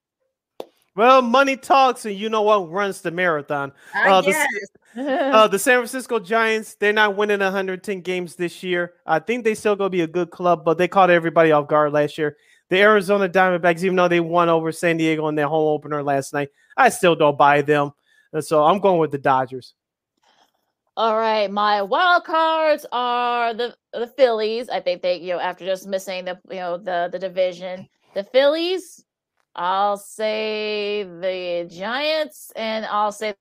well, 0.97 1.21
money 1.21 1.55
talks, 1.55 2.05
and 2.05 2.15
you 2.15 2.27
know 2.29 2.41
what 2.41 2.69
runs 2.69 3.01
the 3.01 3.11
marathon. 3.11 3.71
I 3.93 4.09
Uh, 4.09 4.21
the- 4.21 4.31
guess. 4.31 4.47
Uh, 4.97 5.45
the 5.47 5.59
San 5.59 5.77
Francisco 5.79 6.19
Giants, 6.19 6.75
they're 6.75 6.93
not 6.93 7.17
winning 7.17 7.41
110 7.41 7.99
games 7.99 8.35
this 8.37 8.63
year. 8.63 8.93
I 9.05 9.19
think 9.19 9.43
they 9.43 9.53
still 9.53 9.75
gonna 9.75 9.89
be 9.89 9.99
a 10.01 10.07
good 10.07 10.31
club, 10.31 10.63
but 10.63 10.77
they 10.77 10.87
caught 10.87 11.09
everybody 11.09 11.51
off 11.51 11.67
guard 11.67 11.91
last 11.91 12.17
year. 12.17 12.37
The 12.69 12.81
Arizona 12.81 13.29
Diamondbacks, 13.29 13.83
even 13.83 13.95
though 13.95 14.07
they 14.07 14.19
won 14.19 14.49
over 14.49 14.71
San 14.71 14.97
Diego 14.97 15.27
in 15.27 15.35
their 15.35 15.47
home 15.47 15.67
opener 15.67 16.01
last 16.01 16.33
night, 16.33 16.49
I 16.75 16.89
still 16.89 17.15
don't 17.15 17.37
buy 17.37 17.61
them. 17.61 17.91
And 18.33 18.43
so 18.43 18.63
I'm 18.63 18.79
going 18.79 18.99
with 18.99 19.11
the 19.11 19.17
Dodgers. 19.17 19.75
All 20.97 21.17
right, 21.17 21.51
my 21.51 21.81
wild 21.81 22.23
cards 22.23 22.85
are 22.91 23.53
the 23.53 23.75
the 23.91 24.07
Phillies. 24.07 24.69
I 24.69 24.79
think 24.79 25.01
they, 25.01 25.17
you 25.17 25.33
know, 25.33 25.39
after 25.39 25.65
just 25.65 25.87
missing 25.87 26.25
the, 26.25 26.39
you 26.49 26.57
know, 26.57 26.77
the 26.77 27.09
the 27.11 27.19
division, 27.19 27.87
the 28.13 28.23
Phillies. 28.23 29.03
I'll 29.57 29.97
say 29.97 31.03
the 31.03 31.67
Giants, 31.69 32.51
and 32.57 32.85
I'll 32.85 33.11
say 33.11 33.35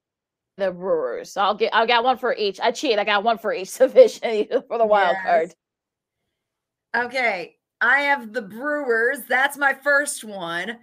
the 0.56 0.70
Brewers. 0.70 1.32
So 1.32 1.40
I'll 1.40 1.54
get, 1.56 1.74
I 1.74 1.86
got 1.86 2.04
one 2.04 2.18
for 2.18 2.34
each. 2.34 2.60
I 2.60 2.70
cheat. 2.70 2.98
I 2.98 3.04
got 3.04 3.24
one 3.24 3.38
for 3.38 3.52
each 3.52 3.76
division 3.78 4.46
for 4.68 4.78
the 4.78 4.86
wild 4.86 5.16
Yes. 5.24 5.54
card. 6.92 7.06
Okay. 7.06 7.56
I 7.80 8.00
have 8.00 8.32
the 8.32 8.42
Brewers. 8.42 9.20
That's 9.28 9.58
my 9.58 9.74
first 9.74 10.24
one. 10.24 10.78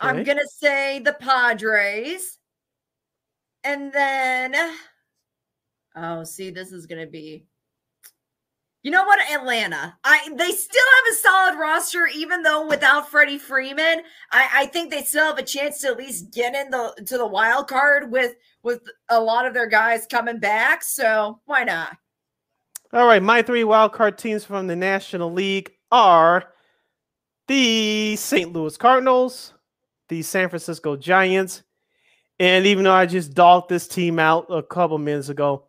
I'm 0.00 0.24
going 0.24 0.38
to 0.38 0.48
say 0.48 0.98
the 0.98 1.14
Padres. 1.14 2.38
And 3.64 3.92
then, 3.92 4.54
oh, 5.96 6.24
see, 6.24 6.50
this 6.50 6.72
is 6.72 6.86
going 6.86 7.04
to 7.04 7.10
be. 7.10 7.46
You 8.82 8.90
know 8.90 9.04
what, 9.04 9.20
Atlanta? 9.30 9.94
I 10.04 10.26
they 10.34 10.52
still 10.52 10.82
have 10.96 11.12
a 11.12 11.16
solid 11.16 11.58
roster, 11.60 12.06
even 12.06 12.42
though 12.42 12.66
without 12.66 13.10
Freddie 13.10 13.36
Freeman, 13.36 14.00
I, 14.32 14.48
I 14.54 14.66
think 14.66 14.90
they 14.90 15.02
still 15.02 15.26
have 15.26 15.36
a 15.36 15.42
chance 15.42 15.82
to 15.82 15.88
at 15.88 15.98
least 15.98 16.32
get 16.32 16.54
in 16.54 16.70
the 16.70 16.94
to 17.04 17.18
the 17.18 17.26
wild 17.26 17.68
card 17.68 18.10
with 18.10 18.36
with 18.62 18.80
a 19.10 19.20
lot 19.20 19.44
of 19.44 19.52
their 19.52 19.66
guys 19.66 20.06
coming 20.06 20.38
back. 20.38 20.82
So 20.82 21.40
why 21.44 21.64
not? 21.64 21.94
All 22.94 23.06
right, 23.06 23.22
my 23.22 23.42
three 23.42 23.64
wild 23.64 23.92
card 23.92 24.16
teams 24.16 24.46
from 24.46 24.66
the 24.66 24.76
National 24.76 25.30
League 25.30 25.72
are 25.90 26.44
the 27.48 28.16
St. 28.16 28.52
Louis 28.52 28.76
Cardinals, 28.76 29.54
the 30.08 30.22
San 30.22 30.48
Francisco 30.48 30.96
Giants, 30.96 31.62
and 32.38 32.66
even 32.66 32.84
though 32.84 32.92
I 32.92 33.06
just 33.06 33.34
dogged 33.34 33.68
this 33.68 33.88
team 33.88 34.18
out 34.18 34.46
a 34.48 34.62
couple 34.62 34.98
minutes 34.98 35.28
ago, 35.28 35.64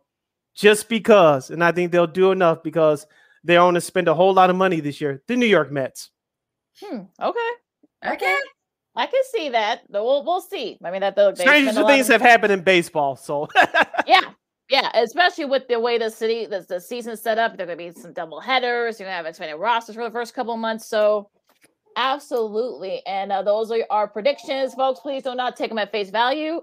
just 0.54 0.88
because, 0.88 1.50
and 1.50 1.62
I 1.62 1.72
think 1.72 1.92
they'll 1.92 2.06
do 2.06 2.30
enough 2.32 2.62
because 2.62 3.06
they're 3.44 3.58
going 3.58 3.74
to 3.74 3.80
spend 3.80 4.08
a 4.08 4.14
whole 4.14 4.32
lot 4.32 4.50
of 4.50 4.56
money 4.56 4.80
this 4.80 5.00
year, 5.00 5.22
the 5.26 5.36
New 5.36 5.46
York 5.46 5.70
Mets. 5.72 6.10
Hmm. 6.80 7.00
Okay. 7.20 7.50
Okay. 8.06 8.36
I 8.94 9.06
can 9.06 9.22
see 9.34 9.48
that. 9.50 9.82
We'll 9.88 10.24
we'll 10.24 10.40
see. 10.40 10.78
I 10.84 10.90
mean 10.90 11.00
that 11.00 11.16
they'll 11.16 11.32
they 11.32 11.44
Stranger 11.44 11.72
spend 11.72 11.78
a 11.78 11.82
lot 11.82 11.88
things 11.88 12.08
of- 12.10 12.20
have 12.20 12.30
happened 12.30 12.52
in 12.52 12.60
baseball, 12.62 13.16
so 13.16 13.48
yeah 14.06 14.20
yeah 14.72 14.90
especially 14.94 15.44
with 15.44 15.68
the 15.68 15.78
way 15.78 15.98
the 15.98 16.08
city 16.10 16.46
the, 16.46 16.64
the 16.68 16.80
season's 16.80 17.20
set 17.20 17.38
up 17.38 17.56
there 17.56 17.64
are 17.64 17.76
going 17.76 17.92
to 17.92 17.94
be 17.94 18.00
some 18.00 18.12
double 18.14 18.40
headers 18.40 18.98
you're 18.98 19.06
going 19.06 19.12
to 19.12 19.16
have 19.18 19.26
expanded 19.26 19.60
rosters 19.60 19.94
for 19.94 20.02
the 20.04 20.10
first 20.10 20.34
couple 20.34 20.56
months 20.56 20.86
so 20.86 21.28
absolutely 21.96 23.02
and 23.06 23.30
uh, 23.30 23.42
those 23.42 23.70
are 23.70 23.78
our 23.90 24.08
predictions 24.08 24.72
folks 24.74 24.98
please 25.00 25.22
do 25.22 25.34
not 25.34 25.56
take 25.56 25.68
them 25.68 25.76
at 25.78 25.92
face 25.92 26.08
value 26.08 26.58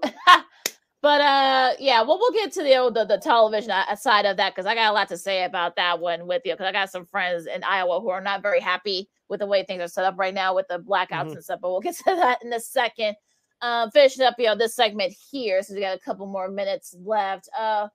but 1.02 1.20
uh 1.20 1.72
yeah 1.78 2.02
well 2.02 2.18
we'll 2.18 2.32
get 2.32 2.52
to 2.52 2.64
the 2.64 2.76
old 2.76 2.94
the, 2.94 3.04
the 3.04 3.16
television 3.18 3.70
uh, 3.70 3.94
side 3.94 4.26
of 4.26 4.36
that 4.36 4.52
because 4.52 4.66
i 4.66 4.74
got 4.74 4.90
a 4.90 4.92
lot 4.92 5.08
to 5.08 5.16
say 5.16 5.44
about 5.44 5.76
that 5.76 6.00
one 6.00 6.26
with 6.26 6.42
you 6.44 6.52
because 6.52 6.66
i 6.66 6.72
got 6.72 6.90
some 6.90 7.06
friends 7.06 7.46
in 7.46 7.62
iowa 7.62 8.00
who 8.00 8.10
are 8.10 8.20
not 8.20 8.42
very 8.42 8.60
happy 8.60 9.08
with 9.28 9.38
the 9.38 9.46
way 9.46 9.62
things 9.64 9.80
are 9.80 9.86
set 9.88 10.04
up 10.04 10.18
right 10.18 10.34
now 10.34 10.52
with 10.52 10.66
the 10.68 10.80
blackouts 10.80 11.28
Mhm. 11.28 11.34
and 11.34 11.44
stuff 11.44 11.60
but 11.62 11.70
we'll 11.70 11.80
get 11.80 11.96
to 11.96 12.02
that 12.06 12.42
in 12.44 12.52
a 12.52 12.60
second 12.60 13.14
um, 13.62 13.90
finishing 13.90 14.24
up, 14.24 14.36
you 14.38 14.46
know, 14.46 14.56
this 14.56 14.74
segment 14.74 15.14
here, 15.30 15.62
since 15.62 15.74
we 15.76 15.82
got 15.82 15.94
a 15.94 16.00
couple 16.00 16.26
more 16.26 16.48
minutes 16.48 16.96
left. 17.04 17.46
Uh, 17.58 17.88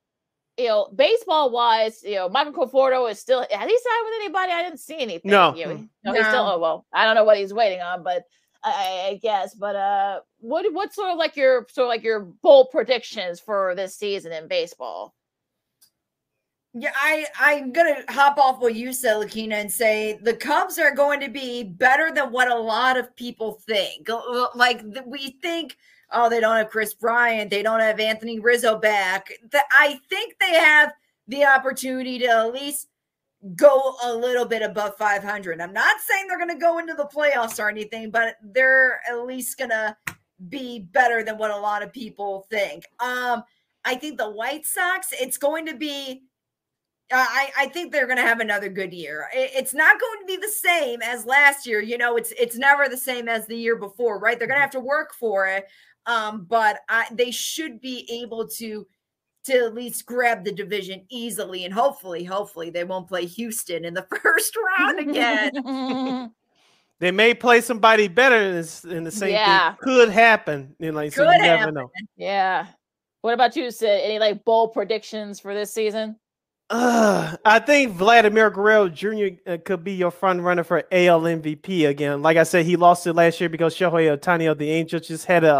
you 0.57 0.67
know, 0.67 0.87
baseball 0.95 1.49
wise, 1.51 2.01
you 2.03 2.15
know, 2.15 2.29
Michael 2.29 2.53
Conforto 2.53 3.09
is 3.11 3.19
still 3.19 3.39
has 3.39 3.47
he 3.49 3.55
signed 3.57 4.05
with 4.05 4.13
anybody? 4.21 4.51
I 4.51 4.63
didn't 4.63 4.79
see 4.79 4.97
anything. 4.97 5.31
No. 5.31 5.53
You 5.55 5.65
know, 5.65 5.87
no, 6.05 6.13
he's 6.13 6.25
still 6.27 6.47
oh 6.47 6.59
well, 6.59 6.85
I 6.93 7.05
don't 7.05 7.15
know 7.15 7.23
what 7.25 7.37
he's 7.37 7.53
waiting 7.53 7.81
on, 7.81 8.03
but 8.03 8.23
I, 8.63 8.69
I- 8.71 9.07
I 9.09 9.15
guess. 9.21 9.53
But 9.53 9.75
uh 9.75 10.19
what 10.39 10.65
what's 10.73 10.95
sort 10.95 11.11
of 11.11 11.17
like 11.17 11.35
your 11.35 11.67
sort 11.71 11.85
of 11.85 11.89
like 11.89 12.03
your 12.03 12.21
bold 12.21 12.69
predictions 12.71 13.39
for 13.39 13.75
this 13.75 13.95
season 13.97 14.31
in 14.31 14.47
baseball? 14.47 15.13
Yeah, 16.77 16.91
I 16.93 17.25
I'm 17.39 17.71
gonna 17.71 18.03
hop 18.09 18.37
off 18.37 18.59
what 18.61 18.75
you 18.75 18.91
said, 18.91 19.15
Lakina, 19.15 19.55
and 19.55 19.71
say 19.71 20.19
the 20.21 20.33
Cubs 20.35 20.77
are 20.77 20.93
going 20.93 21.21
to 21.21 21.29
be 21.29 21.63
better 21.63 22.11
than 22.13 22.31
what 22.33 22.49
a 22.51 22.55
lot 22.59 22.97
of 22.97 23.15
people 23.15 23.61
think. 23.65 24.09
Like 24.55 24.83
we 25.05 25.37
think, 25.41 25.77
oh, 26.11 26.29
they 26.29 26.39
don't 26.39 26.57
have 26.57 26.69
Kris 26.69 26.93
Bryant, 26.93 27.49
they 27.49 27.63
don't 27.63 27.79
have 27.79 27.99
Anthony 27.99 28.39
Rizzo 28.39 28.77
back. 28.77 29.31
I 29.71 29.99
think 30.09 30.35
they 30.39 30.53
have 30.53 30.93
the 31.27 31.45
opportunity 31.45 32.19
to 32.19 32.27
at 32.27 32.53
least 32.53 32.87
go 33.55 33.95
a 34.03 34.13
little 34.13 34.45
bit 34.45 34.61
above 34.61 34.97
500. 34.97 35.61
I'm 35.61 35.73
not 35.73 35.97
saying 36.01 36.27
they're 36.27 36.37
going 36.37 36.49
to 36.49 36.55
go 36.55 36.79
into 36.79 36.93
the 36.93 37.05
playoffs 37.05 37.59
or 37.59 37.69
anything, 37.69 38.09
but 38.09 38.35
they're 38.43 39.01
at 39.09 39.25
least 39.25 39.57
going 39.57 39.69
to 39.69 39.95
be 40.49 40.79
better 40.79 41.23
than 41.23 41.37
what 41.37 41.51
a 41.51 41.57
lot 41.57 41.83
of 41.83 41.93
people 41.93 42.47
think. 42.49 42.85
Um, 42.99 43.43
I 43.83 43.95
think 43.95 44.17
the 44.17 44.29
White 44.29 44.65
Sox, 44.65 45.09
it's 45.19 45.37
going 45.37 45.67
to 45.67 45.75
be 45.75 46.23
I, 47.11 47.51
I 47.57 47.67
think 47.67 47.91
they're 47.91 48.07
going 48.07 48.17
to 48.17 48.23
have 48.23 48.39
another 48.39 48.69
good 48.69 48.93
year. 48.93 49.27
It's 49.33 49.73
not 49.73 49.99
going 49.99 50.19
to 50.21 50.25
be 50.25 50.37
the 50.37 50.51
same 50.51 51.01
as 51.03 51.25
last 51.25 51.67
year. 51.67 51.79
You 51.79 51.97
know, 51.97 52.17
it's 52.17 52.33
it's 52.37 52.57
never 52.57 52.89
the 52.89 52.97
same 52.97 53.27
as 53.27 53.45
the 53.45 53.55
year 53.55 53.75
before, 53.75 54.19
right? 54.19 54.37
They're 54.39 54.47
going 54.47 54.57
to 54.57 54.61
have 54.61 54.71
to 54.71 54.79
work 54.79 55.13
for 55.13 55.47
it, 55.47 55.67
um, 56.05 56.45
but 56.49 56.79
I, 56.89 57.05
they 57.11 57.31
should 57.31 57.81
be 57.81 58.07
able 58.21 58.47
to 58.49 58.85
to 59.45 59.53
at 59.65 59.75
least 59.75 60.05
grab 60.05 60.43
the 60.43 60.51
division 60.51 61.05
easily, 61.09 61.65
and 61.65 61.73
hopefully, 61.73 62.23
hopefully, 62.23 62.69
they 62.69 62.83
won't 62.83 63.07
play 63.07 63.25
Houston 63.25 63.85
in 63.85 63.93
the 63.93 64.07
first 64.23 64.55
round 64.77 64.99
again. 64.99 66.31
they 66.99 67.11
may 67.11 67.33
play 67.33 67.61
somebody 67.61 68.07
better 68.07 68.35
in, 68.35 68.91
in 68.91 69.03
the 69.03 69.11
same 69.11 69.31
yeah. 69.31 69.71
thing 69.71 69.77
could 69.81 70.09
happen. 70.09 70.75
You 70.79 70.91
know, 70.91 70.97
like, 70.97 71.13
so 71.13 71.29
you 71.29 71.37
never 71.39 71.71
know. 71.71 71.91
Yeah. 72.17 72.67
What 73.21 73.33
about 73.33 73.55
you, 73.55 73.71
Sid? 73.71 74.01
Any 74.03 74.19
like 74.19 74.45
bold 74.45 74.73
predictions 74.73 75.39
for 75.39 75.53
this 75.53 75.73
season? 75.73 76.17
Uh, 76.67 77.37
I 77.45 77.59
think 77.59 77.93
Vladimir 77.93 78.49
Guerrero 78.49 78.89
Jr. 78.89 79.27
Uh, 79.45 79.57
could 79.63 79.83
be 79.83 79.93
your 79.93 80.09
front 80.09 80.41
runner 80.41 80.63
for 80.63 80.83
AL 80.91 81.21
MVP 81.21 81.87
again. 81.87 82.23
Like 82.23 82.37
I 82.37 82.43
said, 82.43 82.65
he 82.65 82.75
lost 82.75 83.05
it 83.05 83.13
last 83.13 83.39
year 83.39 83.49
because 83.49 83.75
Shohei 83.75 84.17
Ohtani 84.17 84.49
of 84.49 84.57
the 84.57 84.71
Angels 84.71 85.07
just 85.07 85.25
had 85.25 85.43
an 85.43 85.55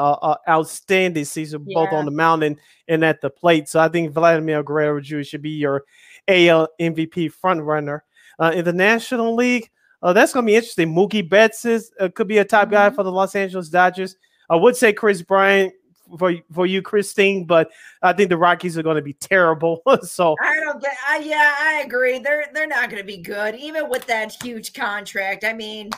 outstanding 0.50 1.26
season 1.26 1.64
yeah. 1.68 1.76
both 1.76 1.94
on 1.94 2.06
the 2.06 2.12
mound 2.12 2.44
and, 2.44 2.58
and 2.88 3.06
at 3.06 3.22
the 3.22 3.30
plate. 3.30 3.70
So 3.70 3.80
I 3.80 3.88
think 3.88 4.14
Vladimir 4.14 4.64
Guerrero 4.64 5.00
Jr. 5.00 5.22
should 5.22 5.44
be 5.44 5.52
your 5.52 5.84
AL 6.28 6.70
MVP 6.82 7.32
front 7.32 7.62
runner. 7.62 8.04
Uh, 8.40 8.52
in 8.56 8.66
the 8.66 8.74
National 8.74 9.36
League, 9.36 9.70
uh, 10.02 10.12
that's 10.12 10.34
going 10.34 10.46
to 10.46 10.52
be 10.52 10.56
interesting. 10.56 10.94
Mookie 10.94 11.28
Betts 11.28 11.66
is, 11.66 11.92
uh, 12.00 12.10
could 12.14 12.28
be 12.28 12.40
a 12.40 12.46
top 12.46 12.66
mm-hmm. 12.66 12.74
guy 12.74 12.90
for 12.90 13.04
the 13.04 13.12
Los 13.12 13.36
Angeles 13.36 13.70
Dodgers. 13.70 14.16
I 14.50 14.56
would 14.56 14.76
say 14.76 14.92
Kris 14.92 15.22
Bryant 15.22 15.74
for 16.18 16.34
for 16.52 16.66
you, 16.66 16.82
Christine, 16.82 17.46
but 17.46 17.72
I 18.02 18.14
think 18.14 18.30
the 18.30 18.38
Rockies 18.38 18.78
are 18.78 18.84
going 18.84 18.96
to 18.96 19.02
be 19.02 19.14
terrible. 19.14 19.82
so 20.04 20.36
I 20.42 20.60
don't 20.60 20.82
get. 20.82 20.96
I, 21.08 21.20
yeah, 21.20 21.56
I 21.60 21.84
agree. 21.86 22.20
They're 22.20 22.46
they're 22.54 22.68
not 22.68 22.90
going 22.90 23.02
to 23.02 23.08
be 23.08 23.18
good, 23.18 23.56
even 23.56 23.90
with 23.90 24.06
that 24.08 24.36
huge 24.44 24.74
contract. 24.74 25.44
I 25.44 25.54
mean, 25.54 25.90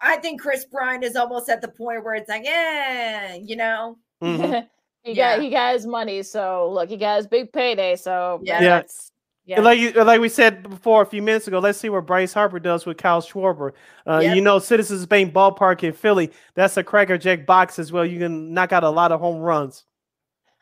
I 0.00 0.16
think 0.16 0.40
Kris 0.40 0.64
Bryant 0.64 1.04
is 1.04 1.16
almost 1.16 1.48
at 1.48 1.60
the 1.60 1.68
point 1.68 2.04
where 2.04 2.14
it's 2.14 2.28
like, 2.28 2.44
yeah, 2.44 3.34
you 3.34 3.56
know. 3.56 3.98
Mm-hmm. 4.22 4.66
he 5.02 5.12
yeah. 5.12 5.36
got 5.36 5.42
he 5.42 5.50
got 5.50 5.74
his 5.74 5.86
money, 5.86 6.22
so 6.22 6.70
look, 6.72 6.88
he 6.88 6.96
got 6.96 7.16
his 7.16 7.26
big 7.26 7.52
payday. 7.52 7.96
So 7.96 8.40
yeah, 8.42 8.60
that's 8.60 9.12
yeah. 9.50 9.60
Like 9.60 9.96
like 9.96 10.20
we 10.20 10.28
said 10.28 10.62
before 10.62 11.02
a 11.02 11.06
few 11.06 11.22
minutes 11.22 11.48
ago, 11.48 11.58
let's 11.58 11.78
see 11.78 11.88
what 11.88 12.06
Bryce 12.06 12.32
Harper 12.32 12.60
does 12.60 12.86
with 12.86 12.98
Kyle 12.98 13.20
Schwarber. 13.20 13.72
Uh, 14.06 14.20
yep. 14.22 14.36
You 14.36 14.42
know, 14.42 14.60
Citizens 14.60 15.06
Bank 15.06 15.34
Ballpark 15.34 15.82
in 15.82 15.92
Philly, 15.92 16.30
that's 16.54 16.76
a 16.76 16.84
Cracker 16.84 17.18
Jack 17.18 17.46
box 17.46 17.78
as 17.80 17.90
well. 17.90 18.06
You 18.06 18.20
can 18.20 18.54
knock 18.54 18.72
out 18.72 18.84
a 18.84 18.90
lot 18.90 19.10
of 19.10 19.18
home 19.18 19.40
runs. 19.40 19.84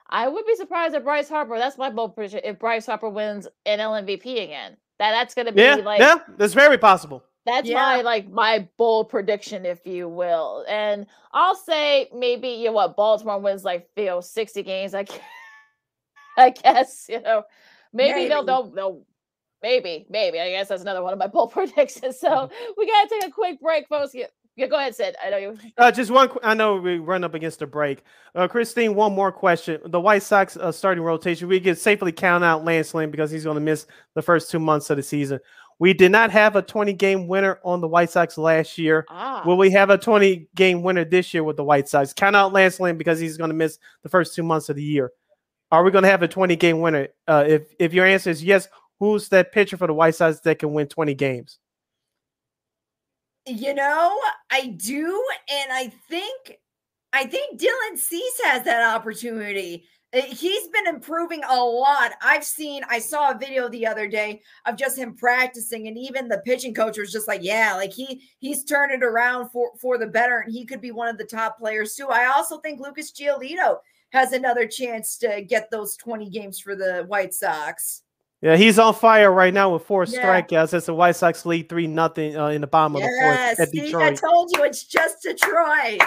I 0.08 0.26
would 0.26 0.46
be 0.46 0.54
surprised 0.56 0.94
if 0.94 1.04
Bryce 1.04 1.28
Harper. 1.28 1.58
That's 1.58 1.76
my 1.76 1.90
bold 1.90 2.14
prediction. 2.14 2.40
If 2.42 2.58
Bryce 2.58 2.86
Harper 2.86 3.10
wins 3.10 3.46
an 3.66 3.78
MVP 3.78 4.42
again, 4.42 4.78
that 4.98 5.10
that's 5.10 5.34
going 5.34 5.46
to 5.46 5.52
be 5.52 5.60
yeah, 5.60 5.74
like 5.74 6.00
yeah, 6.00 6.20
that's 6.38 6.54
very 6.54 6.78
possible. 6.78 7.22
That's 7.44 7.68
yeah. 7.68 7.74
my 7.74 8.00
like 8.00 8.30
my 8.30 8.66
bold 8.78 9.10
prediction, 9.10 9.66
if 9.66 9.86
you 9.86 10.08
will. 10.08 10.64
And 10.66 11.06
I'll 11.32 11.54
say 11.54 12.08
maybe 12.14 12.48
you 12.48 12.66
know 12.66 12.72
what 12.72 12.96
Baltimore 12.96 13.38
wins 13.38 13.64
like 13.64 13.90
you 13.96 14.06
know 14.06 14.22
sixty 14.22 14.62
games. 14.62 14.94
I 14.94 15.04
I 16.38 16.50
guess 16.62 17.04
you 17.10 17.20
know 17.20 17.42
Maybe, 17.92 18.12
maybe. 18.12 18.28
they'll, 18.28 18.44
they'll 18.44 18.70
they'll 18.70 19.02
maybe 19.62 20.06
maybe 20.08 20.40
I 20.40 20.50
guess 20.50 20.68
that's 20.68 20.82
another 20.82 21.02
one 21.02 21.12
of 21.12 21.18
my 21.18 21.26
bold 21.28 21.52
predictions. 21.52 22.18
So 22.18 22.50
we 22.76 22.86
gotta 22.86 23.08
take 23.08 23.26
a 23.26 23.30
quick 23.30 23.60
break, 23.60 23.88
folks. 23.88 24.14
Yeah, 24.14 24.26
yeah 24.56 24.66
go 24.66 24.76
ahead, 24.76 24.94
Sid. 24.94 25.16
I 25.24 25.30
know 25.30 25.36
you. 25.36 25.58
Uh, 25.76 25.90
just 25.90 26.10
one. 26.10 26.30
I 26.42 26.54
know 26.54 26.76
we 26.76 26.98
run 26.98 27.24
up 27.24 27.34
against 27.34 27.62
a 27.62 27.66
break. 27.66 28.02
Uh, 28.34 28.48
Christine, 28.48 28.94
one 28.94 29.12
more 29.12 29.32
question. 29.32 29.80
The 29.86 30.00
White 30.00 30.22
Sox 30.22 30.56
uh, 30.56 30.72
starting 30.72 31.04
rotation. 31.04 31.48
We 31.48 31.60
can 31.60 31.76
safely 31.76 32.12
count 32.12 32.44
out 32.44 32.64
Lance 32.64 32.94
Lynn 32.94 33.10
because 33.10 33.30
he's 33.30 33.44
going 33.44 33.56
to 33.56 33.60
miss 33.60 33.86
the 34.14 34.22
first 34.22 34.50
two 34.50 34.58
months 34.58 34.90
of 34.90 34.96
the 34.96 35.02
season. 35.02 35.40
We 35.80 35.92
did 35.92 36.10
not 36.10 36.30
have 36.32 36.56
a 36.56 36.62
20 36.62 36.92
game 36.94 37.28
winner 37.28 37.60
on 37.64 37.80
the 37.80 37.86
White 37.86 38.10
Sox 38.10 38.36
last 38.36 38.78
year. 38.78 39.06
Ah. 39.08 39.42
Will 39.46 39.56
we 39.56 39.70
have 39.70 39.90
a 39.90 39.98
20 39.98 40.48
game 40.54 40.82
winner 40.82 41.04
this 41.04 41.32
year 41.32 41.44
with 41.44 41.56
the 41.56 41.64
White 41.64 41.88
Sox? 41.88 42.12
Count 42.12 42.34
out 42.34 42.52
Lance 42.52 42.80
Lynn 42.80 42.98
because 42.98 43.20
he's 43.20 43.36
going 43.36 43.50
to 43.50 43.56
miss 43.56 43.78
the 44.02 44.08
first 44.08 44.34
two 44.34 44.42
months 44.42 44.68
of 44.68 44.76
the 44.76 44.82
year. 44.82 45.12
Are 45.70 45.84
we 45.84 45.90
going 45.90 46.04
to 46.04 46.10
have 46.10 46.22
a 46.22 46.28
20 46.28 46.56
game 46.56 46.80
winner? 46.80 47.08
Uh, 47.26 47.44
if 47.46 47.62
if 47.78 47.92
your 47.92 48.06
answer 48.06 48.30
is 48.30 48.42
yes, 48.42 48.68
who's 48.98 49.28
that 49.28 49.52
pitcher 49.52 49.76
for 49.76 49.86
the 49.86 49.94
White 49.94 50.14
Sox 50.14 50.40
that 50.40 50.58
can 50.58 50.72
win 50.72 50.88
20 50.88 51.14
games? 51.14 51.58
You 53.46 53.74
know, 53.74 54.18
I 54.50 54.66
do, 54.76 55.24
and 55.50 55.72
I 55.72 55.92
think 56.08 56.58
I 57.12 57.24
think 57.24 57.60
Dylan 57.60 57.96
Cease 57.96 58.40
has 58.44 58.64
that 58.64 58.94
opportunity. 58.94 59.84
Uh, 60.12 60.22
he's 60.22 60.68
been 60.68 60.86
improving 60.86 61.42
a 61.48 61.62
lot. 61.62 62.12
I've 62.22 62.44
seen, 62.44 62.82
I 62.88 62.98
saw 62.98 63.30
a 63.30 63.38
video 63.38 63.68
the 63.68 63.86
other 63.86 64.08
day 64.08 64.40
of 64.64 64.76
just 64.76 64.98
him 64.98 65.14
practicing, 65.14 65.86
and 65.86 65.98
even 65.98 66.28
the 66.28 66.42
pitching 66.46 66.72
coach 66.74 66.98
was 66.98 67.12
just 67.12 67.28
like, 67.28 67.42
Yeah, 67.42 67.74
like 67.74 67.92
he 67.92 68.22
he's 68.38 68.64
turned 68.64 68.92
it 68.92 69.02
around 69.02 69.50
for 69.50 69.70
for 69.80 69.98
the 69.98 70.06
better, 70.06 70.38
and 70.40 70.52
he 70.52 70.64
could 70.64 70.80
be 70.80 70.92
one 70.92 71.08
of 71.08 71.18
the 71.18 71.24
top 71.24 71.58
players 71.58 71.94
too. 71.94 72.08
I 72.08 72.26
also 72.26 72.58
think 72.58 72.80
Lucas 72.80 73.12
Giolito 73.12 73.78
has 74.12 74.32
another 74.32 74.66
chance 74.66 75.16
to 75.18 75.42
get 75.42 75.70
those 75.70 75.96
20 75.96 76.30
games 76.30 76.58
for 76.58 76.74
the 76.74 77.04
White 77.06 77.34
Sox. 77.34 78.02
Yeah, 78.40 78.56
he's 78.56 78.78
on 78.78 78.94
fire 78.94 79.32
right 79.32 79.52
now 79.52 79.72
with 79.72 79.82
four 79.82 80.04
yeah. 80.04 80.22
strikeouts 80.22 80.72
as 80.72 80.86
the 80.86 80.94
White 80.94 81.16
Sox 81.16 81.44
lead 81.44 81.68
three 81.68 81.88
nothing 81.88 82.36
uh, 82.36 82.48
in 82.48 82.60
the 82.60 82.68
bottom 82.68 82.94
of 82.94 83.02
the 83.02 83.08
fourth 83.08 83.60
at 83.60 83.68
see, 83.70 83.80
Detroit. 83.80 84.12
I 84.12 84.14
told 84.14 84.50
you 84.54 84.62
it's 84.62 84.84
just 84.84 85.22
Detroit. 85.22 86.00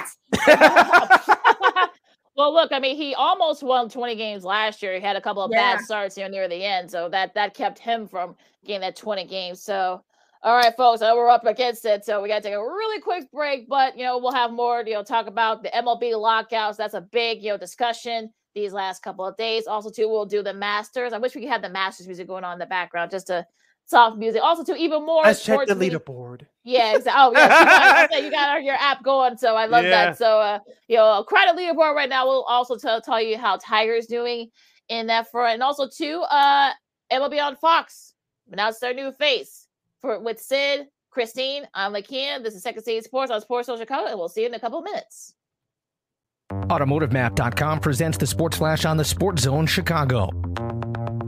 well, 2.38 2.54
look, 2.54 2.72
I 2.72 2.80
mean, 2.80 2.96
he 2.96 3.14
almost 3.16 3.64
won 3.64 3.90
20 3.90 4.16
games 4.16 4.46
last 4.46 4.82
year. 4.82 4.94
He 4.94 5.02
had 5.02 5.18
a 5.18 5.22
couple 5.22 5.44
of 5.44 5.52
yeah. 5.52 5.76
bad 5.76 5.84
starts 5.84 6.18
you 6.18 6.24
know, 6.24 6.30
near 6.30 6.48
the 6.48 6.64
end, 6.64 6.90
so 6.90 7.10
that 7.10 7.34
that 7.34 7.54
kept 7.54 7.78
him 7.80 8.08
from 8.08 8.38
getting 8.64 8.82
that 8.82 8.96
20 8.96 9.26
games. 9.26 9.62
So 9.62 10.02
all 10.44 10.56
right, 10.56 10.76
folks, 10.76 11.02
we're 11.02 11.30
up 11.30 11.46
against 11.46 11.86
it, 11.86 12.04
so 12.04 12.22
we 12.22 12.28
got 12.28 12.38
to 12.38 12.42
take 12.42 12.56
a 12.56 12.62
really 12.62 13.00
quick 13.00 13.32
break. 13.32 13.70
But 13.70 13.98
you 13.98 14.04
know, 14.04 14.18
we'll 14.18 14.32
have 14.32 14.52
more, 14.52 14.84
you 14.86 14.94
know, 14.94 15.04
talk 15.04 15.28
about 15.28 15.62
the 15.62 15.70
MLB 15.70 16.20
lockouts. 16.20 16.78
That's 16.78 16.96
a 16.96 17.02
big, 17.02 17.44
you 17.44 17.50
know, 17.50 17.58
discussion 17.58 18.32
these 18.56 18.74
last 18.74 19.04
couple 19.04 19.26
of 19.26 19.38
days. 19.38 19.68
Also, 19.68 19.92
too, 19.92 20.10
we'll 20.10 20.26
do 20.26 20.42
the 20.42 20.54
Masters. 20.54 21.14
I 21.14 21.20
wish 21.20 21.36
we 21.36 21.42
could 21.42 21.52
have 21.52 21.62
the 21.62 21.70
Masters 21.70 22.08
music 22.08 22.28
going 22.28 22.44
on 22.44 22.54
in 22.54 22.60
the 22.60 22.66
background 22.66 23.12
just 23.12 23.28
to 23.28 23.46
soft 23.86 24.18
music. 24.18 24.42
Also, 24.42 24.64
too, 24.64 24.76
even 24.76 25.06
more. 25.06 25.24
Let's 25.24 25.46
check 25.46 25.68
the 25.68 25.76
leaderboard. 25.76 26.48
Yeah, 26.64 26.96
exactly. 26.96 27.22
Oh, 27.22 27.32
yeah, 27.40 28.02
you, 28.02 28.10
got, 28.10 28.24
you 28.24 28.32
got 28.32 28.64
your 28.64 28.76
app 28.76 29.04
going, 29.04 29.38
so 29.38 29.56
I 29.56 29.68
love 29.68 29.84
yeah. 29.84 29.90
that. 29.90 30.18
So, 30.18 30.40
uh, 30.40 30.60
you 30.88 30.98
know, 30.98 31.24
credit 31.24 31.56
leaderboard 31.56 31.94
right 31.94 32.10
now. 32.10 32.26
We'll 32.26 32.44
also 32.44 32.78
tell 32.78 33.00
tell 33.00 33.22
you 33.22 33.38
how 33.38 33.58
Tiger's 33.58 34.08
doing 34.08 34.50
in 34.90 35.06
that 35.08 35.30
front, 35.30 35.54
and 35.54 35.64
also 35.64 35.88
too, 35.88 36.24
uh, 36.32 36.72
MLB 37.12 37.40
on 37.44 37.56
Fox 37.58 38.16
announced 38.52 38.82
their 38.82 38.96
new 38.96 39.12
face 39.12 39.61
for 40.02 40.20
with 40.20 40.40
Sid, 40.40 40.88
Christine, 41.12 41.68
I'm 41.74 41.94
Lakina. 41.94 42.44
This 42.44 42.56
is 42.56 42.64
Second 42.64 42.84
City 42.84 43.02
Sports 43.02 43.32
on 43.32 43.42
Sports 43.42 43.68
Social 43.68 43.80
Chicago, 43.80 44.08
and 44.08 44.18
we'll 44.18 44.30
see 44.30 44.42
you 44.42 44.48
in 44.48 44.54
a 44.54 44.60
couple 44.60 44.82
minutes. 44.82 45.34
AutomotiveMap.com 46.52 47.80
presents 47.80 48.18
the 48.18 48.28
Sports 48.28 48.58
Flash 48.58 48.86
on 48.86 48.98
the 48.98 49.06
Sports 49.06 49.44
Zone 49.44 49.66
Chicago. 49.66 50.30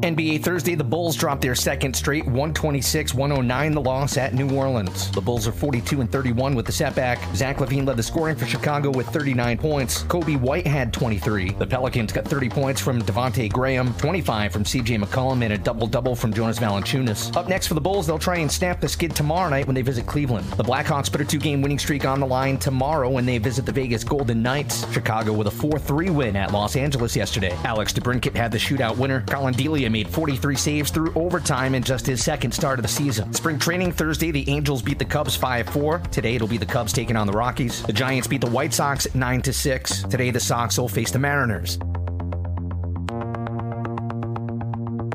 NBA 0.03 0.43
Thursday, 0.43 0.75
the 0.75 0.84
Bulls 0.84 1.15
dropped 1.15 1.41
their 1.41 1.55
second 1.55 1.95
straight 1.95 2.25
126 2.25 3.13
109 3.13 3.71
the 3.71 3.80
loss 3.80 4.17
at 4.17 4.34
New 4.34 4.53
Orleans. 4.53 5.09
The 5.11 5.21
Bulls 5.21 5.47
are 5.47 5.53
42 5.53 6.01
and 6.01 6.11
31 6.11 6.55
with 6.55 6.65
the 6.65 6.73
setback. 6.73 7.19
Zach 7.34 7.55
LaVine 7.59 7.88
led 7.88 7.95
the 7.95 8.03
scoring 8.03 8.35
for 8.35 8.45
Chicago 8.45 8.91
with 8.91 9.07
39 9.07 9.57
points. 9.59 10.03
Coby 10.03 10.38
White 10.38 10.67
had 10.67 10.91
23. 10.91 11.51
The 11.51 11.65
Pelicans 11.65 12.11
got 12.11 12.25
30 12.25 12.49
points 12.49 12.81
from 12.81 13.01
Devonte 13.01 13.49
Graham, 13.49 13.93
25 13.93 14.51
from 14.51 14.65
CJ 14.65 15.01
McCollum, 15.01 15.41
and 15.41 15.53
a 15.53 15.57
double 15.57 15.88
double 15.88 16.17
from 16.17 16.34
Jonas 16.34 16.59
Valanciunas. 16.59 17.34
Up 17.38 17.47
next 17.47 17.67
for 17.67 17.73
the 17.73 17.80
Bulls, 17.80 18.05
they'll 18.05 18.19
try 18.19 18.39
and 18.39 18.51
snap 18.51 18.81
the 18.81 18.89
skid 18.89 19.15
tomorrow 19.15 19.49
night 19.49 19.67
when 19.67 19.73
they 19.73 19.84
visit 19.84 20.05
Cleveland. 20.05 20.45
The 20.57 20.65
Blackhawks 20.65 21.09
put 21.09 21.21
a 21.21 21.25
two 21.25 21.39
game 21.39 21.61
winning 21.61 21.80
streak 21.80 22.03
on 22.03 22.19
the 22.19 22.27
line 22.27 22.57
tomorrow 22.57 23.09
when 23.09 23.25
they 23.25 23.38
visit 23.38 23.65
the 23.65 23.71
Vegas 23.71 24.03
Golden 24.03 24.41
Knights. 24.43 24.85
Chicago 24.91 25.31
with 25.31 25.47
a 25.47 25.51
4 25.51 25.80
3 25.80 26.09
win 26.09 26.35
at 26.35 26.51
Los 26.51 26.75
Angeles 26.75 27.15
yesterday. 27.15 27.57
Alex 27.63 27.93
DeBrincat 27.93 28.35
had 28.35 28.51
the 28.51 28.57
shootout 28.57 28.97
winner. 28.97 29.21
Collin 29.27 29.53
Delia 29.53 29.93
made 29.94 30.10
43 30.10 30.56
saves 30.56 30.91
through 30.91 31.14
overtime 31.14 31.76
in 31.76 31.84
just 31.84 32.06
his 32.06 32.22
second 32.22 32.52
start 32.52 32.80
of 32.80 32.84
the 32.84 32.90
season. 32.90 33.32
Spring 33.34 33.57
training 33.57 33.94
Thursday, 33.94 34.32
the 34.32 34.49
Angels 34.49 34.82
beat 34.82 34.99
the 34.99 35.06
Cubs 35.06 35.38
5 35.38 35.70
4. 35.70 35.99
Today, 36.11 36.36
it'll 36.36 36.48
be 36.48 36.57
the 36.57 36.65
Cubs 36.65 36.91
taking 36.91 37.15
on 37.15 37.28
the 37.28 37.34
Rockies. 37.34 37.84
The 37.84 37.94
Giants 37.94 38.28
beat 38.28 38.41
the 38.41 38.49
White 38.49 38.74
Sox 38.74 39.14
9 39.15 39.44
6. 39.44 40.03
Today, 40.03 40.32
the 40.32 40.40
Sox 40.40 40.78
will 40.78 40.90
face 40.90 41.11
the 41.11 41.20
Mariners. 41.20 41.78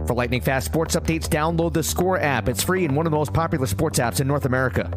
For 0.06 0.14
lightning 0.14 0.40
fast 0.40 0.64
sports 0.64 0.96
updates, 0.96 1.28
download 1.28 1.74
the 1.74 1.82
Score 1.82 2.18
app. 2.18 2.48
It's 2.48 2.62
free 2.62 2.86
and 2.86 2.96
one 2.96 3.04
of 3.04 3.10
the 3.10 3.18
most 3.18 3.34
popular 3.34 3.66
sports 3.66 3.98
apps 3.98 4.20
in 4.20 4.26
North 4.26 4.46
America. 4.46 4.90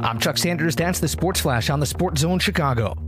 I'm 0.00 0.20
Chuck 0.20 0.38
Sanders. 0.38 0.76
That's 0.76 1.00
the 1.00 1.08
Sports 1.08 1.40
Flash 1.40 1.70
on 1.70 1.80
the 1.80 1.86
Sports 1.86 2.20
Zone 2.20 2.38
Chicago. 2.38 3.07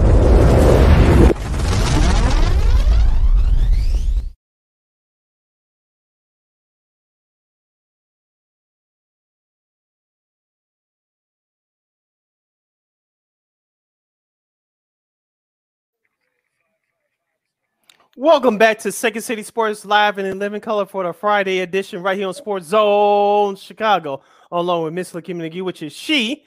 Welcome 18.21 18.59
back 18.59 18.77
to 18.81 18.91
Second 18.91 19.23
City 19.23 19.41
Sports 19.41 19.83
Live 19.83 20.19
and 20.19 20.27
in 20.27 20.37
living 20.37 20.61
color 20.61 20.85
for 20.85 21.03
the 21.03 21.11
Friday 21.11 21.61
edition 21.61 22.03
right 22.03 22.15
here 22.15 22.27
on 22.27 22.35
Sports 22.35 22.67
Zone 22.67 23.55
Chicago, 23.55 24.21
along 24.51 24.83
with 24.83 24.93
Miss 24.93 25.11
Lakeem 25.11 25.37
McGee, 25.37 25.63
which 25.63 25.81
is 25.81 25.91
she. 25.91 26.45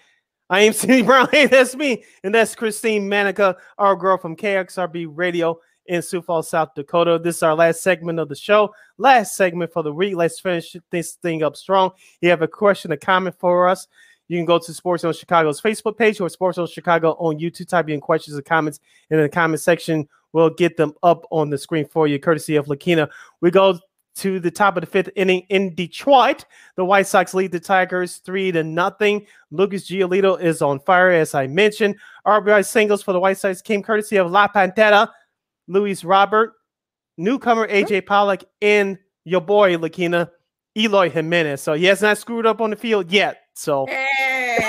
I 0.48 0.60
am 0.60 0.72
Cindy 0.72 1.02
Brown. 1.02 1.26
Hey, 1.32 1.46
that's 1.46 1.74
me. 1.74 2.04
And 2.22 2.32
that's 2.32 2.54
Christine 2.54 3.08
Manica, 3.08 3.56
our 3.76 3.96
girl 3.96 4.18
from 4.18 4.36
KXRB 4.36 5.08
Radio 5.10 5.58
in 5.86 6.00
Sioux 6.00 6.22
Falls, 6.22 6.48
South 6.48 6.76
Dakota. 6.76 7.18
This 7.18 7.38
is 7.38 7.42
our 7.42 7.56
last 7.56 7.82
segment 7.82 8.20
of 8.20 8.28
the 8.28 8.36
show. 8.36 8.72
Last 8.96 9.34
segment 9.34 9.72
for 9.72 9.82
the 9.82 9.92
week. 9.92 10.14
Let's 10.14 10.38
finish 10.38 10.76
this 10.92 11.14
thing 11.14 11.42
up 11.42 11.56
strong. 11.56 11.90
You 12.20 12.30
have 12.30 12.42
a 12.42 12.46
question, 12.46 12.92
a 12.92 12.96
comment 12.96 13.34
for 13.40 13.68
us. 13.68 13.88
You 14.28 14.38
can 14.38 14.46
go 14.46 14.60
to 14.60 14.72
Sports 14.72 15.02
Zone 15.02 15.12
Chicago's 15.12 15.60
Facebook 15.60 15.98
page 15.98 16.20
or 16.20 16.28
Sports 16.28 16.54
Zone 16.54 16.68
Chicago 16.68 17.16
on 17.18 17.40
YouTube. 17.40 17.66
Type 17.66 17.88
in 17.88 18.00
questions 18.00 18.36
and 18.36 18.44
comments 18.44 18.78
in 19.10 19.20
the 19.20 19.28
comment 19.28 19.60
section. 19.60 20.08
We'll 20.34 20.50
get 20.50 20.76
them 20.76 20.94
up 21.04 21.26
on 21.30 21.48
the 21.48 21.56
screen 21.56 21.86
for 21.86 22.08
you, 22.08 22.18
courtesy 22.18 22.56
of 22.56 22.66
Lakina. 22.66 23.08
We 23.40 23.52
go 23.52 23.78
to 24.16 24.40
the 24.40 24.50
top 24.50 24.76
of 24.76 24.80
the 24.80 24.86
fifth 24.86 25.10
inning 25.14 25.46
in 25.48 25.76
Detroit. 25.76 26.44
The 26.74 26.84
White 26.84 27.06
Sox 27.06 27.34
lead 27.34 27.52
the 27.52 27.60
Tigers 27.60 28.16
three 28.16 28.50
to 28.50 28.64
nothing. 28.64 29.26
Lucas 29.52 29.88
Giolito 29.88 30.40
is 30.40 30.60
on 30.60 30.80
fire, 30.80 31.10
as 31.10 31.36
I 31.36 31.46
mentioned. 31.46 31.94
RBI 32.26 32.66
singles 32.66 33.00
for 33.00 33.12
the 33.12 33.20
White 33.20 33.38
Sox 33.38 33.62
came 33.62 33.80
courtesy 33.80 34.16
of 34.16 34.28
La 34.28 34.48
Pantera, 34.48 35.08
Luis 35.68 36.02
Robert, 36.02 36.54
newcomer 37.16 37.68
AJ 37.68 38.04
Pollock, 38.04 38.42
and 38.60 38.98
your 39.24 39.40
boy 39.40 39.78
Lakina 39.78 40.30
Eloy 40.76 41.10
Jimenez. 41.10 41.60
So 41.60 41.74
he 41.74 41.84
has 41.84 42.02
not 42.02 42.18
screwed 42.18 42.44
up 42.44 42.60
on 42.60 42.70
the 42.70 42.76
field 42.76 43.10
yet. 43.12 43.42
So 43.54 43.86
Hey. 43.86 44.58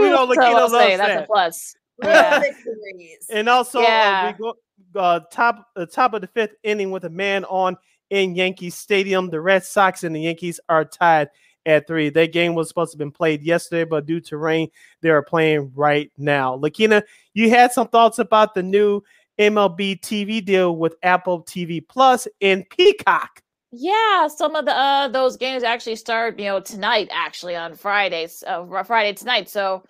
we 0.00 0.08
know 0.08 0.26
So 0.26 0.26
Lakina 0.26 0.44
I'll 0.44 0.54
loves 0.54 0.72
say, 0.72 0.96
that's 0.96 1.24
a 1.24 1.26
plus. 1.26 1.76
Little 1.98 2.14
Yeah. 2.14 2.40
victories. 2.40 3.26
And 3.30 3.48
also, 3.48 3.82
uh, 3.82 4.32
we 4.38 4.38
go 4.38 4.54
uh, 4.94 5.20
top 5.30 5.68
uh, 5.76 5.86
top 5.86 6.14
of 6.14 6.20
the 6.20 6.26
fifth 6.26 6.54
inning 6.62 6.90
with 6.90 7.04
a 7.04 7.10
man 7.10 7.44
on 7.44 7.76
in 8.10 8.34
Yankee 8.34 8.70
Stadium. 8.70 9.30
The 9.30 9.40
Red 9.40 9.64
Sox 9.64 10.04
and 10.04 10.14
the 10.14 10.20
Yankees 10.20 10.60
are 10.68 10.84
tied 10.84 11.30
at 11.66 11.86
three. 11.86 12.10
That 12.10 12.32
game 12.32 12.54
was 12.54 12.68
supposed 12.68 12.92
to 12.92 12.96
have 12.96 12.98
been 12.98 13.12
played 13.12 13.42
yesterday, 13.42 13.84
but 13.84 14.06
due 14.06 14.20
to 14.20 14.36
rain, 14.36 14.68
they 15.00 15.10
are 15.10 15.22
playing 15.22 15.72
right 15.74 16.10
now. 16.18 16.56
Lakina, 16.56 17.02
you 17.34 17.50
had 17.50 17.72
some 17.72 17.88
thoughts 17.88 18.18
about 18.18 18.54
the 18.54 18.62
new 18.62 19.02
MLB 19.38 20.00
TV 20.00 20.44
deal 20.44 20.76
with 20.76 20.94
Apple 21.02 21.42
TV 21.42 21.86
Plus 21.86 22.28
and 22.40 22.68
Peacock. 22.70 23.42
Yeah, 23.70 24.26
some 24.28 24.54
of 24.54 24.66
the 24.66 24.76
uh 24.76 25.08
those 25.08 25.36
games 25.38 25.62
actually 25.62 25.96
start, 25.96 26.38
you 26.38 26.44
know, 26.44 26.60
tonight 26.60 27.08
actually 27.10 27.56
on 27.56 27.74
Fridays, 27.74 28.44
uh, 28.46 28.82
Friday 28.84 29.14
tonight. 29.14 29.48
So, 29.48 29.82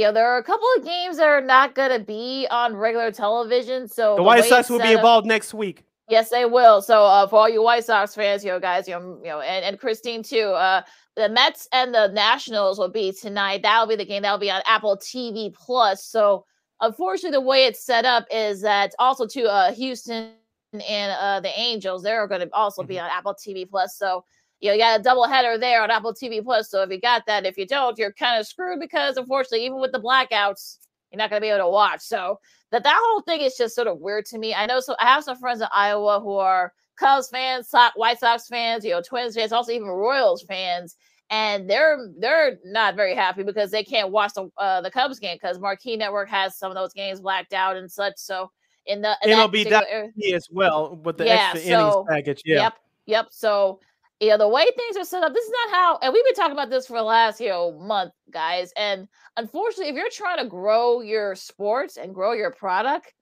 you 0.00 0.06
know, 0.06 0.12
there 0.12 0.26
are 0.26 0.38
a 0.38 0.42
couple 0.42 0.66
of 0.78 0.84
games 0.84 1.18
that 1.18 1.28
are 1.28 1.42
not 1.42 1.74
going 1.74 1.90
to 1.90 2.02
be 2.02 2.46
on 2.50 2.74
regular 2.74 3.12
television. 3.12 3.86
So 3.86 4.12
The 4.12 4.16
the 4.16 4.22
White 4.22 4.44
Sox 4.46 4.70
will 4.70 4.78
be 4.78 4.84
set 4.84 4.94
up- 4.94 4.98
involved 5.00 5.26
next 5.26 5.52
week. 5.52 5.84
Yes, 6.08 6.30
they 6.30 6.44
will. 6.46 6.80
So, 6.82 7.04
uh, 7.04 7.28
for 7.28 7.36
all 7.38 7.48
you 7.48 7.62
White 7.62 7.84
Sox 7.84 8.14
fans, 8.16 8.44
you 8.44 8.50
know, 8.50 8.58
guys, 8.58 8.88
you 8.88 8.94
know, 8.94 9.20
you 9.22 9.28
know, 9.28 9.40
and, 9.42 9.64
and 9.64 9.78
Christine 9.78 10.22
too. 10.24 10.48
Uh, 10.48 10.82
the 11.14 11.28
Mets 11.28 11.68
and 11.72 11.94
the 11.94 12.08
Nationals 12.08 12.78
will 12.78 12.88
be 12.90 13.12
tonight. 13.12 13.60
That'll 13.62 13.86
be 13.86 13.94
the 13.94 14.04
game. 14.06 14.22
That'll 14.22 14.38
be 14.38 14.50
on 14.50 14.62
Apple 14.66 14.96
TV 14.96 15.54
Plus. 15.54 16.04
So, 16.04 16.46
unfortunately, 16.80 17.36
the 17.36 17.42
way 17.42 17.64
it's 17.66 17.84
set 17.84 18.06
up 18.06 18.26
is 18.30 18.62
that 18.62 18.92
also 18.98 19.26
to 19.28 19.44
uh, 19.44 19.72
Houston 19.72 20.32
and 20.72 21.12
uh, 21.20 21.40
the 21.40 21.56
Angels, 21.60 22.02
they're 22.02 22.26
going 22.26 22.40
to 22.40 22.48
also 22.54 22.82
be 22.82 22.98
on 22.98 23.08
Apple 23.08 23.34
TV 23.34 23.68
Plus. 23.68 23.96
So, 23.96 24.24
you 24.60 24.68
know, 24.68 24.74
you 24.74 24.80
got 24.80 25.00
a 25.00 25.02
double 25.02 25.26
header 25.26 25.58
there 25.58 25.82
on 25.82 25.90
Apple 25.90 26.14
TV 26.14 26.42
Plus. 26.42 26.70
So, 26.70 26.82
if 26.82 26.90
you 26.90 27.00
got 27.00 27.24
that, 27.26 27.46
if 27.46 27.56
you 27.56 27.66
don't, 27.66 27.98
you're 27.98 28.12
kind 28.12 28.38
of 28.40 28.46
screwed 28.46 28.80
because, 28.80 29.16
unfortunately, 29.16 29.64
even 29.66 29.80
with 29.80 29.92
the 29.92 30.00
blackouts, 30.00 30.78
you're 31.10 31.18
not 31.18 31.30
going 31.30 31.40
to 31.40 31.44
be 31.44 31.48
able 31.48 31.64
to 31.66 31.70
watch. 31.70 32.00
So, 32.02 32.38
that 32.70 32.82
that 32.84 32.98
whole 33.02 33.22
thing 33.22 33.40
is 33.40 33.56
just 33.56 33.74
sort 33.74 33.88
of 33.88 33.98
weird 33.98 34.26
to 34.26 34.38
me. 34.38 34.54
I 34.54 34.66
know 34.66 34.80
so 34.80 34.94
I 35.00 35.06
have 35.06 35.24
some 35.24 35.36
friends 35.38 35.60
in 35.60 35.66
Iowa 35.74 36.20
who 36.20 36.34
are 36.34 36.72
Cubs 36.96 37.28
fans, 37.30 37.68
So- 37.68 37.88
White 37.96 38.20
Sox 38.20 38.46
fans, 38.48 38.84
you 38.84 38.90
know, 38.90 39.02
Twins 39.02 39.34
fans, 39.34 39.52
also 39.52 39.72
even 39.72 39.88
Royals 39.88 40.42
fans, 40.42 40.96
and 41.30 41.68
they're 41.68 42.10
they're 42.18 42.58
not 42.64 42.94
very 42.96 43.14
happy 43.14 43.42
because 43.42 43.70
they 43.70 43.82
can't 43.82 44.10
watch 44.10 44.34
the 44.34 44.50
uh, 44.58 44.80
the 44.82 44.90
Cubs 44.90 45.18
game 45.18 45.36
because 45.40 45.58
Marquee 45.58 45.96
Network 45.96 46.28
has 46.28 46.56
some 46.58 46.70
of 46.70 46.76
those 46.76 46.92
games 46.92 47.20
blacked 47.20 47.52
out 47.54 47.76
and 47.76 47.90
such. 47.90 48.14
So 48.16 48.50
in 48.86 49.00
the 49.00 49.16
in 49.24 49.30
that 49.30 49.50
MLB 49.50 49.66
area- 49.88 50.10
as 50.34 50.48
well 50.50 50.96
with 51.02 51.16
the 51.16 51.24
Yeah, 51.26 51.50
extra 51.54 51.60
so- 51.60 51.90
innings 51.90 52.06
package. 52.08 52.42
Yeah. 52.44 52.62
Yep. 52.62 52.74
Yep. 53.06 53.26
So 53.30 53.80
yeah, 54.20 54.36
the 54.36 54.48
way 54.48 54.66
things 54.76 54.96
are 54.96 55.04
set 55.04 55.22
up, 55.22 55.32
this 55.32 55.44
is 55.44 55.52
not 55.64 55.74
how 55.74 55.98
and 56.02 56.12
we've 56.12 56.24
been 56.24 56.34
talking 56.34 56.52
about 56.52 56.68
this 56.70 56.86
for 56.86 56.98
the 56.98 57.02
last, 57.02 57.40
you 57.40 57.48
know, 57.48 57.72
month, 57.80 58.12
guys. 58.30 58.70
And 58.76 59.08
unfortunately, 59.36 59.88
if 59.88 59.96
you're 59.96 60.10
trying 60.10 60.38
to 60.38 60.46
grow 60.46 61.00
your 61.00 61.34
sports 61.34 61.96
and 61.96 62.14
grow 62.14 62.32
your 62.32 62.50
product, 62.50 63.14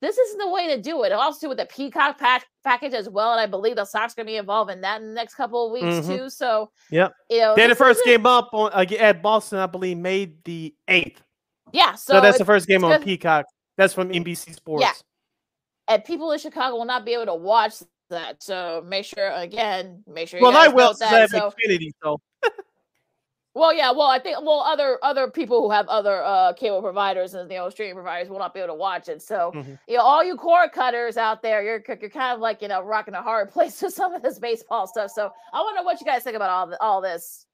this 0.00 0.18
isn't 0.18 0.38
the 0.38 0.50
way 0.50 0.74
to 0.74 0.82
do 0.82 1.04
it. 1.04 1.12
Also 1.12 1.48
with 1.48 1.58
the 1.58 1.66
Peacock 1.66 2.18
pack 2.18 2.44
package 2.64 2.92
as 2.92 3.08
well. 3.08 3.30
And 3.30 3.40
I 3.40 3.46
believe 3.46 3.76
the 3.76 3.84
Sox 3.84 4.14
gonna 4.14 4.26
be 4.26 4.36
involved 4.36 4.72
in 4.72 4.80
that 4.80 5.00
in 5.00 5.08
the 5.08 5.14
next 5.14 5.36
couple 5.36 5.64
of 5.66 5.72
weeks 5.72 6.04
Mhm. 6.04 6.18
too. 6.18 6.28
So 6.30 6.72
yeah, 6.90 7.10
you 7.30 7.38
know, 7.38 7.54
They're 7.54 7.68
the 7.68 7.76
first 7.76 8.04
game 8.04 8.26
up 8.26 8.50
on 8.52 8.72
uh, 8.72 8.84
at 8.98 9.22
Boston, 9.22 9.58
I 9.60 9.66
believe, 9.66 9.96
May 9.96 10.32
the 10.44 10.74
eighth. 10.88 11.22
Yeah, 11.72 11.94
so, 11.94 12.14
So, 12.14 12.20
that's 12.20 12.38
the 12.38 12.44
first 12.44 12.66
game 12.66 12.84
on 12.84 13.00
Peacock. 13.02 13.46
That's 13.78 13.94
from 13.94 14.10
NBC 14.10 14.52
Sports. 14.52 14.82
Yeah, 14.82 14.92
and 15.88 16.04
people 16.04 16.32
in 16.32 16.38
Chicago 16.40 16.76
will 16.76 16.84
not 16.84 17.04
be 17.04 17.14
able 17.14 17.26
to 17.26 17.34
watch 17.34 17.74
that. 18.12 18.42
So 18.42 18.82
make 18.86 19.04
sure 19.04 19.30
again, 19.32 20.02
make 20.06 20.28
sure 20.28 20.40
you 20.40 20.46
Well, 20.46 20.56
I 20.56 20.68
will 20.68 20.90
note 20.90 20.98
that. 21.00 21.20
Have 21.20 21.30
So 21.30 21.50
Xfinity. 21.50 21.90
So 22.02 22.20
Well, 23.54 23.74
yeah, 23.74 23.90
well, 23.90 24.06
I 24.08 24.18
think 24.18 24.38
well, 24.40 24.60
other 24.60 24.98
other 25.02 25.30
people 25.30 25.60
who 25.60 25.70
have 25.70 25.86
other 25.88 26.22
uh 26.24 26.54
cable 26.54 26.80
providers 26.80 27.34
and 27.34 27.50
you 27.50 27.58
know 27.58 27.68
streaming 27.68 27.94
providers 27.94 28.30
will 28.30 28.38
not 28.38 28.54
be 28.54 28.60
able 28.60 28.68
to 28.68 28.78
watch 28.78 29.08
it. 29.10 29.20
So, 29.20 29.52
Mhm. 29.54 29.78
you 29.86 29.96
know, 29.98 30.02
all 30.02 30.24
you 30.24 30.36
cord 30.36 30.72
cutters 30.72 31.18
out 31.18 31.42
there, 31.42 31.62
you're 31.62 31.82
you're 32.00 32.10
kind 32.10 32.32
of 32.32 32.40
like 32.40 32.62
you 32.62 32.68
know 32.68 32.80
rocking 32.82 33.14
a 33.14 33.20
hard 33.22 33.50
place 33.52 33.82
with 33.82 33.92
some 33.92 34.14
of 34.14 34.22
this 34.22 34.38
baseball 34.38 34.86
stuff. 34.86 35.10
So, 35.10 35.30
I 35.52 35.60
want 35.60 35.76
to 35.76 35.82
know 35.82 35.84
what 35.84 36.00
you 36.00 36.06
guys 36.06 36.22
think 36.22 36.36
about 36.36 36.48
all 36.48 36.66
the, 36.66 36.80
all 36.80 37.00
this. 37.02 37.44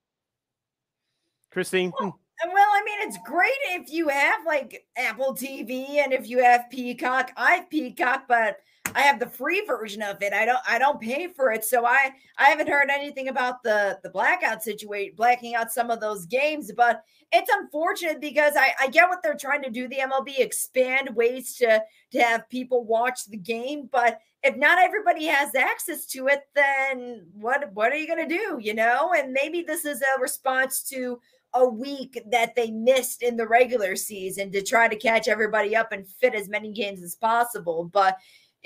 Christine, 1.51 1.93
And 2.01 2.12
Well, 2.44 2.68
I 2.70 2.82
mean, 2.85 3.09
it's 3.09 3.18
great 3.26 3.51
if 3.70 3.90
you 3.90 4.09
have 4.09 4.47
like 4.47 4.86
Apple 4.97 5.35
TV 5.35 5.98
and 5.98 6.12
if 6.12 6.28
you 6.28 6.44
have 6.44 6.70
Peacock. 6.70 7.32
I 7.36 7.56
have 7.56 7.70
Peacock, 7.70 8.24
but 8.28 8.59
I 8.98 9.02
have 9.02 9.20
the 9.20 9.30
free 9.30 9.62
version 9.64 10.02
of 10.02 10.20
it. 10.24 10.32
I 10.32 10.44
don't 10.44 10.58
I 10.66 10.76
don't 10.80 11.00
pay 11.00 11.28
for 11.28 11.52
it. 11.52 11.64
So 11.64 11.86
I 11.86 12.10
I 12.36 12.46
haven't 12.46 12.68
heard 12.68 12.90
anything 12.90 13.28
about 13.28 13.62
the 13.62 14.00
the 14.02 14.10
blackout 14.10 14.64
situation, 14.64 15.14
blacking 15.16 15.54
out 15.54 15.70
some 15.70 15.88
of 15.92 16.00
those 16.00 16.26
games, 16.26 16.72
but 16.76 17.04
it's 17.30 17.50
unfortunate 17.54 18.20
because 18.20 18.54
I, 18.56 18.72
I 18.80 18.88
get 18.88 19.08
what 19.08 19.22
they're 19.22 19.36
trying 19.36 19.62
to 19.62 19.70
do. 19.70 19.86
The 19.86 19.98
MLB 19.98 20.40
expand 20.40 21.14
ways 21.14 21.54
to 21.56 21.80
to 22.10 22.18
have 22.18 22.48
people 22.48 22.84
watch 22.84 23.26
the 23.26 23.36
game, 23.36 23.88
but 23.92 24.18
if 24.42 24.56
not 24.56 24.78
everybody 24.80 25.26
has 25.26 25.54
access 25.54 26.04
to 26.06 26.26
it, 26.26 26.40
then 26.56 27.24
what 27.34 27.72
what 27.74 27.92
are 27.92 27.96
you 27.96 28.08
gonna 28.08 28.28
do? 28.28 28.58
You 28.60 28.74
know, 28.74 29.12
and 29.16 29.32
maybe 29.32 29.62
this 29.62 29.84
is 29.84 30.02
a 30.02 30.20
response 30.20 30.82
to 30.90 31.20
a 31.54 31.66
week 31.66 32.20
that 32.30 32.56
they 32.56 32.70
missed 32.72 33.22
in 33.22 33.36
the 33.36 33.46
regular 33.46 33.94
season 33.94 34.50
to 34.52 34.62
try 34.62 34.88
to 34.88 34.96
catch 34.96 35.28
everybody 35.28 35.76
up 35.76 35.92
and 35.92 36.06
fit 36.06 36.34
as 36.34 36.48
many 36.48 36.72
games 36.72 37.00
as 37.00 37.14
possible. 37.14 37.88
But 37.92 38.18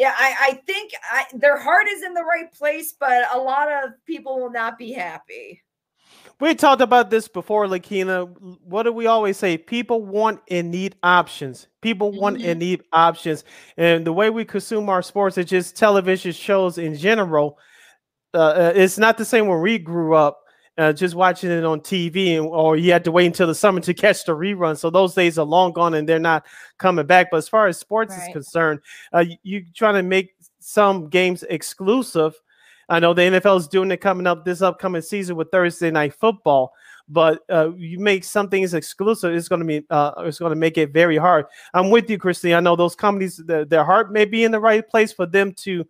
yeah, 0.03 0.15
I, 0.19 0.35
I 0.41 0.55
think 0.67 0.91
I, 1.13 1.27
their 1.33 1.57
heart 1.57 1.87
is 1.89 2.03
in 2.03 2.13
the 2.13 2.25
right 2.25 2.53
place, 2.53 2.93
but 2.99 3.33
a 3.33 3.39
lot 3.39 3.71
of 3.71 3.93
people 4.05 4.41
will 4.41 4.51
not 4.51 4.77
be 4.77 4.91
happy. 4.91 5.63
We 6.41 6.57
talked 6.57 6.83
about 6.83 7.09
this 7.09 7.29
before, 7.29 7.69
Lakina. 7.69 8.27
What 8.65 8.83
do 8.83 8.93
we 8.93 9.07
always 9.07 9.37
say? 9.37 9.57
People 9.57 10.05
want 10.05 10.41
and 10.51 10.73
need 10.73 10.97
options. 11.05 11.69
People 11.83 12.11
want 12.11 12.39
Mhm. 12.39 12.49
and 12.49 12.59
need 12.59 12.83
options. 12.93 13.45
And 13.77 14.05
the 14.05 14.13
way 14.13 14.29
we 14.29 14.45
consume 14.45 14.89
our 14.89 15.03
sports 15.03 15.39
is 15.39 15.47
just 15.47 15.77
television 15.77 16.33
shows 16.33 16.79
in 16.79 16.97
general. 16.97 17.61
Uh, 18.35 18.39
uh, 18.39 18.73
it's 18.75 18.99
not 18.99 19.19
the 19.19 19.25
same 19.25 19.47
when 19.47 19.61
we 19.61 19.79
grew 19.79 20.17
up. 20.17 20.42
Uh, 20.79 20.91
just 20.91 21.15
watching 21.15 21.51
it 21.51 21.65
on 21.65 21.81
TV, 21.81 22.39
and, 22.39 22.47
or 22.47 22.79
you 22.79 22.93
had 22.93 23.05
to 23.05 23.13
wait 23.13 23.27
until 23.27 23.47
the 23.47 23.55
summer 23.55 23.79
to 23.79 23.93
catch 23.93 24.25
the 24.25 24.33
rerun. 24.33 24.77
So 24.77 24.89
those 24.89 25.15
days 25.15 25.39
are 25.39 25.45
long 25.45 25.73
gone, 25.73 25.93
and 25.93 26.09
they're 26.09 26.19
not 26.19 26.47
coming 26.79 27.05
back. 27.05 27.29
But 27.31 27.37
as 27.39 27.49
far 27.49 27.67
as 27.67 27.79
sports 27.79 28.17
is 28.17 28.33
concerned, 28.33 28.81
uh, 29.13 29.27
you, 29.43 29.67
trying 29.75 29.97
to 29.97 30.03
make 30.03 30.35
some 30.61 31.11
games 31.11 31.43
exclusive. 31.43 32.35
I 32.89 33.01
know 33.01 33.13
the 33.13 33.23
NFL 33.23 33.59
is 33.59 33.69
doing 33.69 33.91
it 33.91 33.99
coming 33.99 34.27
up 34.27 34.45
this 34.45 34.63
upcoming 34.63 35.03
season 35.03 35.37
with 35.37 35.51
Thursday 35.51 35.91
night 35.91 36.15
football, 36.15 36.73
but 37.09 37.43
uh, 37.51 37.71
you 37.77 37.99
make 37.99 38.25
some 38.25 38.49
things 38.49 38.73
exclusive, 38.75 39.35
it's 39.35 39.49
going 39.49 39.61
to 39.61 39.67
be 39.67 39.85
uh, 39.91 40.13
it's 40.19 40.39
going 40.39 40.51
to 40.51 40.57
make 40.57 40.79
it 40.79 40.93
very 40.93 41.19
hard. 41.19 41.47
I'm 41.75 41.91
with 41.91 42.09
you, 42.09 42.19
Christine. 42.19 42.55
I 42.55 42.61
know 42.61 42.77
those 42.77 42.95
companies, 42.95 43.37
the, 43.37 43.67
their 43.69 43.85
heart 43.85 44.13
may 44.13 44.25
be 44.25 44.45
in 44.45 44.53
the 44.53 44.61
right 44.61 44.87
place 44.89 45.13
for 45.13 45.27
them 45.27 45.53
to 45.59 45.87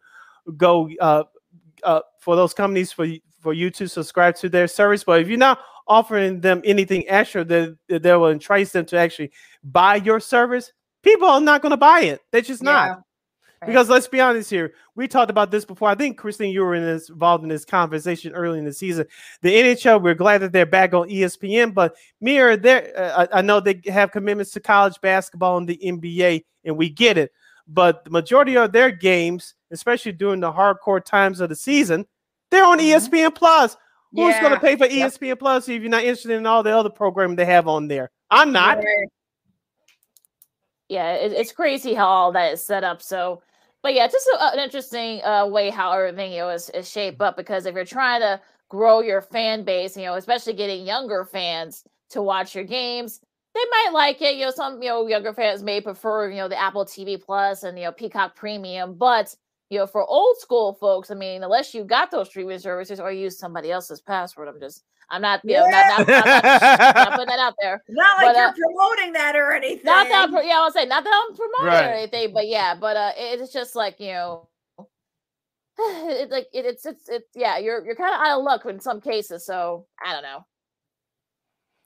go 0.57 0.91
uh, 1.01 1.25
uh, 1.85 2.01
for 2.19 2.37
those 2.37 2.55
companies 2.55 2.93
for 2.93 3.07
for 3.43 3.53
you 3.53 3.71
to 3.71 3.89
subscribe 3.89 4.37
to 4.37 4.49
their 4.49 4.69
service. 4.69 5.05
But 5.05 5.21
if 5.21 5.29
you're 5.29 5.39
not 5.39 5.59
offering 5.89 6.41
them 6.41 6.63
anything 6.65 7.05
extra 7.09 7.45
that 7.45 7.77
that 7.89 8.03
that 8.03 8.15
will 8.15 8.29
entice 8.29 8.73
them 8.73 8.87
to 8.87 8.97
actually 8.97 9.33
buy 9.65 9.97
your 9.97 10.21
service, 10.21 10.73
people 11.03 11.29
are 11.29 11.41
not 11.41 11.63
going 11.63 11.71
to 11.71 11.77
buy 11.77 12.03
it. 12.03 12.21
They're 12.31 12.41
just 12.41 12.63
not. 12.63 12.87
Yeah. 12.87 12.95
Right. 13.61 13.69
Because 13.69 13.89
let's 13.89 14.09
be 14.09 14.21
honest 14.21 14.51
here, 14.51 14.75
we 14.97 15.07
talked 15.07 15.31
about 15.31 15.53
this 15.53 15.65
before. 15.65 15.89
I 15.89 15.95
think 15.95 16.19
Christine, 16.19 16.53
you 16.53 16.63
were 16.63 16.75
in 16.75 16.83
this, 16.83 17.09
involved 17.09 17.45
in 17.45 17.49
this 17.49 17.65
conversation 17.65 18.33
early 18.33 18.59
in 18.59 18.65
the 18.65 18.73
season. 18.73 19.07
The 19.43 19.55
NHL, 19.55 20.03
we're 20.03 20.15
glad 20.15 20.39
that 20.39 20.51
they're 20.51 20.67
back 20.67 20.95
on 20.95 21.09
ESPN, 21.09 21.73
but 21.73 21.95
Mirror, 22.21 22.57
there, 22.57 22.93
uh, 22.97 23.29
I 23.33 23.41
know 23.41 23.61
they 23.61 23.81
have 23.87 24.11
commitments 24.11 24.51
to 24.53 24.61
college 24.61 25.01
basketball 25.01 25.59
and 25.59 25.69
the 25.69 25.79
NBA, 25.81 26.45
and 26.65 26.77
we 26.77 26.91
get 26.91 27.17
it. 27.17 27.31
But 27.69 28.05
the 28.05 28.11
majority 28.11 28.57
of 28.57 28.73
their 28.73 28.91
games, 28.91 29.55
especially 29.71 30.13
during 30.13 30.41
the 30.41 30.53
hardcore 30.53 31.05
times 31.05 31.39
of 31.39 31.49
the 31.49 31.55
season, 31.55 32.05
they're 32.53 32.65
on 32.65 32.79
Mhm. 32.79 32.93
ESPN 32.93 33.35
Plus. 33.35 33.77
Who's 34.15 34.39
going 34.41 34.53
to 34.53 34.61
pay 34.61 34.77
for 34.77 34.87
Yep. 34.87 35.13
ESPN 35.13 35.39
Plus 35.39 35.69
if 35.69 35.81
you're 35.81 35.91
not 35.91 36.05
interested 36.05 36.33
in 36.33 36.47
all 36.47 36.63
the 36.63 36.77
other 36.77 36.91
programming 36.91 37.35
they 37.35 37.47
have 37.47 37.67
on 37.67 37.89
there? 37.89 38.11
I'm 38.31 38.53
not. 38.53 38.79
Yeah, 40.89 41.15
it, 41.15 41.33
it's 41.33 41.53
crazy 41.53 41.95
how 41.95 42.07
all 42.07 42.33
that 42.33 42.53
is 42.53 42.65
set 42.65 42.85
up. 42.85 43.01
So, 43.01 43.43
but 43.83 43.95
yeah, 43.95 44.05
it's 44.05 44.13
just 44.13 44.29
a, 44.29 44.53
an 44.53 44.59
interesting 44.59 45.23
uh, 45.25 45.47
way 45.47 45.71
how 45.71 45.93
everything 45.93 46.33
you 46.33 46.41
know 46.41 46.51
is, 46.51 46.69
is 46.71 46.89
shaped 46.91 47.21
up. 47.23 47.37
Because 47.37 47.65
if 47.65 47.75
you're 47.75 47.85
trying 47.85 48.21
to 48.21 48.41
grow 48.69 49.01
your 49.01 49.23
fan 49.23 49.65
base, 49.65 49.97
you 49.97 50.05
know, 50.05 50.15
especially 50.15 50.53
getting 50.53 50.87
younger 50.87 51.25
fans 51.25 51.85
to 52.11 52.23
watch 52.23 52.55
your 52.55 52.65
games, 52.65 53.21
they 53.55 53.65
might 53.71 53.91
like 53.95 54.21
it. 54.21 54.35
You 54.35 54.45
know, 54.47 54.51
some 54.51 54.83
you 54.83 54.91
know 54.91 55.07
younger 55.07 55.33
fans 55.33 55.63
may 55.63 55.81
prefer 55.81 56.29
you 56.31 56.37
know 56.37 56.49
the 56.49 56.61
Apple 56.61 56.85
TV 56.85 57.19
Plus 57.23 57.63
and 57.63 57.79
you 57.79 57.85
know 57.85 57.93
Peacock 57.93 58.37
Premium, 58.37 58.95
but 58.95 59.35
you 59.73 59.79
know 59.79 59.87
for 59.87 60.05
old 60.05 60.37
school 60.39 60.75
folks, 60.75 61.11
I 61.11 61.15
mean, 61.15 61.43
unless 61.43 61.73
you 61.73 61.83
got 61.83 62.11
those 62.11 62.29
streaming 62.29 62.59
services 62.59 63.01
or 63.01 63.11
use 63.11 63.39
somebody 63.39 63.71
else's 63.71 64.03
password, 64.03 64.49
I'm 64.49 64.61
just 64.61 64.85
I'm 65.09 65.23
not 65.23 65.41
you 65.45 65.55
know 65.55 65.65
not, 65.67 66.07
not, 66.07 66.09
not, 66.09 66.45
not, 66.45 66.95
not 66.95 67.11
putting 67.13 67.27
that 67.29 67.39
out 67.39 67.55
there. 67.59 67.83
Not 67.89 68.19
like 68.19 68.35
But, 68.35 68.37
you're 68.37 68.49
uh, 68.49 68.53
promoting 68.53 69.13
that 69.15 69.35
or 69.35 69.53
anything. 69.53 69.87
Not 69.87 70.09
that, 70.09 70.29
pro- 70.31 70.43
yeah, 70.43 70.59
I 70.59 70.65
was 70.65 70.75
saying 70.75 70.91
not 70.91 71.05
that 71.05 71.25
I'm 71.31 71.35
promoting 71.35 71.67
Right. 71.67 71.91
or 71.91 71.95
anything, 71.95 72.35
but 72.35 72.49
yeah, 72.49 72.75
but 72.79 72.99
uh, 72.99 73.13
it's 73.17 73.51
just 73.51 73.75
like 73.75 73.99
you 73.99 74.13
know, 74.13 74.49
it, 75.79 76.31
like 76.31 76.49
it, 76.53 76.67
it's 76.67 76.85
it's 76.85 77.09
it's 77.09 77.29
yeah, 77.35 77.57
you're 77.57 77.83
you're 77.83 77.97
kind 77.97 78.15
of 78.15 78.21
out 78.21 78.39
of 78.41 78.45
luck 78.45 78.67
in 78.67 78.79
some 78.79 79.01
cases. 79.01 79.47
So 79.47 79.87
I 80.05 80.13
don't 80.13 80.23
know. 80.23 80.45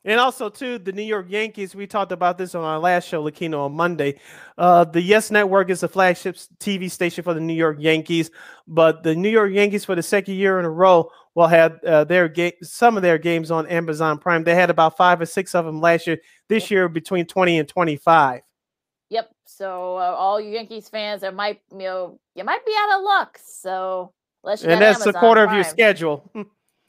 And 0.06 0.20
also, 0.20 0.48
too, 0.48 0.78
the 0.78 0.92
New 0.92 1.02
York 1.02 1.26
Yankees. 1.28 1.74
We 1.74 1.88
talked 1.88 2.12
about 2.12 2.38
this 2.38 2.54
on 2.54 2.62
our 2.62 2.78
last 2.78 3.08
show, 3.08 3.24
Lakina, 3.24 3.58
on 3.58 3.72
Monday. 3.74 4.20
Uh, 4.56 4.84
the 4.84 5.02
Yes 5.02 5.32
Network 5.32 5.68
is 5.68 5.80
the 5.80 5.88
flagship 5.88 6.36
TV 6.58 6.88
station 6.88 7.24
for 7.24 7.34
the 7.34 7.40
New 7.40 7.52
York 7.52 7.78
Yankees, 7.80 8.30
but 8.68 9.02
the 9.02 9.16
New 9.16 9.28
York 9.28 9.50
Yankees, 9.52 9.84
for 9.84 9.96
the 9.96 10.02
second 10.04 10.34
year 10.34 10.60
in 10.60 10.64
a 10.64 10.70
row, 10.70 11.10
will 11.34 11.48
have 11.48 11.82
uh, 11.82 12.04
their 12.04 12.28
game, 12.28 12.52
some 12.62 12.96
of 12.96 13.02
their 13.02 13.18
games 13.18 13.50
on 13.50 13.66
Amazon 13.66 14.16
Prime. 14.16 14.44
They 14.44 14.54
had 14.54 14.70
about 14.70 14.96
five 14.96 15.20
or 15.20 15.26
six 15.26 15.56
of 15.56 15.64
them 15.64 15.80
last 15.80 16.06
year. 16.06 16.18
This 16.48 16.70
year, 16.70 16.88
between 16.88 17.26
twenty 17.26 17.58
and 17.58 17.68
twenty-five. 17.68 18.42
Yep. 19.10 19.30
So 19.44 19.96
uh, 19.96 20.14
all 20.16 20.40
you 20.40 20.50
Yankees 20.52 20.88
fans, 20.88 21.22
that 21.22 21.34
might 21.34 21.60
you 21.72 21.78
know 21.78 22.20
you 22.36 22.44
might 22.44 22.64
be 22.64 22.72
out 22.78 22.98
of 22.98 23.02
luck. 23.02 23.40
So 23.44 24.12
unless 24.44 24.62
you 24.62 24.70
And 24.70 24.80
that's 24.80 25.00
a 25.00 25.08
Amazon 25.08 25.20
quarter 25.20 25.44
of 25.44 25.52
your 25.52 25.64
schedule. 25.64 26.30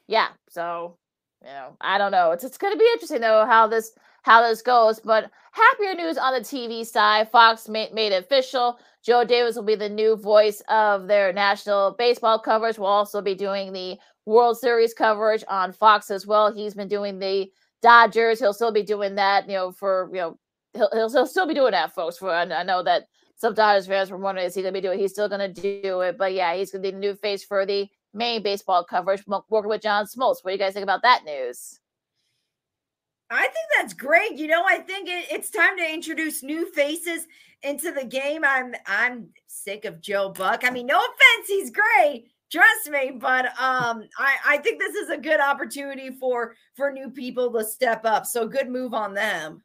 yeah 0.08 0.30
so 0.50 0.98
you 1.42 1.48
know 1.48 1.76
i 1.82 1.98
don't 1.98 2.12
know 2.12 2.32
it's, 2.32 2.44
it's 2.44 2.58
going 2.58 2.74
to 2.74 2.80
be 2.80 2.88
interesting 2.94 3.22
though 3.22 3.46
how 3.46 3.68
this 3.68 3.92
how 4.24 4.42
this 4.42 4.62
goes 4.62 5.00
but 5.00 5.30
happier 5.52 5.94
news 5.94 6.18
on 6.18 6.34
the 6.34 6.40
tv 6.40 6.86
side 6.86 7.30
fox 7.32 7.68
made, 7.68 7.94
made 7.94 8.12
it 8.12 8.24
official 8.24 8.80
joe 9.04 9.24
davis 9.24 9.56
will 9.56 9.64
be 9.64 9.76
the 9.76 9.90
new 9.90 10.16
voice 10.16 10.62
of 10.70 11.08
their 11.08 11.32
national 11.32 11.96
baseball 11.98 12.40
coverage 12.40 12.78
will 12.78 12.88
also 12.88 13.22
be 13.22 13.36
doing 13.36 13.72
the 13.72 13.98
world 14.26 14.58
series 14.58 14.94
coverage 14.94 15.44
on 15.48 15.72
fox 15.72 16.12
as 16.12 16.26
well 16.26 16.52
he's 16.52 16.74
been 16.74 16.88
doing 16.88 17.20
the 17.20 17.50
dodgers 17.82 18.40
he'll 18.40 18.54
still 18.54 18.72
be 18.72 18.84
doing 18.84 19.16
that 19.16 19.48
you 19.48 19.56
know 19.56 19.72
for 19.72 20.10
you 20.12 20.20
know 20.20 20.40
he'll, 20.74 20.90
he'll, 20.92 21.10
he'll 21.10 21.28
still 21.28 21.48
be 21.48 21.54
doing 21.54 21.72
that 21.72 21.94
folks 21.94 22.18
for 22.18 22.32
i, 22.34 22.64
know 22.64 22.84
that 22.84 23.08
some 23.38 23.54
Dodgers 23.54 23.86
fans 23.86 24.10
were 24.10 24.18
wondering 24.18 24.48
is 24.48 24.56
he 24.56 24.64
going 24.64 24.74
to 24.74 24.82
be 24.82 24.86
doing? 24.86 25.00
He's 25.00 25.12
still 25.12 25.30
going 25.30 25.54
to 25.54 25.62
do 25.62 26.02
it, 26.02 26.18
but 26.18 26.34
yeah, 26.34 26.56
he's 26.56 26.72
going 26.72 26.82
to 26.82 26.88
be 26.88 26.92
the 26.92 27.00
new 27.00 27.14
face 27.14 27.44
for 27.44 27.68
the 27.68 27.88
main 28.14 28.44
baseball 28.44 28.84
coverage, 28.84 29.24
working 29.28 29.70
with 29.70 29.82
John 29.82 30.06
Smoltz. 30.06 30.44
What 30.44 30.48
do 30.48 30.52
you 30.52 30.58
guys 30.58 30.74
think 30.74 30.84
about 30.84 31.04
that 31.04 31.24
news? 31.26 31.80
I 33.30 33.44
think 33.44 33.56
that's 33.78 33.94
great. 33.94 34.34
You 34.34 34.48
know, 34.48 34.64
I 34.66 34.78
think 34.78 35.10
it, 35.10 35.28
it's 35.30 35.50
time 35.50 35.78
to 35.78 35.94
introduce 35.94 36.44
new 36.44 36.72
faces 36.72 37.28
into 37.64 37.92
the 37.92 38.06
game. 38.06 38.44
I'm 38.46 38.74
I'm 38.86 39.30
sick 39.48 39.86
of 39.86 40.02
Joe 40.02 40.30
Buck. 40.30 40.64
I 40.64 40.70
mean, 40.70 40.88
no 40.88 40.98
offense, 40.98 41.48
he's 41.48 41.72
great. 41.72 42.32
Trust 42.50 42.90
me, 42.90 43.12
but 43.20 43.48
um, 43.60 44.04
I 44.18 44.36
I 44.46 44.58
think 44.60 44.80
this 44.80 44.96
is 44.96 45.10
a 45.10 45.18
good 45.18 45.42
opportunity 45.42 46.12
for 46.12 46.56
for 46.76 46.92
new 46.92 47.10
people 47.10 47.52
to 47.54 47.66
step 47.66 48.06
up. 48.06 48.26
So 48.26 48.48
good 48.48 48.70
move 48.70 48.94
on 48.94 49.14
them. 49.14 49.62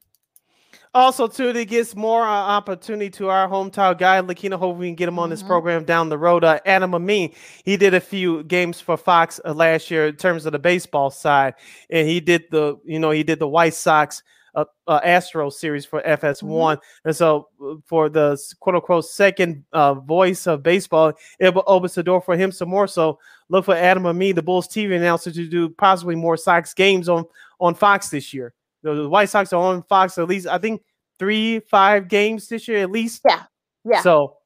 Also, 0.94 1.26
too, 1.26 1.48
it 1.48 1.64
gives 1.68 1.96
more 1.96 2.22
uh, 2.22 2.28
opportunity 2.28 3.08
to 3.08 3.30
our 3.30 3.48
hometown 3.48 3.96
guy, 3.96 4.20
Lakina. 4.20 4.58
Hope 4.58 4.76
we 4.76 4.88
can 4.88 4.94
get 4.94 5.08
him 5.08 5.18
on 5.18 5.30
this 5.30 5.42
Mhm. 5.42 5.46
program 5.46 5.84
down 5.84 6.10
the 6.10 6.18
road. 6.18 6.44
Uh, 6.44 6.58
Adam 6.66 6.94
Amin, 6.94 7.32
he 7.64 7.78
did 7.78 7.94
a 7.94 8.00
few 8.00 8.42
games 8.44 8.78
for 8.78 8.98
Fox 8.98 9.40
uh, 9.42 9.54
last 9.54 9.90
year 9.90 10.08
in 10.08 10.16
terms 10.16 10.44
of 10.44 10.52
the 10.52 10.58
baseball 10.58 11.08
side, 11.10 11.54
and 11.88 12.06
he 12.06 12.20
did 12.20 12.44
the, 12.50 12.76
you 12.84 12.98
know, 12.98 13.10
he 13.10 13.22
did 13.22 13.38
the 13.38 13.48
White 13.48 13.72
Sox 13.72 14.22
uh, 14.54 14.66
uh, 14.86 15.00
Astro 15.02 15.48
series 15.48 15.86
for 15.86 16.02
FS1, 16.06 16.76
and 17.06 17.16
so 17.16 17.48
uh, 17.64 17.76
for 17.86 18.10
the 18.10 18.36
quote 18.60 18.74
unquote 18.74 19.06
second 19.06 19.64
uh, 19.72 19.94
voice 19.94 20.46
of 20.46 20.62
baseball, 20.62 21.14
it 21.40 21.54
will 21.54 21.64
opens 21.66 21.94
the 21.94 22.02
door 22.02 22.20
for 22.20 22.36
him 22.36 22.52
some 22.52 22.68
more. 22.68 22.86
So 22.86 23.18
look 23.48 23.64
for 23.64 23.74
Adam 23.74 24.04
Amin, 24.04 24.34
the 24.34 24.42
Bulls 24.42 24.68
TV 24.68 24.94
announcer, 24.94 25.30
to 25.30 25.48
do 25.48 25.70
possibly 25.70 26.16
more 26.16 26.36
Sox 26.36 26.74
games 26.74 27.08
on 27.08 27.24
on 27.60 27.74
Fox 27.74 28.10
this 28.10 28.34
year. 28.34 28.52
The, 28.82 29.08
White 29.08 29.28
Sox 29.28 29.52
are 29.52 29.62
on 29.62 29.82
Fox 29.84 30.18
at 30.18 30.28
least, 30.28 30.46
I 30.46 30.58
think, 30.58 30.82
three, 31.18 31.60
five 31.60 32.08
games 32.08 32.48
this 32.48 32.66
year 32.66 32.82
at 32.82 32.90
least. 32.90 33.22
Yeah, 33.28 33.42
yeah. 33.84 34.00
So 34.00 34.36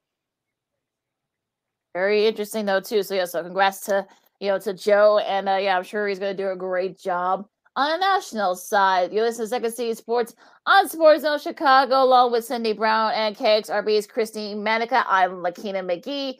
Very 1.94 2.26
interesting 2.26 2.66
though 2.66 2.80
too. 2.80 3.02
So 3.02 3.14
yeah, 3.14 3.24
so 3.24 3.42
congrats 3.42 3.80
to 3.86 4.06
you 4.40 4.48
know 4.48 4.58
to 4.58 4.74
Joe, 4.74 5.18
and 5.18 5.48
uh, 5.48 5.56
yeah, 5.56 5.76
I'm 5.76 5.84
sure 5.84 6.06
he's 6.06 6.18
going 6.18 6.36
to 6.36 6.42
do 6.42 6.50
a 6.50 6.56
great 6.56 6.98
job 6.98 7.46
on 7.76 7.90
the 7.92 7.98
national 7.98 8.56
side. 8.56 9.12
You 9.12 9.22
listen 9.22 9.44
to 9.44 9.48
Second 9.48 9.72
City 9.72 9.94
Sports 9.94 10.34
on 10.66 10.88
Sports 10.88 11.22
Zone 11.22 11.38
Chicago, 11.38 12.02
along 12.02 12.32
with 12.32 12.44
Sydney 12.44 12.72
Brown 12.72 13.12
and 13.14 13.36
KXRB's 13.36 14.06
Christine 14.06 14.62
Manica. 14.62 15.04
I'm 15.06 15.42
Lakina 15.42 15.82
McGee. 15.82 16.36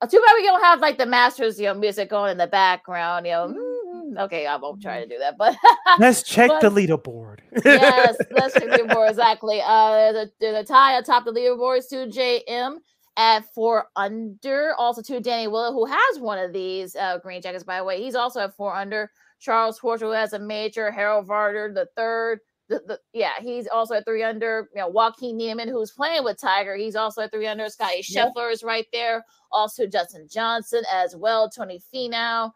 Uh, 0.00 0.06
too 0.06 0.22
bad 0.26 0.34
we 0.34 0.42
don't 0.44 0.62
have 0.62 0.80
like 0.80 0.98
the 0.98 1.06
Masters, 1.06 1.58
you 1.58 1.66
know, 1.66 1.74
music 1.74 2.10
going 2.10 2.32
in 2.32 2.38
the 2.38 2.46
background. 2.46 3.26
You 3.26 3.32
know, 3.32 3.69
okay, 4.18 4.46
I 4.46 4.56
won't 4.56 4.82
try 4.82 5.00
to 5.00 5.06
do 5.06 5.18
that, 5.18 5.36
but 5.38 5.56
let's 5.98 6.22
check 6.22 6.50
the 6.60 6.70
leaderboard. 6.70 7.40
yes, 7.64 8.16
let's 8.30 8.54
check 8.54 8.64
the 8.64 8.78
leaderboard 8.78 9.10
exactly. 9.10 9.60
Uh, 9.64 10.12
the, 10.12 10.30
the 10.40 10.64
tie 10.66 10.98
atop 10.98 11.24
the 11.24 11.32
leaderboard 11.32 11.78
is 11.78 11.86
to 11.88 12.06
JM 12.06 12.78
at 13.16 13.44
four 13.54 13.86
under. 13.96 14.74
Also 14.78 15.02
to 15.02 15.20
Danny 15.20 15.46
Willett, 15.46 15.74
who 15.74 15.86
has 15.86 16.18
one 16.18 16.38
of 16.38 16.52
these 16.52 16.96
uh, 16.96 17.18
green 17.18 17.42
jackets, 17.42 17.64
by 17.64 17.78
the 17.78 17.84
way. 17.84 18.02
He's 18.02 18.14
also 18.14 18.40
at 18.40 18.56
four 18.56 18.74
under. 18.74 19.10
Charl 19.38 19.72
Schwartzel, 19.72 20.00
who 20.00 20.10
has 20.10 20.32
a 20.32 20.38
major. 20.38 20.90
Harold 20.90 21.26
Varner, 21.26 21.72
the 21.72 21.88
third. 21.96 22.40
The, 22.68 22.82
the, 22.86 23.00
yeah, 23.12 23.32
he's 23.40 23.66
also 23.66 23.94
at 23.94 24.04
three 24.04 24.22
under. 24.22 24.68
You 24.74 24.82
know, 24.82 24.88
Joaquin 24.88 25.36
Niemann, 25.36 25.68
who's 25.68 25.90
playing 25.90 26.24
with 26.24 26.40
Tiger, 26.40 26.76
he's 26.76 26.94
also 26.94 27.22
at 27.22 27.32
three 27.32 27.46
under. 27.46 27.68
Scotty 27.68 28.04
Yep. 28.08 28.32
Scheffler 28.36 28.52
is 28.52 28.62
right 28.62 28.86
there. 28.92 29.24
Also 29.50 29.86
Justin 29.86 30.28
Johnson 30.30 30.82
as 30.92 31.16
well. 31.16 31.50
Tony 31.50 31.80
Finau. 31.92 32.52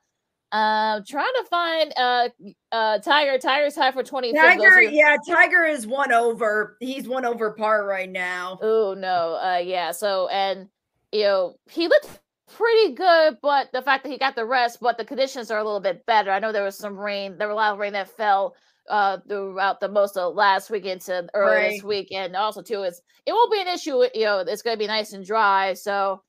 Um, 0.54 1.02
trying 1.04 1.32
to 1.34 1.44
find 1.50 1.92
uh 1.96 2.28
uh 2.70 2.98
Tiger. 3.00 3.38
Tiger's 3.38 3.74
high 3.74 3.90
for 3.90 4.04
25th. 4.04 4.32
Those 4.34 4.40
Tiger, 4.40 4.82
yeah, 4.82 5.16
Tiger 5.28 5.64
is 5.64 5.84
one 5.84 6.12
over. 6.12 6.76
He's 6.78 7.08
one 7.08 7.24
over 7.24 7.50
par 7.54 7.84
right 7.86 8.08
now. 8.08 8.58
Oh 8.62 8.94
no, 8.96 9.34
uh, 9.42 9.58
yeah. 9.58 9.90
So 9.90 10.28
and 10.28 10.68
you 11.10 11.22
know 11.24 11.56
he 11.68 11.88
looked 11.88 12.20
pretty 12.52 12.94
good, 12.94 13.38
but 13.42 13.72
the 13.72 13.82
fact 13.82 14.04
that 14.04 14.10
he 14.10 14.16
got 14.18 14.36
the 14.36 14.44
rest, 14.46 14.78
but 14.80 14.96
the 14.96 15.04
conditions 15.04 15.50
are 15.50 15.58
a 15.58 15.64
little 15.64 15.80
bit 15.80 16.06
better. 16.06 16.30
I 16.30 16.38
know 16.38 16.52
there 16.52 16.62
was 16.62 16.78
some 16.78 16.96
rain, 16.96 17.36
there 17.36 17.48
were 17.48 17.52
a 17.54 17.56
lot 17.56 17.72
of 17.72 17.80
rain 17.80 17.94
that 17.94 18.08
fell 18.16 18.54
uh 18.88 19.18
throughout 19.28 19.80
the 19.80 19.88
most 19.88 20.16
of 20.16 20.36
last 20.36 20.70
weekend 20.70 21.00
to 21.00 21.26
early 21.34 21.56
Right. 21.56 21.70
this 21.72 21.82
weekend. 21.82 22.36
Also, 22.36 22.62
too, 22.62 22.84
is 22.84 23.02
it 23.26 23.32
won't 23.32 23.50
be 23.50 23.60
an 23.60 23.66
issue. 23.66 24.04
You 24.14 24.24
know, 24.26 24.38
it's 24.46 24.62
going 24.62 24.76
to 24.76 24.78
be 24.78 24.86
nice 24.86 25.14
and 25.14 25.26
dry. 25.26 25.74
So, 25.74 26.22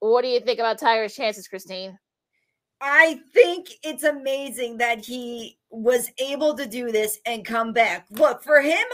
what 0.00 0.20
do 0.22 0.28
you 0.28 0.40
think 0.40 0.58
about 0.58 0.78
Tiger's 0.78 1.14
chances, 1.14 1.48
Christine? 1.48 1.98
I 2.82 3.20
think 3.32 3.68
it's 3.84 4.02
amazing 4.02 4.78
that 4.78 5.04
he 5.04 5.56
was 5.70 6.10
able 6.18 6.54
to 6.54 6.66
do 6.66 6.90
this 6.90 7.20
and 7.24 7.44
come 7.44 7.72
back. 7.72 8.06
Look, 8.10 8.42
for 8.42 8.60
him, 8.60 8.84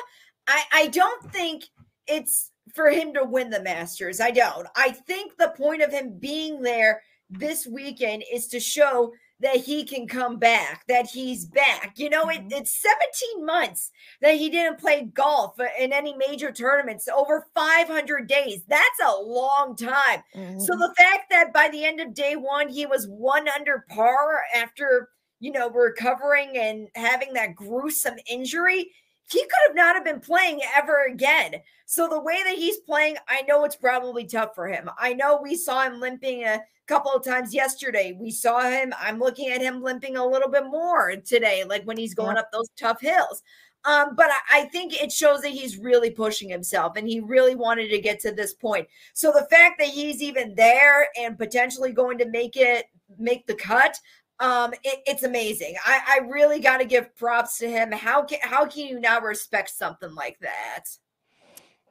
I, 0.46 0.62
I 0.72 0.86
don't 0.88 1.32
think 1.32 1.64
it's 2.06 2.52
for 2.74 2.90
him 2.90 3.14
to 3.14 3.24
win 3.24 3.48
the 3.48 3.62
Masters. 3.62 4.20
I 4.20 4.30
don't. 4.30 4.68
I 4.76 4.90
think 4.90 5.38
the 5.38 5.54
point 5.56 5.80
of 5.80 5.90
him 5.90 6.18
being 6.18 6.60
there 6.60 7.02
this 7.30 7.66
weekend 7.66 8.24
is 8.30 8.46
to 8.48 8.60
show 8.60 9.12
that 9.40 9.56
he 9.56 9.84
can 9.84 10.06
come 10.06 10.38
back, 10.38 10.84
that 10.88 11.06
he's 11.06 11.46
back. 11.46 11.94
You 11.96 12.10
know, 12.10 12.28
it, 12.28 12.40
mm-hmm. 12.40 12.52
it's 12.52 12.82
17 12.82 13.46
months 13.46 13.90
that 14.20 14.36
he 14.36 14.50
didn't 14.50 14.80
play 14.80 15.10
golf 15.14 15.58
in 15.78 15.92
any 15.92 16.16
major 16.16 16.50
tournaments, 16.50 17.08
over 17.08 17.46
500 17.54 18.26
days. 18.26 18.62
That's 18.68 19.00
a 19.06 19.20
long 19.20 19.76
time. 19.76 20.22
Mm-hmm. 20.34 20.60
So 20.60 20.76
the 20.76 20.94
fact 20.96 21.30
that 21.30 21.52
by 21.52 21.68
the 21.68 21.84
end 21.84 22.00
of 22.00 22.14
day 22.14 22.36
one 22.36 22.68
he 22.68 22.86
was 22.86 23.06
one 23.06 23.48
under 23.48 23.84
par 23.88 24.42
after 24.54 25.10
you 25.40 25.52
know 25.52 25.70
recovering 25.70 26.56
and 26.56 26.88
having 26.94 27.32
that 27.34 27.54
gruesome 27.54 28.16
injury, 28.28 28.90
he 29.30 29.40
could 29.40 29.68
have 29.68 29.76
not 29.76 29.94
have 29.94 30.04
been 30.04 30.20
playing 30.20 30.60
ever 30.76 31.06
again. 31.06 31.56
So 31.86 32.08
the 32.08 32.20
way 32.20 32.42
that 32.44 32.56
he's 32.56 32.78
playing, 32.78 33.16
I 33.28 33.42
know 33.42 33.64
it's 33.64 33.76
probably 33.76 34.26
tough 34.26 34.54
for 34.54 34.66
him. 34.66 34.90
I 34.98 35.14
know 35.14 35.40
we 35.40 35.54
saw 35.54 35.84
him 35.84 36.00
limping 36.00 36.44
a 36.44 36.60
couple 36.88 37.12
of 37.12 37.24
times 37.24 37.54
yesterday. 37.54 38.16
We 38.18 38.30
saw 38.30 38.62
him. 38.62 38.92
I'm 38.98 39.18
looking 39.18 39.50
at 39.50 39.60
him 39.60 39.82
limping 39.82 40.16
a 40.16 40.26
little 40.26 40.50
bit 40.50 40.64
more 40.64 41.14
today, 41.16 41.64
like 41.64 41.84
when 41.84 41.96
he's 41.96 42.14
going 42.14 42.36
up 42.36 42.50
those 42.50 42.68
tough 42.76 43.00
hills. 43.00 43.42
Um, 43.84 44.16
but 44.16 44.26
I, 44.26 44.62
I 44.62 44.64
think 44.66 45.00
it 45.00 45.12
shows 45.12 45.40
that 45.42 45.50
he's 45.50 45.78
really 45.78 46.10
pushing 46.10 46.48
himself 46.48 46.96
and 46.96 47.06
he 47.06 47.20
really 47.20 47.54
wanted 47.54 47.90
to 47.90 48.00
get 48.00 48.18
to 48.20 48.32
this 48.32 48.54
point. 48.54 48.88
So 49.12 49.30
the 49.30 49.46
fact 49.50 49.78
that 49.78 49.88
he's 49.88 50.20
even 50.20 50.54
there 50.56 51.08
and 51.18 51.38
potentially 51.38 51.92
going 51.92 52.18
to 52.18 52.28
make 52.28 52.56
it 52.56 52.86
make 53.18 53.46
the 53.46 53.54
cut, 53.54 53.96
um, 54.40 54.72
it, 54.82 55.00
it's 55.06 55.22
amazing. 55.22 55.76
I, 55.84 56.00
I 56.06 56.26
really 56.26 56.60
got 56.60 56.78
to 56.78 56.84
give 56.84 57.16
props 57.16 57.58
to 57.58 57.68
him. 57.68 57.92
How 57.92 58.24
can 58.24 58.38
how 58.42 58.66
can 58.66 58.86
you 58.86 59.00
not 59.00 59.22
respect 59.22 59.70
something 59.70 60.14
like 60.14 60.38
that? 60.40 60.84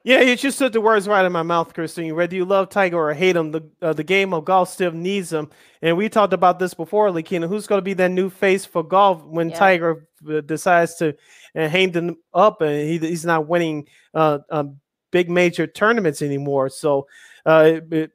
Yeah, 0.07 0.21
you 0.21 0.37
just 0.37 0.57
took 0.57 0.71
the 0.71 0.79
words 0.79 1.05
right 1.05 1.19
out 1.19 1.25
of 1.25 1.33
my 1.33 1.43
mouth, 1.43 1.73
Christine. 1.73 2.15
Whether 2.15 2.33
you 2.37 2.45
love 2.45 2.69
Tiger 2.69 2.95
or 2.97 3.13
hate 3.13 3.35
him, 3.35 3.51
the 3.51 3.69
uh, 3.81 3.91
the 3.91 4.05
game 4.05 4.33
of 4.33 4.45
golf 4.45 4.69
still 4.69 4.93
needs 4.93 5.33
him. 5.33 5.49
And 5.81 5.97
we 5.97 6.07
talked 6.07 6.31
about 6.31 6.59
this 6.59 6.73
before, 6.73 7.09
Lakina. 7.11 7.45
Who's 7.49 7.67
going 7.67 7.79
to 7.79 7.83
be 7.83 7.93
that 7.95 8.11
new 8.11 8.29
face 8.29 8.65
for 8.65 8.83
golf 8.83 9.21
when 9.25 9.49
Yeah. 9.49 9.59
Tiger 9.59 10.07
uh, 10.29 10.39
decides 10.39 10.95
to 10.95 11.13
uh, 11.57 11.67
hang 11.67 11.91
them 11.91 12.15
up 12.33 12.61
and 12.61 12.87
he, 12.89 12.99
he's 12.99 13.25
not 13.25 13.49
winning 13.49 13.85
uh, 14.13 14.39
um, 14.49 14.79
big 15.11 15.29
major 15.29 15.67
tournaments 15.67 16.21
anymore? 16.21 16.69
So 16.69 17.07
uh, 17.45 17.63
it- 17.75 17.93
it- 17.93 18.11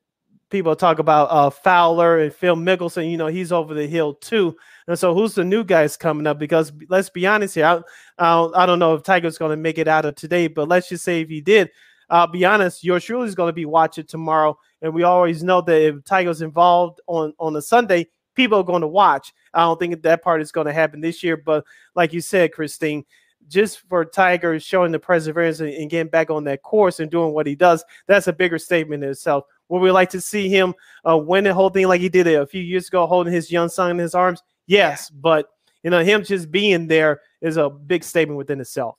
people 0.52 0.76
talk 0.76 1.00
about 1.00 1.24
uh, 1.30 1.50
Fowler 1.50 2.18
and 2.18 2.32
Phil 2.32 2.54
Mickelson. 2.54 3.10
You 3.10 3.16
know, 3.16 3.26
he's 3.26 3.50
over 3.50 3.74
the 3.74 3.88
hill 3.88 4.14
too. 4.14 4.56
And 4.86 4.96
so, 4.96 5.14
who's 5.14 5.34
the 5.34 5.44
new 5.44 5.64
guys 5.64 5.96
coming 5.96 6.26
up? 6.26 6.38
Because 6.38 6.72
let's 6.88 7.10
be 7.10 7.26
honest 7.26 7.56
here, 7.56 7.66
I, 7.66 7.80
I, 8.18 8.34
don't, 8.34 8.56
I 8.56 8.66
don't 8.66 8.78
know 8.78 8.94
if 8.94 9.02
Tiger's 9.02 9.38
going 9.38 9.50
to 9.50 9.56
make 9.56 9.78
it 9.78 9.88
out 9.88 10.04
of 10.04 10.14
today, 10.14 10.46
but 10.46 10.68
let's 10.68 10.88
just 10.88 11.02
say 11.04 11.22
if 11.22 11.28
he 11.28 11.40
did, 11.40 11.70
I'll 12.08 12.28
be 12.28 12.44
honest, 12.44 12.84
yours 12.84 13.04
truly 13.04 13.26
is 13.26 13.34
going 13.34 13.48
to 13.48 13.54
be 13.54 13.64
watching 13.64 14.04
tomorrow. 14.04 14.56
And 14.82 14.94
we 14.94 15.02
always 15.02 15.42
know 15.42 15.62
that 15.62 15.82
if 15.82 16.04
Tiger's 16.04 16.42
involved 16.42 17.00
on, 17.06 17.32
on 17.38 17.56
a 17.56 17.62
Sunday, 17.62 18.08
people 18.34 18.58
are 18.58 18.64
going 18.64 18.82
to 18.82 18.88
watch. 18.88 19.32
I 19.54 19.62
don't 19.62 19.80
think 19.80 20.02
that 20.02 20.22
part 20.22 20.42
is 20.42 20.52
going 20.52 20.66
to 20.66 20.72
happen 20.72 21.00
this 21.00 21.22
year. 21.22 21.36
But 21.36 21.64
like 21.94 22.12
you 22.12 22.20
said, 22.20 22.52
Christine, 22.52 23.04
just 23.48 23.80
for 23.88 24.04
Tiger 24.04 24.60
showing 24.60 24.92
the 24.92 24.98
perseverance 24.98 25.60
and 25.60 25.90
getting 25.90 26.10
back 26.10 26.30
on 26.30 26.44
that 26.44 26.62
course 26.62 27.00
and 27.00 27.10
doing 27.10 27.32
what 27.32 27.46
he 27.46 27.54
does, 27.54 27.84
that's 28.06 28.26
a 28.26 28.32
bigger 28.32 28.58
statement 28.58 29.02
in 29.02 29.10
itself. 29.10 29.44
Would 29.73 29.81
we 29.81 29.90
like 29.90 30.11
to 30.11 30.20
see 30.20 30.51
him 30.51 30.74
uh, 31.09 31.16
win 31.16 31.44
the 31.44 31.55
whole 31.55 31.70
thing 31.70 31.89
like 31.89 32.03
he 32.03 32.11
did 32.11 32.27
a 32.27 32.47
few 32.47 32.61
years 32.61 32.89
ago, 32.89 33.07
holding 33.07 33.32
his 33.32 33.51
young 33.51 33.70
son 33.70 33.90
in 33.90 33.97
his 33.97 34.15
arms? 34.15 34.43
Yes, 34.66 35.09
but 35.09 35.49
you 35.82 35.89
know 35.89 36.05
him 36.05 36.23
just 36.23 36.51
being 36.51 36.89
there 36.89 37.23
is 37.40 37.57
a 37.57 37.70
big 37.70 38.05
statement 38.05 38.36
within 38.36 38.61
itself. 38.61 38.97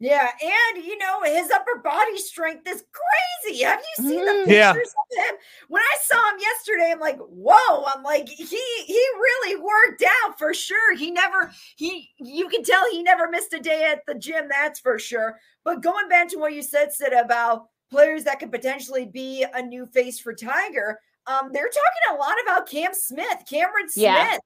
Yeah, 0.00 0.26
and 0.40 0.82
you 0.82 0.96
know 0.96 1.22
his 1.24 1.50
upper 1.50 1.80
body 1.84 2.16
strength 2.16 2.66
is 2.66 2.84
crazy. 2.90 3.62
Have 3.64 3.80
you 3.80 4.04
seen 4.04 4.24
the 4.24 4.32
Mhm. 4.32 4.44
pictures 4.46 4.48
Yeah. 4.54 4.70
of 4.70 5.26
him? 5.26 5.34
When 5.68 5.82
I 5.82 5.96
saw 6.00 6.30
him 6.30 6.38
yesterday, 6.40 6.90
I'm 6.90 7.00
like, 7.00 7.18
whoa! 7.18 7.84
I'm 7.84 8.02
like, 8.02 8.30
he 8.30 8.46
he 8.86 9.08
really 9.20 9.56
worked 9.56 10.02
out 10.24 10.38
for 10.38 10.54
sure. 10.54 10.94
He 10.94 11.10
never 11.10 11.52
he 11.76 12.08
you 12.16 12.48
can 12.48 12.62
tell 12.62 12.90
he 12.90 13.02
never 13.02 13.28
missed 13.28 13.52
a 13.52 13.58
day 13.60 13.84
at 13.84 14.06
the 14.06 14.14
gym. 14.14 14.48
That's 14.48 14.80
for 14.80 14.98
sure. 14.98 15.38
But 15.64 15.82
going 15.82 16.08
back 16.08 16.28
to 16.28 16.38
what 16.38 16.54
you 16.54 16.62
said, 16.62 16.94
Sid, 16.94 17.12
about 17.12 17.66
players 17.90 18.24
that 18.24 18.38
could 18.40 18.50
potentially 18.52 19.06
be 19.06 19.44
a 19.54 19.62
new 19.62 19.86
face 19.86 20.18
for 20.18 20.34
Tiger, 20.34 20.98
um, 21.26 21.50
they're 21.52 21.68
talking 21.68 22.16
a 22.16 22.18
lot 22.18 22.34
about 22.42 22.68
Cam 22.68 22.92
Smith, 22.94 23.44
Cameron 23.48 23.88
Smith. 23.88 24.04
Yeah. 24.04 24.38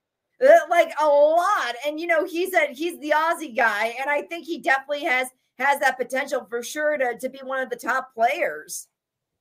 Uh, 0.42 0.58
like 0.68 0.92
a 1.00 1.06
lot 1.06 1.74
and 1.86 2.00
you 2.00 2.06
know 2.08 2.24
he's 2.24 2.52
a 2.52 2.66
he's 2.72 2.98
the 2.98 3.14
aussie 3.14 3.54
guy 3.54 3.94
and 4.00 4.10
i 4.10 4.22
think 4.22 4.44
he 4.44 4.58
definitely 4.58 5.04
has 5.04 5.28
has 5.56 5.78
that 5.78 5.96
potential 5.96 6.44
for 6.50 6.64
sure 6.64 6.98
to, 6.98 7.16
to 7.16 7.28
be 7.28 7.38
one 7.44 7.60
of 7.60 7.70
the 7.70 7.76
top 7.76 8.12
players 8.12 8.88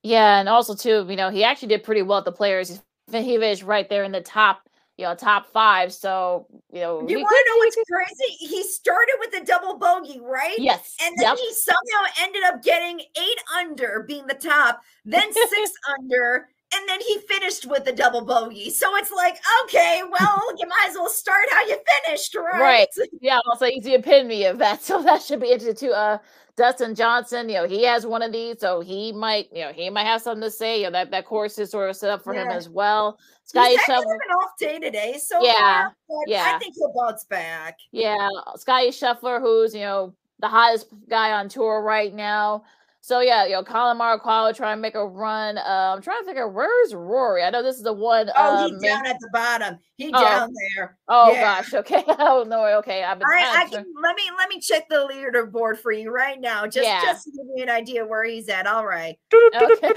Yeah, 0.04 0.38
and 0.38 0.48
also 0.48 0.76
too, 0.76 1.04
you 1.08 1.16
know, 1.16 1.30
he 1.30 1.42
actually 1.42 1.68
did 1.68 1.82
pretty 1.82 2.02
well 2.02 2.18
at 2.18 2.24
the 2.24 2.30
players. 2.30 2.68
He 2.68 2.76
fin- 3.10 3.24
He 3.24 3.36
finished 3.36 3.64
right 3.64 3.88
there 3.88 4.04
in 4.04 4.12
the 4.12 4.20
top, 4.20 4.68
you 5.02 5.08
know, 5.08 5.16
top 5.16 5.52
five. 5.52 5.92
So 5.92 6.46
you 6.72 6.80
know, 6.80 7.06
you 7.08 7.18
want 7.18 7.28
to 7.28 7.44
know 7.50 7.58
what's 7.58 7.76
crazy 7.90 8.36
he 8.38 8.62
started 8.62 9.16
with 9.20 9.42
a 9.42 9.44
double 9.44 9.78
bogey 9.78 10.20
right 10.22 10.56
Yes. 10.58 10.96
and 11.02 11.14
then 11.18 11.28
yep. 11.30 11.38
he 11.38 11.52
somehow 11.52 12.12
ended 12.20 12.42
up 12.44 12.62
getting 12.62 13.00
eight 13.00 13.38
under 13.58 14.04
being 14.06 14.26
the 14.26 14.34
top 14.34 14.80
then 15.04 15.32
six 15.32 15.72
under 15.98 16.48
and 16.74 16.88
then 16.88 17.00
he 17.00 17.18
finished 17.28 17.66
with 17.66 17.86
a 17.86 17.92
double 17.92 18.24
bogey 18.24 18.70
so 18.70 18.96
it's 18.96 19.10
like 19.10 19.36
okay 19.64 20.02
well 20.10 20.42
you 20.58 20.66
might 20.68 20.86
as 20.88 20.94
well 20.94 21.08
start 21.08 21.44
how 21.50 21.64
you 21.66 21.76
finished 22.04 22.34
right 22.34 22.72
Right. 22.72 22.88
Yeah, 23.20 23.38
say 23.58 23.72
he's 23.72 23.84
the 23.84 23.94
epitome 23.94 24.44
of 24.44 24.58
that. 24.58 24.82
So 24.92 25.02
that 25.02 25.22
should 25.22 25.40
be 25.40 25.52
interesting 25.52 25.88
too. 25.88 25.94
Uh, 25.94 26.18
Dustin 26.56 26.94
Johnson, 26.94 27.48
you 27.48 27.54
know, 27.54 27.66
he 27.66 27.84
has 27.84 28.04
one 28.04 28.20
of 28.20 28.32
these, 28.32 28.60
so 28.60 28.80
he 28.80 29.10
might, 29.12 29.48
you 29.52 29.62
know, 29.62 29.72
he 29.72 29.88
might 29.88 30.04
have 30.04 30.20
something 30.20 30.42
to 30.42 30.50
say. 30.50 30.78
You 30.78 30.84
know, 30.84 30.90
that 30.90 31.10
that 31.10 31.24
course 31.24 31.58
is 31.58 31.70
sort 31.70 31.88
of 31.88 31.96
set 31.96 32.10
up 32.10 32.22
for 32.22 32.34
him 32.34 32.48
as 32.48 32.68
well. 32.68 33.18
Scotty 33.44 33.74
of 33.74 33.80
an 33.88 34.04
off 34.04 34.50
day 34.58 34.78
today 34.78 35.18
so 35.18 35.42
Yeah, 35.42 35.84
far, 35.84 35.94
but 36.26 36.34
i 36.34 36.58
think 36.58 36.74
he'll 36.76 36.92
bounce 36.94 37.24
back 37.24 37.76
yeah, 37.90 38.28
Scotty 38.56 38.88
Scheffler, 38.88 39.40
who's 39.40 39.74
you 39.74 39.80
know 39.80 40.14
the 40.40 40.48
hottest 40.48 40.88
guy 41.08 41.32
on 41.32 41.48
tour 41.48 41.80
right 41.82 42.14
now. 42.14 42.64
So 43.04 43.18
yeah, 43.18 43.44
you 43.46 43.50
know, 43.54 43.64
Collin 43.64 43.98
Morikawa 43.98 44.54
trying 44.54 44.76
to 44.76 44.80
make 44.80 44.94
a 44.94 45.04
run. 45.04 45.58
Uh, 45.58 45.92
I'm 45.96 46.00
trying 46.02 46.20
to 46.22 46.24
figure 46.24 46.46
where's 46.48 46.94
Rory. 46.94 47.42
I 47.42 47.50
know 47.50 47.60
this 47.60 47.74
is 47.74 47.82
the 47.82 47.92
one. 47.92 48.30
Oh, 48.36 48.54
uh, 48.56 48.62
he's 48.68 48.80
man- 48.80 48.80
down 49.02 49.06
at 49.06 49.16
the 49.18 49.28
bottom. 49.32 49.78
He 49.96 50.12
Oh. 50.14 50.22
down 50.22 50.50
there. 50.76 50.96
Oh 51.08 51.32
yeah. 51.32 51.40
gosh. 51.62 51.74
Okay. 51.82 52.04
Oh 52.06 52.44
no. 52.46 52.64
Okay. 52.78 53.02
I've 53.02 53.18
been. 53.18 53.26
I, 53.28 53.64
I 53.64 53.68
can 53.68 53.84
let 54.00 54.14
me 54.14 54.22
let 54.38 54.48
me 54.48 54.60
check 54.60 54.88
the 54.88 55.08
leaderboard 55.12 55.78
for 55.78 55.90
you 55.90 56.12
right 56.12 56.40
now, 56.40 56.64
just 56.66 56.86
Yeah. 56.86 57.00
just 57.02 57.24
to 57.24 57.32
give 57.32 57.46
me 57.46 57.62
an 57.62 57.70
idea 57.70 58.06
where 58.06 58.22
he's 58.24 58.48
at. 58.48 58.68
All 58.68 58.86
right. 58.86 59.18
Okay. 59.34 59.92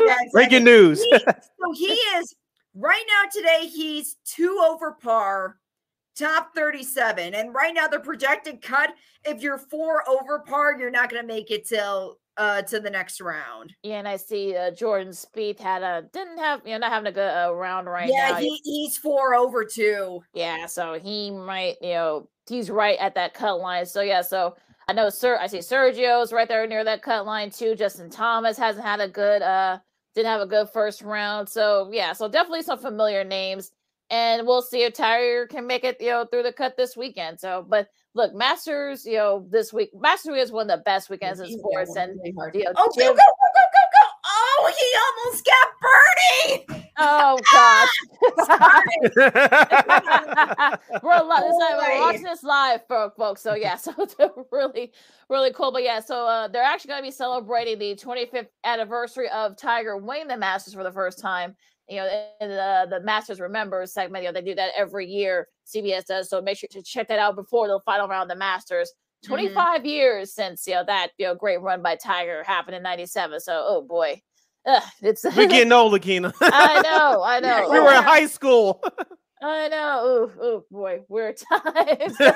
Yeah, 0.00 0.16
Breaking 0.32 0.64
news. 0.64 1.02
He- 1.04 1.18
so 1.18 1.72
he 1.74 1.92
is 1.92 2.34
right 2.74 3.04
now 3.06 3.28
today. 3.30 3.66
He's 3.66 4.16
two 4.24 4.64
over 4.66 4.92
par, 4.92 5.58
top 6.16 6.54
thirty-seven, 6.54 7.34
and 7.34 7.54
right 7.54 7.74
now 7.74 7.86
the 7.86 8.00
projected 8.00 8.62
cut. 8.62 8.90
If 9.24 9.42
you're 9.42 9.58
four 9.58 10.08
over 10.08 10.40
par, 10.40 10.78
you're 10.78 10.90
not 10.90 11.10
going 11.10 11.22
to 11.22 11.26
make 11.26 11.50
it 11.50 11.66
till 11.66 12.18
uh 12.36 12.62
to 12.62 12.80
the 12.80 12.90
next 12.90 13.20
round. 13.20 13.72
Yeah, 13.82 13.98
and 13.98 14.08
I 14.08 14.16
see 14.16 14.56
uh, 14.56 14.72
Jordan 14.72 15.12
Spieth 15.12 15.60
had 15.60 15.82
a 15.82 16.04
didn't 16.12 16.38
have 16.38 16.60
you 16.64 16.72
know 16.72 16.78
not 16.78 16.92
having 16.92 17.06
a 17.06 17.12
good 17.12 17.30
uh, 17.30 17.54
round 17.54 17.86
right 17.86 18.10
yeah, 18.10 18.30
now. 18.30 18.36
he, 18.36 18.60
he's 18.64 18.98
four 18.98 19.34
over 19.34 19.64
two. 19.64 20.20
yeah, 20.34 20.66
so 20.66 20.98
he 21.00 21.30
might 21.30 21.76
you 21.80 21.94
know 21.94 22.28
he's 22.48 22.70
right 22.70 22.98
at 22.98 23.14
that 23.14 23.34
cut 23.34 23.60
line. 23.60 23.86
So 23.86 24.00
yeah, 24.00 24.20
so 24.20 24.56
I 24.88 24.92
know 24.92 25.10
Sir 25.10 25.38
I 25.40 25.46
see 25.46 25.58
Sergio's 25.58 26.32
right 26.32 26.48
there 26.48 26.66
near 26.66 26.84
that 26.84 27.02
cut 27.02 27.24
line 27.24 27.50
too. 27.50 27.74
Justin 27.76 28.10
Thomas 28.10 28.58
hasn't 28.58 28.84
had 28.84 29.00
a 29.00 29.08
good 29.08 29.40
uh 29.40 29.78
didn't 30.14 30.28
have 30.28 30.40
a 30.40 30.46
good 30.46 30.68
first 30.70 31.02
round. 31.02 31.48
So 31.48 31.88
yeah, 31.92 32.12
so 32.12 32.28
definitely 32.28 32.62
some 32.62 32.78
familiar 32.78 33.24
names. 33.24 33.70
And 34.10 34.46
we'll 34.46 34.60
see 34.62 34.82
if 34.82 34.92
Tiger 34.92 35.46
can 35.46 35.66
make 35.66 35.82
it, 35.82 35.96
you 36.00 36.10
know, 36.10 36.26
through 36.26 36.42
the 36.42 36.52
cut 36.52 36.76
this 36.76 36.94
weekend. 36.96 37.40
So, 37.40 37.64
but 37.68 37.88
look, 38.14 38.34
Masters, 38.34 39.04
you 39.06 39.16
know, 39.16 39.46
this 39.50 39.72
week, 39.72 39.90
Masters 39.98 40.36
is 40.36 40.52
one 40.52 40.70
of 40.70 40.78
the 40.78 40.82
best 40.84 41.08
weekends 41.10 41.40
in 41.40 41.58
sports, 41.58 41.96
and 41.96 42.12
you 42.24 42.32
know, 42.34 42.50
Oh, 42.76 42.88
go, 42.96 43.06
go, 43.06 43.06
go, 43.06 43.08
go, 43.14 43.14
go, 43.14 43.14
go, 43.14 43.22
go. 43.92 43.98
Oh, 44.26 44.72
he 44.78 44.86
almost 45.24 45.44
got 45.44 45.68
birdie. 45.80 46.66
Oh 46.96 47.38
gosh. 47.52 47.88
we're, 51.02 51.18
this 51.18 51.58
night, 51.58 51.74
we're 51.76 52.00
watching 52.00 52.22
this 52.22 52.42
live, 52.42 52.86
fo- 52.86 53.12
folks. 53.16 53.40
So 53.40 53.54
yeah, 53.54 53.76
so 53.76 53.92
really, 54.52 54.92
really 55.28 55.52
cool. 55.52 55.72
But 55.72 55.82
yeah, 55.82 56.00
so 56.00 56.26
uh, 56.26 56.48
they're 56.48 56.62
actually 56.62 56.88
going 56.88 57.02
to 57.02 57.06
be 57.06 57.10
celebrating 57.10 57.78
the 57.78 57.94
25th 57.96 58.48
anniversary 58.64 59.28
of 59.30 59.56
Tiger 59.56 59.96
winning 59.96 60.28
the 60.28 60.36
Masters 60.36 60.74
for 60.74 60.84
the 60.84 60.92
first 60.92 61.18
time. 61.18 61.56
You 61.88 61.96
know, 61.96 62.26
in 62.40 62.48
the 62.48 62.86
the 62.90 63.00
Masters 63.00 63.40
Remembers 63.40 63.92
segment, 63.92 64.24
you 64.24 64.28
know, 64.30 64.32
they 64.32 64.44
do 64.44 64.54
that 64.54 64.72
every 64.76 65.06
year. 65.06 65.48
CBS 65.66 66.06
does. 66.06 66.30
So 66.30 66.40
make 66.40 66.58
sure 66.58 66.68
to 66.72 66.82
check 66.82 67.08
that 67.08 67.18
out 67.18 67.36
before 67.36 67.68
the 67.68 67.80
final 67.84 68.08
round 68.08 68.30
of 68.30 68.34
the 68.34 68.38
Masters. 68.38 68.92
25 69.24 69.86
years 69.86 70.34
since 70.34 70.66
you 70.66 70.74
know 70.74 70.84
that 70.86 71.08
you 71.16 71.24
know 71.24 71.34
great 71.34 71.58
run 71.62 71.80
by 71.80 71.96
Tiger 71.96 72.42
happened 72.44 72.76
in 72.76 72.82
'97. 72.82 73.40
So 73.40 73.64
oh 73.66 73.82
boy, 73.82 74.20
Ugh, 74.66 74.82
it's 75.02 75.24
We're 75.24 75.46
getting 75.48 75.72
old, 75.72 75.92
Lakina. 75.92 76.32
I 76.40 76.80
know, 76.82 77.22
I 77.22 77.40
know. 77.40 77.68
we 77.72 77.80
were 77.80 77.92
in 77.92 78.02
high 78.02 78.26
school. 78.26 78.82
I 79.42 79.68
know. 79.68 80.30
Ooh, 80.40 80.44
ooh, 80.44 80.64
boy, 80.70 81.02
weird 81.08 81.36
times. 81.36 82.16
All 82.20 82.26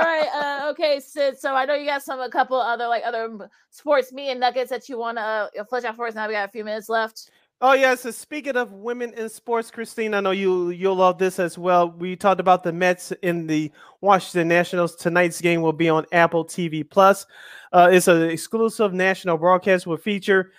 right. 0.00 0.28
Uh, 0.34 0.70
okay, 0.70 0.98
Sid. 0.98 1.38
So 1.38 1.54
I 1.54 1.64
know 1.66 1.74
you 1.74 1.86
got 1.86 2.02
some 2.02 2.20
a 2.20 2.28
couple 2.28 2.56
other 2.56 2.88
like 2.88 3.04
other 3.06 3.48
sports 3.70 4.12
media 4.12 4.34
nuggets 4.34 4.70
that 4.70 4.88
you 4.88 4.98
want 4.98 5.18
to 5.18 5.22
uh, 5.22 5.64
flesh 5.68 5.84
out 5.84 5.94
for 5.94 6.06
us. 6.06 6.14
Now 6.14 6.26
we 6.26 6.34
got 6.34 6.48
a 6.48 6.52
few 6.52 6.64
minutes 6.64 6.88
left. 6.88 7.30
Oh 7.64 7.74
yeah, 7.74 7.94
so 7.94 8.10
speaking 8.10 8.56
of 8.56 8.72
women 8.72 9.14
in 9.14 9.28
sports, 9.28 9.70
Christine, 9.70 10.14
I 10.14 10.20
know 10.20 10.32
you 10.32 10.70
you'll 10.70 10.96
love 10.96 11.16
this 11.18 11.38
as 11.38 11.56
well. 11.56 11.92
We 11.92 12.16
talked 12.16 12.40
about 12.40 12.64
the 12.64 12.72
Mets 12.72 13.12
in 13.22 13.46
the 13.46 13.70
Washington 14.00 14.48
Nationals. 14.48 14.96
Tonight's 14.96 15.40
game 15.40 15.62
will 15.62 15.72
be 15.72 15.88
on 15.88 16.04
Apple 16.10 16.44
TV 16.44 16.82
Plus. 16.88 17.24
Uh, 17.72 17.88
it's 17.92 18.08
an 18.08 18.22
exclusive 18.22 18.92
national 18.92 19.38
broadcast 19.38 19.86
will 19.86 19.96
feature 19.96 20.50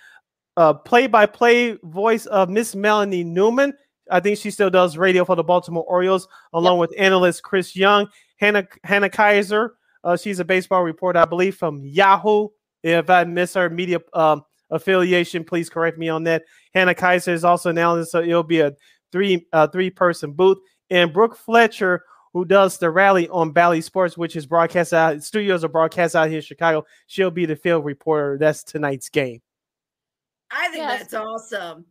uh, 0.56 0.72
play-by-play 0.72 1.76
voice 1.82 2.24
of 2.24 2.48
Miss 2.48 2.74
Melanie 2.74 3.22
Newman. 3.22 3.74
I 4.10 4.20
think 4.20 4.38
she 4.38 4.50
still 4.50 4.70
does 4.70 4.96
radio 4.96 5.26
for 5.26 5.36
the 5.36 5.44
Baltimore 5.44 5.84
Orioles, 5.84 6.26
along 6.54 6.78
with 6.78 6.94
analyst 6.96 7.42
Chris 7.42 7.76
Young, 7.76 8.08
Hannah 8.38 8.66
Hannah 8.82 9.10
Keyser. 9.10 9.72
Uh, 10.04 10.16
she's 10.16 10.38
a 10.40 10.44
baseball 10.44 10.82
reporter, 10.82 11.18
I 11.18 11.26
believe, 11.26 11.54
from 11.54 11.84
Yahoo. 11.84 12.48
If 12.82 13.10
I 13.10 13.24
miss 13.24 13.52
her 13.52 13.68
media 13.68 13.98
um, 14.14 14.42
affiliation, 14.74 15.44
please 15.44 15.70
correct 15.70 15.96
me 15.98 16.08
on 16.10 16.24
that. 16.24 16.42
Hannah 16.74 16.94
Keyser 16.94 17.32
is 17.32 17.44
also 17.44 17.70
an 17.70 17.78
analyst, 17.78 18.10
so 18.12 18.20
it'll 18.20 18.42
be 18.42 18.60
a 18.60 18.72
three 19.12 19.46
uh, 19.52 19.68
three 19.68 19.88
person 19.90 20.32
booth. 20.32 20.58
And 20.90 21.12
Brooke 21.12 21.36
Fletcher, 21.36 22.04
who 22.34 22.44
does 22.44 22.76
the 22.78 22.90
rally 22.90 23.28
on 23.28 23.52
Bally 23.52 23.80
Sports, 23.80 24.18
which 24.18 24.36
is 24.36 24.44
broadcast 24.44 24.92
out 24.92 25.22
studios 25.22 25.64
are 25.64 25.68
broadcast 25.68 26.14
out 26.16 26.28
here 26.28 26.38
in 26.38 26.42
Chicago. 26.42 26.84
She'll 27.06 27.30
be 27.30 27.46
the 27.46 27.56
field 27.56 27.84
reporter. 27.84 28.36
That's 28.38 28.62
tonight's 28.64 29.08
game. 29.08 29.40
I 30.50 30.68
think 30.68 30.78
Yes. 30.84 31.00
that's 31.00 31.14
awesome. 31.14 31.86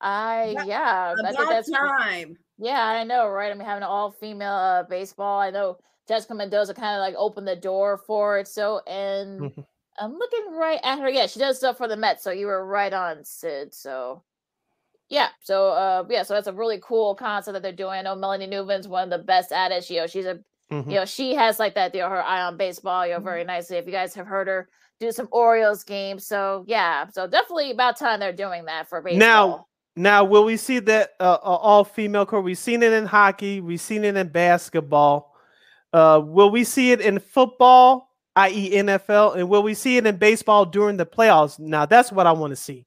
I 0.00 0.54
Yeah, 0.56 0.64
yeah, 0.64 1.14
I 1.24 1.32
think 1.32 1.48
that's 1.50 1.70
time. 1.70 2.36
yeah, 2.58 2.82
I 2.84 3.04
know, 3.04 3.28
right? 3.28 3.50
I 3.50 3.54
mean, 3.54 3.66
having 3.66 3.82
an 3.82 3.88
all 3.88 4.10
female 4.10 4.54
uh, 4.54 4.82
baseball. 4.84 5.38
I 5.40 5.50
know 5.50 5.78
Jessica 6.08 6.34
Mendoza 6.34 6.74
kind 6.74 6.96
of 6.96 7.00
like 7.00 7.14
opened 7.16 7.46
the 7.46 7.54
door 7.56 7.98
for 7.98 8.38
it. 8.38 8.48
So, 8.48 8.80
and 8.86 9.40
Mhm. 9.40 9.64
I'm 10.00 10.14
looking 10.16 10.52
right 10.52 10.80
at 10.82 10.98
her. 11.00 11.08
Yeah, 11.08 11.26
she 11.26 11.38
does 11.38 11.58
stuff 11.58 11.76
for 11.76 11.88
the 11.88 11.96
Mets. 11.96 12.22
So 12.22 12.30
you 12.30 12.46
were 12.46 12.64
right 12.66 12.92
on, 12.92 13.24
Sid. 13.24 13.74
So 13.74 14.22
yeah, 15.08 15.28
so 15.40 15.68
uh, 15.68 16.04
yeah, 16.10 16.22
so 16.22 16.34
that's 16.34 16.48
a 16.48 16.52
really 16.52 16.80
cool 16.82 17.14
concept 17.14 17.54
that 17.54 17.62
they're 17.62 17.72
doing. 17.72 17.98
I 17.98 18.02
know 18.02 18.14
Melanie 18.14 18.46
Newman's 18.46 18.88
one 18.88 19.04
of 19.04 19.10
the 19.10 19.24
best 19.24 19.52
at 19.52 19.72
it. 19.72 19.84
She, 19.84 19.94
you 19.94 20.00
know, 20.00 20.06
she's 20.06 20.26
a 20.26 20.38
Mhm. 20.70 20.86
you 20.86 20.96
know, 20.96 21.06
she 21.06 21.34
has 21.34 21.58
like 21.58 21.74
that, 21.76 21.94
you 21.94 22.02
know, 22.02 22.10
her 22.10 22.22
eye 22.22 22.42
on 22.42 22.58
baseball, 22.58 23.06
you 23.06 23.14
know, 23.14 23.20
very 23.20 23.42
nicely. 23.42 23.78
If 23.78 23.86
you 23.86 23.92
guys 23.92 24.14
have 24.14 24.26
heard 24.26 24.48
her 24.48 24.68
do 25.00 25.10
some 25.12 25.28
Orioles 25.30 25.82
games. 25.82 26.26
So 26.26 26.64
yeah, 26.66 27.06
so 27.08 27.26
definitely 27.26 27.70
about 27.70 27.96
time 27.96 28.20
they're 28.20 28.32
doing 28.32 28.66
that 28.66 28.88
for 28.88 29.00
baseball. 29.00 29.18
Now, 29.18 29.66
now, 29.96 30.24
will 30.24 30.44
we 30.44 30.56
see 30.56 30.78
that 30.78 31.14
uh, 31.18 31.38
uh, 31.42 31.56
all 31.56 31.84
female 31.84 32.24
core? 32.26 32.40
We've 32.40 32.58
seen 32.58 32.82
it 32.82 32.92
in 32.92 33.06
hockey. 33.06 33.60
We've 33.60 33.80
seen 33.80 34.04
it 34.04 34.16
in 34.16 34.28
basketball. 34.28 35.34
Uh, 35.92 36.20
will 36.22 36.50
we 36.50 36.62
see 36.64 36.92
it 36.92 37.00
in 37.00 37.18
football, 37.18 38.07
i.e., 38.38 38.70
NFL, 38.72 39.36
and 39.36 39.48
will 39.48 39.62
we 39.62 39.74
see 39.74 39.96
it 39.96 40.06
in 40.06 40.16
baseball 40.16 40.64
during 40.64 40.96
the 40.96 41.06
playoffs? 41.06 41.58
Now, 41.58 41.86
that's 41.86 42.12
what 42.12 42.26
I 42.26 42.32
want 42.32 42.52
to 42.52 42.56
see. 42.56 42.86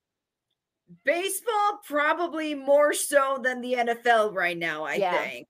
Baseball 1.03 1.79
probably 1.85 2.53
more 2.53 2.93
so 2.93 3.39
than 3.43 3.61
the 3.61 3.73
NFL 3.73 4.33
right 4.33 4.57
now. 4.57 4.83
I 4.83 4.95
Yeah. 4.95 5.17
think. 5.21 5.47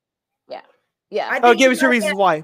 yeah. 0.48 0.62
Yeah. 1.10 1.28
I 1.30 1.40
Oh, 1.44 1.54
give 1.54 1.62
you 1.62 1.72
us 1.72 1.82
your 1.82 1.92
reasons 1.92 2.16
why. 2.16 2.44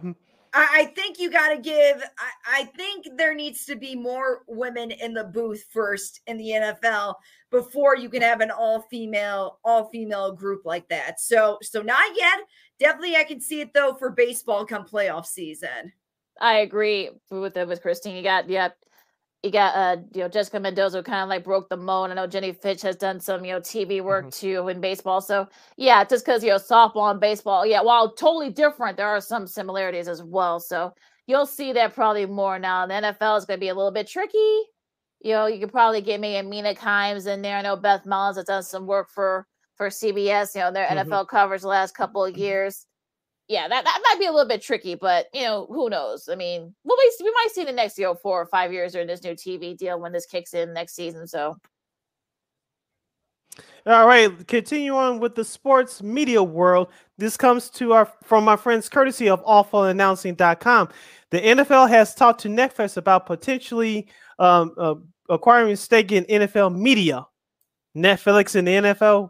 I, 0.53 0.67
I 0.81 0.85
think 0.85 1.19
you 1.19 1.29
got 1.29 1.49
to 1.49 1.57
give. 1.57 2.01
I, 2.17 2.61
I 2.61 2.63
think 2.63 3.07
there 3.17 3.35
needs 3.35 3.65
to 3.65 3.75
be 3.75 3.95
more 3.95 4.43
women 4.47 4.91
in 4.91 5.13
the 5.13 5.25
booth 5.25 5.63
first 5.71 6.21
in 6.27 6.37
the 6.37 6.49
NFL 6.49 7.15
before 7.51 7.95
you 7.95 8.09
can 8.09 8.21
have 8.21 8.41
an 8.41 8.51
all 8.51 8.81
female 8.89 9.59
all 9.63 9.89
female 9.89 10.31
group 10.31 10.65
like 10.65 10.87
that. 10.89 11.19
So 11.19 11.57
so 11.61 11.81
not 11.81 12.15
yet. 12.15 12.39
Definitely, 12.79 13.15
I 13.15 13.23
can 13.23 13.39
see 13.39 13.61
it 13.61 13.73
though 13.73 13.93
for 13.93 14.09
baseball 14.09 14.65
come 14.65 14.85
playoff 14.85 15.25
season. 15.25 15.91
I 16.41 16.59
agree 16.59 17.09
with 17.31 17.57
it 17.57 17.67
with 17.67 17.81
Christine. 17.81 18.15
You 18.15 18.23
got 18.23 18.49
yeah, 18.49 18.69
you 19.43 19.51
got 19.51 19.75
uh 19.75 20.01
you 20.13 20.21
know 20.21 20.29
Jessica 20.29 20.59
Mendoza 20.59 21.03
kind 21.03 21.23
of 21.23 21.29
like 21.29 21.43
broke 21.45 21.69
the 21.69 21.77
mold. 21.77 22.11
I 22.11 22.15
know 22.15 22.27
Jennie 22.27 22.53
Finch 22.53 22.81
has 22.83 22.95
done 22.97 23.19
some 23.19 23.45
you 23.45 23.53
know 23.53 23.61
TV 23.61 24.01
work 24.01 24.27
Mhm. 24.27 24.39
too 24.39 24.67
in 24.69 24.81
baseball. 24.81 25.21
So 25.21 25.47
yeah, 25.77 26.03
just 26.05 26.25
because 26.25 26.43
you 26.43 26.49
know 26.51 26.57
softball 26.57 27.11
and 27.11 27.19
baseball, 27.21 27.65
yeah, 27.65 27.81
while 27.81 28.13
totally 28.13 28.51
different, 28.51 28.97
there 28.97 29.07
are 29.09 29.21
some 29.21 29.47
similarities 29.47 30.07
as 30.09 30.23
well. 30.23 30.59
So 30.59 30.93
you'll 31.27 31.45
see 31.47 31.73
that 31.73 31.95
probably 31.95 32.25
more 32.25 32.59
now. 32.59 32.87
The 32.87 32.95
NFL 32.95 33.37
is 33.37 33.45
going 33.45 33.59
to 33.59 33.61
be 33.61 33.69
a 33.69 33.75
little 33.75 33.91
bit 33.91 34.07
tricky. 34.07 34.63
You 35.21 35.33
know, 35.33 35.47
you 35.47 35.59
could 35.59 35.71
probably 35.71 36.01
get 36.01 36.19
maybe 36.21 36.37
Amina 36.39 36.75
Kimes 36.75 37.27
in 37.27 37.41
there. 37.43 37.57
I 37.57 37.61
know 37.63 37.75
Beth 37.77 38.05
Mowins 38.05 38.37
has 38.37 38.45
done 38.45 38.63
some 38.63 38.87
work 38.87 39.09
for 39.11 39.47
for 39.75 39.89
CBS. 39.89 40.55
You 40.55 40.61
know, 40.61 40.71
their 40.71 40.87
Mhm. 40.87 41.07
NFL 41.07 41.27
coverage 41.27 41.61
the 41.61 41.67
last 41.69 41.95
couple 41.95 42.25
of 42.25 42.35
years 42.37 42.86
yeah, 43.47 43.67
that, 43.67 43.85
that 43.85 44.01
might 44.03 44.19
be 44.19 44.25
a 44.25 44.31
little 44.31 44.47
bit 44.47 44.61
tricky, 44.61 44.95
but 44.95 45.27
you 45.33 45.43
know, 45.43 45.67
who 45.69 45.89
knows? 45.89 46.27
I 46.29 46.35
mean, 46.35 46.73
we'll 46.83 46.97
we, 46.97 47.11
we 47.23 47.31
might 47.31 47.49
see 47.53 47.63
the 47.63 47.71
next 47.71 47.97
you 47.97 48.03
know 48.03 48.15
four 48.15 48.41
or 48.41 48.45
five 48.47 48.73
years 48.73 48.91
during 48.91 49.07
this 49.07 49.23
new 49.23 49.33
TV 49.33 49.77
deal 49.77 49.99
when 49.99 50.11
this 50.11 50.25
kicks 50.25 50.53
in 50.53 50.73
next 50.73 50.95
season. 50.95 51.27
So 51.27 51.55
All 53.85 54.05
right, 54.05 54.45
continue 54.47 54.93
on 54.95 55.19
with 55.19 55.35
the 55.35 55.45
sports 55.45 56.03
media 56.03 56.43
world. 56.43 56.89
This 57.17 57.37
comes 57.37 57.69
to 57.71 57.93
our 57.93 58.11
from 58.23 58.43
my 58.43 58.57
friends 58.57 58.89
courtesy 58.89 59.29
of 59.29 59.43
awfulannouncing.com. 59.45 60.89
The 61.31 61.39
NFL 61.39 61.89
has 61.89 62.13
talked 62.13 62.41
to 62.41 62.49
Netflix 62.49 62.97
about 62.97 63.25
potentially 63.25 64.07
um, 64.39 64.73
uh, 64.77 64.95
acquiring 65.29 65.71
a 65.71 65.77
stake 65.77 66.11
in 66.11 66.25
NFL 66.25 66.77
media. 66.77 67.25
Netflix 67.95 68.55
and 68.55 68.67
the 68.67 68.71
NFL. 68.71 69.29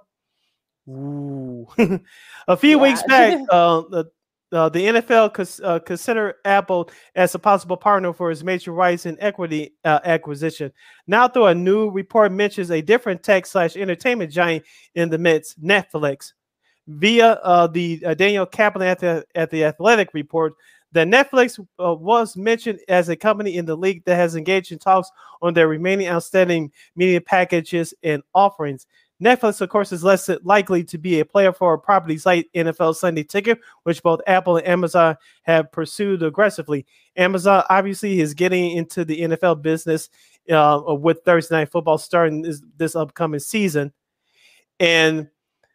Ooh. 0.89 1.68
a 2.47 2.57
few 2.57 2.80
weeks 2.80 3.03
back, 3.03 3.39
uh, 3.49 3.81
the 3.89 4.05
uh, 4.51 4.69
the 4.69 4.80
NFL 4.80 5.34
cons- 5.34 5.59
uh, 5.61 5.80
considered 5.80 6.35
Apple 6.45 6.89
as 7.15 7.35
a 7.35 7.39
possible 7.39 7.76
partner 7.76 8.14
for 8.14 8.31
its 8.31 8.43
major 8.43 8.72
rights 8.72 9.05
and 9.05 9.18
equity 9.19 9.76
uh, 9.84 9.99
acquisition. 10.05 10.72
Now, 11.05 11.27
though 11.27 11.47
a 11.47 11.55
new 11.55 11.89
report 11.89 12.31
mentions 12.31 12.72
a 12.72 12.81
different 12.81 13.23
tech 13.23 13.45
slash 13.45 13.76
entertainment 13.76 14.31
giant 14.31 14.64
in 14.95 15.09
the 15.09 15.18
midst, 15.18 15.61
Netflix. 15.61 16.34
Via 16.89 17.31
uh, 17.43 17.68
the 17.68 18.01
uh, 18.05 18.14
Daniel 18.14 18.45
Kaplan 18.45 18.88
at 18.88 18.99
the 18.99 19.26
at 19.35 19.51
the 19.51 19.65
Athletic 19.65 20.14
report, 20.14 20.53
that 20.93 21.07
Netflix 21.07 21.59
uh, 21.59 21.93
was 21.93 22.38
mentioned 22.38 22.80
as 22.88 23.09
a 23.09 23.15
company 23.18 23.57
in 23.57 23.65
the 23.65 23.76
league 23.76 24.05
that 24.05 24.15
has 24.15 24.38
engaged 24.38 24.72
in 24.72 24.80
talks 24.80 25.09
on 25.41 25.53
their 25.53 25.68
remaining 25.68 26.07
outstanding 26.07 26.72
media 26.95 27.19
packages 27.19 27.93
and 28.03 28.23
offerings. 28.34 28.88
Netflix, 29.23 29.61
of 29.61 29.69
course, 29.69 29.91
is 29.91 30.03
less 30.03 30.30
likely 30.44 30.84
to 30.84 30.98
be 30.98 31.19
a 31.19 31.26
player 31.26 31.52
for 31.52 31.73
a 31.73 31.80
properties 31.80 32.26
like 32.26 32.48
NFL 32.56 32.95
Sunday 32.95 33.23
Ticket, 33.23 33.60
which 33.84 34.03
both 34.03 34.22
Apple 34.27 34.57
and 34.57 34.68
Amazon 34.68 35.18
have 35.44 35.72
pursued 35.72 36.22
aggressively. 36.22 36.85
Amazon 37.15 37.64
obviously 37.69 38.19
is 38.19 38.34
getting 38.34 38.77
into 38.77 39.03
the 39.03 39.22
NFL 39.22 39.61
business 39.61 40.10
uh, 40.52 40.81
with 40.88 41.22
Thursday 41.26 41.56
Night 41.56 41.72
Football 41.72 41.98
starting 41.98 42.44
this, 42.44 42.61
this 42.77 42.95
upcoming 42.95 43.39
season. 43.39 43.91
And 44.80 45.27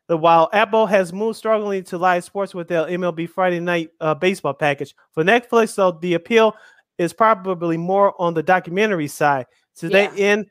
while 0.07 0.49
Apple 0.53 0.87
has 0.87 1.13
moved 1.13 1.39
struggling 1.39 1.85
to 1.85 1.99
live 1.99 2.25
sports 2.25 2.55
with 2.55 2.69
their 2.69 2.87
MLB 2.87 3.29
Friday 3.29 3.61
Night 3.61 3.91
uh, 4.01 4.15
Baseball 4.15 4.55
package, 4.55 4.95
for 5.13 5.25
Netflix, 5.25 5.75
though, 5.75 5.93
the 5.93 6.15
appeal 6.15 6.55
is 6.99 7.13
probably 7.13 7.77
more 7.77 8.21
on 8.21 8.35
the 8.35 8.43
documentary 8.43 9.09
side. 9.09 9.47
To 9.77 9.89
that 9.89 10.19
end, 10.19 10.47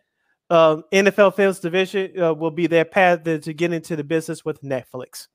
um, 0.52 0.84
NFL 0.92 1.36
Films 1.36 1.60
Division 1.60 2.22
uh, 2.22 2.34
will 2.34 2.52
be 2.52 2.68
their 2.68 2.86
path 2.86 3.24
to 3.24 3.40
to 3.40 3.54
get 3.54 3.72
into 3.72 3.96
the 3.96 4.04
business 4.04 4.44
with 4.44 4.62
Netflix. 4.62 5.28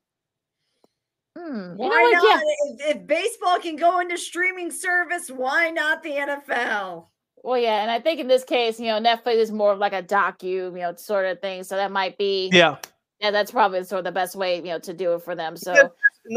hmm, 1.35 1.71
you 1.71 1.73
Why 1.75 1.89
know 1.89 2.11
not? 2.11 2.23
Yeah. 2.23 2.89
If, 2.89 2.95
if 2.97 3.07
baseball 3.07 3.59
can 3.59 3.75
go 3.75 3.99
into 3.99 4.17
streaming 4.17 4.71
service, 4.71 5.29
why 5.29 5.71
not 5.71 6.03
the 6.03 6.11
NFL? 6.11 7.07
Well, 7.43 7.57
yeah, 7.57 7.81
and 7.81 7.89
I 7.89 7.99
think 7.99 8.19
in 8.19 8.27
this 8.27 8.43
case, 8.43 8.79
you 8.79 8.87
know, 8.87 8.99
Netflix 8.99 9.35
is 9.37 9.51
more 9.51 9.71
of 9.71 9.79
like 9.79 9.93
a 9.93 10.03
docu, 10.03 10.43
you 10.43 10.71
know, 10.71 10.93
sort 10.95 11.25
of 11.25 11.39
thing. 11.41 11.63
So 11.63 11.75
that 11.77 11.91
might 11.91 12.17
be 12.17 12.49
Yeah. 12.53 12.77
yeah, 13.19 13.31
that's 13.31 13.51
probably 13.51 13.83
sort 13.85 13.99
of 13.99 14.05
the 14.05 14.11
best 14.11 14.35
way, 14.35 14.57
you 14.57 14.63
know, 14.63 14.79
to 14.79 14.93
do 14.93 15.13
it 15.13 15.23
for 15.23 15.33
them. 15.35 15.57
So 15.57 15.73
Yeah. 15.73 15.87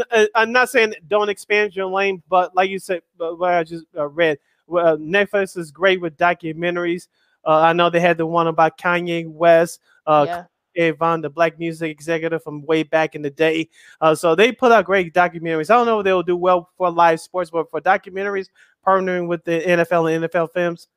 Uh, 0.09 0.25
I'm 0.35 0.51
not 0.51 0.69
saying 0.69 0.95
don't 1.07 1.29
expand 1.29 1.75
your 1.75 1.87
lane, 1.87 2.23
but 2.29 2.55
like 2.55 2.69
you 2.69 2.79
said, 2.79 3.01
uh, 3.19 3.31
what 3.31 3.53
I 3.53 3.63
just 3.63 3.85
uh, 3.95 4.07
read, 4.07 4.39
well, 4.65 4.97
Netflix 4.97 5.57
is 5.57 5.69
great 5.69 5.99
with 5.99 6.15
documentaries. 6.17 7.07
Uh, 7.45 7.59
I 7.59 7.73
know 7.73 7.89
they 7.89 7.99
had 7.99 8.17
the 8.17 8.25
one 8.25 8.47
about 8.47 8.77
Kanye 8.77 9.27
West. 9.27 9.79
Uh, 10.05 10.25
yeah. 10.27 10.43
Avant, 10.77 11.21
the 11.21 11.29
black 11.29 11.59
music 11.59 11.91
executive 11.91 12.41
from 12.43 12.65
way 12.65 12.83
back 12.83 13.13
in 13.13 13.21
the 13.21 13.29
day. 13.29 13.67
Uh, 13.99 14.15
so 14.15 14.35
they 14.35 14.53
put 14.53 14.71
out 14.71 14.85
great 14.85 15.13
documentaries. 15.13 15.69
I 15.69 15.73
don't 15.73 15.85
know 15.85 15.99
if 15.99 16.05
they'll 16.05 16.23
do 16.23 16.37
well 16.37 16.69
for 16.77 16.89
live 16.89 17.19
sports, 17.19 17.49
but 17.49 17.69
for 17.69 17.81
documentaries, 17.81 18.47
partnering 18.87 19.27
with 19.27 19.43
the 19.43 19.59
NFL 19.59 20.15
and 20.15 20.23
NFL 20.23 20.53
films, 20.53 20.87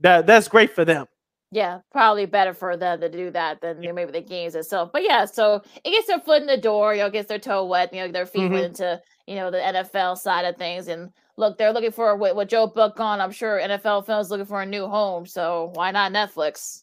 that 0.00 0.26
that's 0.26 0.48
great 0.48 0.74
for 0.74 0.84
them. 0.84 1.06
Yeah, 1.52 1.78
probably 1.92 2.26
better 2.26 2.52
for 2.52 2.76
them 2.76 3.00
to 3.00 3.08
do 3.08 3.30
that 3.30 3.60
than 3.60 3.80
know, 3.80 3.92
maybe 3.92 4.10
the 4.10 4.20
games 4.20 4.56
itself. 4.56 4.90
But 4.92 5.04
yeah, 5.04 5.24
so 5.24 5.62
it 5.84 5.90
gets 5.90 6.08
their 6.08 6.18
foot 6.18 6.40
in 6.40 6.48
the 6.48 6.56
door, 6.56 6.96
you 6.96 7.02
know, 7.02 7.10
gets 7.10 7.28
their 7.28 7.38
toe 7.38 7.64
wet, 7.64 7.94
you 7.94 8.00
know, 8.00 8.10
their 8.10 8.26
feet 8.26 8.50
Mhm. 8.50 8.54
wet 8.54 8.64
into, 8.64 9.00
you 9.26 9.36
know, 9.36 9.50
the 9.50 9.58
NFL 9.58 10.18
side 10.18 10.44
of 10.44 10.56
things. 10.56 10.88
And 10.88 11.10
look, 11.36 11.58
they're 11.58 11.72
looking 11.72 11.92
for 11.92 12.16
with, 12.16 12.36
with 12.36 12.48
Joe 12.48 12.66
Buck 12.66 12.96
gone, 12.96 13.20
I'm 13.20 13.32
sure 13.32 13.60
NFL 13.60 14.06
films 14.06 14.30
looking 14.30 14.46
for 14.46 14.62
a 14.62 14.66
new 14.66 14.86
home. 14.86 15.26
So 15.26 15.70
why 15.74 15.90
not 15.90 16.12
Netflix? 16.12 16.82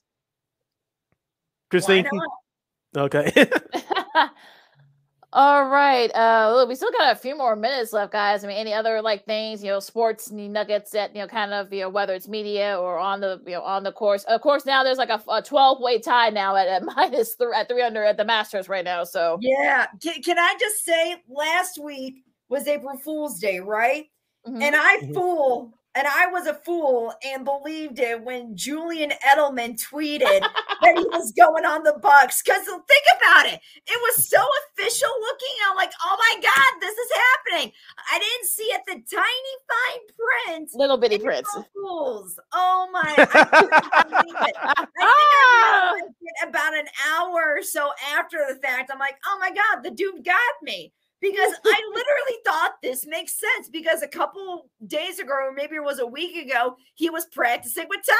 Christine. 1.69 2.07
not? 2.11 3.05
Okay. 3.05 3.31
All 5.33 5.69
right. 5.69 6.13
Uh 6.13 6.51
look, 6.53 6.67
we 6.67 6.75
still 6.75 6.91
got 6.91 7.15
a 7.15 7.15
few 7.15 7.37
more 7.37 7.55
minutes 7.55 7.93
left, 7.93 8.11
guys. 8.11 8.43
I 8.43 8.47
mean, 8.47 8.57
any 8.57 8.73
other 8.73 9.01
like 9.01 9.25
things, 9.25 9.63
you 9.63 9.69
know, 9.69 9.79
sports 9.79 10.29
nuggets 10.29 10.91
that, 10.91 11.15
you 11.15 11.21
know, 11.21 11.27
kind 11.27 11.53
of, 11.53 11.71
you 11.71 11.81
know, 11.81 11.89
whether 11.89 12.13
it's 12.13 12.27
media 12.27 12.77
or 12.77 12.99
on 12.99 13.21
the, 13.21 13.41
you 13.45 13.53
know, 13.53 13.61
on 13.61 13.83
the 13.83 13.93
course. 13.93 14.25
Of 14.25 14.41
course, 14.41 14.65
now 14.65 14.83
there's 14.83 14.97
like 14.97 15.09
a, 15.09 15.23
a 15.29 15.41
12 15.41 15.79
way 15.79 15.99
tie 15.99 16.31
now 16.31 16.57
at, 16.57 16.67
at 16.67 16.83
minus 16.97 17.35
three 17.35 17.53
at 17.55 17.69
300 17.69 18.03
at 18.03 18.17
the 18.17 18.25
Masters 18.25 18.67
right 18.67 18.83
now. 18.83 19.05
So 19.05 19.37
Yeah. 19.39 19.87
Can, 20.03 20.21
can 20.21 20.37
I 20.37 20.55
just 20.59 20.83
say 20.83 21.15
last 21.29 21.81
week 21.81 22.25
was 22.51 22.67
April 22.67 22.97
Fool's 22.99 23.39
Day, 23.39 23.59
right? 23.59 24.05
mhm. 24.47 24.61
And 24.61 24.75
I 24.75 24.97
Mhm. 24.97 25.13
fool, 25.15 25.73
and 25.95 26.07
I 26.07 26.27
was 26.27 26.47
a 26.47 26.53
fool 26.55 27.13
and 27.23 27.45
believed 27.45 27.99
it 27.99 28.21
when 28.23 28.55
Julian 28.57 29.11
Edelman 29.25 29.79
tweeted 29.81 30.21
that 30.81 30.95
he 30.97 31.05
was 31.11 31.31
going 31.37 31.65
on 31.65 31.83
the 31.83 31.93
Bucs. 31.93 32.43
Because 32.43 32.65
think 32.65 33.05
about 33.21 33.45
it, 33.47 33.59
it 33.87 34.01
was 34.01 34.27
so 34.29 34.41
official 34.75 35.09
looking. 35.21 35.55
I'm 35.69 35.75
like, 35.77 35.91
oh 36.03 36.17
my 36.19 36.41
god, 36.41 36.81
this 36.81 36.97
is 36.97 37.11
happening. 37.13 37.73
I 38.11 38.19
didn't 38.19 38.47
see 38.49 38.63
it 38.65 38.81
the 38.87 38.93
tiny 39.15 39.55
fine 39.69 40.01
print. 40.55 40.71
little 40.73 40.97
bitty 40.97 41.15
April 41.15 41.27
prince. 41.27 41.49
Fools. 41.73 42.39
Oh 42.53 42.89
my! 42.91 43.01
I 43.33 43.45
couldn't 43.57 43.91
believe 43.93 44.37
it. 44.41 44.55
I 44.65 44.85
think 44.97 45.07
I 45.07 45.99
about 46.49 46.75
an 46.75 46.87
hour 47.13 47.57
or 47.57 47.63
so 47.63 47.91
after 48.17 48.39
the 48.49 48.55
fact. 48.61 48.89
I'm 48.91 48.99
like, 48.99 49.17
oh 49.25 49.37
my 49.39 49.51
god, 49.51 49.83
the 49.83 49.91
dude 49.91 50.25
got 50.25 50.35
me 50.63 50.93
because 51.21 51.53
I 51.65 51.81
literally 51.89 52.37
thought 52.45 52.73
this 52.81 53.05
makes 53.05 53.39
sense 53.39 53.69
because 53.69 54.01
a 54.01 54.07
couple 54.07 54.69
days 54.87 55.19
ago, 55.19 55.31
or 55.31 55.53
maybe 55.53 55.75
it 55.75 55.83
was 55.83 55.99
a 55.99 56.05
week 56.05 56.35
ago, 56.35 56.75
he 56.95 57.09
was 57.09 57.25
practicing 57.27 57.85
with 57.87 57.99
Tom 58.05 58.17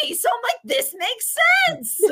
Brady. 0.00 0.14
So 0.14 0.28
I'm 0.28 0.42
like, 0.42 0.60
this 0.64 0.94
makes 0.96 1.36
sense. 1.66 2.00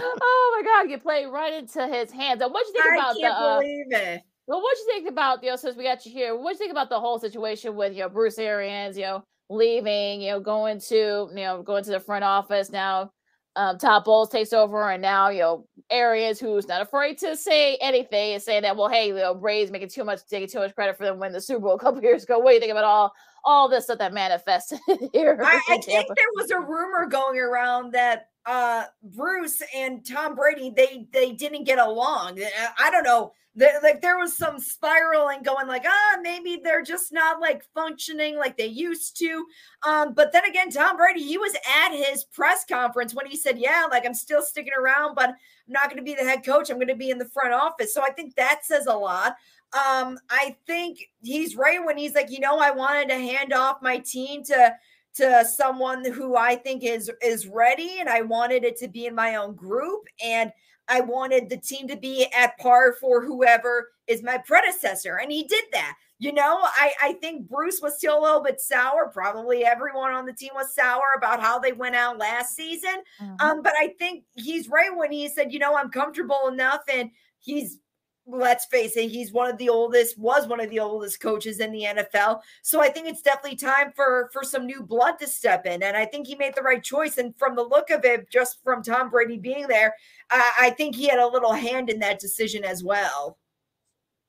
oh 0.00 0.52
my 0.56 0.62
god, 0.62 0.90
you 0.90 0.98
play 0.98 1.24
right 1.24 1.52
into 1.52 1.86
his 1.86 2.10
hands. 2.10 2.42
And 2.42 2.52
what 2.52 2.66
do 2.66 2.72
you 2.74 2.82
think 2.82 2.92
I 2.92 2.96
about 2.96 3.14
the 3.14 3.20
can't 3.20 3.34
uh, 3.34 3.60
believe 3.60 3.86
it. 3.90 4.22
Well, 4.46 4.60
what 4.60 4.76
do 4.76 4.80
you 4.80 4.88
think 4.92 5.08
about 5.10 5.42
you 5.42 5.50
know 5.50 5.56
since 5.56 5.76
we 5.76 5.84
got 5.84 6.04
you 6.04 6.12
here? 6.12 6.36
What 6.36 6.50
do 6.50 6.54
you 6.54 6.58
think 6.58 6.72
about 6.72 6.90
the 6.90 7.00
whole 7.00 7.18
situation 7.18 7.76
with 7.76 7.94
you 7.94 8.00
know 8.00 8.08
Bruce 8.08 8.38
Arians, 8.38 8.96
you 8.96 9.04
know 9.04 9.24
leaving, 9.50 10.20
you 10.20 10.32
know 10.32 10.40
going 10.40 10.80
to 10.80 11.28
you 11.30 11.34
know 11.34 11.62
going 11.62 11.84
to 11.84 11.90
the 11.90 12.00
front 12.00 12.24
office 12.24 12.70
now. 12.70 13.12
Um, 13.56 13.78
Todd 13.78 14.04
Bowles 14.04 14.30
takes 14.30 14.52
over, 14.52 14.90
and 14.90 15.00
now 15.00 15.28
you 15.28 15.40
know 15.40 15.66
Arians, 15.90 16.40
who's 16.40 16.66
not 16.66 16.82
afraid 16.82 17.18
to 17.18 17.36
say 17.36 17.76
anything, 17.76 18.32
is 18.32 18.44
saying 18.44 18.62
that 18.62 18.76
well, 18.76 18.88
hey, 18.88 19.08
you 19.08 19.14
know 19.14 19.34
Brady's 19.34 19.70
making 19.70 19.88
too 19.88 20.04
much, 20.04 20.20
taking 20.28 20.48
too 20.48 20.58
much 20.58 20.74
credit 20.74 20.96
for 20.96 21.04
them 21.04 21.18
winning 21.18 21.34
the 21.34 21.40
Super 21.40 21.60
Bowl 21.60 21.74
a 21.74 21.78
couple 21.78 22.02
years 22.02 22.24
ago. 22.24 22.38
What 22.38 22.50
do 22.50 22.54
you 22.54 22.60
think 22.60 22.72
about 22.72 22.84
all 22.84 23.12
all 23.44 23.68
this 23.68 23.84
stuff 23.84 23.98
that 23.98 24.12
manifested 24.12 24.78
here? 25.12 25.38
I, 25.42 25.60
I 25.68 25.78
think 25.78 26.08
there 26.08 26.26
was 26.36 26.50
a 26.50 26.58
rumor 26.60 27.06
going 27.06 27.38
around 27.38 27.92
that 27.92 28.28
uh 28.46 28.84
Bruce 29.02 29.62
and 29.74 30.04
Tom 30.06 30.34
Brady 30.34 30.70
they 30.74 31.06
they 31.12 31.32
didn't 31.32 31.64
get 31.64 31.78
along. 31.78 32.38
I- 32.42 32.68
I 32.86 32.90
don't 32.90 33.04
know. 33.04 33.32
There, 33.56 33.78
like 33.84 34.02
there 34.02 34.18
was 34.18 34.36
some 34.36 34.58
spiraling 34.58 35.44
going 35.44 35.68
like 35.68 35.84
ah 35.86 36.18
maybe 36.20 36.60
they're 36.62 36.82
just 36.82 37.12
not 37.12 37.40
like 37.40 37.64
functioning 37.72 38.36
like 38.36 38.56
they 38.56 38.66
used 38.66 39.16
to. 39.20 39.46
Um, 39.86 40.12
but 40.12 40.32
then 40.32 40.44
again, 40.44 40.70
Tom 40.70 40.96
Brady 40.96 41.22
he 41.22 41.38
was 41.38 41.54
at 41.84 41.92
his 41.92 42.24
press 42.24 42.64
conference 42.68 43.14
when 43.14 43.26
he 43.26 43.36
said 43.36 43.58
yeah 43.58 43.86
like 43.90 44.04
I'm 44.04 44.12
still 44.14 44.42
sticking 44.42 44.72
around, 44.78 45.14
but 45.14 45.28
I'm 45.30 45.36
not 45.68 45.84
going 45.84 45.96
to 45.96 46.02
be 46.02 46.14
the 46.14 46.28
head 46.28 46.44
coach. 46.44 46.68
I'm 46.68 46.76
going 46.76 46.88
to 46.88 46.96
be 46.96 47.10
in 47.10 47.18
the 47.18 47.28
front 47.28 47.54
office. 47.54 47.94
So 47.94 48.02
I 48.02 48.10
think 48.10 48.34
that 48.34 48.64
says 48.64 48.86
a 48.86 48.92
lot. 48.94 49.36
Um, 49.74 50.18
I 50.30 50.56
think 50.66 50.98
he's 51.22 51.56
right 51.56 51.84
when 51.84 51.98
he's 51.98 52.14
like, 52.14 52.30
you 52.30 52.40
know, 52.40 52.58
I 52.58 52.70
wanted 52.70 53.08
to 53.08 53.14
hand 53.16 53.52
off 53.52 53.82
my 53.82 53.98
team 53.98 54.44
to 54.44 54.74
to 55.14 55.44
someone 55.44 56.04
who 56.04 56.36
I 56.36 56.56
think 56.56 56.82
is 56.84 57.10
is 57.22 57.46
ready, 57.46 57.98
and 58.00 58.08
I 58.08 58.22
wanted 58.22 58.64
it 58.64 58.76
to 58.78 58.88
be 58.88 59.06
in 59.06 59.14
my 59.14 59.36
own 59.36 59.54
group, 59.54 60.06
and 60.24 60.52
I 60.88 61.00
wanted 61.00 61.48
the 61.48 61.56
team 61.56 61.88
to 61.88 61.96
be 61.96 62.26
at 62.36 62.58
par 62.58 62.94
for 63.00 63.24
whoever 63.24 63.92
is 64.06 64.22
my 64.22 64.38
predecessor, 64.38 65.16
and 65.18 65.32
he 65.32 65.44
did 65.44 65.64
that. 65.72 65.96
You 66.18 66.32
know, 66.32 66.58
I 66.62 66.92
I 67.00 67.12
think 67.14 67.48
Bruce 67.48 67.80
was 67.82 67.96
still 67.98 68.18
a 68.18 68.22
little 68.22 68.42
bit 68.42 68.60
sour. 68.60 69.10
Probably 69.12 69.64
everyone 69.64 70.12
on 70.12 70.26
the 70.26 70.32
team 70.32 70.50
was 70.54 70.74
sour 70.74 71.14
about 71.16 71.40
how 71.40 71.58
they 71.58 71.72
went 71.72 71.96
out 71.96 72.18
last 72.18 72.54
season. 72.54 73.02
Mhm. 73.20 73.40
Um, 73.40 73.62
but 73.62 73.74
I 73.78 73.94
think 73.98 74.24
he's 74.34 74.68
right 74.68 74.94
when 74.94 75.10
he 75.12 75.28
said, 75.28 75.52
you 75.52 75.58
know, 75.58 75.76
I'm 75.76 75.90
comfortable 75.90 76.48
enough, 76.48 76.82
and 76.92 77.10
he's 77.40 77.78
let's 78.26 78.64
face 78.66 78.96
it, 78.96 79.10
he's 79.10 79.32
one 79.32 79.50
of 79.50 79.58
the 79.58 79.68
oldest, 79.68 80.18
was 80.18 80.46
one 80.46 80.60
of 80.60 80.70
the 80.70 80.80
oldest 80.80 81.20
coaches 81.20 81.60
in 81.60 81.72
the 81.72 81.82
NFL. 81.82 82.40
So 82.62 82.80
I 82.80 82.88
think 82.88 83.06
it's 83.08 83.22
definitely 83.22 83.56
time 83.56 83.92
for 83.94 84.30
for 84.32 84.42
some 84.42 84.66
new 84.66 84.82
blood 84.82 85.18
to 85.20 85.26
step 85.26 85.66
in. 85.66 85.82
And 85.82 85.96
I 85.96 86.06
think 86.06 86.26
he 86.26 86.34
made 86.34 86.54
the 86.54 86.62
right 86.62 86.82
choice. 86.82 87.18
And 87.18 87.36
from 87.36 87.54
the 87.56 87.62
look 87.62 87.90
of 87.90 88.04
it, 88.04 88.30
just 88.30 88.62
from 88.64 88.82
Tom 88.82 89.10
Brady 89.10 89.38
being 89.38 89.66
there, 89.68 89.94
I, 90.30 90.52
I 90.60 90.70
think 90.70 90.96
he 90.96 91.08
had 91.08 91.18
a 91.18 91.26
little 91.26 91.52
hand 91.52 91.90
in 91.90 92.00
that 92.00 92.18
decision 92.18 92.64
as 92.64 92.82
well. 92.82 93.38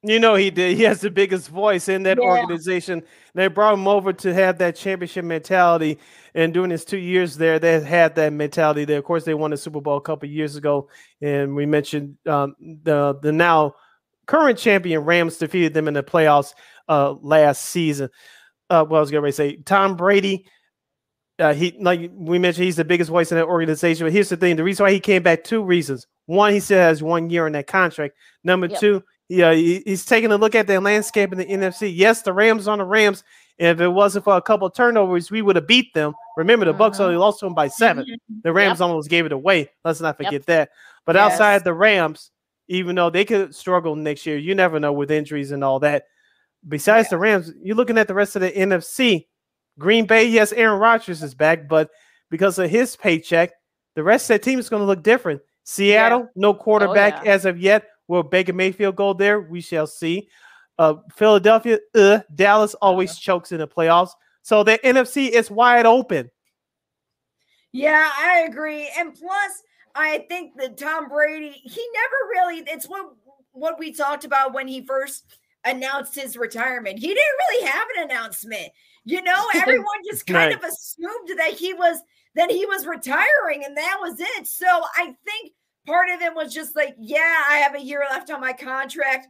You 0.04 0.20
know 0.20 0.36
he 0.36 0.52
did. 0.52 0.78
He 0.78 0.84
has 0.84 1.02
the 1.02 1.10
biggest 1.10 1.50
voice 1.50 1.90
in 1.90 2.04
that 2.04 2.20
Yeah. 2.20 2.26
organization. 2.30 3.02
They 3.34 3.48
brought 3.48 3.74
him 3.74 3.88
over 3.88 4.14
to 4.14 4.34
have 4.36 4.60
that 4.60 4.76
championship 4.76 5.26
mentality. 5.26 5.98
And 6.36 6.54
during 6.54 6.70
his 6.70 6.86
two 6.86 7.00
years 7.00 7.38
there, 7.38 7.58
they 7.58 7.80
had 7.80 8.14
that 8.16 8.32
mentality 8.34 8.86
there. 8.86 9.00
Of 9.00 9.06
course, 9.06 9.24
they 9.24 9.34
won 9.34 9.50
the 9.52 9.58
Super 9.58 9.82
Bowl 9.82 9.98
a 9.98 10.02
couple 10.02 10.30
years 10.30 10.58
ago, 10.58 10.90
and 11.22 11.56
we 11.56 11.66
mentioned 11.66 12.18
um, 12.28 12.56
the 12.84 13.18
the 13.24 13.32
now 13.32 13.74
current 14.28 14.58
champion 14.58 15.02
Rams 15.02 15.38
defeated 15.38 15.74
them 15.74 15.88
in 15.88 15.94
the 15.94 16.04
playoffs 16.04 16.54
uh, 16.90 17.14
last 17.22 17.64
season. 17.64 18.10
Uh, 18.70 18.86
well, 18.88 18.98
I 18.98 19.02
was 19.02 19.12
going 19.12 19.24
to 19.24 19.32
say 19.32 19.58
Tom 19.58 19.96
Brady. 19.96 20.46
Uh, 21.38 21.54
he 21.54 21.76
like 21.80 22.10
we 22.14 22.40
mentioned, 22.40 22.64
he's 22.66 22.78
the 22.78 22.86
biggest 22.86 23.10
voice 23.10 23.32
in 23.32 23.38
that 23.38 23.46
organization. 23.48 24.06
But 24.06 24.14
here's 24.14 24.30
the 24.30 24.38
thing: 24.38 24.56
the 24.56 24.64
reason 24.64 24.84
why 24.86 24.92
he 24.92 25.00
came 25.00 25.22
back, 25.24 25.44
two 25.44 25.64
reasons. 25.64 26.08
One, 26.28 26.54
he 26.54 26.60
still 26.60 26.80
has 26.80 27.04
one 27.04 27.30
year 27.30 27.46
in 27.46 27.54
that 27.54 27.68
contract. 27.68 28.16
Number 28.44 28.68
Yep. 28.68 28.80
two, 28.80 29.04
yeah, 29.30 29.54
he- 29.54 29.84
he's 29.86 30.06
taking 30.06 30.32
a 30.32 30.38
look 30.38 30.56
at 30.56 30.66
the 30.66 30.80
landscape 30.80 31.32
in 31.34 31.38
the 31.38 31.46
NFC. 31.46 31.90
Yes, 31.94 32.22
the 32.22 32.34
Rams 32.34 32.68
on 32.68 32.80
the 32.80 32.86
Rams. 32.86 33.24
If 33.58 33.80
it 33.80 33.88
wasn't 33.90 34.26
for 34.26 34.36
a 34.36 34.42
couple 34.42 34.70
turnovers, 34.70 35.30
we 35.30 35.42
would 35.42 35.56
have 35.56 35.68
beat 35.68 35.94
them. 35.94 36.14
Remember, 36.36 36.66
the 36.66 36.74
Bucs 36.74 36.96
Mhm. 36.96 37.02
only 37.02 37.18
lost 37.18 37.40
to 37.40 37.46
them 37.46 37.54
by 37.54 37.68
7 37.70 38.06
The 38.44 38.52
Rams 38.52 38.82
almost 38.82 39.10
gave 39.10 39.26
it 39.26 39.32
away. 39.32 39.70
Let's 39.86 40.02
not 40.02 40.16
Yep. 40.20 40.28
forget 40.28 40.46
that. 40.48 40.70
But 41.06 41.16
Yes. 41.16 41.34
outside 41.34 41.64
the 41.64 41.74
Rams, 41.74 42.32
even 42.68 42.96
though 42.96 43.10
they 43.10 43.26
could 43.26 43.54
struggle 43.56 43.96
next 43.96 44.26
year, 44.26 44.38
you 44.38 44.56
never 44.56 44.80
know 44.80 44.94
with 44.94 45.12
injuries 45.12 45.52
and 45.52 45.64
all 45.64 45.80
that. 45.80 46.04
Besides 46.68 47.10
the 47.10 47.18
Rams, 47.18 47.52
you're 47.62 47.76
looking 47.76 47.98
at 47.98 48.08
the 48.08 48.14
rest 48.14 48.36
of 48.36 48.42
the 48.42 48.52
NFC. 48.52 49.28
Green 49.78 50.06
Bay, 50.06 50.26
yes, 50.26 50.52
Aaron 50.54 50.80
Rodgers 50.80 51.22
is 51.22 51.36
back, 51.36 51.68
but 51.68 51.90
because 52.32 52.58
of 52.58 52.70
his 52.70 52.96
paycheck, 52.96 53.52
the 53.96 54.04
rest 54.04 54.30
of 54.30 54.36
that 54.36 54.44
team 54.44 54.58
is 54.58 54.70
going 54.70 54.82
to 54.82 54.86
look 54.86 55.04
different. 55.04 55.42
Seattle, 55.64 56.28
no 56.36 56.54
quarterback 56.54 57.20
Oh, 57.20 57.24
yeah. 57.26 57.32
as 57.34 57.46
of 57.46 57.60
yet. 57.60 57.86
Will 58.08 58.24
Baker 58.24 58.54
Mayfield 58.54 58.96
go 58.96 59.14
there? 59.14 59.42
We 59.42 59.62
shall 59.62 59.88
see. 59.88 60.30
Uh, 60.78 60.96
Philadelphia, 61.16 61.80
uh, 61.96 62.20
Dallas 62.34 62.74
always 62.76 63.18
chokes 63.18 63.52
in 63.52 63.60
the 63.60 63.68
playoffs. 63.68 64.12
So 64.44 64.64
the 64.64 64.78
NFC 64.84 65.30
is 65.30 65.50
wide 65.50 65.86
open. 65.86 66.30
Yeah, 67.72 68.10
I 68.18 68.46
agree. 68.48 68.90
And 68.98 69.14
plus, 69.14 69.52
I 69.96 70.26
think 70.30 70.58
that 70.58 70.78
Tom 70.78 71.08
Brady, 71.10 71.50
he 71.64 71.86
never 71.94 72.16
really 72.32 72.64
it's 72.68 72.86
what 72.88 73.14
what 73.52 73.80
we 73.80 73.92
talked 73.94 74.26
about 74.26 74.54
when 74.54 74.68
he 74.68 74.86
first 74.86 75.26
announced 75.64 76.14
his 76.16 76.38
retirement. 76.38 77.00
He 77.00 77.08
didn't 77.08 77.40
really 77.50 77.66
have 77.68 77.88
an 77.98 78.04
announcement. 78.04 78.70
You 79.06 79.22
know, 79.24 79.46
everyone 79.56 79.86
just 80.10 80.28
kind 80.28 80.54
Right. 80.54 80.56
of 80.56 80.64
assumed 80.64 81.40
that 81.40 81.52
he 81.52 81.74
was 81.74 82.00
that 82.36 82.52
he 82.52 82.66
was 82.66 82.86
retiring 82.86 83.64
and 83.66 83.78
that 83.78 83.98
was 84.02 84.20
it. 84.20 84.46
So 84.48 84.66
I 84.68 85.16
think 85.26 85.54
part 85.88 86.10
of 86.10 86.22
it 86.22 86.36
was 86.36 86.54
just 86.54 86.76
like, 86.76 86.96
yeah, 87.00 87.44
I 87.50 87.58
have 87.58 87.76
a 87.76 87.82
year 87.82 88.04
left 88.10 88.30
on 88.30 88.42
my 88.42 88.52
contract. 88.52 89.28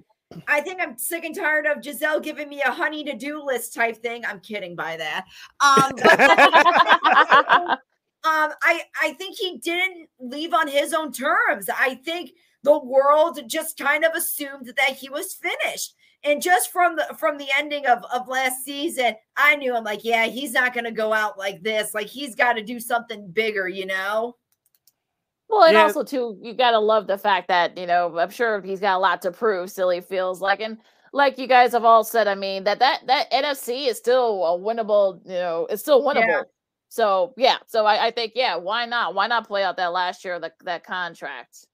I 0.47 0.59
think 0.61 0.81
I'm 0.81 0.97
sick 0.97 1.23
and 1.23 1.35
tired 1.35 1.67
of 1.67 1.83
Gisele 1.83 2.19
giving 2.19 2.49
me 2.49 2.61
a 2.63 2.71
honey 2.71 3.03
to 3.03 3.13
do 3.15 3.43
list 3.43 3.75
type 3.75 3.97
thing. 3.97 4.25
I'm 4.25 4.39
kidding 4.39 4.75
by 4.75 4.97
that. 4.97 5.25
Um, 5.63 5.91
but 6.01 7.79
um, 8.25 8.51
I 8.63 8.81
I 9.01 9.13
think 9.13 9.37
he 9.37 9.57
didn't 9.59 10.09
leave 10.19 10.53
on 10.53 10.67
his 10.67 10.93
own 10.93 11.11
terms. 11.11 11.69
I 11.69 11.95
think 11.95 12.31
the 12.63 12.77
world 12.79 13.39
just 13.47 13.77
kind 13.77 14.03
of 14.03 14.13
assumed 14.13 14.73
that 14.77 14.89
he 14.91 15.09
was 15.09 15.33
finished. 15.35 15.93
And 16.23 16.41
just 16.41 16.71
from 16.71 16.95
the 16.95 17.15
from 17.19 17.37
the 17.37 17.47
ending 17.55 17.85
of, 17.85 18.03
of 18.11 18.27
last 18.27 18.63
season, 18.65 19.13
I 19.37 19.55
knew 19.57 19.75
I'm 19.75 19.83
like, 19.83 20.03
yeah, 20.03 20.25
he's 20.25 20.53
not 20.53 20.73
gonna 20.73 20.91
go 20.91 21.13
out 21.13 21.37
like 21.37 21.61
this. 21.61 21.93
Like 21.93 22.07
he's 22.07 22.33
got 22.35 22.53
to 22.53 22.63
do 22.63 22.79
something 22.79 23.29
bigger, 23.31 23.67
you 23.67 23.85
know. 23.85 24.35
Well, 25.47 25.63
and 25.63 25.75
Yeah. 25.75 25.83
also 25.83 26.03
too, 26.03 26.37
you 26.41 26.53
gotta 26.53 26.79
love 26.79 27.07
the 27.07 27.17
fact 27.17 27.47
that 27.49 27.77
you 27.77 27.85
know 27.85 28.17
I'm 28.17 28.29
sure 28.31 28.61
he's 28.61 28.79
got 28.79 28.97
a 28.97 28.99
lot 28.99 29.21
to 29.23 29.31
prove. 29.31 29.69
Still, 29.71 29.89
he 29.89 30.01
feels 30.01 30.41
like, 30.41 30.59
and 30.59 30.79
like 31.13 31.37
you 31.37 31.47
guys 31.47 31.71
have 31.73 31.85
all 31.85 32.03
said, 32.03 32.27
I 32.27 32.35
mean 32.35 32.63
that 32.65 32.79
that 32.79 33.05
that 33.07 33.31
NFC 33.31 33.87
is 33.87 33.97
still 33.97 34.43
a 34.45 34.57
winnable. 34.59 35.21
You 35.25 35.33
know, 35.35 35.67
it's 35.69 35.81
still 35.83 36.01
winnable. 36.01 36.45
So 36.95 37.33
yeah, 37.35 37.57
so 37.67 37.85
I, 37.85 38.05
I 38.05 38.11
think 38.11 38.31
yeah, 38.35 38.55
why 38.55 38.85
not? 38.85 39.15
Why 39.15 39.27
not 39.27 39.45
play 39.45 39.65
out 39.65 39.75
that 39.75 39.91
last 39.91 40.23
year 40.23 40.35
of 40.35 40.41
the, 40.43 40.53
that 40.63 40.85
contract? 40.85 41.67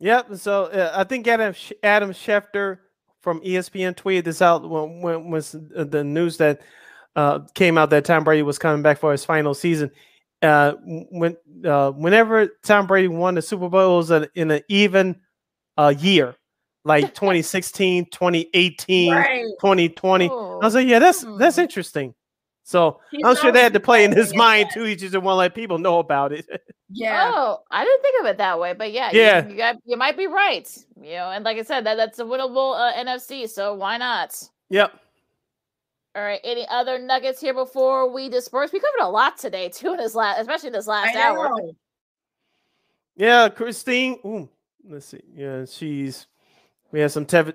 Yep. 0.00 0.34
So 0.34 0.64
uh, 0.64 0.92
I 0.94 1.04
think 1.04 1.26
Adam 1.26 1.54
Adam 1.82 2.10
Schefter 2.10 2.76
from 3.22 3.40
ESPN 3.40 3.94
tweeted 3.94 4.24
this 4.24 4.42
out 4.42 4.68
when 4.68 5.00
when 5.00 5.30
was 5.30 5.52
the 5.52 6.04
news 6.04 6.36
that 6.36 6.60
uh, 7.16 7.38
came 7.54 7.78
out 7.78 7.88
that 7.88 8.04
Tom 8.04 8.22
Brady 8.22 8.42
was 8.42 8.58
coming 8.58 8.82
back 8.82 8.98
for 8.98 9.12
his 9.12 9.24
final 9.24 9.54
season. 9.54 9.90
Uh, 10.42 10.74
when 11.10 11.34
uh, 11.64 11.92
whenever 11.92 12.48
Tom 12.62 12.86
Brady 12.86 13.08
won 13.08 13.34
the 13.34 13.40
Super 13.40 13.70
Bowl, 13.70 13.94
it 13.94 13.96
was 13.96 14.10
a, 14.10 14.28
in 14.34 14.50
an 14.50 14.60
even 14.68 15.16
uh, 15.78 15.94
year, 15.98 16.36
like 16.84 17.14
2016, 17.14 18.04
2018, 18.12 19.10
Right. 19.10 19.44
2020. 19.58 20.26
I 20.26 20.28
Oh, 20.30 20.58
was 20.58 20.74
like, 20.74 20.86
yeah, 20.86 20.98
that's 20.98 21.24
that's 21.38 21.56
hmm. 21.56 21.62
interesting. 21.62 22.14
So 22.68 23.00
He's 23.10 23.22
I'm 23.24 23.34
sure 23.34 23.50
they 23.50 23.62
had 23.62 23.72
to 23.72 23.80
play 23.80 24.04
in 24.04 24.12
his 24.12 24.30
following 24.30 24.34
it 24.34 24.64
mind 24.64 24.70
too. 24.74 24.82
He 24.82 24.94
just 24.94 25.12
didn't 25.12 25.24
want 25.24 25.36
to 25.36 25.38
let 25.38 25.54
people 25.54 25.78
know 25.78 25.98
about 26.00 26.32
it. 26.32 26.46
Yeah. 26.90 27.32
Oh, 27.34 27.58
I 27.70 27.84
didn't 27.84 28.00
think 28.00 28.20
of 28.22 28.26
it 28.28 28.38
that 28.38 28.58
way, 28.58 28.72
but 28.72 28.92
yeah, 28.92 29.10
Yeah. 29.12 29.46
you, 29.46 29.56
got, 29.58 29.76
you 29.84 29.98
might 29.98 30.16
be 30.16 30.26
right. 30.26 30.66
You 30.98 31.16
know, 31.16 31.30
and 31.30 31.44
like 31.44 31.58
I 31.58 31.62
said, 31.62 31.84
that 31.84 31.96
that's 31.96 32.18
a 32.18 32.24
winnable 32.24 32.74
uh, 32.78 32.94
NFC, 32.94 33.46
so 33.46 33.74
why 33.74 33.98
not? 33.98 34.42
yep. 34.70 34.98
All 36.16 36.22
right, 36.22 36.40
any 36.42 36.66
other 36.70 36.98
nuggets 36.98 37.42
here 37.42 37.52
before 37.52 38.10
we 38.10 38.30
disperse? 38.30 38.72
We 38.72 38.80
covered 38.80 39.06
a 39.06 39.10
lot 39.10 39.36
today 39.36 39.68
too 39.68 39.90
in 39.92 39.96
this 39.98 40.14
last, 40.14 40.40
especially 40.40 40.70
this 40.70 40.86
last 40.86 41.14
I 41.14 41.20
hour. 41.28 41.50
know. 41.50 41.72
Yeah, 43.16 43.50
Christine. 43.50 44.18
Ooh, 44.24 44.48
let's 44.88 45.04
see. 45.06 45.20
Yeah, 45.34 45.66
she's. 45.66 46.26
We 46.90 47.00
have 47.00 47.12
some 47.12 47.26
tev- 47.26 47.52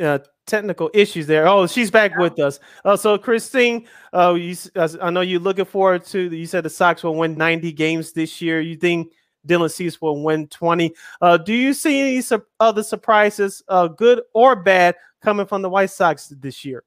uh, 0.00 0.18
technical 0.46 0.90
issues 0.94 1.26
there. 1.26 1.46
Oh, 1.48 1.66
she's 1.66 1.90
back 1.90 2.16
with 2.16 2.38
us. 2.38 2.60
Uh, 2.84 2.96
so 2.96 3.18
Christine, 3.18 3.86
uh, 4.12 4.34
you, 4.34 4.56
I 5.00 5.10
know 5.10 5.20
you're 5.20 5.40
looking 5.40 5.64
forward 5.64 6.04
to. 6.06 6.20
You 6.34 6.46
said 6.46 6.64
the 6.64 6.70
Sox 6.70 7.02
will 7.02 7.16
win 7.16 7.36
90 7.36 7.72
games 7.72 8.12
this 8.12 8.40
year. 8.40 8.60
You 8.60 8.76
think 8.76 9.12
Dylan 9.46 9.70
Cease 9.70 10.00
will 10.00 10.22
win 10.22 10.48
20? 10.48 10.94
Uh, 11.20 11.36
do 11.36 11.54
you 11.54 11.72
see 11.72 12.00
any 12.00 12.20
su- 12.20 12.44
other 12.60 12.82
surprises, 12.82 13.62
uh, 13.68 13.88
good 13.88 14.22
or 14.34 14.56
bad, 14.56 14.96
coming 15.22 15.46
from 15.46 15.62
the 15.62 15.68
White 15.68 15.90
Sox 15.90 16.28
this 16.28 16.64
year? 16.64 16.84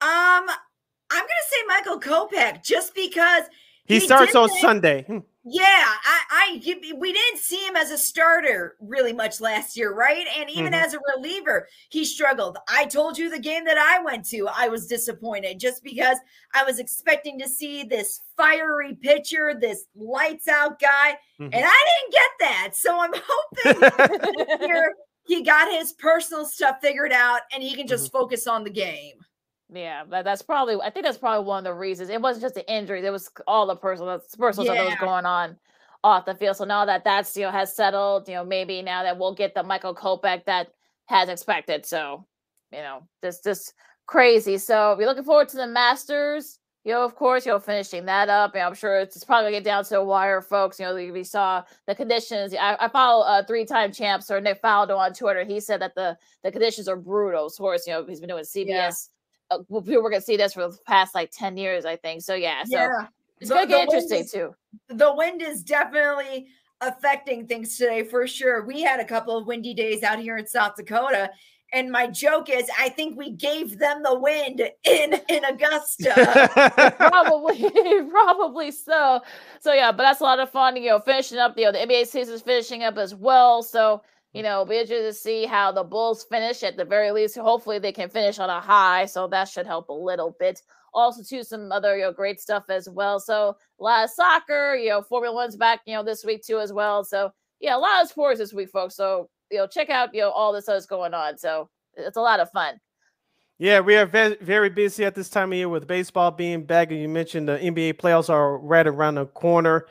Um, 0.00 0.46
I'm 1.10 1.22
gonna 1.22 1.46
say 1.48 1.56
Michael 1.66 2.00
Kopech 2.00 2.62
just 2.62 2.94
because 2.94 3.44
He, 3.86 3.94
He 3.94 4.00
starts 4.00 4.34
on 4.34 4.48
Sunday. 4.60 5.06
Yeah, 5.48 5.62
I, 5.64 6.20
I, 6.64 6.94
we 6.98 7.12
didn't 7.12 7.38
see 7.38 7.64
him 7.64 7.76
as 7.76 7.92
a 7.92 7.98
starter 7.98 8.74
really 8.80 9.12
much 9.12 9.40
last 9.40 9.76
year, 9.76 9.94
right? 9.94 10.26
And 10.36 10.50
even 10.50 10.72
Mhm. 10.72 10.82
as 10.84 10.94
a 10.94 10.98
reliever, 11.14 11.68
he 11.90 12.04
struggled. 12.04 12.58
I 12.68 12.84
told 12.86 13.16
you 13.16 13.30
the 13.30 13.38
game 13.38 13.64
that 13.66 13.78
I 13.78 14.00
went 14.02 14.28
to, 14.30 14.48
I 14.52 14.66
was 14.66 14.88
disappointed 14.88 15.60
just 15.60 15.84
because 15.84 16.16
I 16.52 16.64
was 16.64 16.80
expecting 16.80 17.38
to 17.38 17.48
see 17.48 17.84
this 17.84 18.22
fiery 18.36 18.96
pitcher, 18.96 19.54
this 19.54 19.84
lights 19.94 20.48
out 20.48 20.80
guy, 20.80 21.16
Mhm. 21.38 21.50
and 21.52 21.64
I 21.64 21.84
didn't 22.00 22.12
get 22.12 22.30
that. 22.40 22.70
So 22.74 22.98
I'm 22.98 23.14
hoping 23.14 24.68
year 24.68 24.94
he 25.26 25.44
got 25.44 25.70
his 25.72 25.92
personal 25.92 26.44
stuff 26.44 26.78
figured 26.80 27.12
out 27.12 27.42
and 27.52 27.62
he 27.62 27.74
can 27.76 27.86
just 27.86 28.10
focus 28.10 28.48
on 28.48 28.64
the 28.64 28.70
game. 28.70 29.14
Yeah, 29.72 30.04
but 30.08 30.24
that's 30.24 30.42
probably. 30.42 30.76
I 30.76 30.90
think 30.90 31.04
that's 31.04 31.18
probably 31.18 31.44
one 31.44 31.58
of 31.58 31.64
the 31.64 31.74
reasons. 31.74 32.08
It 32.08 32.20
wasn't 32.20 32.42
just 32.42 32.54
the 32.54 32.72
injuries; 32.72 33.04
it 33.04 33.10
was 33.10 33.30
all 33.46 33.66
the 33.66 33.74
personal, 33.74 34.20
personal 34.38 34.64
stuff 34.66 34.76
that 34.76 34.84
was 34.84 34.94
going 35.00 35.26
on 35.26 35.56
off 36.04 36.24
the 36.24 36.34
field. 36.34 36.56
So 36.56 36.64
now 36.64 36.84
that 36.84 37.02
that's 37.02 37.36
you 37.36 37.42
know 37.42 37.50
has 37.50 37.74
settled, 37.74 38.28
you 38.28 38.34
know 38.34 38.44
maybe 38.44 38.80
now 38.80 39.02
that 39.02 39.18
we'll 39.18 39.34
get 39.34 39.54
the 39.54 39.64
Michael 39.64 39.94
Kopech 39.94 40.44
that 40.44 40.68
has 41.06 41.28
expected. 41.28 41.84
So 41.84 42.24
you 42.72 42.78
know, 42.78 43.02
just 43.22 43.42
just 43.42 43.74
crazy. 44.06 44.56
So 44.58 44.94
we're 44.96 45.06
looking 45.06 45.24
forward 45.24 45.48
to 45.50 45.56
the 45.56 45.66
Masters. 45.66 46.60
You 46.84 46.92
know, 46.92 47.02
of 47.02 47.16
course, 47.16 47.44
you 47.44 47.50
know, 47.50 47.58
finishing 47.58 48.04
that 48.04 48.28
up. 48.28 48.54
You 48.54 48.60
know, 48.60 48.68
I'm 48.68 48.74
sure 48.74 49.00
it's, 49.00 49.16
it's 49.16 49.24
probably 49.24 49.46
gonna 49.46 49.56
get 49.56 49.64
down 49.64 49.82
to 49.82 49.90
the 49.90 50.04
wire, 50.04 50.40
folks. 50.40 50.78
You 50.78 50.86
know, 50.86 50.94
we, 50.94 51.24
saw 51.24 51.64
the 51.88 51.96
conditions. 51.96 52.54
I, 52.54 52.76
I 52.78 52.88
follow 52.88 53.24
a 53.24 53.44
three-time 53.44 53.90
champ, 53.90 54.22
Sir 54.22 54.38
Nick 54.38 54.62
Faldo 54.62 54.96
on 54.96 55.12
Twitter. 55.12 55.44
He 55.44 55.58
said 55.58 55.80
that 55.80 55.96
the 55.96 56.16
the 56.44 56.52
conditions 56.52 56.86
are 56.86 56.94
brutal. 56.94 57.46
Of 57.46 57.56
course, 57.56 57.88
you 57.88 57.92
know, 57.92 58.06
he's 58.06 58.20
been 58.20 58.28
doing 58.28 58.44
CBS. 58.44 59.08
Uh, 59.50 59.58
well, 59.68 59.82
people 59.82 60.02
were 60.02 60.10
gonna 60.10 60.20
see 60.20 60.36
this 60.36 60.54
for 60.54 60.68
the 60.68 60.76
past 60.86 61.14
like 61.14 61.30
10 61.32 61.56
years, 61.56 61.84
I 61.84 61.96
think. 61.96 62.22
So 62.22 62.34
yeah, 62.34 62.64
so 62.64 62.76
yeah. 62.76 63.06
it's 63.40 63.48
The- 63.48 63.54
gonna 63.54 63.66
get 63.66 63.80
interesting 63.82 64.20
is- 64.20 64.32
too. 64.32 64.54
the 64.88 65.14
wind 65.14 65.42
is 65.42 65.62
definitely 65.62 66.48
affecting 66.80 67.46
things 67.46 67.76
today 67.78 68.02
for 68.04 68.26
sure. 68.26 68.64
We 68.66 68.82
had 68.82 69.00
a 69.00 69.04
couple 69.04 69.36
of 69.36 69.46
windy 69.46 69.72
days 69.74 70.02
out 70.02 70.18
here 70.18 70.36
in 70.36 70.46
South 70.46 70.76
Dakota. 70.76 71.30
And 71.72 71.90
my 71.90 72.06
joke 72.06 72.48
is, 72.48 72.70
I 72.78 72.90
think 72.90 73.18
we 73.18 73.30
gave 73.32 73.78
them 73.78 74.02
the 74.04 74.16
wind 74.16 74.60
in 74.84 75.14
in 75.28 75.44
Augusta. 75.44 76.94
probably, 76.96 77.70
probably 78.10 78.70
so. 78.70 79.20
So 79.58 79.72
yeah, 79.72 79.90
but 79.90 80.04
that's 80.04 80.20
a 80.20 80.22
lot 80.24 80.38
of 80.38 80.48
fun. 80.50 80.76
You 80.76 80.90
know, 80.90 81.00
finishing 81.00 81.38
up. 81.38 81.58
You 81.58 81.64
know, 81.66 81.72
the 81.72 81.78
NBA 81.78 82.06
season's 82.06 82.42
finishing 82.42 82.84
up 82.84 82.96
as 82.98 83.14
well. 83.16 83.64
So 83.64 84.02
you 84.36 84.42
know, 84.42 84.66
be 84.66 84.76
interested 84.76 85.02
to 85.02 85.14
see 85.14 85.46
how 85.46 85.72
the 85.72 85.82
Bulls 85.82 86.24
finish. 86.24 86.62
At 86.62 86.76
the 86.76 86.84
very 86.84 87.10
least, 87.10 87.38
hopefully 87.38 87.78
they 87.78 87.90
can 87.90 88.10
finish 88.10 88.38
on 88.38 88.50
a 88.50 88.60
high. 88.60 89.06
So 89.06 89.26
that 89.28 89.48
should 89.48 89.64
help 89.64 89.88
a 89.88 89.94
little 89.94 90.36
bit. 90.38 90.60
Also, 90.92 91.22
too, 91.22 91.42
some 91.42 91.72
other 91.72 91.96
you 91.96 92.04
know 92.04 92.12
great 92.12 92.38
stuff 92.38 92.64
as 92.68 92.86
well. 92.86 93.18
So 93.18 93.56
a 93.80 93.82
lot 93.82 94.04
of 94.04 94.10
soccer. 94.10 94.74
You 94.74 94.90
know, 94.90 95.02
Formula 95.02 95.34
One's 95.34 95.56
back. 95.56 95.80
You 95.86 95.94
know, 95.94 96.02
this 96.02 96.22
week 96.22 96.44
too 96.44 96.58
as 96.58 96.70
well. 96.70 97.02
So 97.02 97.32
yeah, 97.60 97.76
a 97.76 97.78
lot 97.78 98.02
of 98.02 98.10
sports 98.10 98.38
this 98.38 98.52
week, 98.52 98.68
folks. 98.68 98.94
So 98.94 99.30
you 99.50 99.56
know, 99.56 99.66
check 99.66 99.88
out 99.88 100.14
you 100.14 100.20
know 100.20 100.30
all 100.30 100.52
this 100.52 100.66
that's 100.66 100.84
going 100.84 101.14
on. 101.14 101.38
So 101.38 101.70
it's 101.94 102.18
a 102.18 102.22
lot 102.22 102.40
of 102.40 102.50
fun. 102.50 102.78
Yeah, 103.58 103.80
we 103.80 103.96
are 103.96 104.04
very, 104.04 104.36
very 104.42 104.68
busy 104.68 105.06
at 105.06 105.14
this 105.14 105.30
time 105.30 105.50
of 105.50 105.56
year 105.56 105.70
with 105.70 105.86
baseball 105.86 106.30
being 106.30 106.64
back. 106.64 106.90
And 106.90 107.00
you 107.00 107.08
mentioned 107.08 107.48
the 107.48 107.56
NBA 107.56 107.94
playoffs 107.94 108.28
are 108.28 108.58
right 108.58 108.86
around 108.86 109.14
the 109.14 109.24
corner. 109.24 109.86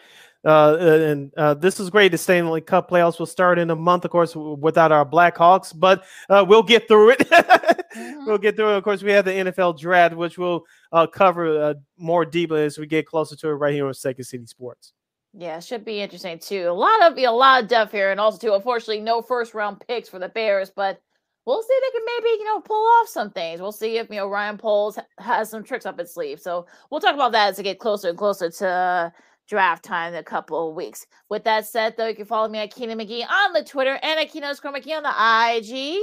Uh, 0.45 0.77
and 0.77 1.33
uh, 1.37 1.55
this 1.55 1.79
is 1.79 1.89
great. 1.89 2.11
The 2.11 2.17
Stanley 2.17 2.61
Cup 2.61 2.89
playoffs 2.89 3.17
will 3.17 3.25
start 3.25 3.57
in 3.57 3.71
a 3.71 3.75
month, 3.75 4.05
of 4.05 4.11
course, 4.11 4.33
w- 4.33 4.55
without 4.55 4.91
our 4.91 5.05
Blackhawks, 5.05 5.77
but 5.77 6.03
uh, 6.29 6.45
we'll 6.47 6.63
get 6.63 6.87
through 6.87 7.11
it. 7.11 7.27
We'll 8.25 8.37
get 8.37 8.55
through 8.55 8.73
it. 8.73 8.77
Of 8.77 8.83
course, 8.83 9.03
we 9.03 9.11
have 9.11 9.23
the 9.25 9.31
NFL 9.31 9.79
draft, 9.79 10.15
which 10.15 10.37
we'll 10.37 10.65
uh, 10.91 11.07
cover 11.07 11.63
uh, 11.63 11.73
more 11.97 12.25
deeply 12.25 12.63
as 12.63 12.77
we 12.77 12.87
get 12.87 13.05
closer 13.05 13.35
to 13.37 13.47
it 13.49 13.53
right 13.53 13.73
here 13.73 13.87
on 13.87 13.93
Second 13.93 14.25
City 14.25 14.45
Sports. 14.45 14.93
Yeah, 15.33 15.59
should 15.59 15.85
be 15.85 16.01
interesting 16.01 16.39
too. 16.39 16.69
A 16.69 16.73
lot 16.73 17.03
of 17.03 17.17
a 17.17 17.27
lot 17.29 17.63
of 17.63 17.69
depth 17.69 17.91
here, 17.91 18.11
and 18.11 18.19
also 18.19 18.37
too, 18.37 18.53
unfortunately, 18.53 19.01
no 19.01 19.21
first 19.21 19.53
round 19.53 19.81
picks 19.87 20.09
for 20.09 20.19
the 20.19 20.29
Bears. 20.29 20.71
But 20.73 21.01
we'll 21.45 21.61
see 21.61 21.73
if 21.73 21.93
they 21.93 21.99
can 21.99 22.05
maybe 22.05 22.37
you 22.39 22.45
know 22.45 22.61
pull 22.61 22.85
off 22.99 23.09
some 23.09 23.31
things. 23.31 23.61
We'll 23.61 23.71
see 23.71 23.97
if 23.97 24.09
you 24.09 24.15
know 24.15 24.27
Ryan 24.27 24.57
Poles 24.57 24.97
has 25.19 25.49
some 25.49 25.63
tricks 25.63 25.85
up 25.85 25.99
his 25.99 26.13
sleeve. 26.13 26.39
So 26.39 26.67
we'll 26.89 27.01
talk 27.01 27.15
about 27.15 27.33
that 27.33 27.49
as 27.49 27.57
we 27.57 27.63
get 27.63 27.79
closer 27.79 28.09
and 28.09 28.17
closer 28.17 28.49
to 28.49 29.13
draft 29.47 29.83
time 29.83 30.13
in 30.13 30.19
a 30.19 30.23
couple 30.23 30.69
of 30.69 30.75
weeks. 30.75 31.05
With 31.29 31.43
that 31.43 31.67
said, 31.67 31.95
though, 31.97 32.07
you 32.07 32.15
can 32.15 32.25
follow 32.25 32.47
me 32.47 32.59
at 32.59 32.73
Keenan 32.73 32.99
McGee 32.99 33.27
on 33.27 33.53
the 33.53 33.63
Twitter 33.63 33.99
and 34.01 34.19
at 34.19 34.31
Keenan 34.31 34.53
McGee 34.55 34.97
on 34.97 35.03
the 35.03 35.57
IG. 35.57 35.99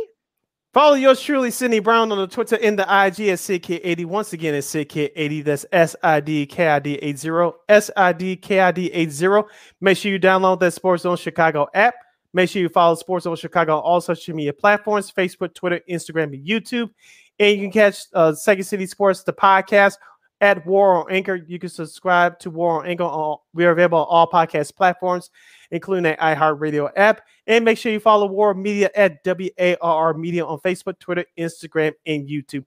Follow 0.73 0.94
yours 0.94 1.20
truly, 1.20 1.51
Sydney 1.51 1.81
Brown, 1.81 2.10
on 2.12 2.19
the 2.19 2.27
Twitter 2.27 2.56
and 2.62 2.78
the 2.78 2.85
IG 2.85 3.28
at 3.28 3.39
SidKid80. 3.39 4.06
Once 4.06 4.32
again, 4.32 4.55
it's 4.55 4.74
SidKid80. 4.74 5.44
That's 5.44 5.66
S 5.70 5.94
I 6.02 6.20
D 6.20 6.47
K 6.47 6.69
I 6.69 6.78
D 6.78 6.94
80. 6.94 7.52
S 7.69 7.90
I 7.94 8.12
D 8.14 8.36
K 8.36 8.60
I 8.60 8.73
D 8.73 8.90
80. 8.90 9.43
Make 9.82 9.98
sure 9.98 10.10
you 10.10 10.19
download 10.19 10.60
that 10.60 10.73
Sports 10.73 11.02
Zone 11.02 11.19
Chicago 11.19 11.69
app. 11.74 11.94
Make 12.32 12.48
sure 12.48 12.62
you 12.62 12.70
follow 12.70 12.94
Sports 12.94 13.24
Zone 13.24 13.36
Chicago 13.36 13.77
on 13.77 13.82
all 13.82 14.01
social 14.01 14.35
media 14.35 14.55
platforms 14.55 15.12
Facebook, 15.12 15.52
Twitter, 15.55 15.81
Instagram, 15.90 16.32
and 16.32 16.47
YouTube. 16.47 16.89
And 17.39 17.55
you 17.55 17.64
can 17.64 17.70
catch 17.70 18.05
uh, 18.14 18.32
Second 18.32 18.64
City 18.64 18.86
Sports, 18.86 19.24
the 19.24 19.32
podcast, 19.35 19.97
at 20.43 20.66
WARR 20.66 21.05
on 21.05 21.10
Anchor. 21.10 21.36
You 21.36 21.59
can 21.59 21.70
subscribe 21.70 22.39
to 22.40 22.51
WARR 22.51 22.81
on 22.81 22.86
Anchor. 22.86 23.05
On, 23.05 23.39
we 23.55 23.64
are 23.64 23.70
available 23.70 23.98
on 23.98 24.06
all 24.10 24.28
podcast 24.28 24.74
platforms, 24.74 25.31
including 25.70 26.02
the 26.02 26.16
iHeartRadio 26.20 26.90
app. 26.97 27.23
And 27.47 27.64
make 27.64 27.78
sure 27.78 27.93
you 27.93 28.01
follow 28.01 28.27
WARR 28.27 28.55
Media 28.55 28.90
at 28.94 29.24
WARR 29.24 30.14
Media 30.19 30.44
on 30.44 30.59
Facebook, 30.59 30.98
Twitter, 30.98 31.24
Instagram, 31.39 31.93
and 32.05 32.28
YouTube. 32.28 32.64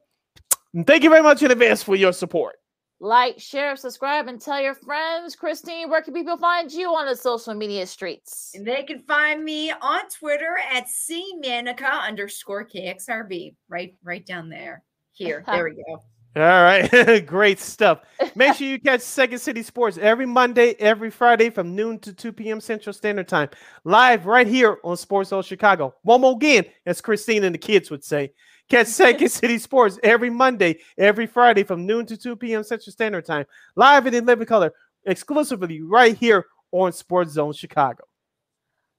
And 0.74 0.88
thank 0.88 1.04
you 1.04 1.10
very 1.10 1.22
much 1.22 1.44
in 1.44 1.52
advance 1.52 1.84
for 1.84 1.96
your 1.96 2.14
support. 2.14 2.56
Like, 3.02 3.40
share, 3.40 3.76
subscribe, 3.76 4.28
and 4.28 4.40
tell 4.40 4.62
your 4.62 4.74
friends. 4.74 5.36
Christine, 5.36 5.90
where 5.90 6.02
can 6.02 6.14
people 6.14 6.38
find 6.38 6.72
you 6.72 6.90
on 6.96 7.06
the 7.08 7.16
social 7.16 7.54
media 7.54 7.86
streets? 7.86 8.52
and 8.56 8.66
they 8.66 8.84
can 8.84 9.00
find 9.00 9.44
me 9.44 9.70
on 9.70 10.02
Twitter 10.18 10.58
at 10.72 10.86
cmanica 10.86 12.08
underscore 12.08 12.66
KXRB. 12.66 13.54
Right, 13.68 13.96
right 14.02 14.26
down 14.26 14.48
there. 14.48 14.82
Here. 15.12 15.44
There 15.52 15.66
we 15.66 15.72
go. 15.72 16.02
All 16.36 16.42
right, 16.42 17.26
great 17.26 17.60
stuff. 17.60 18.02
Make 18.36 18.56
sure 18.56 18.68
you 18.68 18.78
catch 18.78 19.00
Second 19.00 19.40
City 19.40 19.64
Sports 19.64 19.98
every 19.98 20.26
Monday, 20.26 20.76
every 20.80 21.10
Friday 21.10 21.50
from 21.50 21.76
noon 21.76 21.98
to 22.00 22.12
2 22.12 22.34
p.m. 22.34 22.60
Central 22.60 22.92
Standard 22.92 23.30
Time, 23.30 23.48
live 23.86 24.26
right 24.26 24.46
here 24.46 24.78
on 24.84 24.98
Sports 24.98 25.30
Zone 25.30 25.44
Chicago. 25.44 25.96
One 26.02 26.20
more 26.20 26.36
again, 26.36 26.66
as 26.86 27.00
Christine 27.00 27.46
and 27.46 27.56
the 27.56 27.60
kids 27.60 27.90
would 27.90 28.04
say. 28.04 28.34
Catch 28.70 28.88
Second 28.88 29.30
City 29.30 29.58
Sports 29.58 29.98
every 30.04 30.30
Monday, 30.30 30.80
every 30.98 31.26
Friday 31.26 31.64
from 31.64 31.86
noon 31.86 32.06
to 32.08 32.18
2 32.18 32.36
p.m. 32.36 32.66
Central 32.66 32.92
Standard 32.92 33.26
Time, 33.26 33.46
live 33.78 34.06
and 34.06 34.14
in 34.14 34.26
living 34.26 34.46
color, 34.46 34.74
exclusively 35.06 35.82
right 35.82 36.18
here 36.18 36.48
on 36.74 36.92
Sports 36.92 37.32
Zone 37.32 37.54
Chicago. 37.54 38.04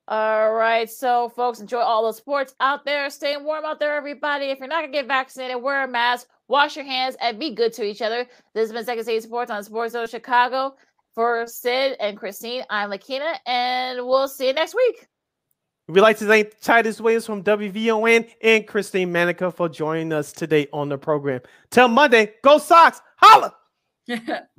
All 0.08 0.52
right, 0.52 0.88
so 0.88 1.28
folks, 1.30 1.60
enjoy 1.60 1.80
all 1.80 2.06
the 2.06 2.12
sports 2.12 2.54
out 2.60 2.84
there. 2.84 3.10
Stay 3.10 3.36
warm 3.36 3.64
out 3.64 3.80
there, 3.80 3.96
everybody. 3.96 4.46
If 4.46 4.60
you're 4.60 4.68
not 4.68 4.82
gonna 4.82 4.92
get 4.92 5.08
vaccinated, 5.08 5.60
wear 5.60 5.82
a 5.82 5.88
mask, 5.88 6.28
wash 6.46 6.76
your 6.76 6.84
hands, 6.84 7.16
and 7.20 7.40
be 7.40 7.50
good 7.50 7.72
to 7.72 7.84
each 7.84 8.02
other. 8.02 8.26
This 8.54 8.64
has 8.64 8.72
been 8.72 8.84
Second 8.84 9.04
City 9.04 9.20
Sports 9.20 9.50
on 9.50 9.64
Sports 9.64 9.94
Zone 9.94 10.06
Chicago. 10.06 10.76
For 11.16 11.46
Sid 11.46 11.96
and 11.98 12.14
Christine, 12.14 12.62
I'm 12.68 12.90
Lakina, 12.90 13.36
and 13.46 14.06
we'll 14.06 14.28
see 14.28 14.48
you 14.48 14.52
next 14.52 14.74
week. 14.74 15.06
We'd 15.88 16.02
like 16.02 16.18
to 16.18 16.26
thank 16.26 16.60
Titus 16.60 17.00
Williams 17.00 17.24
from 17.24 17.42
WVON 17.42 18.28
and 18.42 18.66
Christine 18.66 19.10
Manica 19.10 19.50
for 19.50 19.66
joining 19.66 20.12
us 20.12 20.30
today 20.30 20.66
on 20.74 20.90
the 20.90 20.98
program. 20.98 21.40
Till 21.70 21.88
Monday, 21.88 22.34
go 22.42 22.58
Sox! 22.58 23.00
Holla! 23.16 23.54